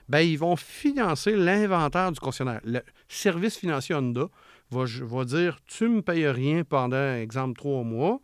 ben 0.08 0.20
ils 0.20 0.38
vont 0.38 0.56
financer 0.56 1.36
l'inventaire 1.36 2.12
du 2.12 2.18
concessionnaire. 2.18 2.62
Le 2.64 2.80
service 3.08 3.58
financier 3.58 3.94
Honda 3.94 4.28
va, 4.70 4.84
va 5.02 5.24
dire 5.26 5.58
Tu 5.66 5.86
me 5.86 6.00
payes 6.00 6.28
rien 6.28 6.64
pendant, 6.64 7.14
exemple, 7.14 7.58
trois 7.58 7.82
mois. 7.84 8.22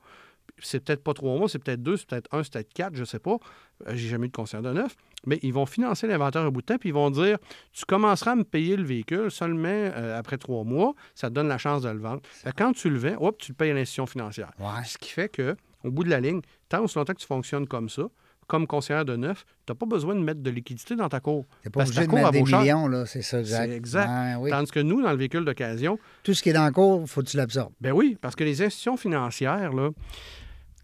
C'est 0.62 0.82
peut-être 0.84 1.02
pas 1.04 1.12
trois 1.14 1.36
mois, 1.36 1.48
c'est 1.48 1.58
peut-être 1.58 1.82
deux, 1.82 1.96
c'est 1.96 2.06
peut-être 2.08 2.28
un, 2.34 2.42
c'est 2.42 2.52
peut-être 2.52 2.72
quatre, 2.72 2.94
je 2.96 3.04
sais 3.04 3.18
pas. 3.18 3.36
Euh, 3.86 3.92
J'ai 3.94 4.08
jamais 4.08 4.26
eu 4.26 4.28
de 4.30 4.34
concessionnaire 4.34 4.72
de 4.72 4.80
neuf. 4.80 4.96
Mais 5.26 5.38
ils 5.42 5.52
vont 5.52 5.66
financer 5.66 6.06
l'inventaire 6.06 6.42
un 6.42 6.50
bout 6.50 6.60
de 6.60 6.66
temps, 6.66 6.78
puis 6.78 6.90
ils 6.90 6.94
vont 6.94 7.10
dire 7.10 7.36
tu 7.72 7.84
commenceras 7.84 8.32
à 8.32 8.36
me 8.36 8.44
payer 8.44 8.76
le 8.76 8.84
véhicule 8.84 9.30
seulement 9.30 9.68
euh, 9.68 10.18
après 10.18 10.38
trois 10.38 10.64
mois, 10.64 10.94
ça 11.14 11.28
te 11.28 11.34
donne 11.34 11.48
la 11.48 11.58
chance 11.58 11.82
de 11.82 11.88
le 11.90 11.98
vendre. 11.98 12.20
Fait 12.24 12.52
quand 12.56 12.72
tu 12.72 12.88
le 12.90 12.98
vends, 12.98 13.16
hop, 13.20 13.38
tu 13.38 13.52
le 13.52 13.56
payes 13.56 13.70
à 13.70 13.74
l'institution 13.74 14.06
financière. 14.06 14.50
Ouais. 14.58 14.84
Ce 14.86 14.96
qui 14.98 15.10
fait 15.10 15.28
que, 15.28 15.56
au 15.84 15.90
bout 15.90 16.04
de 16.04 16.10
la 16.10 16.20
ligne, 16.20 16.40
tant 16.68 16.82
aussi 16.84 16.96
longtemps 16.96 17.12
que 17.12 17.18
tu 17.20 17.26
fonctionnes 17.26 17.66
comme 17.66 17.88
ça, 17.88 18.04
comme 18.46 18.68
conseillère 18.68 19.04
de 19.04 19.16
neuf, 19.16 19.44
tu 19.66 19.72
n'as 19.72 19.74
pas 19.76 19.86
besoin 19.86 20.14
de 20.14 20.20
mettre 20.20 20.40
de 20.40 20.50
liquidité 20.50 20.94
dans 20.94 21.08
ta 21.08 21.18
cour. 21.18 21.44
T'es 21.64 21.70
pas 21.70 21.80
Parce 21.80 21.90
que 21.90 21.96
ta 21.96 22.02
obligé 22.02 22.06
de 22.06 22.22
cour, 22.22 22.32
mettre 22.32 22.44
des 22.44 22.58
millions, 22.58 22.86
là, 22.86 23.04
c'est 23.04 23.22
ça, 23.22 23.40
exact. 23.40 23.66
C'est 23.68 23.76
exact. 23.76 24.36
Oui. 24.38 24.50
Tandis 24.50 24.70
que 24.70 24.78
nous, 24.78 25.02
dans 25.02 25.10
le 25.10 25.16
véhicule 25.16 25.44
d'occasion, 25.44 25.98
Tout 26.22 26.32
ce 26.32 26.42
qui 26.44 26.50
est 26.50 26.52
dans 26.52 26.64
le 26.66 26.70
cours, 26.72 27.04
faut 27.10 27.22
que 27.22 27.26
tu 27.26 27.36
l'absorbes. 27.36 27.72
ben 27.80 27.90
oui, 27.92 28.16
parce 28.20 28.36
que 28.36 28.44
les 28.44 28.62
institutions 28.62 28.96
financières, 28.96 29.72
là, 29.72 29.90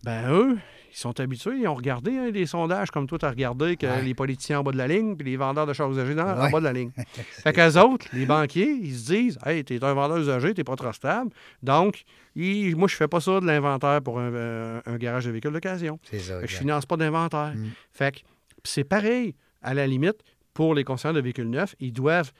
ben 0.04 0.30
eux, 0.32 0.58
ils 0.90 0.96
sont 0.96 1.18
habitués, 1.20 1.58
ils 1.60 1.68
ont 1.68 1.74
regardé 1.74 2.16
hein, 2.18 2.30
des 2.30 2.44
sondages 2.44 2.90
comme 2.90 3.06
toi, 3.06 3.18
tu 3.18 3.24
as 3.24 3.30
regardé 3.30 3.76
que 3.76 3.86
Ouais. 3.86 4.02
les 4.02 4.14
politiciens 4.14 4.60
en 4.60 4.62
bas 4.62 4.72
de 4.72 4.76
la 4.76 4.86
ligne, 4.88 5.16
puis 5.16 5.30
les 5.30 5.36
vendeurs 5.36 5.66
de 5.66 5.72
chars 5.72 5.90
usagés 5.90 6.14
dans, 6.14 6.26
en 6.38 6.50
bas 6.50 6.58
de 6.60 6.64
la 6.64 6.72
ligne. 6.72 6.90
fait 7.16 7.52
qu'eux 7.52 7.78
autres, 7.78 8.06
les 8.12 8.26
banquiers, 8.26 8.70
ils 8.70 8.94
se 8.94 9.06
disent 9.12 9.38
Hey, 9.46 9.64
t'es 9.64 9.82
un 9.82 9.94
vendeur 9.94 10.18
usagé, 10.18 10.52
t'es 10.54 10.64
pas 10.64 10.76
trop 10.76 10.92
stable. 10.92 11.30
Donc, 11.62 12.04
moi, 12.36 12.88
je 12.88 12.96
fais 12.96 13.08
pas 13.08 13.20
ça 13.20 13.40
de 13.40 13.46
l'inventaire 13.46 14.02
pour 14.02 14.18
un, 14.18 14.32
euh, 14.32 14.80
un 14.86 14.96
garage 14.96 15.24
de 15.24 15.30
véhicules 15.30 15.52
d'occasion. 15.52 15.98
Je 16.46 16.56
finance 16.56 16.84
pas 16.86 16.96
d'inventaire. 16.96 17.54
Mm. 17.56 17.68
Fait 17.92 18.12
que 18.16 18.20
c'est 18.64 18.84
pareil, 18.84 19.34
à 19.62 19.72
la 19.74 19.86
limite, 19.86 20.18
pour 20.52 20.74
les 20.74 20.84
concessionnaires 20.84 21.16
de 21.16 21.24
véhicules 21.24 21.48
neufs, 21.48 21.74
ils 21.80 21.92
doivent. 21.92 22.32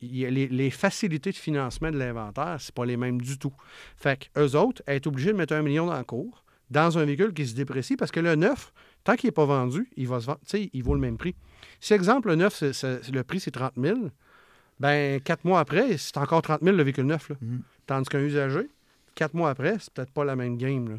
les, 0.00 0.48
les 0.48 0.70
facilités 0.70 1.30
de 1.32 1.36
financement 1.36 1.90
de 1.90 1.98
l'inventaire, 1.98 2.56
c'est 2.60 2.74
pas 2.74 2.84
les 2.86 2.96
mêmes 2.96 3.20
du 3.20 3.38
tout. 3.38 3.52
Fait 3.96 4.28
que 4.34 4.40
eux 4.40 4.56
autres, 4.56 4.82
être 4.86 5.06
obligés 5.06 5.32
de 5.32 5.36
mettre 5.36 5.54
un 5.54 5.62
million 5.62 5.86
dans 5.86 5.96
le 5.98 6.04
cours 6.04 6.44
dans 6.70 6.98
un 6.98 7.04
véhicule 7.04 7.32
qui 7.32 7.46
se 7.46 7.54
déprécie 7.54 7.96
parce 7.96 8.10
que 8.10 8.20
le 8.20 8.34
neuf, 8.36 8.72
tant 9.04 9.16
qu'il 9.16 9.28
n'est 9.28 9.32
pas 9.32 9.44
vendu, 9.46 9.88
il 9.96 10.06
va 10.08 10.20
se 10.20 10.26
vendre, 10.26 10.40
tu 10.46 10.56
sais, 10.58 10.70
il 10.72 10.82
vaut 10.82 10.94
le 10.94 11.00
même 11.00 11.16
prix. 11.18 11.34
Si, 11.80 11.92
exemple, 11.94 12.28
le 12.28 12.36
neuf, 12.36 12.62
le 12.62 13.22
prix, 13.22 13.40
c'est 13.40 13.50
30 13.50 13.72
000, 13.76 13.98
ben 14.78 15.20
quatre 15.20 15.44
mois 15.44 15.60
après, 15.60 15.96
c'est 15.98 16.16
encore 16.16 16.42
30 16.42 16.60
000 16.62 16.76
le 16.76 16.82
véhicule 16.82 17.06
neuf. 17.06 17.28
là. 17.28 17.36
Mm. 17.40 17.58
Tandis 17.86 18.08
qu'un 18.08 18.20
usagé, 18.20 18.68
quatre 19.14 19.34
mois 19.34 19.50
après, 19.50 19.76
c'est 19.80 19.92
peut-être 19.92 20.12
pas 20.12 20.24
la 20.24 20.36
même 20.36 20.56
game. 20.56 20.88
Là. 20.88 20.96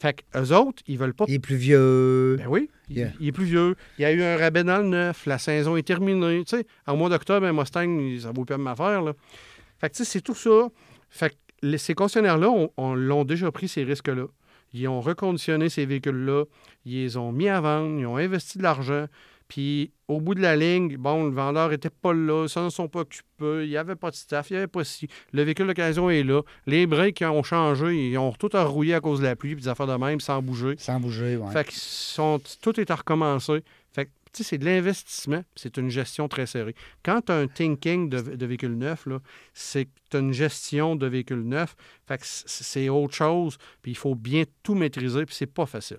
Fait 0.00 0.14
qu'eux 0.32 0.52
autres, 0.54 0.82
ils 0.86 0.98
veulent 0.98 1.14
pas 1.14 1.24
Il 1.28 1.34
est 1.34 1.38
plus 1.38 1.56
vieux. 1.56 2.36
ben 2.36 2.46
oui, 2.48 2.68
il, 2.90 2.98
Yeah. 2.98 3.10
il 3.20 3.28
est 3.28 3.32
plus 3.32 3.44
vieux. 3.44 3.76
Il 3.98 4.02
y 4.02 4.04
a 4.04 4.12
eu 4.12 4.22
un 4.22 4.36
rabais 4.36 4.64
dans 4.64 4.78
le 4.78 4.88
neuf. 4.88 5.24
La 5.26 5.38
saison 5.38 5.76
est 5.76 5.84
terminée. 5.86 6.44
Tu 6.44 6.56
sais, 6.56 6.66
en 6.86 6.96
mois 6.96 7.08
d'octobre, 7.08 7.46
un 7.46 7.52
Mustang, 7.52 8.18
ça 8.20 8.32
vaut 8.32 8.44
plus 8.44 8.56
ma 8.56 8.72
affaire. 8.72 9.00
Là. 9.02 9.12
Fait 9.78 9.88
que 9.90 9.94
tu 9.94 10.04
sais, 10.04 10.10
c'est 10.10 10.20
tout 10.20 10.34
ça. 10.34 10.68
Fait 11.08 11.30
que 11.30 11.34
les- 11.62 11.78
ces 11.78 11.94
concessionnaires-là, 11.94 12.50
on, 12.50 12.70
on 12.76 12.94
l'ont 12.94 13.24
déjà 13.24 13.50
pris 13.52 13.68
ces 13.68 13.84
risques-là. 13.84 14.26
Ils 14.74 14.88
ont 14.88 15.00
reconditionné 15.00 15.70
ces 15.70 15.86
véhicules-là. 15.86 16.44
Ils 16.84 17.04
les 17.04 17.16
ont 17.16 17.32
mis 17.32 17.48
à 17.48 17.60
vendre. 17.60 17.98
Ils 17.98 18.06
ont 18.06 18.16
investi 18.16 18.58
de 18.58 18.64
l'argent. 18.64 19.06
Puis, 19.48 19.92
au 20.08 20.20
bout 20.20 20.34
de 20.34 20.40
la 20.40 20.56
ligne, 20.56 20.96
bon, 20.96 21.24
le 21.24 21.34
vendeur 21.34 21.68
n'était 21.68 21.90
pas 21.90 22.12
là, 22.12 22.44
ils 22.44 22.48
s'en 22.48 22.70
sont 22.70 22.88
pas 22.88 23.00
occupés, 23.00 23.64
il 23.64 23.68
n'y 23.68 23.76
avait 23.76 23.94
pas 23.94 24.10
de 24.10 24.16
staff, 24.16 24.50
il 24.50 24.54
n'y 24.54 24.56
avait 24.58 24.66
pas 24.66 24.84
si. 24.84 25.06
Le 25.32 25.42
véhicule 25.42 25.66
d'occasion 25.66 26.08
est 26.10 26.22
là. 26.22 26.42
Les 26.66 26.86
breaks 26.86 27.22
ont 27.22 27.42
changé, 27.42 28.10
ils 28.10 28.18
ont 28.18 28.32
tout 28.32 28.56
enrouillé 28.56 28.94
à 28.94 29.00
cause 29.00 29.20
de 29.20 29.26
la 29.26 29.36
pluie, 29.36 29.54
puis 29.54 29.64
des 29.64 29.68
affaires 29.68 29.86
de 29.86 29.94
même, 29.94 30.18
sans 30.18 30.40
bouger. 30.40 30.76
Sans 30.78 30.98
bouger, 30.98 31.36
ouais. 31.36 31.52
Fait 31.52 31.64
que 31.64 31.72
sont, 31.74 32.40
tout 32.62 32.80
est 32.80 32.90
à 32.90 32.96
recommencer. 32.96 33.62
Fait 33.92 34.06
que, 34.06 34.10
c'est 34.42 34.58
de 34.58 34.64
l'investissement, 34.64 35.44
c'est 35.54 35.76
une 35.76 35.90
gestion 35.90 36.26
très 36.28 36.46
serrée. 36.46 36.74
Quand 37.04 37.20
tu 37.26 37.32
as 37.32 37.36
un 37.36 37.46
thinking 37.46 38.08
de, 38.08 38.20
de 38.20 38.46
véhicule 38.46 38.76
neuf, 38.76 39.06
c'est 39.52 39.84
que 39.84 39.90
tu 40.10 40.16
as 40.16 40.20
une 40.20 40.32
gestion 40.32 40.96
de 40.96 41.06
véhicule 41.06 41.42
neuf. 41.46 41.76
Fait 42.08 42.18
que 42.18 42.24
c'est 42.26 42.88
autre 42.88 43.14
chose, 43.14 43.58
puis 43.82 43.92
il 43.92 43.96
faut 43.96 44.14
bien 44.16 44.44
tout 44.62 44.74
maîtriser, 44.74 45.24
puis 45.26 45.34
c'est 45.36 45.46
pas 45.46 45.66
facile. 45.66 45.98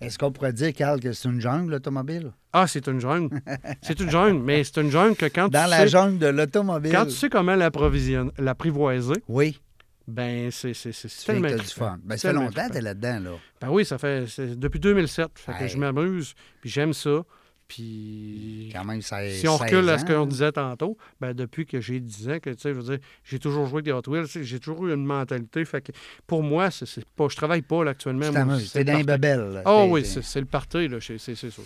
Est-ce 0.00 0.18
qu'on 0.18 0.30
pourrait 0.30 0.52
dire, 0.52 0.74
Carl, 0.74 1.00
que 1.00 1.12
c'est 1.12 1.26
une 1.28 1.40
jungle, 1.40 1.70
l'automobile? 1.72 2.32
Ah, 2.52 2.66
c'est 2.66 2.86
une 2.86 3.00
jungle. 3.00 3.40
c'est 3.80 3.98
une 3.98 4.10
jungle, 4.10 4.42
mais 4.42 4.62
c'est 4.62 4.80
une 4.82 4.90
jungle 4.90 5.16
que 5.16 5.24
quand 5.26 5.48
Dans 5.50 5.64
tu 5.64 5.70
la 5.70 5.78
sais, 5.80 5.88
jungle 5.88 6.18
de 6.18 6.26
l'automobile. 6.26 6.92
quand 6.92 7.06
tu 7.06 7.12
sais 7.12 7.30
comment 7.30 7.54
l'approvisionner- 7.56 8.30
l'apprivoiser, 8.38 9.14
Oui, 9.26 9.58
ben 10.06 10.50
c'est 10.50 10.74
c'est- 10.74 10.92
tu 10.92 11.32
du 11.40 11.64
fun. 11.64 11.98
Ben, 12.04 12.16
ça 12.18 12.28
fait 12.28 12.34
longtemps 12.34 12.48
que 12.48 12.52
trippant. 12.58 12.72
t'es 12.74 12.80
là-dedans, 12.82 13.20
là. 13.20 13.30
Ben 13.60 13.68
oui, 13.70 13.84
ça 13.86 13.96
fait 13.98 14.26
depuis 14.54 14.78
2007. 14.80 15.30
Fait 15.34 15.52
que 15.52 15.62
Hey. 15.64 15.68
je 15.70 15.78
m'amuse, 15.78 16.34
puis 16.60 16.68
j'aime 16.70 16.92
ça. 16.92 17.22
Puis 17.68 18.70
Quand 18.72 18.84
même, 18.84 19.02
ça 19.02 19.28
si 19.30 19.46
on 19.48 19.56
recule 19.56 19.88
à 19.90 19.98
ce 19.98 20.04
qu'on 20.04 20.26
disait 20.26 20.52
tantôt, 20.52 20.96
ben 21.20 21.32
depuis 21.34 21.66
que 21.66 21.80
j'ai 21.80 22.00
10 22.00 22.28
ans, 22.28 22.38
que 22.40 22.50
tu 22.50 22.60
sais, 22.60 22.70
je 22.74 22.78
veux 22.80 22.96
dire, 22.96 22.98
j'ai 23.24 23.38
toujours 23.38 23.66
joué 23.66 23.76
avec 23.76 23.84
des 23.86 23.92
Hot 23.92 24.02
Wheels, 24.06 24.26
j'ai 24.26 24.60
toujours 24.60 24.86
eu 24.86 24.94
une 24.94 25.04
mentalité. 25.04 25.64
Fait 25.64 25.80
que 25.80 25.92
pour 26.26 26.42
moi, 26.42 26.70
c'est 26.70 26.86
c'est 26.86 27.04
pas, 27.10 27.26
je 27.28 27.36
travaille 27.36 27.62
pas 27.62 27.84
là, 27.84 27.90
actuellement. 27.92 28.26
C'est 28.60 28.84
dans 28.84 28.96
les 28.98 29.04
babelles. 29.04 29.52
là. 29.54 29.62
Oh 29.66 29.86
oui, 29.90 30.04
c'est 30.04 30.22
c'est 30.22 30.40
le 30.40 30.46
party, 30.46 30.88
là, 30.88 30.98
c'est 31.00 31.18
c'est- 31.18 31.34
sûr. 31.34 31.62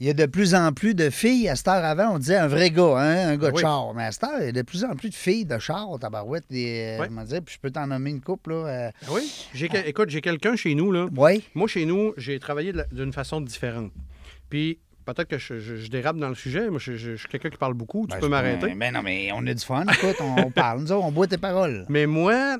Il 0.00 0.06
y 0.06 0.10
a 0.10 0.14
de 0.14 0.26
plus 0.26 0.54
en 0.54 0.72
plus 0.72 0.94
de 0.94 1.10
filles. 1.10 1.48
À 1.48 1.56
cette 1.56 1.66
heure 1.66 1.84
avant, 1.84 2.14
on 2.14 2.18
disait 2.20 2.36
un 2.36 2.46
vrai 2.46 2.70
gars, 2.70 2.98
hein, 2.98 3.30
un 3.30 3.36
gars 3.36 3.48
de 3.50 3.56
Oui. 3.56 3.62
char. 3.62 3.92
Mais 3.94 4.04
à 4.04 4.12
cette 4.12 4.22
heure, 4.22 4.38
il 4.40 4.46
y 4.46 4.48
a 4.48 4.52
de 4.52 4.62
plus 4.62 4.84
en 4.84 4.94
plus 4.94 5.10
de 5.10 5.14
filles 5.16 5.44
de 5.44 5.58
char, 5.58 5.88
tabarouette. 6.00 6.44
Des, 6.48 6.96
euh, 6.96 7.00
Oui. 7.02 7.08
comment 7.08 7.24
dire, 7.24 7.40
puis 7.44 7.56
je 7.56 7.60
peux 7.60 7.72
t'en 7.72 7.88
nommer 7.88 8.10
une 8.10 8.20
couple, 8.20 8.50
là. 8.52 8.56
euh, 8.66 8.90
Ben 9.02 9.08
oui, 9.12 9.28
j'ai 9.54 9.68
que- 9.68 9.88
écoute, 9.88 10.08
j'ai 10.10 10.20
quelqu'un 10.20 10.54
chez 10.54 10.76
nous, 10.76 10.92
là. 10.92 11.08
Oui, 11.16 11.42
Moi, 11.56 11.66
chez 11.66 11.84
nous, 11.84 12.14
j'ai 12.16 12.38
travaillé 12.38 12.70
de 12.72 12.76
la- 12.78 12.84
d'une 12.92 13.12
façon 13.12 13.40
différente. 13.40 13.90
Puis 14.48 14.78
peut-être 15.14 15.28
que 15.28 15.38
je, 15.38 15.58
je- 15.58 15.76
je 15.76 15.88
dérape 15.88 16.16
dans 16.16 16.28
le 16.28 16.34
sujet. 16.34 16.68
Moi, 16.70 16.78
je, 16.78 17.16
suis 17.16 17.28
quelqu'un 17.28 17.50
qui 17.50 17.56
parle 17.58 17.74
beaucoup, 17.74 18.06
tu 18.06 18.14
Ben, 18.14 18.20
peux 18.20 18.28
m'arrêter. 18.28 18.68
pas- 18.68 18.74
Ben 18.74 18.94
non, 18.94 19.02
mais 19.02 19.30
on 19.32 19.46
a 19.46 19.54
du 19.54 19.64
fun. 19.64 19.84
Écoute, 19.86 20.16
on, 20.20 20.50
parle. 20.50 20.80
Nous 20.80 20.92
autres, 20.92 21.04
on 21.04 21.12
boit 21.12 21.26
tes 21.26 21.38
paroles. 21.38 21.84
Mais 21.88 22.06
moi, 22.06 22.58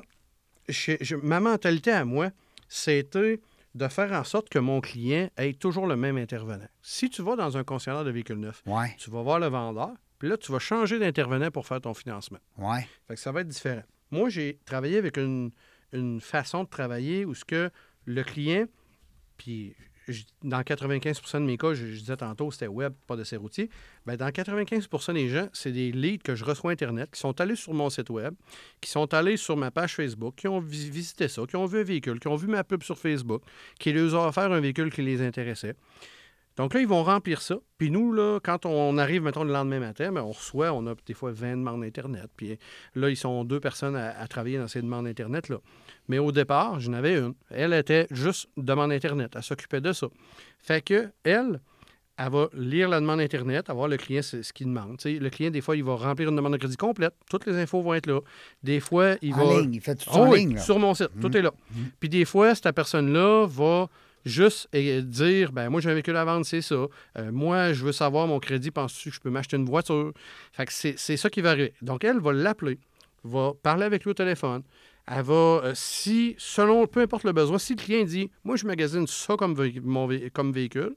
ma 1.23 1.39
mentalité 1.39 1.91
à 1.91 2.05
moi, 2.05 2.29
c'était 2.67 3.39
de 3.75 3.87
faire 3.87 4.11
en 4.13 4.23
sorte 4.23 4.49
que 4.49 4.59
mon 4.59 4.81
client 4.81 5.29
ait 5.37 5.53
toujours 5.53 5.87
le 5.87 5.95
même 5.95 6.17
intervenant. 6.17 6.67
Si 6.81 7.09
tu 7.09 7.21
vas 7.21 7.35
dans 7.35 7.57
un 7.57 7.63
concessionnaire 7.63 8.03
de 8.03 8.11
véhicules 8.11 8.39
neufs, 8.39 8.61
Ouais, 8.65 8.95
tu 8.97 9.09
vas 9.09 9.21
voir 9.21 9.39
le 9.39 9.47
vendeur, 9.47 9.91
puis 10.17 10.27
là, 10.27 10.37
tu 10.37 10.51
vas 10.51 10.59
changer 10.59 10.99
d'intervenant 10.99 11.51
pour 11.51 11.65
faire 11.67 11.79
ton 11.81 11.93
financement. 11.93 12.39
ouais. 12.57 12.87
Fait 13.07 13.13
que 13.15 13.19
ça 13.19 13.31
va 13.31 13.41
être 13.41 13.47
différent. 13.47 13.83
Moi, 14.11 14.29
j'ai 14.29 14.57
travaillé 14.65 14.97
avec 14.97 15.17
une, 15.17 15.51
une 15.93 16.19
façon 16.19 16.63
de 16.63 16.69
travailler 16.69 17.25
où 17.25 17.35
ce 17.35 17.45
que 17.45 17.69
le 18.05 18.23
client, 18.23 18.65
puis 19.37 19.75
dans 20.43 20.61
95% 20.61 21.33
de 21.33 21.45
mes 21.45 21.57
cas, 21.57 21.73
je, 21.73 21.85
disais 21.85 22.17
tantôt, 22.17 22.51
c'était 22.51 22.67
web, 22.67 22.93
pas 23.07 23.15
de 23.15 23.37
routier. 23.37 23.69
Bien, 24.05 24.15
dans 24.15 24.29
95% 24.29 25.13
des 25.13 25.29
gens, 25.29 25.47
c'est 25.53 25.71
des 25.71 25.91
leads 25.91 26.23
que 26.23 26.35
je 26.35 26.45
reçois 26.45 26.71
Internet, 26.71 27.09
qui 27.11 27.19
sont 27.19 27.39
allés 27.41 27.55
sur 27.55 27.73
mon 27.73 27.89
site 27.89 28.09
web, 28.09 28.33
qui 28.81 28.89
sont 28.89 29.13
allés 29.13 29.37
sur 29.37 29.57
ma 29.57 29.71
page 29.71 29.95
Facebook, 29.95 30.35
qui 30.35 30.47
ont 30.47 30.59
vi- 30.59 30.89
visité 30.89 31.27
ça, 31.27 31.43
qui 31.47 31.55
ont 31.55 31.65
vu 31.65 31.79
un 31.79 31.83
véhicule, 31.83 32.19
qui 32.19 32.27
ont 32.27 32.35
vu 32.35 32.47
ma 32.47 32.63
pub 32.63 32.83
sur 32.83 32.97
Facebook, 32.97 33.43
qui 33.79 33.91
leur 33.91 34.15
a 34.15 34.27
offert 34.29 34.51
un 34.51 34.59
véhicule 34.59 34.91
qui 34.91 35.01
les 35.01 35.21
intéressait. 35.21 35.75
Donc 36.59 36.73
là, 36.73 36.81
ils 36.81 36.87
vont 36.87 37.03
remplir 37.03 37.41
ça. 37.41 37.57
Puis 37.77 37.89
nous, 37.89 38.11
là, 38.11 38.39
quand 38.43 38.65
on 38.65 38.97
arrive, 38.97 39.21
mettons, 39.21 39.45
le 39.45 39.53
lendemain 39.53 39.79
matin, 39.79 40.11
ben, 40.11 40.21
on 40.21 40.31
reçoit, 40.31 40.73
on 40.73 40.85
a 40.87 40.95
des 41.05 41.13
fois 41.13 41.31
20 41.31 41.55
demandes 41.55 41.85
Internet. 41.85 42.29
Puis 42.35 42.57
là, 42.95 43.09
ils 43.09 43.15
sont 43.15 43.45
deux 43.45 43.61
personnes 43.61 43.95
à, 43.95 44.09
à 44.19 44.27
travailler 44.27 44.57
dans 44.57 44.67
ces 44.67 44.81
demandes 44.81 45.07
Internet-là. 45.07 45.59
Mais 46.09 46.19
au 46.19 46.31
départ, 46.33 46.79
j'en 46.81 46.91
avais 46.93 47.17
une. 47.17 47.33
Elle 47.49 47.71
était 47.73 48.07
juste 48.11 48.49
demande 48.57 48.91
Internet. 48.91 49.31
Elle 49.35 49.43
s'occupait 49.43 49.79
de 49.79 49.93
ça. 49.93 50.07
Fait 50.59 50.81
que, 50.83 51.09
elle, 51.23 51.61
elle 52.17 52.29
va 52.31 52.49
lire 52.53 52.89
la 52.89 52.99
demande 52.99 53.21
Internet, 53.21 53.65
elle 53.67 53.73
va 53.73 53.73
voir 53.75 53.87
le 53.87 53.95
client 53.95 54.21
c'est 54.21 54.43
ce 54.43 54.51
qu'il 54.51 54.67
demande. 54.67 54.97
Le 55.05 55.29
client, 55.29 55.51
des 55.51 55.61
fois, 55.61 55.77
il 55.77 55.83
va 55.85 55.95
remplir 55.95 56.27
une 56.27 56.35
demande 56.35 56.51
de 56.53 56.57
crédit 56.57 56.75
complète. 56.75 57.13
Toutes 57.29 57.45
les 57.45 57.55
infos 57.55 57.81
vont 57.81 57.93
être 57.93 58.07
là. 58.07 58.19
Des 58.61 58.81
fois, 58.81 59.15
il 59.21 59.33
En 59.35 59.45
va. 59.45 59.61
ligne, 59.61 59.75
il 59.75 59.81
fait 59.81 59.95
tout 59.95 60.09
en 60.09 60.29
oui, 60.29 60.39
ligne. 60.39 60.55
Là. 60.55 60.61
sur 60.61 60.79
mon 60.79 60.93
site. 60.93 61.11
Tout 61.21 61.35
est 61.37 61.41
là. 61.41 61.53
Puis 61.99 62.09
des 62.09 62.25
fois, 62.25 62.53
cette 62.55 62.75
personne-là 62.75 63.45
va 63.47 63.87
juste 64.25 64.67
eh, 64.73 65.01
dire 65.01 65.53
ben 65.53 65.69
moi 65.69 65.79
j'ai 65.79 65.89
un 65.89 65.93
véhicule 65.93 66.17
à 66.17 66.25
vendre, 66.25 66.45
c'est 66.45 66.61
ça. 66.61 66.75
Euh, 66.75 67.31
moi, 67.31 67.71
je 67.71 67.85
veux 67.85 67.93
savoir 67.93 68.27
mon 68.27 68.39
crédit, 68.39 68.69
penses-tu 68.69 69.09
que 69.11 69.15
je 69.15 69.21
peux 69.21 69.29
m'acheter 69.29 69.55
une 69.55 69.65
voiture? 69.65 70.11
Fait 70.51 70.65
que 70.65 70.73
c'est 70.73 71.17
ça 71.17 71.29
qui 71.29 71.39
va 71.39 71.51
arriver. 71.51 71.73
Donc, 71.81 72.03
elle 72.03 72.19
va 72.19 72.33
l'appeler, 72.33 72.79
va 73.23 73.53
parler 73.63 73.85
avec 73.85 74.03
lui 74.03 74.11
au 74.11 74.13
téléphone. 74.13 74.63
Elle 75.11 75.23
va, 75.23 75.33
euh, 75.33 75.71
si, 75.73 76.35
selon, 76.37 76.85
peu 76.85 77.01
importe 77.01 77.23
le 77.23 77.31
besoin, 77.31 77.57
si 77.57 77.73
le 77.73 77.81
client 77.81 78.05
dit 78.05 78.29
Moi, 78.43 78.55
je 78.55 78.67
magasine 78.67 79.07
ça 79.07 79.35
comme, 79.37 79.55
mon 79.83 80.07
comme 80.33 80.51
véhicule, 80.51 80.95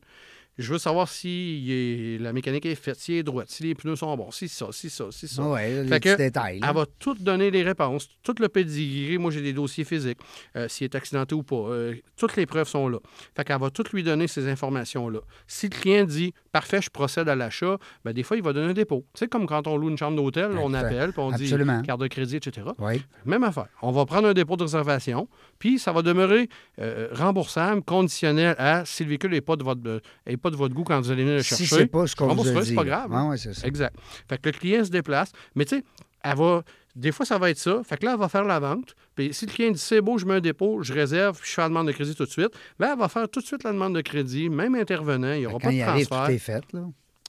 je 0.59 0.73
veux 0.73 0.79
savoir 0.79 1.09
si 1.09 2.19
la 2.21 2.33
mécanique 2.33 2.67
est 2.67 2.75
faite, 2.75 2.97
si 2.97 3.13
elle 3.13 3.19
est 3.19 3.23
droite, 3.23 3.49
si 3.51 3.63
les 3.63 3.75
pneus 3.75 3.97
sont 3.97 4.15
bons, 4.17 4.31
si 4.31 4.49
ça, 4.49 4.67
si 4.71 4.91
ça, 4.91 5.07
si 5.11 5.27
ça. 5.29 5.43
Oui, 5.43 5.61
les 5.63 5.89
Fait 5.89 6.01
petits 6.01 6.09
que 6.11 6.17
détails. 6.17 6.61
là. 6.61 6.69
Elle 6.69 6.75
va 6.77 6.85
tout 6.99 7.15
donner 7.15 7.51
les 7.51 7.63
réponses, 7.63 8.09
tout 8.23 8.35
le 8.39 8.49
pedigree. 8.49 9.19
Moi, 9.19 9.31
j'ai 9.31 9.41
des 9.43 9.53
dossiers 9.53 9.85
physiques, 9.85 10.19
euh, 10.57 10.69
s'il 10.69 10.85
est 10.85 10.95
accidenté 10.95 11.35
ou 11.35 11.43
pas. 11.43 11.57
euh, 11.57 11.95
toutes 12.17 12.37
les 12.37 12.47
preuves 12.47 12.69
sont 12.69 12.89
là. 12.89 12.99
Fait 13.37 13.45
qu'elle 13.45 13.59
va 13.61 13.71
tout 13.71 13.85
lui 13.93 14.03
donner 14.03 14.27
ces 14.29 14.49
informations-là. 14.49 15.21
Si 15.47 15.69
le 15.69 15.75
client 15.77 16.05
dit 16.05 16.33
parfait, 16.53 16.83
je 16.83 16.91
procède 16.91 17.29
à 17.29 17.35
l'achat, 17.35 17.79
ben, 18.05 18.13
des 18.13 18.23
fois, 18.23 18.37
il 18.37 18.43
va 18.43 18.53
donner 18.53 18.71
un 18.71 18.75
dépôt. 18.75 19.07
Tu 19.15 19.21
sais, 19.21 19.29
comme 19.29 19.47
quand 19.47 19.67
on 19.67 19.77
loue 19.77 19.89
une 19.89 19.97
chambre 19.97 20.17
d'hôtel, 20.17 20.51
on 20.59 20.75
appelle, 20.75 21.13
puis 21.13 21.21
on 21.21 21.33
absolument. 21.33 21.81
dit 21.81 21.87
carte 21.87 22.01
de 22.01 22.07
crédit, 22.09 22.37
etc. 22.37 22.67
Oui, 22.79 23.03
Même 23.25 23.43
affaire. 23.45 23.69
On 23.81 23.91
va 23.91 24.05
prendre 24.05 24.29
un 24.29 24.35
dépôt 24.35 24.57
de 24.57 24.63
réservation, 24.65 25.29
puis 25.59 25.79
ça 25.79 25.93
va 25.93 26.03
demeurer 26.03 26.49
euh, 26.79 27.09
remboursable, 27.13 27.83
conditionnel 27.83 28.55
à 28.59 28.85
si 28.85 29.03
le 29.05 29.09
véhicule 29.11 29.31
n'est 29.31 29.41
pas, 29.41 29.57
de 29.57 29.65
votre, 29.65 30.03
est 30.27 30.37
pas 30.43 30.51
de 30.51 30.57
votre 30.57 30.75
goût 30.75 30.85
quand 30.85 31.01
vous 31.01 31.11
allez 31.11 31.23
venir 31.23 31.37
le 31.37 31.43
si 31.43 31.55
chercher. 31.57 31.77
c'est 31.77 31.87
pas 31.87 32.07
ce 32.07 32.15
qu'on 32.17 32.35
vous 32.35 32.47
a 32.49 32.61
dit. 32.61 32.69
c'est 32.69 32.75
pas 32.75 32.85
grave. 32.85 33.09
Oui, 33.11 33.39
c'est 33.39 33.55
ça. 33.55 33.67
Exact. 33.67 33.97
Fait 34.29 34.39
que 34.39 34.49
le 34.49 34.53
client 34.59 34.85
se 34.85 34.91
déplace. 34.91 35.33
Mais 35.55 35.65
tu 35.65 35.77
sais, 35.79 35.85
elle 36.23 36.37
va. 36.37 36.63
Des 36.95 37.11
fois, 37.11 37.25
ça 37.25 37.39
va 37.39 37.49
être 37.49 37.59
ça. 37.59 37.81
Fait 37.85 37.97
que 37.97 38.05
là, 38.05 38.13
elle 38.13 38.19
va 38.19 38.29
faire 38.29 38.45
la 38.45 38.61
vente. 38.61 38.95
Puis 39.15 39.33
si 39.33 39.47
le 39.47 39.53
client 39.53 39.71
dit 39.71 39.79
c'est 39.79 40.03
beau, 40.03 40.19
je 40.19 40.27
mets 40.27 40.35
un 40.35 40.41
dépôt, 40.41 40.83
je 40.83 40.93
réserve, 40.93 41.39
puis 41.41 41.49
je 41.49 41.55
fais 41.55 41.63
la 41.63 41.69
demande 41.69 41.87
de 41.87 41.93
crédit 41.93 42.15
tout 42.15 42.27
de 42.27 42.31
suite, 42.31 42.51
ben, 42.79 42.91
elle 42.93 42.99
va 42.99 43.09
faire 43.09 43.29
tout 43.31 43.41
de 43.41 43.47
suite 43.47 43.65
la 43.65 43.73
demande 43.73 43.95
de 43.95 44.03
crédit, 44.03 44.51
même 44.51 44.75
intervenant, 44.75 45.33
il 45.33 45.41
n'y 45.41 45.47
aura 45.47 45.55
Quand 45.59 45.69
pas 45.69 45.73
de 45.75 45.81
arrive, 45.81 46.05
tout 46.05 46.11
transfert. 46.11 46.35
est 46.35 46.39
fait. 46.39 46.65
Là. 46.75 46.81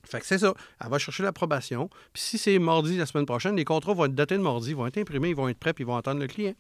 Fait 0.06 0.20
que 0.20 0.26
c'est 0.26 0.38
ça. 0.38 0.54
Elle 0.84 0.90
va 0.90 1.00
chercher 1.00 1.24
l'approbation. 1.24 1.90
Puis 2.12 2.22
si 2.22 2.38
c'est 2.38 2.60
mardi 2.60 2.98
la 2.98 3.06
semaine 3.06 3.26
prochaine, 3.26 3.56
les 3.56 3.64
contrats 3.64 3.94
vont 3.94 4.06
être 4.06 4.14
datés 4.16 4.36
de 4.38 4.42
mardi, 4.42 4.74
vont 4.74 4.86
être 4.86 4.98
imprimés, 4.98 5.30
ils 5.30 5.36
vont 5.36 5.48
être 5.48 5.58
prêts, 5.58 5.74
puis 5.74 5.84
ils 5.84 5.88
vont 5.88 5.96
attendre 5.96 6.20
le 6.20 6.28
client. 6.28 6.54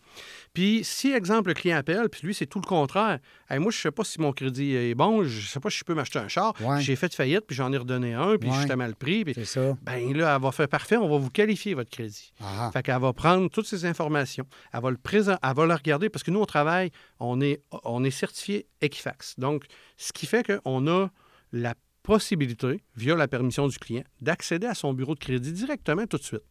Puis 0.54 0.82
si, 0.84 1.12
exemple, 1.12 1.50
le 1.50 1.54
client 1.54 1.78
appelle, 1.78 2.10
puis 2.10 2.22
lui, 2.26 2.34
c'est 2.34 2.46
tout 2.46 2.60
le 2.62 2.66
contraire. 2.68 3.20
Hey, 3.50 3.60
moi, 3.60 3.72
je 3.72 3.78
sais 3.78 3.92
pas 3.92 4.04
si 4.04 4.22
mon 4.22 4.32
crédit 4.32 4.76
est 4.76 4.96
bon, 4.96 5.24
je 5.24 5.46
sais 5.48 5.60
pas 5.60 5.70
si 5.70 5.78
je 5.80 5.84
peux 5.84 5.94
m'acheter 5.94 6.20
un 6.20 6.28
char. 6.28 6.54
Ouais. 6.62 6.80
J'ai 6.82 6.96
fait 6.96 7.14
faillite, 7.14 7.42
puis 7.46 7.56
j'en 7.56 7.72
ai 7.74 7.78
redonné 7.78 8.14
un, 8.14 8.38
puis 8.38 8.50
Ouais. 8.50 8.56
j'étais 8.62 8.76
mal 8.76 8.96
pris. 8.96 9.24
Puis, 9.26 9.34
C'est 9.36 9.46
ça. 9.46 9.78
ben 9.82 10.14
là, 10.16 10.36
elle 10.36 10.42
va 10.42 10.52
faire 10.52 10.68
parfait, 10.70 10.98
on 10.98 11.10
va 11.10 11.18
vous 11.18 11.30
qualifier 11.30 11.74
votre 11.74 11.90
crédit. 11.90 12.32
Ah. 12.42 12.70
Fait 12.72 12.82
qu'elle 12.82 13.00
va 13.02 13.14
prendre 13.14 13.50
toutes 13.50 13.68
ces 13.68 13.86
informations, 13.86 14.46
elle 14.74 14.82
va 14.82 14.90
le 14.92 14.98
présent, 14.98 15.38
elle 15.44 15.54
va 15.56 15.66
le 15.66 15.74
regarder 15.74 16.10
parce 16.10 16.24
que 16.24 16.32
nous, 16.32 16.40
au 16.40 16.46
travail, 16.46 16.92
on 17.20 17.42
est, 17.42 17.62
on 17.84 18.04
est 18.04 18.12
certifié 18.12 18.68
Equifax. 18.82 19.38
Donc, 19.38 19.66
ce 19.98 20.14
qui 20.14 20.26
fait 20.28 20.46
qu'on 20.64 20.88
a 20.88 21.10
la 21.52 21.74
possibilité, 22.04 22.84
via 22.96 23.16
la 23.16 23.28
permission 23.28 23.68
du 23.68 23.80
client, 23.80 24.04
d'accéder 24.22 24.68
à 24.68 24.74
son 24.76 24.94
bureau 24.94 25.16
de 25.16 25.20
crédit 25.20 25.52
directement 25.52 26.06
tout 26.06 26.18
de 26.18 26.24
suite. 26.24 26.44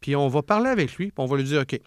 Puis 0.00 0.16
on 0.16 0.28
va 0.28 0.42
parler 0.42 0.70
avec 0.70 0.96
lui, 0.96 1.06
puis 1.06 1.14
on 1.18 1.26
va 1.26 1.36
lui 1.36 1.44
dire, 1.44 1.62
OK, 1.62 1.78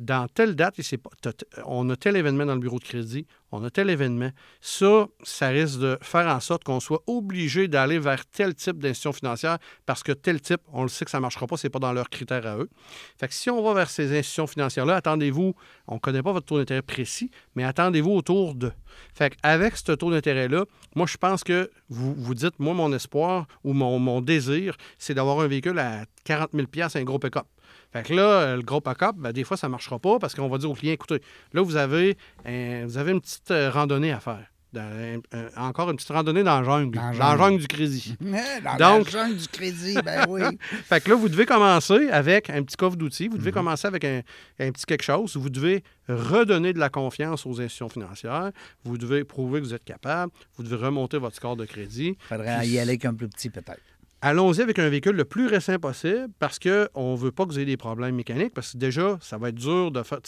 dans 0.00 0.26
telle 0.28 0.56
date, 0.56 0.76
pas- 0.96 1.10
t'as- 1.20 1.32
t'as- 1.34 1.62
on 1.66 1.88
a 1.90 1.96
tel 1.96 2.16
événement 2.16 2.46
dans 2.46 2.54
le 2.54 2.60
bureau 2.60 2.78
de 2.78 2.84
crédit, 2.84 3.26
on 3.52 3.62
a 3.64 3.70
tel 3.70 3.90
événement. 3.90 4.30
Ça, 4.60 5.06
ça 5.22 5.48
risque 5.48 5.78
de 5.78 5.98
faire 6.00 6.26
en 6.26 6.40
sorte 6.40 6.64
qu'on 6.64 6.80
soit 6.80 7.02
obligé 7.06 7.68
d'aller 7.68 7.98
vers 7.98 8.24
tel 8.26 8.54
type 8.54 8.78
d'institution 8.78 9.12
financière 9.12 9.58
parce 9.84 10.02
que 10.02 10.12
tel 10.12 10.40
type, 10.40 10.62
on 10.72 10.84
le 10.84 10.88
sait 10.88 11.04
que 11.04 11.10
ça 11.10 11.18
ne 11.18 11.22
marchera 11.22 11.46
pas, 11.46 11.58
ce 11.58 11.66
n'est 11.66 11.70
pas 11.70 11.78
dans 11.80 11.92
leurs 11.92 12.08
critères 12.08 12.46
à 12.46 12.56
eux. 12.56 12.70
Fait 13.18 13.28
que 13.28 13.34
si 13.34 13.50
on 13.50 13.62
va 13.62 13.74
vers 13.74 13.90
ces 13.90 14.10
institutions 14.18 14.46
financières-là, 14.46 14.96
attendez-vous, 14.96 15.54
on 15.86 15.94
ne 15.94 16.00
connaît 16.00 16.22
pas 16.22 16.32
votre 16.32 16.46
taux 16.46 16.56
d'intérêt 16.58 16.82
précis, 16.82 17.30
mais 17.54 17.64
attendez-vous 17.64 18.12
autour 18.12 18.54
de. 18.54 18.72
Fait 19.14 19.36
qu'avec 19.36 19.76
ce 19.76 19.92
taux 19.92 20.10
d'intérêt-là, 20.10 20.64
moi, 20.96 21.06
je 21.06 21.18
pense 21.18 21.44
que 21.44 21.70
vous 21.90 22.34
dites, 22.34 22.58
moi, 22.58 22.72
mon 22.72 22.90
espoir 22.94 23.46
ou 23.64 23.74
mon, 23.74 23.98
mon 23.98 24.22
désir, 24.22 24.76
c'est 24.98 25.12
d'avoir 25.14 25.40
un 25.40 25.46
véhicule 25.46 25.78
à 25.78 26.04
40 26.24 26.50
000 26.54 26.66
un 26.94 27.04
gros 27.04 27.18
pick-up. 27.18 27.44
Fait 27.92 28.04
que 28.04 28.14
là, 28.14 28.22
euh, 28.22 28.56
le 28.56 28.62
gros 28.62 28.80
pick-up, 28.80 29.16
ben, 29.16 29.32
des 29.32 29.42
fois, 29.44 29.56
ça 29.56 29.66
ne 29.66 29.72
marchera 29.72 29.98
pas 29.98 30.18
parce 30.18 30.34
qu'on 30.34 30.48
va 30.48 30.58
dire 30.58 30.70
au 30.70 30.74
client, 30.74 30.92
écoutez, 30.94 31.20
là, 31.52 31.62
vous 31.62 31.76
avez, 31.76 32.16
un- 32.44 32.86
vous 32.86 32.98
avez 32.98 33.12
une 33.12 33.20
petite 33.20 33.50
euh, 33.50 33.70
randonnée 33.70 34.12
à 34.12 34.20
faire. 34.20 34.46
Dans 34.72 35.20
encore 35.56 35.90
une 35.90 35.96
petite 35.96 36.10
randonnée 36.12 36.44
dans 36.44 36.60
la 36.60 36.64
jungle. 36.64 36.96
Dans 36.96 37.10
la 37.10 37.36
jungle. 37.36 37.58
du 37.60 37.66
crédit. 37.66 38.14
Dans 38.20 38.76
Donc- 38.98 39.10
la 39.10 39.24
jungle 39.24 39.36
du 39.36 39.48
crédit, 39.48 39.94
ben 40.04 40.24
oui. 40.28 40.42
Fait 40.84 41.00
que 41.02 41.10
là, 41.10 41.16
vous 41.16 41.28
devez 41.28 41.44
commencer 41.44 42.08
avec 42.10 42.48
un 42.50 42.62
petit 42.62 42.76
coffre 42.76 42.94
d'outils. 42.96 43.26
Vous 43.26 43.34
Mhm. 43.34 43.40
devez 43.40 43.50
commencer 43.50 43.88
avec 43.88 44.04
un, 44.04 44.20
un 44.60 44.70
petit 44.70 44.86
quelque 44.86 45.02
chose. 45.02 45.36
Vous 45.36 45.50
devez 45.50 45.82
redonner 46.08 46.72
de 46.72 46.78
la 46.78 46.88
confiance 46.88 47.44
aux 47.46 47.60
institutions 47.60 47.88
financières. 47.88 48.52
Vous 48.84 48.96
devez 48.96 49.24
prouver 49.24 49.58
que 49.60 49.64
vous 49.64 49.74
êtes 49.74 49.82
capable. 49.84 50.30
Vous 50.56 50.62
devez 50.62 50.76
remonter 50.76 51.18
votre 51.18 51.34
score 51.34 51.56
de 51.56 51.64
crédit. 51.64 52.16
Faudrait 52.28 52.68
y 52.68 52.78
aller 52.78 52.96
comme 52.96 53.16
plus 53.16 53.28
petit, 53.28 53.50
peut-être. 53.50 53.82
Allons-y 54.22 54.60
avec 54.60 54.78
un 54.78 54.88
véhicule 54.90 55.16
le 55.16 55.24
plus 55.24 55.46
récent 55.46 55.78
possible 55.78 56.28
parce 56.38 56.58
qu'on 56.58 57.12
ne 57.12 57.16
veut 57.16 57.30
pas 57.32 57.44
que 57.46 57.50
vous 57.52 57.56
ayez 57.58 57.64
des 57.66 57.78
problèmes 57.78 58.14
mécaniques 58.14 58.52
parce 58.52 58.72
que 58.72 58.76
déjà, 58.78 59.18
ça 59.22 59.38
va 59.38 59.48
être 59.48 59.54
dur 59.54 59.90
de 59.90 60.02
faire. 60.02 60.18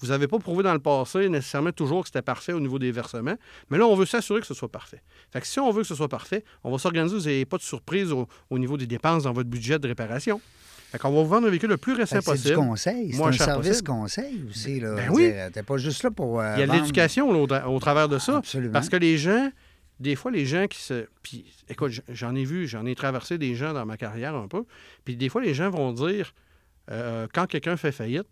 Vous 0.00 0.08
n'avez 0.08 0.26
pas 0.26 0.38
prouvé 0.38 0.62
dans 0.62 0.72
le 0.72 0.78
passé 0.78 1.28
nécessairement 1.28 1.72
toujours 1.72 2.00
que 2.02 2.08
c'était 2.08 2.22
parfait 2.22 2.54
au 2.54 2.60
niveau 2.60 2.78
des 2.78 2.90
versements, 2.92 3.36
mais 3.68 3.76
là, 3.76 3.86
on 3.86 3.94
veut 3.94 4.06
s'assurer 4.06 4.40
que 4.40 4.46
ce 4.46 4.54
soit 4.54 4.70
parfait. 4.70 5.02
Fait 5.30 5.40
que 5.42 5.46
si 5.46 5.60
on 5.60 5.70
veut 5.70 5.82
que 5.82 5.88
ce 5.88 5.94
soit 5.94 6.08
parfait, 6.08 6.44
on 6.64 6.70
va 6.72 6.78
s'organiser, 6.78 7.14
vous 7.14 7.24
n'ayez 7.26 7.44
pas 7.44 7.58
de 7.58 7.62
surprise 7.62 8.10
au, 8.10 8.26
au 8.48 8.58
niveau 8.58 8.78
des 8.78 8.86
dépenses 8.86 9.24
dans 9.24 9.32
votre 9.34 9.50
budget 9.50 9.78
de 9.78 9.86
réparation. 9.86 10.40
Fait 10.90 10.98
qu'on 10.98 11.10
va 11.10 11.22
vous 11.22 11.28
vendre 11.28 11.46
un 11.46 11.50
véhicule 11.50 11.70
le 11.70 11.76
plus 11.78 11.94
récent 11.94 12.18
que 12.18 12.24
C'est 12.24 12.32
du 12.32 12.38
possible. 12.54 12.56
conseil. 12.56 13.12
C'est 13.12 13.22
un 13.22 13.32
service 13.32 13.68
possible. 13.68 13.88
conseil 13.88 14.44
aussi. 14.50 14.80
Là, 14.80 14.94
Ben 14.94 15.08
oui. 15.10 15.30
T'es 15.52 15.62
pas 15.62 15.76
juste 15.78 16.02
là 16.04 16.10
pour. 16.10 16.40
euh, 16.40 16.52
Il 16.56 16.60
y 16.60 16.62
a 16.62 16.66
de 16.66 16.72
l'éducation 16.72 17.30
au, 17.30 17.46
au 17.46 17.78
travers 17.80 18.08
de 18.10 18.18
ça. 18.18 18.38
Absolument. 18.38 18.72
Parce 18.74 18.90
que 18.90 18.96
les 18.96 19.16
gens, 19.16 19.50
des 20.00 20.16
fois, 20.16 20.30
les 20.30 20.46
gens 20.46 20.66
qui 20.66 20.80
se. 20.80 21.06
Puis, 21.22 21.44
écoute, 21.68 21.92
j'en 22.08 22.34
ai 22.34 22.44
vu, 22.44 22.66
j'en 22.66 22.84
ai 22.86 22.94
traversé 22.94 23.38
des 23.38 23.54
gens 23.54 23.72
dans 23.72 23.86
ma 23.86 23.96
carrière 23.96 24.34
un 24.34 24.48
peu. 24.48 24.64
Puis, 25.04 25.16
des 25.16 25.28
fois, 25.28 25.42
les 25.42 25.54
gens 25.54 25.70
vont 25.70 25.92
dire, 25.92 26.34
euh, 26.90 27.26
quand 27.32 27.46
quelqu'un 27.46 27.76
fait 27.76 27.92
faillite, 27.92 28.26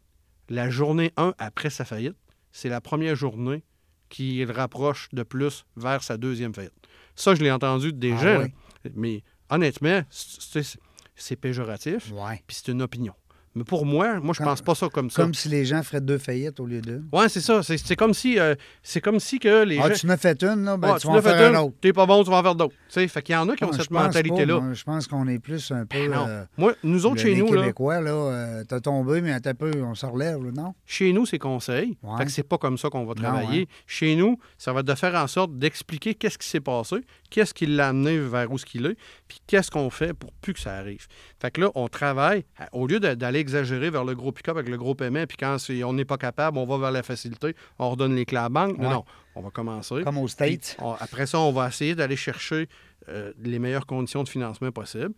la 0.48 0.68
journée 0.70 1.12
1 1.16 1.34
après 1.38 1.70
sa 1.70 1.84
faillite, 1.84 2.16
c'est 2.52 2.68
la 2.68 2.80
première 2.80 3.14
journée 3.14 3.62
qui 4.08 4.44
le 4.44 4.52
rapproche 4.52 5.08
de 5.12 5.22
plus 5.22 5.64
vers 5.76 6.02
sa 6.02 6.16
deuxième 6.16 6.52
faillite. 6.54 6.72
Ça, 7.14 7.34
je 7.36 7.42
l'ai 7.42 7.50
entendu 7.52 7.92
des 7.92 8.12
Ah 8.12 8.16
gens. 8.38 8.42
oui? 8.42 8.90
Mais 8.96 9.22
honnêtement, 9.50 10.02
c'est 10.10 10.64
c'est 11.14 11.36
péjoratif, 11.36 12.10
Ouais. 12.12 12.42
puis 12.46 12.56
c'est 12.56 12.72
une 12.72 12.80
opinion. 12.82 13.12
Mais 13.56 13.64
pour 13.64 13.84
moi, 13.84 14.20
moi, 14.20 14.32
je 14.32 14.38
Comme- 14.38 14.46
pense 14.46 14.62
pas 14.62 14.76
ça 14.76 14.88
comme 14.88 15.10
ça. 15.10 15.22
Comme 15.22 15.34
si 15.34 15.48
les 15.48 15.64
gens 15.64 15.82
feraient 15.82 16.00
deux 16.00 16.18
faillites 16.18 16.60
au 16.60 16.66
lieu 16.66 16.80
d'une. 16.80 17.08
Ouais, 17.12 17.28
c'est 17.28 17.40
ça. 17.40 17.62
C'est 17.64 17.96
comme 17.96 18.14
si, 18.14 18.38
euh, 18.38 18.54
c'est 18.82 19.00
comme 19.00 19.18
si 19.18 19.40
que 19.40 19.64
les 19.64 19.78
Ah, 19.80 19.88
gens. 19.88 19.94
tu 19.94 20.06
en 20.06 20.10
as 20.10 20.16
fait 20.16 20.40
une, 20.44 20.64
là, 20.64 20.76
ben, 20.76 20.92
Ah, 20.94 20.98
tu 21.00 21.08
en 21.08 21.10
vas 21.10 21.16
as 21.16 21.18
en 21.18 21.22
faire 21.22 21.50
une, 21.50 21.56
un 21.56 21.60
autre. 21.62 21.74
T'es 21.80 21.92
pas 21.92 22.06
bon, 22.06 22.22
tu 22.22 22.30
vas 22.30 22.38
en 22.38 22.42
faire 22.44 22.54
d'autres. 22.54 22.74
Tu 22.74 22.94
sais, 22.94 23.08
fait 23.08 23.22
qu'il 23.22 23.32
y 23.34 23.36
en 23.36 23.48
a 23.48 23.56
qui 23.56 23.64
ont 23.64 23.70
Ah, 23.72 23.76
cette 23.76 23.90
mentalité-là. 23.90 24.60
Je 24.72 24.84
pense 24.84 25.08
qu'on 25.08 25.26
est 25.26 25.40
plus 25.40 25.68
un 25.72 25.84
peu. 25.84 25.98
Ben 25.98 26.10
non. 26.12 26.26
euh, 26.28 26.44
Moi, 26.56 26.74
nous 26.84 27.06
autres, 27.06 27.16
le- 27.16 27.20
chez 27.22 27.34
les 27.34 27.40
nous, 27.40 27.52
là, 27.52 27.60
Québécois, 27.62 28.00
là, 28.00 28.10
euh, 28.12 28.64
t'as 28.68 28.78
tombé, 28.80 29.20
mais 29.20 29.38
t'as 29.40 29.54
peu, 29.54 29.70
on 29.82 29.94
se 29.96 30.06
relève, 30.06 30.44
là, 30.44 30.50
non? 30.54 30.74
chez 30.86 31.12
nous, 31.12 31.26
c'est 31.26 31.38
conseil. 31.40 31.98
Ouais. 32.04 32.18
Fait 32.18 32.24
que 32.26 32.30
c'est 32.30 32.42
pas 32.48 32.58
comme 32.58 32.78
ça 32.78 32.88
qu'on 32.88 33.04
va 33.04 33.14
travailler. 33.14 33.62
hein. 33.62 33.74
Chez 33.86 34.14
nous, 34.14 34.38
ça 34.58 34.72
va 34.72 34.80
être 34.80 34.86
de 34.86 34.94
faire 34.94 35.14
en 35.16 35.26
sorte 35.26 35.58
d'expliquer 35.58 36.14
qu'est-ce 36.14 36.38
qui 36.38 36.48
s'est 36.48 36.60
passé, 36.60 36.96
qu'est-ce 37.30 37.54
qui 37.54 37.66
l'a 37.66 37.88
amené 37.88 38.18
vers 38.18 38.50
où 38.52 38.58
ce 38.58 38.66
qu'il 38.66 38.84
est, 38.86 38.96
puis 39.28 39.38
qu'est-ce 39.46 39.70
qu'on 39.70 39.88
fait 39.90 40.12
pour 40.12 40.32
plus 40.42 40.52
que 40.52 40.60
ça 40.60 40.74
arrive. 40.74 41.06
Fait 41.40 41.50
que 41.50 41.60
là, 41.62 41.70
on 41.74 41.88
travaille, 41.88 42.44
au 42.72 42.86
lieu 42.86 43.00
d'aller 43.00 43.38
exagérer 43.38 43.88
vers 43.90 44.04
le 44.04 44.14
gros 44.14 44.32
pick-up 44.32 44.56
avec 44.56 44.68
le 44.68 44.76
gros 44.76 44.94
paiement, 44.94 45.24
puis 45.26 45.36
quand 45.38 45.58
c'est- 45.58 45.82
on 45.84 45.92
n'est 45.92 46.04
pas 46.04 46.18
capable, 46.18 46.58
on 46.58 46.66
va 46.66 46.76
vers 46.78 46.90
la 46.90 47.02
facilité, 47.02 47.54
on 47.78 47.90
redonne 47.90 48.14
les 48.14 48.24
clés 48.26 48.38
à 48.38 48.42
la 48.42 48.48
banque. 48.48 48.76
Non, 48.78 48.88
Ouais. 48.88 48.94
non, 48.94 49.04
on 49.36 49.42
va 49.42 49.50
commencer. 49.50 50.02
Comme 50.04 50.18
aux 50.18 50.28
States. 50.28 50.76
on- 50.80 50.92
après 50.98 51.26
ça, 51.26 51.38
on 51.38 51.52
va 51.52 51.68
essayer 51.68 51.94
d'aller 51.94 52.16
chercher 52.16 52.68
euh, 53.08 53.32
les 53.42 53.58
meilleures 53.58 53.86
conditions 53.86 54.22
de 54.22 54.28
financement 54.28 54.70
possibles, 54.72 55.14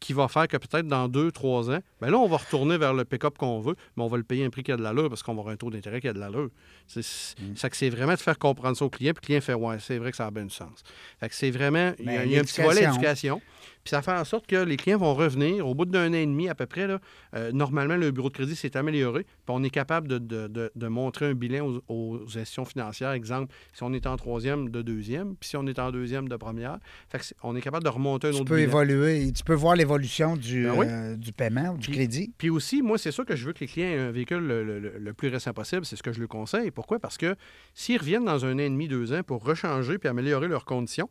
qui 0.00 0.12
va 0.12 0.28
faire 0.28 0.46
que 0.48 0.56
peut-être 0.56 0.86
dans 0.86 1.08
deux, 1.08 1.32
trois 1.32 1.70
ans, 1.70 1.78
ben 2.00 2.10
là, 2.10 2.18
on 2.18 2.28
va 2.28 2.36
retourner 2.36 2.78
vers 2.78 2.94
le 2.94 3.04
pick-up 3.04 3.38
qu'on 3.38 3.60
veut, 3.60 3.76
mais 3.96 4.02
on 4.02 4.08
va 4.08 4.16
le 4.16 4.22
payer 4.22 4.44
un 4.44 4.50
prix 4.50 4.62
qui 4.62 4.72
a 4.72 4.76
de 4.76 4.82
l'allure 4.82 5.08
parce 5.08 5.22
qu'on 5.22 5.34
va 5.34 5.40
avoir 5.40 5.54
un 5.54 5.56
taux 5.56 5.70
d'intérêt 5.70 6.00
qui 6.00 6.08
a 6.08 6.12
de 6.12 6.18
l'allure. 6.18 6.50
C'est 6.86 7.00
Mm. 7.40 7.54
que 7.54 7.76
c'est 7.76 7.90
vraiment 7.90 8.14
de 8.14 8.18
faire 8.18 8.38
comprendre 8.38 8.76
ça 8.76 8.84
au 8.84 8.90
client, 8.90 9.12
puis 9.12 9.22
le 9.22 9.26
client 9.26 9.40
fait 9.40 9.54
Ouais, 9.54 9.78
c'est 9.80 9.98
vrai 9.98 10.10
que 10.10 10.16
ça 10.16 10.26
a 10.26 10.30
bien 10.30 10.44
du 10.44 10.54
sens. 10.54 10.82
Fait 11.18 11.28
que 11.28 11.34
c'est 11.34 11.50
vraiment. 11.50 11.92
Il 11.98 12.06
y 12.06 12.36
a, 12.36 12.40
un 12.40 12.44
petit 12.44 12.60
volet 12.60 12.82
l'éducation. 12.82 13.36
éducation. 13.36 13.42
Puis 13.86 13.90
ça 13.90 14.02
fait 14.02 14.10
en 14.10 14.24
sorte 14.24 14.48
que 14.48 14.56
les 14.56 14.76
clients 14.76 14.98
vont 14.98 15.14
revenir 15.14 15.64
au 15.64 15.72
bout 15.76 15.84
d'un 15.84 16.10
an 16.10 16.14
et 16.14 16.26
demi 16.26 16.48
à 16.48 16.56
peu 16.56 16.66
près. 16.66 16.88
Là, 16.88 16.98
euh, 17.36 17.52
normalement, 17.52 17.94
le 17.96 18.10
bureau 18.10 18.30
de 18.30 18.34
crédit 18.34 18.56
s'est 18.56 18.76
amélioré. 18.76 19.22
Puis 19.22 19.30
on 19.50 19.62
est 19.62 19.70
capable 19.70 20.08
de, 20.08 20.18
de- 20.18 20.48
de- 20.48 20.72
de 20.74 20.88
montrer 20.88 21.26
un 21.26 21.34
bilan 21.34 21.64
aux, 21.68 21.82
aux 21.88 22.22
institutions 22.24 22.64
financières. 22.64 23.12
Exemple, 23.12 23.54
si 23.72 23.84
on 23.84 23.92
est 23.92 24.08
en 24.08 24.16
troisième, 24.16 24.70
de 24.70 24.82
deuxième. 24.82 25.36
Puis 25.36 25.50
si 25.50 25.56
on 25.56 25.64
est 25.68 25.78
en 25.78 25.92
deuxième, 25.92 26.28
de 26.28 26.34
première. 26.34 26.78
Fait 27.08 27.18
que 27.18 27.24
on 27.44 27.54
est 27.54 27.60
capable 27.60 27.84
de 27.84 27.88
remonter 27.90 28.26
un 28.26 28.30
Tu 28.32 28.36
autre 28.38 28.46
peux 28.46 28.56
bilan. 28.56 28.68
évoluer, 28.68 29.30
tu 29.32 29.44
peux 29.44 29.54
voir 29.54 29.76
l'évolution 29.76 30.36
du, 30.36 30.64
Ben 30.64 30.74
oui. 30.76 30.86
euh, 30.90 31.14
du 31.14 31.32
paiement 31.32 31.68
ou 31.74 31.78
du 31.78 31.86
Puis- 31.86 31.92
crédit. 31.96 32.34
Puis 32.36 32.50
aussi, 32.50 32.82
moi, 32.82 32.98
c'est 32.98 33.12
sûr 33.12 33.24
que 33.24 33.36
je 33.36 33.46
veux 33.46 33.52
que 33.52 33.60
les 33.60 33.68
clients 33.68 33.86
aient 33.86 33.98
un 34.00 34.10
véhicule 34.10 34.38
le, 34.38 34.64
le- 34.64 34.80
le- 34.80 34.98
le 34.98 35.12
plus 35.12 35.28
récent 35.28 35.52
possible. 35.52 35.84
C'est 35.86 35.94
ce 35.94 36.02
que 36.02 36.12
je 36.12 36.18
leur 36.18 36.28
conseille. 36.28 36.72
Pourquoi? 36.72 36.98
Parce 36.98 37.18
que 37.18 37.36
s'ils 37.72 37.98
reviennent 37.98 38.24
dans 38.24 38.44
un 38.44 38.54
an 38.56 38.58
et 38.58 38.68
demi, 38.68 38.88
deux 38.88 39.12
ans 39.12 39.22
pour 39.22 39.44
rechanger 39.44 39.98
puis 39.98 40.08
améliorer 40.08 40.48
leurs 40.48 40.64
conditions, 40.64 41.08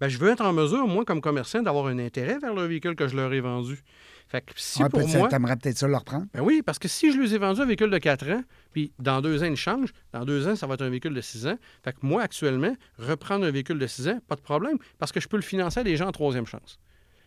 ben, 0.00 0.08
je 0.08 0.18
veux 0.18 0.30
être 0.30 0.40
en 0.44 0.52
mesure, 0.52 0.86
moi, 0.86 1.04
comme 1.04 1.20
commerçant, 1.20 1.62
d'avoir 1.62 1.86
un 1.86 1.98
intérêt 1.98 2.38
vers 2.38 2.54
le 2.54 2.64
véhicule 2.66 2.96
que 2.96 3.08
je 3.08 3.16
leur 3.16 3.32
ai 3.32 3.40
vendu. 3.40 3.80
Fait 4.28 4.40
que 4.40 4.52
si 4.56 4.82
Ouais, 4.82 4.88
pour 4.88 5.00
peut-être- 5.00 5.16
moi... 5.18 5.28
T'aimerais 5.28 5.56
peut-être 5.56 5.76
ça 5.78 5.86
le 5.86 5.96
reprendre. 5.96 6.26
Ben 6.32 6.40
oui, 6.42 6.62
parce 6.64 6.78
que 6.78 6.88
si 6.88 7.12
je 7.12 7.18
lui 7.18 7.34
ai 7.34 7.38
vendu 7.38 7.60
un 7.60 7.66
véhicule 7.66 7.90
de 7.90 7.98
4 7.98 8.30
ans, 8.30 8.42
puis 8.72 8.92
dans 8.98 9.20
deux 9.20 9.42
ans, 9.42 9.46
il 9.46 9.56
change, 9.56 9.92
dans 10.12 10.24
deux 10.24 10.48
ans, 10.48 10.56
ça 10.56 10.66
va 10.66 10.74
être 10.74 10.82
un 10.82 10.88
véhicule 10.88 11.12
de 11.14 11.20
6 11.20 11.46
ans. 11.46 11.58
Fait 11.84 11.92
que 11.92 11.98
moi, 12.02 12.22
actuellement, 12.22 12.74
reprendre 12.98 13.44
un 13.44 13.50
véhicule 13.50 13.78
de 13.78 13.86
6 13.86 14.08
ans, 14.08 14.18
pas 14.28 14.36
de 14.36 14.40
problème, 14.40 14.78
parce 14.98 15.12
que 15.12 15.20
je 15.20 15.28
peux 15.28 15.36
le 15.36 15.42
financer 15.42 15.80
à 15.80 15.84
des 15.84 15.96
gens 15.96 16.08
en 16.08 16.12
troisième 16.12 16.46
chance. 16.46 16.78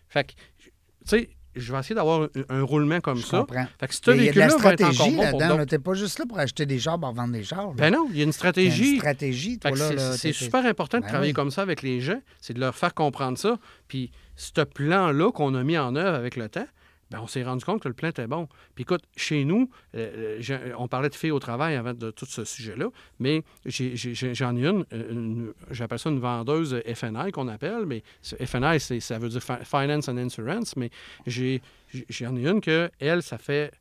Fait 0.09 0.23
que, 0.23 0.31
tu 0.63 0.71
sais, 1.05 1.29
je 1.55 1.71
vais 1.71 1.79
essayer 1.79 1.95
d'avoir 1.95 2.21
un, 2.23 2.27
un 2.49 2.61
roulement 2.63 2.99
comme 2.99 3.17
Je 3.17 3.25
ça. 3.25 3.39
comprends. 3.39 3.65
Fait 3.79 3.87
que 3.87 3.93
ce 3.95 4.01
Mais 4.11 4.17
Il 4.17 4.23
y 4.25 4.29
a 4.29 4.31
de 4.33 4.39
la 4.39 4.47
véhicule-là 4.47 4.75
stratégie 4.75 5.15
bon 5.15 5.21
là-dedans. 5.21 5.57
là. 5.57 5.65
T'es 5.65 5.79
pas 5.79 5.93
juste 5.93 6.19
là 6.19 6.25
pour 6.27 6.39
acheter 6.39 6.65
des 6.65 6.79
chars 6.79 6.99
pour 6.99 7.09
revendre 7.09 7.33
des 7.33 7.43
là. 7.43 7.67
Ben 7.75 7.93
non, 7.93 8.07
il 8.11 8.17
y 8.17 8.21
a 8.21 8.23
une 8.23 8.25
Il 8.25 8.25
y 8.25 8.29
a 8.29 8.31
stratégie. 8.33 8.91
une 8.91 8.97
stratégie, 8.99 9.59
toi, 9.59 9.71
là. 9.71 10.17
c'est- 10.17 10.33
super 10.33 10.65
important 10.65 10.97
de 10.97 11.03
Ben 11.03 11.09
travailler 11.09 11.29
oui. 11.31 11.33
comme 11.35 11.51
ça 11.51 11.61
avec 11.61 11.81
les 11.81 12.01
gens, 12.01 12.19
c'est 12.41 12.53
de 12.53 12.59
leur 12.59 12.75
faire 12.75 12.93
comprendre 12.93 13.37
ça. 13.37 13.57
Puis 13.87 14.11
ce 14.35 14.61
plan-là 14.61 15.31
qu'on 15.31 15.55
a 15.55 15.63
mis 15.63 15.77
en 15.77 15.95
œuvre 15.95 16.15
avec 16.17 16.35
le 16.35 16.49
temps, 16.49 16.67
ben 17.15 17.21
on 17.23 17.27
s'est 17.27 17.43
rendu 17.43 17.63
compte 17.63 17.81
que 17.81 17.87
le 17.87 17.93
plan 17.93 18.09
était 18.09 18.27
bon. 18.27 18.47
Puis 18.75 18.81
écoute, 18.83 19.03
chez 19.15 19.45
nous, 19.45 19.69
euh, 19.95 19.99
euh, 19.99 20.37
j'ai- 20.39 20.73
on 20.77 20.87
parlait 20.87 21.09
de 21.09 21.15
filles 21.15 21.31
au 21.31 21.39
travail 21.39 21.75
avant 21.75 21.93
de 21.93 22.11
tout 22.11 22.25
ce 22.25 22.43
sujet-là, 22.43 22.87
mais 23.19 23.43
j'en 23.65 24.55
ai 24.57 24.65
une, 24.67 24.85
euh, 24.93 25.53
j'appelle 25.71 25.99
ça 25.99 26.09
une 26.09 26.19
vendeuse 26.19 26.81
FNI 26.85 27.31
qu'on 27.31 27.47
appelle, 27.47 27.85
mais 27.85 28.03
FNI, 28.21 28.79
ça 29.01 29.17
veut 29.17 29.29
dire 29.29 29.41
Fi- 29.41 29.63
Finance 29.63 30.09
and 30.09 30.17
Insurance, 30.17 30.75
mais 30.75 30.89
j'en 31.25 32.35
ai 32.35 32.47
une 32.47 32.61
que, 32.61 32.89
elle, 32.99 33.23
ça 33.23 33.37
fait 33.37 33.71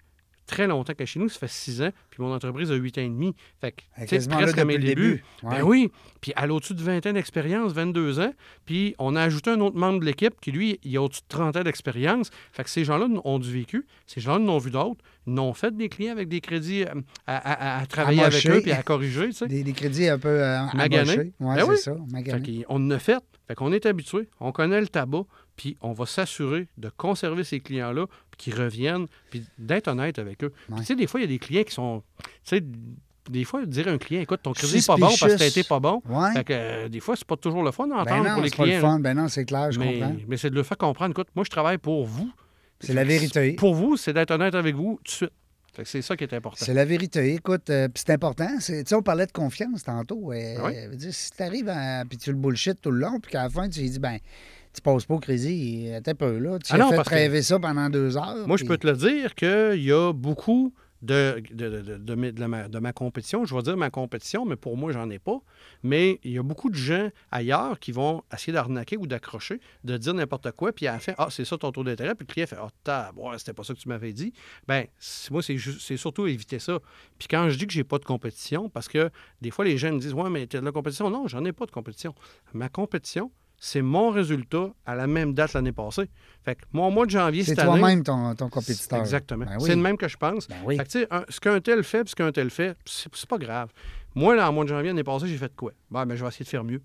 très 0.46 0.66
longtemps 0.66 0.92
est 0.98 1.06
chez 1.06 1.18
nous, 1.20 1.28
ça 1.28 1.38
fait 1.38 1.48
six 1.48 1.82
ans, 1.82 1.90
puis 2.10 2.22
mon 2.22 2.32
entreprise 2.34 2.70
a 2.70 2.74
huit 2.74 2.96
ans 2.98 3.02
et 3.02 3.08
demi. 3.08 3.34
Fait 3.60 3.72
que, 3.72 3.82
Elle 3.96 4.04
est 4.04 4.06
tu 4.06 4.10
sais, 4.10 4.16
quasiment 4.16 4.36
là 4.36 4.42
presque 4.42 4.58
à 4.58 4.64
mes 4.64 4.78
débuts. 4.78 4.94
début. 4.94 5.24
Ouais. 5.42 5.58
Ben 5.58 5.62
oui. 5.62 5.90
Puis 6.20 6.32
elle 6.40 6.50
a 6.50 6.54
au-dessus 6.54 6.74
de 6.74 6.82
20 6.82 7.06
ans 7.06 7.12
d'expérience, 7.12 7.72
22 7.72 8.20
ans. 8.20 8.32
Puis 8.64 8.94
on 8.98 9.14
a 9.16 9.22
ajouté 9.22 9.50
un 9.50 9.60
autre 9.60 9.76
membre 9.76 10.00
de 10.00 10.04
l'équipe 10.06 10.34
qui, 10.40 10.52
lui, 10.52 10.78
il 10.82 10.96
a 10.96 11.02
au-dessus 11.02 11.20
de 11.22 11.28
30 11.28 11.56
ans 11.56 11.62
d'expérience. 11.62 12.30
Fait 12.52 12.64
que 12.64 12.70
ces 12.70 12.84
gens-là 12.84 13.06
ont 13.24 13.38
du 13.38 13.52
vécu. 13.52 13.86
Ces 14.06 14.20
gens-là 14.20 14.38
n'ont 14.44 14.58
vu 14.58 14.70
d'autres. 14.70 15.02
Ils 15.26 15.38
ont 15.38 15.54
fait 15.54 15.74
des 15.76 15.88
clients 15.88 16.12
avec 16.12 16.28
des 16.28 16.40
crédits 16.40 16.84
euh, 16.84 16.94
à, 17.26 17.76
à- 17.76 17.80
à 17.82 17.86
travailler 17.86 18.22
avec 18.22 18.46
eux 18.46 18.60
puis 18.60 18.72
à 18.72 18.82
corriger, 18.82 19.26
tu 19.28 19.32
sais. 19.32 19.46
Des, 19.48 19.62
des 19.64 19.72
crédits 19.72 20.08
un 20.08 20.18
peu 20.18 20.28
euh, 20.28 20.60
Maganés. 20.74 21.32
Ouais, 21.40 21.56
Ben 21.56 21.64
c'est 21.64 21.70
oui. 21.70 21.76
ça, 21.78 21.96
Fait 22.36 22.64
qu'on 22.66 22.74
en 22.74 22.90
a 22.90 22.98
fait. 22.98 23.22
Fait 23.48 23.54
qu'on 23.54 23.72
est 23.72 23.84
habitué. 23.86 24.28
On 24.40 24.52
connaît 24.52 24.80
le 24.80 24.88
tabac. 24.88 25.24
puis 25.56 25.76
on 25.82 25.92
va 25.92 26.06
s'assurer 26.06 26.66
de 26.78 26.90
conserver 26.96 27.44
ces 27.44 27.60
clients-là, 27.60 28.06
qu'ils 28.36 28.54
reviennent, 28.54 29.06
puis 29.30 29.44
d'être 29.58 29.88
honnête 29.88 30.18
avec 30.18 30.42
eux. 30.44 30.52
Ouais. 30.68 30.78
tu 30.80 30.84
sais, 30.86 30.94
des 30.96 31.06
fois, 31.06 31.20
il 31.20 31.22
y 31.22 31.26
a 31.26 31.28
des 31.28 31.38
clients 31.38 31.64
qui 31.64 31.74
sont... 31.74 32.02
Tu 32.18 32.26
sais, 32.44 32.62
des 33.30 33.44
fois, 33.44 33.64
dire 33.64 33.88
à 33.88 33.90
un 33.90 33.98
client, 33.98 34.20
écoute, 34.20 34.40
ton 34.42 34.52
crédit 34.52 34.74
n'est 34.76 34.82
pas 34.82 34.96
bon 34.96 35.06
parce 35.06 35.20
que 35.32 35.38
tu 35.38 35.44
été 35.44 35.62
pas 35.64 35.80
bon. 35.80 36.02
Ouais. 36.08 36.32
Fait 36.34 36.44
que, 36.44 36.52
euh, 36.52 36.88
des 36.90 37.00
fois, 37.00 37.16
c'est 37.16 37.26
pas 37.26 37.36
toujours 37.38 37.62
le 37.62 37.70
fun 37.70 37.86
Ben 37.88 37.96
d'entendre 37.96 38.24
non, 38.24 38.34
pour 38.34 38.42
les 38.42 38.50
c'est 38.50 38.56
pas 38.56 38.64
le 38.66 38.70
clients. 38.72 38.80
fun. 38.82 39.00
Ben 39.00 39.14
non, 39.14 39.28
c'est 39.28 39.44
clair, 39.46 39.72
je 39.72 39.78
mais 39.80 39.98
comprends. 39.98 40.16
mais 40.28 40.36
c'est 40.36 40.50
de 40.50 40.54
le 40.54 40.62
faire 40.62 40.76
comprendre, 40.76 41.12
écoute, 41.12 41.28
moi, 41.34 41.42
je 41.44 41.50
travaille 41.50 41.78
pour 41.78 42.04
vous. 42.04 42.30
C'est 42.80 42.92
la 42.92 43.04
vérité. 43.04 43.52
Pour 43.54 43.74
vous, 43.74 43.96
c'est 43.96 44.12
d'être 44.12 44.30
honnête 44.30 44.54
avec 44.54 44.74
vous 44.74 44.98
tout 45.04 45.04
de 45.04 45.08
suite. 45.08 45.30
C'est 45.84 46.02
ça 46.02 46.16
qui 46.16 46.22
est 46.22 46.32
important. 46.34 46.64
C'est 46.64 46.74
la 46.74 46.84
vérité. 46.84 47.34
Écoute, 47.34 47.68
euh, 47.70 47.88
puis 47.88 48.02
c'est 48.06 48.12
important. 48.12 48.46
Tu 48.58 48.62
sais, 48.86 48.94
on 48.94 49.02
parlait 49.02 49.26
de 49.26 49.32
confiance 49.32 49.82
tantôt. 49.82 50.30
euh, 50.32 50.56
Oui. 50.62 50.96
dire, 50.96 51.12
si 51.12 51.30
tu 51.32 51.42
arrives 51.42 51.72
puis 52.08 52.16
tu 52.18 52.30
le 52.30 52.36
bullshit 52.36 52.80
tout 52.80 52.92
le 52.92 52.98
long, 52.98 53.18
puis 53.20 53.32
qu'à 53.32 53.42
la 53.44 53.50
fin, 53.50 53.68
tu 53.68 53.80
lui 53.80 53.90
dis, 53.90 53.98
ben, 53.98 54.18
tu 54.74 54.80
passes 54.82 55.06
pas 55.06 55.14
au 55.14 55.20
crédit, 55.20 55.88
t'es 56.02 56.14
peu 56.14 56.38
là. 56.38 56.58
Tu 56.58 56.72
Ah 56.72 56.74
as 56.74 56.78
non, 56.78 56.90
fait 56.90 56.96
parce 56.96 57.08
que- 57.08 57.14
rêver 57.14 57.42
ça 57.42 57.58
pendant 57.58 57.88
deux 57.88 58.16
heures. 58.16 58.46
Moi, 58.46 58.56
je 58.56 58.64
peux 58.64 58.76
te 58.78 58.86
le 58.86 58.94
dire 58.96 59.34
qu'il 59.34 59.82
y 59.82 59.92
a 59.92 60.12
beaucoup 60.12 60.74
de, 61.02 61.42
de, 61.52 61.68
de- 61.68 61.80
de- 61.82 61.96
de 61.98 62.14
mes- 62.14 62.32
de 62.32 62.46
ma, 62.46 62.66
de 62.66 62.78
ma 62.78 62.94
compétition. 62.94 63.44
Je 63.44 63.54
vais 63.54 63.60
dire 63.60 63.76
ma 63.76 63.90
compétition, 63.90 64.46
mais 64.46 64.56
pour 64.56 64.76
moi, 64.78 64.90
j'en 64.90 65.10
ai 65.10 65.18
pas. 65.18 65.38
Mais 65.82 66.18
il 66.24 66.32
y 66.32 66.38
a 66.38 66.42
beaucoup 66.42 66.70
de 66.70 66.74
gens 66.74 67.10
ailleurs 67.30 67.78
qui 67.78 67.92
vont 67.92 68.22
essayer 68.32 68.54
d'arnaquer 68.54 68.96
ou 68.96 69.06
d'accrocher, 69.06 69.60
de 69.84 69.98
dire 69.98 70.14
n'importe 70.14 70.50
quoi, 70.52 70.72
puis 70.72 70.86
à 70.86 70.92
la 70.94 70.98
fin, 71.00 71.12
ah, 71.18 71.28
c'est 71.30 71.44
ça 71.44 71.58
ton 71.58 71.72
taux 71.72 71.84
d'intérêt, 71.84 72.14
puis 72.14 72.26
le 72.26 72.32
client 72.32 72.46
fait, 72.46 72.56
ah, 72.88 73.12
ouais, 73.16 73.38
c'était 73.38 73.52
pas 73.52 73.64
ça 73.64 73.74
que 73.74 73.78
tu 73.80 73.88
m'avais 73.90 74.14
dit. 74.14 74.32
Ben, 74.66 74.86
moi, 75.30 75.42
c'est 75.42 75.96
surtout 75.98 76.26
éviter 76.26 76.58
ça. 76.58 76.78
Puis 77.18 77.28
quand 77.28 77.50
je 77.50 77.58
dis 77.58 77.66
que 77.66 77.72
j'ai 77.74 77.84
pas 77.84 77.98
de 77.98 78.04
compétition, 78.06 78.70
parce 78.70 78.88
que 78.88 79.10
des 79.42 79.50
fois, 79.50 79.66
les 79.66 79.76
gens 79.76 79.92
me 79.92 79.98
disent, 79.98 80.14
ouais, 80.14 80.30
mais 80.30 80.46
tu 80.46 80.56
as 80.56 80.60
de 80.60 80.64
la 80.64 80.72
compétition. 80.72 81.10
Non, 81.10 81.28
j'en 81.28 81.44
ai 81.44 81.52
pas 81.52 81.66
de 81.66 81.70
compétition. 81.70 82.14
Ma 82.54 82.70
compétition, 82.70 83.30
c'est 83.66 83.80
mon 83.80 84.10
résultat 84.10 84.68
à 84.84 84.94
la 84.94 85.06
même 85.06 85.32
date 85.32 85.54
l'année 85.54 85.72
passée. 85.72 86.10
Fait 86.44 86.54
que 86.54 86.60
mon 86.72 86.90
mois 86.90 87.06
de 87.06 87.10
janvier 87.10 87.42
C'est 87.44 87.50
cette 87.54 87.60
année. 87.60 87.78
toi-même 87.80 88.02
ton, 88.02 88.34
ton 88.34 88.50
compétiteur. 88.50 88.98
Exactement. 89.00 89.46
Ben 89.46 89.56
oui. 89.58 89.64
C'est 89.70 89.74
le 89.74 89.80
même 89.80 89.96
que 89.96 90.06
je 90.06 90.18
pense. 90.18 90.46
Ben 90.48 90.56
oui. 90.66 90.76
Fait 90.76 90.84
que, 90.84 90.88
tu 90.90 90.98
sais, 91.00 91.06
un- 91.10 91.24
ce 91.30 91.40
qu'un 91.40 91.58
tel 91.60 91.82
fait, 91.82 92.04
puis 92.04 92.10
ce 92.10 92.14
qu'un 92.14 92.30
tel 92.30 92.50
fait, 92.50 92.76
c'est 92.84 93.08
c'est 93.14 93.28
pas 93.28 93.38
grave. 93.38 93.70
Moi, 94.14 94.36
là, 94.36 94.50
en 94.50 94.52
mois 94.52 94.64
de 94.64 94.68
janvier, 94.68 94.88
l'année 94.88 95.02
passée, 95.02 95.26
j'ai 95.28 95.38
fait 95.38 95.54
quoi? 95.56 95.72
Ben, 95.90 96.04
ben, 96.04 96.14
je 96.14 96.22
vais 96.22 96.28
essayer 96.28 96.44
de 96.44 96.50
faire 96.50 96.62
mieux. 96.64 96.82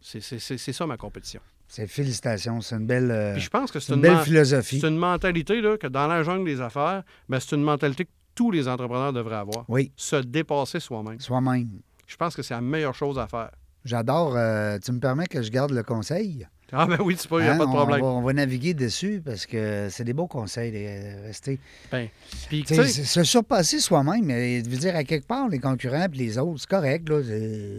C'est- 0.00 0.20
C'est 0.20 0.38
c'est- 0.38 0.58
c'est 0.58 0.72
ça 0.72 0.86
ma 0.86 0.96
compétition. 0.96 1.40
C'est 1.66 1.88
félicitations. 1.88 2.60
C'est 2.60 2.76
une 2.76 2.86
belle, 2.86 3.10
euh, 3.10 3.32
Puis 3.32 3.42
je 3.42 3.50
pense 3.50 3.72
que 3.72 3.80
c'est 3.80 3.86
c'est 3.88 3.92
une, 3.94 3.98
une 3.98 4.02
belle 4.14 4.18
philosophie. 4.24 4.78
c'est 4.80 4.86
une 4.88 4.98
mentalité 4.98 5.60
là, 5.60 5.76
que 5.76 5.88
dans 5.88 6.06
la 6.06 6.22
jungle 6.22 6.44
des 6.44 6.60
affaires, 6.60 7.02
ben, 7.28 7.40
c'est 7.40 7.56
une 7.56 7.62
mentalité 7.64 8.04
que 8.04 8.10
tous 8.36 8.52
les 8.52 8.68
entrepreneurs 8.68 9.12
devraient 9.12 9.36
avoir. 9.36 9.64
Oui, 9.68 9.90
Se 9.96 10.14
dépasser 10.16 10.78
soi-même. 10.78 11.18
soi-même. 11.18 11.80
Je 12.06 12.16
pense 12.16 12.36
que 12.36 12.42
c'est 12.42 12.54
la 12.54 12.60
meilleure 12.60 12.94
chose 12.94 13.18
à 13.18 13.26
faire. 13.26 13.50
J'adore. 13.86 14.34
euh, 14.36 14.78
tu 14.84 14.92
me 14.92 15.00
permets 15.00 15.26
que 15.26 15.40
je 15.42 15.50
garde 15.50 15.70
le 15.72 15.82
conseil? 15.82 16.46
Ah 16.72 16.84
ben 16.86 16.98
oui, 17.00 17.14
c'est 17.16 17.28
pas, 17.28 17.38
il 17.38 17.44
n'y 17.44 17.48
a 17.48 17.54
Hein, 17.54 17.58
pas 17.58 17.66
de 17.66 17.70
problème. 17.70 18.02
On 18.02 18.06
va, 18.06 18.12
on 18.18 18.22
va 18.22 18.32
naviguer 18.32 18.74
dessus 18.74 19.22
parce 19.24 19.46
que 19.46 19.86
c'est 19.88 20.02
des 20.02 20.12
beaux 20.12 20.26
conseils 20.26 20.72
de 20.72 21.22
rester. 21.26 21.60
Ben, 21.92 22.08
puis, 22.48 22.62
Tu 22.64 22.66
tu 22.66 22.74
sais, 22.74 22.88
sais, 22.88 23.04
Se 23.04 23.22
surpasser 23.24 23.78
soi-même, 23.78 24.28
je 24.28 24.68
veux 24.68 24.76
dire, 24.76 24.96
à 24.96 25.04
quelque 25.04 25.26
part, 25.28 25.48
les 25.48 25.60
concurrents 25.60 26.06
et 26.12 26.16
les 26.16 26.38
autres, 26.38 26.60
c'est 26.60 26.68
correct. 26.68 27.08
Là, 27.08 27.20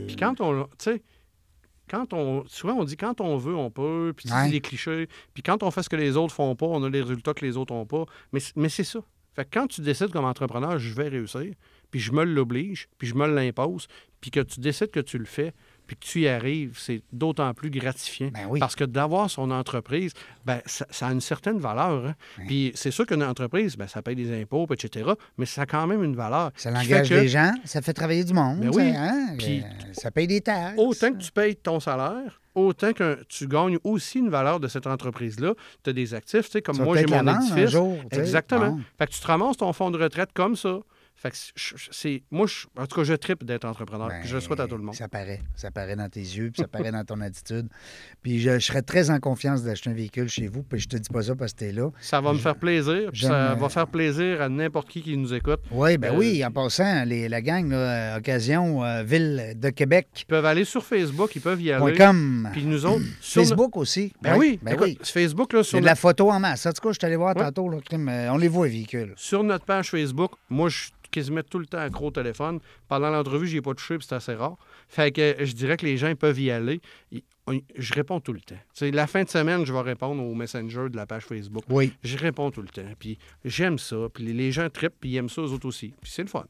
Puis 0.08 0.16
quand 0.18 0.40
on. 0.40 0.64
Tu 0.64 0.70
sais, 0.80 1.02
quand 1.90 2.14
on. 2.14 2.46
Souvent, 2.48 2.76
on 2.76 2.86
dit 2.86 2.96
quand 2.96 3.20
on 3.20 3.36
veut, 3.36 3.56
on 3.56 3.70
peut. 3.70 4.14
Puis 4.16 4.30
tu 4.30 4.34
Ouais. 4.34 4.46
dis 4.46 4.52
des 4.52 4.62
clichés. 4.62 5.10
Puis 5.34 5.44
quand 5.44 5.64
on 5.64 5.72
fait 5.72 5.84
ce 5.84 5.90
que 5.90 5.98
les 5.98 6.16
autres 6.16 6.34
font 6.34 6.56
pas, 6.56 6.68
on 6.68 6.82
a 6.84 6.90
les 6.90 7.02
résultats 7.02 7.34
que 7.34 7.46
les 7.46 7.58
autres 7.58 7.74
ont 7.74 7.86
pas. 7.86 8.06
Mais, 8.32 8.40
mais 8.56 8.70
c'est 8.70 8.84
ça. 8.86 9.00
Fait 9.36 9.44
que 9.44 9.50
quand 9.54 9.68
tu 9.68 9.82
décides 9.82 10.12
comme 10.12 10.26
entrepreneur, 10.26 10.80
je 10.80 10.94
vais 10.96 11.10
réussir, 11.10 11.54
puis 11.92 12.00
je 12.00 12.12
me 12.14 12.24
l'oblige, 12.24 12.88
puis 12.98 13.08
je 13.08 13.14
me 13.16 13.28
l'impose, 13.28 13.88
puis 14.20 14.32
que 14.32 14.40
tu 14.40 14.60
décides 14.62 14.90
que 14.92 15.00
tu 15.02 15.18
le 15.20 15.26
fais, 15.26 15.54
puis 15.88 15.96
que 15.96 16.06
tu 16.06 16.22
y 16.22 16.28
arrives, 16.28 16.78
c'est 16.78 17.02
d'autant 17.12 17.54
plus 17.54 17.70
gratifiant. 17.70 18.30
Ben 18.34 18.46
oui. 18.50 18.60
Parce 18.60 18.76
que 18.76 18.84
d'avoir 18.84 19.30
son 19.30 19.50
entreprise, 19.52 20.12
ben, 20.46 20.60
ça, 20.66 20.86
ça 20.92 21.08
a 21.08 21.12
une 21.14 21.22
certaine 21.22 21.58
valeur. 21.60 22.06
hein. 22.08 22.16
Puis 22.46 22.72
c'est 22.76 22.92
sûr 22.92 23.06
qu'une 23.06 23.24
entreprise, 23.24 23.76
ben, 23.78 23.88
ça 23.88 24.02
paye 24.02 24.16
des 24.16 24.40
impôts, 24.42 24.68
etc., 24.72 25.10
mais 25.38 25.46
ça 25.46 25.62
a 25.62 25.66
quand 25.66 25.88
même 25.88 26.04
une 26.04 26.16
valeur. 26.16 26.52
Ça 26.56 26.70
l'engage 26.72 27.10
que- 27.10 27.16
des 27.16 27.28
gens, 27.30 27.54
ça 27.64 27.82
fait 27.82 27.94
travailler 27.94 28.24
du 28.24 28.34
monde. 28.34 28.60
Ben 28.60 28.72
ça, 28.74 28.80
oui. 28.80 28.92
hein, 28.96 29.36
Puis- 29.38 29.62
euh, 29.62 29.94
ça 29.94 30.12
paye 30.12 30.28
des 30.28 30.42
taxes. 30.42 30.76
Autant 30.78 31.14
que 31.14 31.18
tu 31.24 31.32
payes 31.32 31.56
ton 31.56 31.80
salaire, 31.80 32.42
autant 32.54 32.92
que 32.92 33.24
tu 33.30 33.48
gagnes 33.48 33.78
aussi 33.84 34.20
une 34.20 34.30
valeur 34.30 34.60
de 34.60 34.68
cette 34.68 34.88
entreprise-là. 34.88 35.54
Tu 35.84 35.90
as 35.90 35.94
des 35.94 36.14
actifs, 36.14 36.46
tu 36.48 36.52
sais, 36.54 36.62
comme 36.62 36.76
Tu 36.76 36.82
moi, 36.82 36.98
j'ai 36.98 37.06
mon 37.06 37.28
un 37.28 37.40
édifice. 37.40 37.70
jour, 37.70 37.98
sais. 38.12 38.20
Exactement. 38.20 38.72
Bon. 38.72 38.80
Fait 38.98 39.08
que 39.08 39.12
tu 39.14 39.20
te 39.22 39.28
ramasses 39.28 39.58
ton 39.58 39.72
fonds 39.74 39.92
de 39.92 39.98
retraite 40.02 40.30
comme 40.34 40.56
ça. 40.56 40.80
Fait 41.20 41.32
que 41.32 41.36
c'est. 41.92 42.22
Moi, 42.30 42.46
je- 42.46 42.68
en 42.80 42.86
tout 42.86 42.96
cas, 42.96 43.04
je 43.04 43.16
tripe 43.16 43.44
d'être 43.44 43.66
entrepreneur. 43.66 44.08
Ben, 44.08 44.22
je 44.24 44.36
le 44.36 44.40
souhaite 44.40 44.60
à 44.60 44.68
tout 44.68 44.78
le 44.78 44.84
monde. 44.84 44.94
Ça 44.94 45.08
paraît. 45.08 45.42
Ça 45.56 45.72
paraît 45.72 45.96
dans 45.96 46.08
tes 46.10 46.20
yeux, 46.20 46.52
puis 46.52 46.62
ça 46.62 46.68
paraît 46.68 46.92
dans 46.92 47.04
ton 47.04 47.20
attitude. 47.22 47.68
Puis 48.22 48.40
je, 48.40 48.60
je 48.60 48.66
serais 48.66 48.84
très 48.84 49.10
en 49.10 49.20
confiance 49.20 49.64
d'acheter 49.64 49.90
un 49.90 49.94
véhicule 49.94 50.30
chez 50.30 50.48
vous, 50.48 50.62
puis 50.62 50.80
je 50.80 50.88
te 50.88 50.96
dis 50.96 51.10
pas 51.10 51.24
ça 51.24 51.36
parce 51.36 51.54
que 51.54 51.58
t'es 51.58 51.72
là. 51.72 51.90
Ça 52.00 52.22
va 52.22 52.34
me 52.34 52.38
faire 52.38 52.56
plaisir. 52.56 53.10
puis 53.12 53.22
Ça 53.22 53.56
va 53.56 53.68
faire 53.70 53.88
plaisir 53.88 54.42
à 54.44 54.48
n'importe 54.50 54.90
qui 54.90 55.02
qui 55.02 55.18
nous 55.18 55.34
écoute. 55.34 55.60
Oui, 55.72 55.98
ben 55.98 56.14
Euh, 56.14 56.18
oui, 56.20 56.46
en 56.46 56.52
passant, 56.52 57.04
les, 57.06 57.28
la 57.28 57.42
gang, 57.42 57.68
là, 57.72 58.18
Occasion, 58.20 58.84
euh, 58.84 59.02
Ville 59.02 59.54
de 59.56 59.70
Québec, 59.72 60.08
Ils 60.20 60.26
peuvent 60.26 60.46
aller 60.46 60.66
sur 60.66 60.86
Facebook, 60.86 61.36
ils 61.36 61.42
peuvent 61.42 61.62
y 61.64 61.72
aller. 61.72 61.98
.com. 61.98 62.48
Puis 62.54 62.64
nous 62.64 62.86
autres, 62.86 63.06
sur 63.22 63.42
Facebook 63.42 63.76
aussi. 63.76 64.14
Ben 64.22 64.34
Ouais, 64.34 64.38
oui, 64.38 64.60
ben 64.62 64.74
écoute, 64.74 64.84
oui. 64.86 64.98
Facebook, 65.02 65.52
là, 65.54 65.64
C'est 65.64 65.70
sur, 65.72 65.80
de 65.82 65.86
la 65.86 65.96
photo 65.96 66.30
en 66.30 66.40
masse. 66.40 66.64
En 66.68 66.72
tout 66.74 66.82
cas, 66.82 66.90
je 66.92 66.98
suis 67.00 67.06
allé 67.08 67.16
voir 67.16 67.36
Ouais. 67.36 67.42
tantôt, 67.42 67.70
là, 67.70 67.78
euh, 67.92 68.30
on 68.30 68.38
les 68.38 68.48
voit, 68.50 68.68
les 68.68 68.74
véhicules. 68.74 69.14
sur 69.16 69.44
notre 69.44 69.66
page 69.66 69.90
Facebook, 69.90 70.34
moi, 70.50 70.70
je 70.70 70.78
suis 70.78 70.92
quasiment 71.12 71.42
tout 71.44 71.60
le 71.60 71.66
temps 71.66 71.78
accro 71.80 72.08
au 72.08 72.12
téléphone. 72.12 72.60
Pendant 72.88 73.10
l'entrevue, 73.10 73.48
j'ai 73.48 73.62
pas 73.62 73.74
touché, 73.74 73.98
puis 73.98 74.08
c'est 74.08 74.16
assez 74.16 74.34
rare. 74.36 74.58
Fait 74.88 75.12
que 75.12 75.36
je 75.40 75.54
dirais 75.54 75.78
que 75.78 75.86
les 75.86 75.98
gens 75.98 76.14
peuvent 76.16 76.40
y 76.40 76.52
aller. 76.52 76.82
Je 77.78 77.94
réponds 77.94 78.20
tout 78.20 78.34
le 78.34 78.42
temps. 78.42 78.58
C'est 78.74 78.92
la 78.92 79.08
fin 79.08 79.24
de 79.24 79.30
semaine, 79.30 79.66
je 79.66 79.72
vais 79.72 79.82
répondre 79.82 80.22
au 80.22 80.36
Messenger 80.36 80.90
de 80.90 80.98
la 80.98 81.06
page 81.06 81.24
Facebook. 81.24 81.64
Oui. 81.70 81.94
Je 82.04 82.18
réponds 82.18 82.52
tout 82.52 82.62
le 82.62 82.68
temps. 82.68 82.82
Puis 83.00 83.18
j'aime 83.46 83.80
ça. 83.80 83.96
Puis 84.14 84.26
les- 84.26 84.34
les 84.34 84.52
gens 84.52 84.70
trippent, 84.70 85.00
puis 85.00 85.12
ils 85.12 85.16
aiment 85.18 85.30
ça 85.30 85.42
eux 85.42 85.52
autres 85.52 85.66
aussi. 85.68 85.94
Puis 86.02 86.12
c'est 86.12 86.24
le 86.24 86.28
fun. 86.28 86.46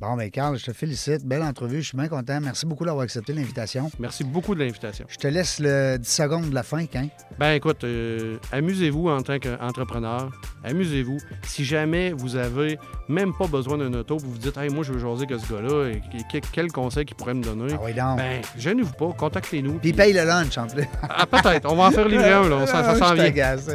Bon, 0.00 0.14
ben 0.14 0.30
Carl, 0.30 0.56
je 0.56 0.64
te 0.64 0.72
félicite. 0.72 1.24
Belle 1.26 1.42
entrevue. 1.42 1.82
Je 1.82 1.88
suis 1.88 1.96
bien 1.96 2.06
content. 2.06 2.38
Merci 2.40 2.66
beaucoup 2.66 2.84
d'avoir 2.84 3.02
accepté 3.02 3.32
l'invitation. 3.32 3.90
Merci 3.98 4.22
beaucoup 4.22 4.54
de 4.54 4.60
l'invitation. 4.60 5.04
Je 5.08 5.16
te 5.16 5.26
laisse 5.26 5.58
le 5.58 5.96
10 5.98 6.08
secondes 6.08 6.50
de 6.50 6.54
la 6.54 6.62
fin, 6.62 6.84
hein? 6.94 7.08
Ben 7.36 7.54
écoute, 7.54 7.82
euh, 7.82 8.36
amusez-vous 8.52 9.08
en 9.08 9.22
tant 9.22 9.40
qu'entrepreneur. 9.40 10.30
Amusez-vous. 10.62 11.18
Si 11.42 11.64
jamais 11.64 12.12
vous 12.12 12.36
avez 12.36 12.78
même 13.08 13.32
pas 13.36 13.48
besoin 13.48 13.76
d'un 13.78 13.92
auto, 13.94 14.18
vous 14.18 14.30
vous 14.30 14.38
dites, 14.38 14.56
hey, 14.56 14.70
moi, 14.70 14.84
je 14.84 14.92
veux 14.92 15.00
jaser 15.00 15.26
avec 15.28 15.44
ce 15.44 15.52
gars-là, 15.52 15.88
et, 15.88 15.96
et 16.36 16.40
quel, 16.52 16.70
conseil 16.70 17.04
qu'il 17.04 17.16
pourrait 17.16 17.34
me 17.34 17.42
donner, 17.42 17.72
Ah 17.74 17.80
oui, 17.82 17.92
donc. 17.92 18.18
ben, 18.18 18.40
gênez-vous 18.56 18.92
pas, 18.92 19.12
contactez-nous. 19.18 19.78
Puis 19.80 19.92
paye 19.92 20.12
le 20.12 20.24
lunch, 20.24 20.56
en 20.58 20.66
plus. 20.68 20.84
Ah, 21.08 21.26
peut-être. 21.26 21.68
On 21.70 21.74
va 21.74 21.84
en 21.84 21.90
faire 21.90 22.06
livrer 22.06 22.32
un, 22.32 22.48
là. 22.48 22.56
On 22.56 22.66
s'en- 22.66 22.72
ça 22.84 22.90
Ah, 22.90 22.94
s'en 22.96 23.14
vient. 23.14 23.24
t'agace. 23.24 23.66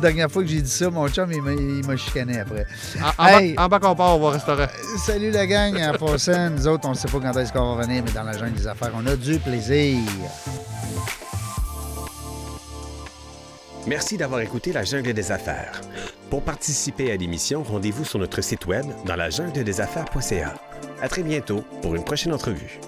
Dernière 0.00 0.28
fois 0.30 0.42
que 0.42 0.48
j'ai 0.48 0.60
dit 0.62 0.70
ça, 0.70 0.90
mon 0.90 1.06
chum, 1.08 1.30
il 1.32 1.40
m'a- 1.86 1.96
chicané 1.96 2.40
après. 2.40 2.66
En, 3.18 3.22
en 3.24 3.26
Hey. 3.28 3.52
bas, 3.54 3.64
en 3.64 3.68
bas 3.68 3.78
qu'on 3.78 3.94
part, 3.94 4.16
on 4.16 4.20
va 4.20 4.26
au 4.26 4.30
restaurant. 4.30 4.66
Salut 4.98 5.30
la 5.30 5.46
nous 6.50 6.68
autres, 6.68 6.86
on 6.86 6.90
ne 6.90 6.94
sait 6.94 7.08
pas 7.08 7.20
quand 7.20 7.38
est-ce 7.38 7.52
va 7.52 7.60
revenir, 7.60 8.02
mais 8.04 8.12
dans 8.12 8.22
la 8.22 8.36
jungle 8.36 8.54
des 8.54 8.66
affaires, 8.66 8.92
on 8.94 9.06
a 9.06 9.16
du 9.16 9.38
plaisir. 9.38 9.98
Merci 13.86 14.16
d'avoir 14.16 14.40
écouté 14.40 14.72
La 14.72 14.84
Jungle 14.84 15.12
des 15.12 15.32
Affaires. 15.32 15.80
Pour 16.30 16.42
participer 16.42 17.10
à 17.10 17.16
l'émission, 17.16 17.64
rendez-vous 17.64 18.04
sur 18.04 18.20
notre 18.20 18.40
site 18.40 18.66
web 18.66 18.86
dans 19.04 19.16
la 19.16 19.28
jungle 19.28 19.64
des 19.64 19.80
affaires.ca. 19.80 20.54
À 21.02 21.08
très 21.08 21.24
bientôt 21.24 21.64
pour 21.82 21.96
une 21.96 22.04
prochaine 22.04 22.32
entrevue. 22.32 22.78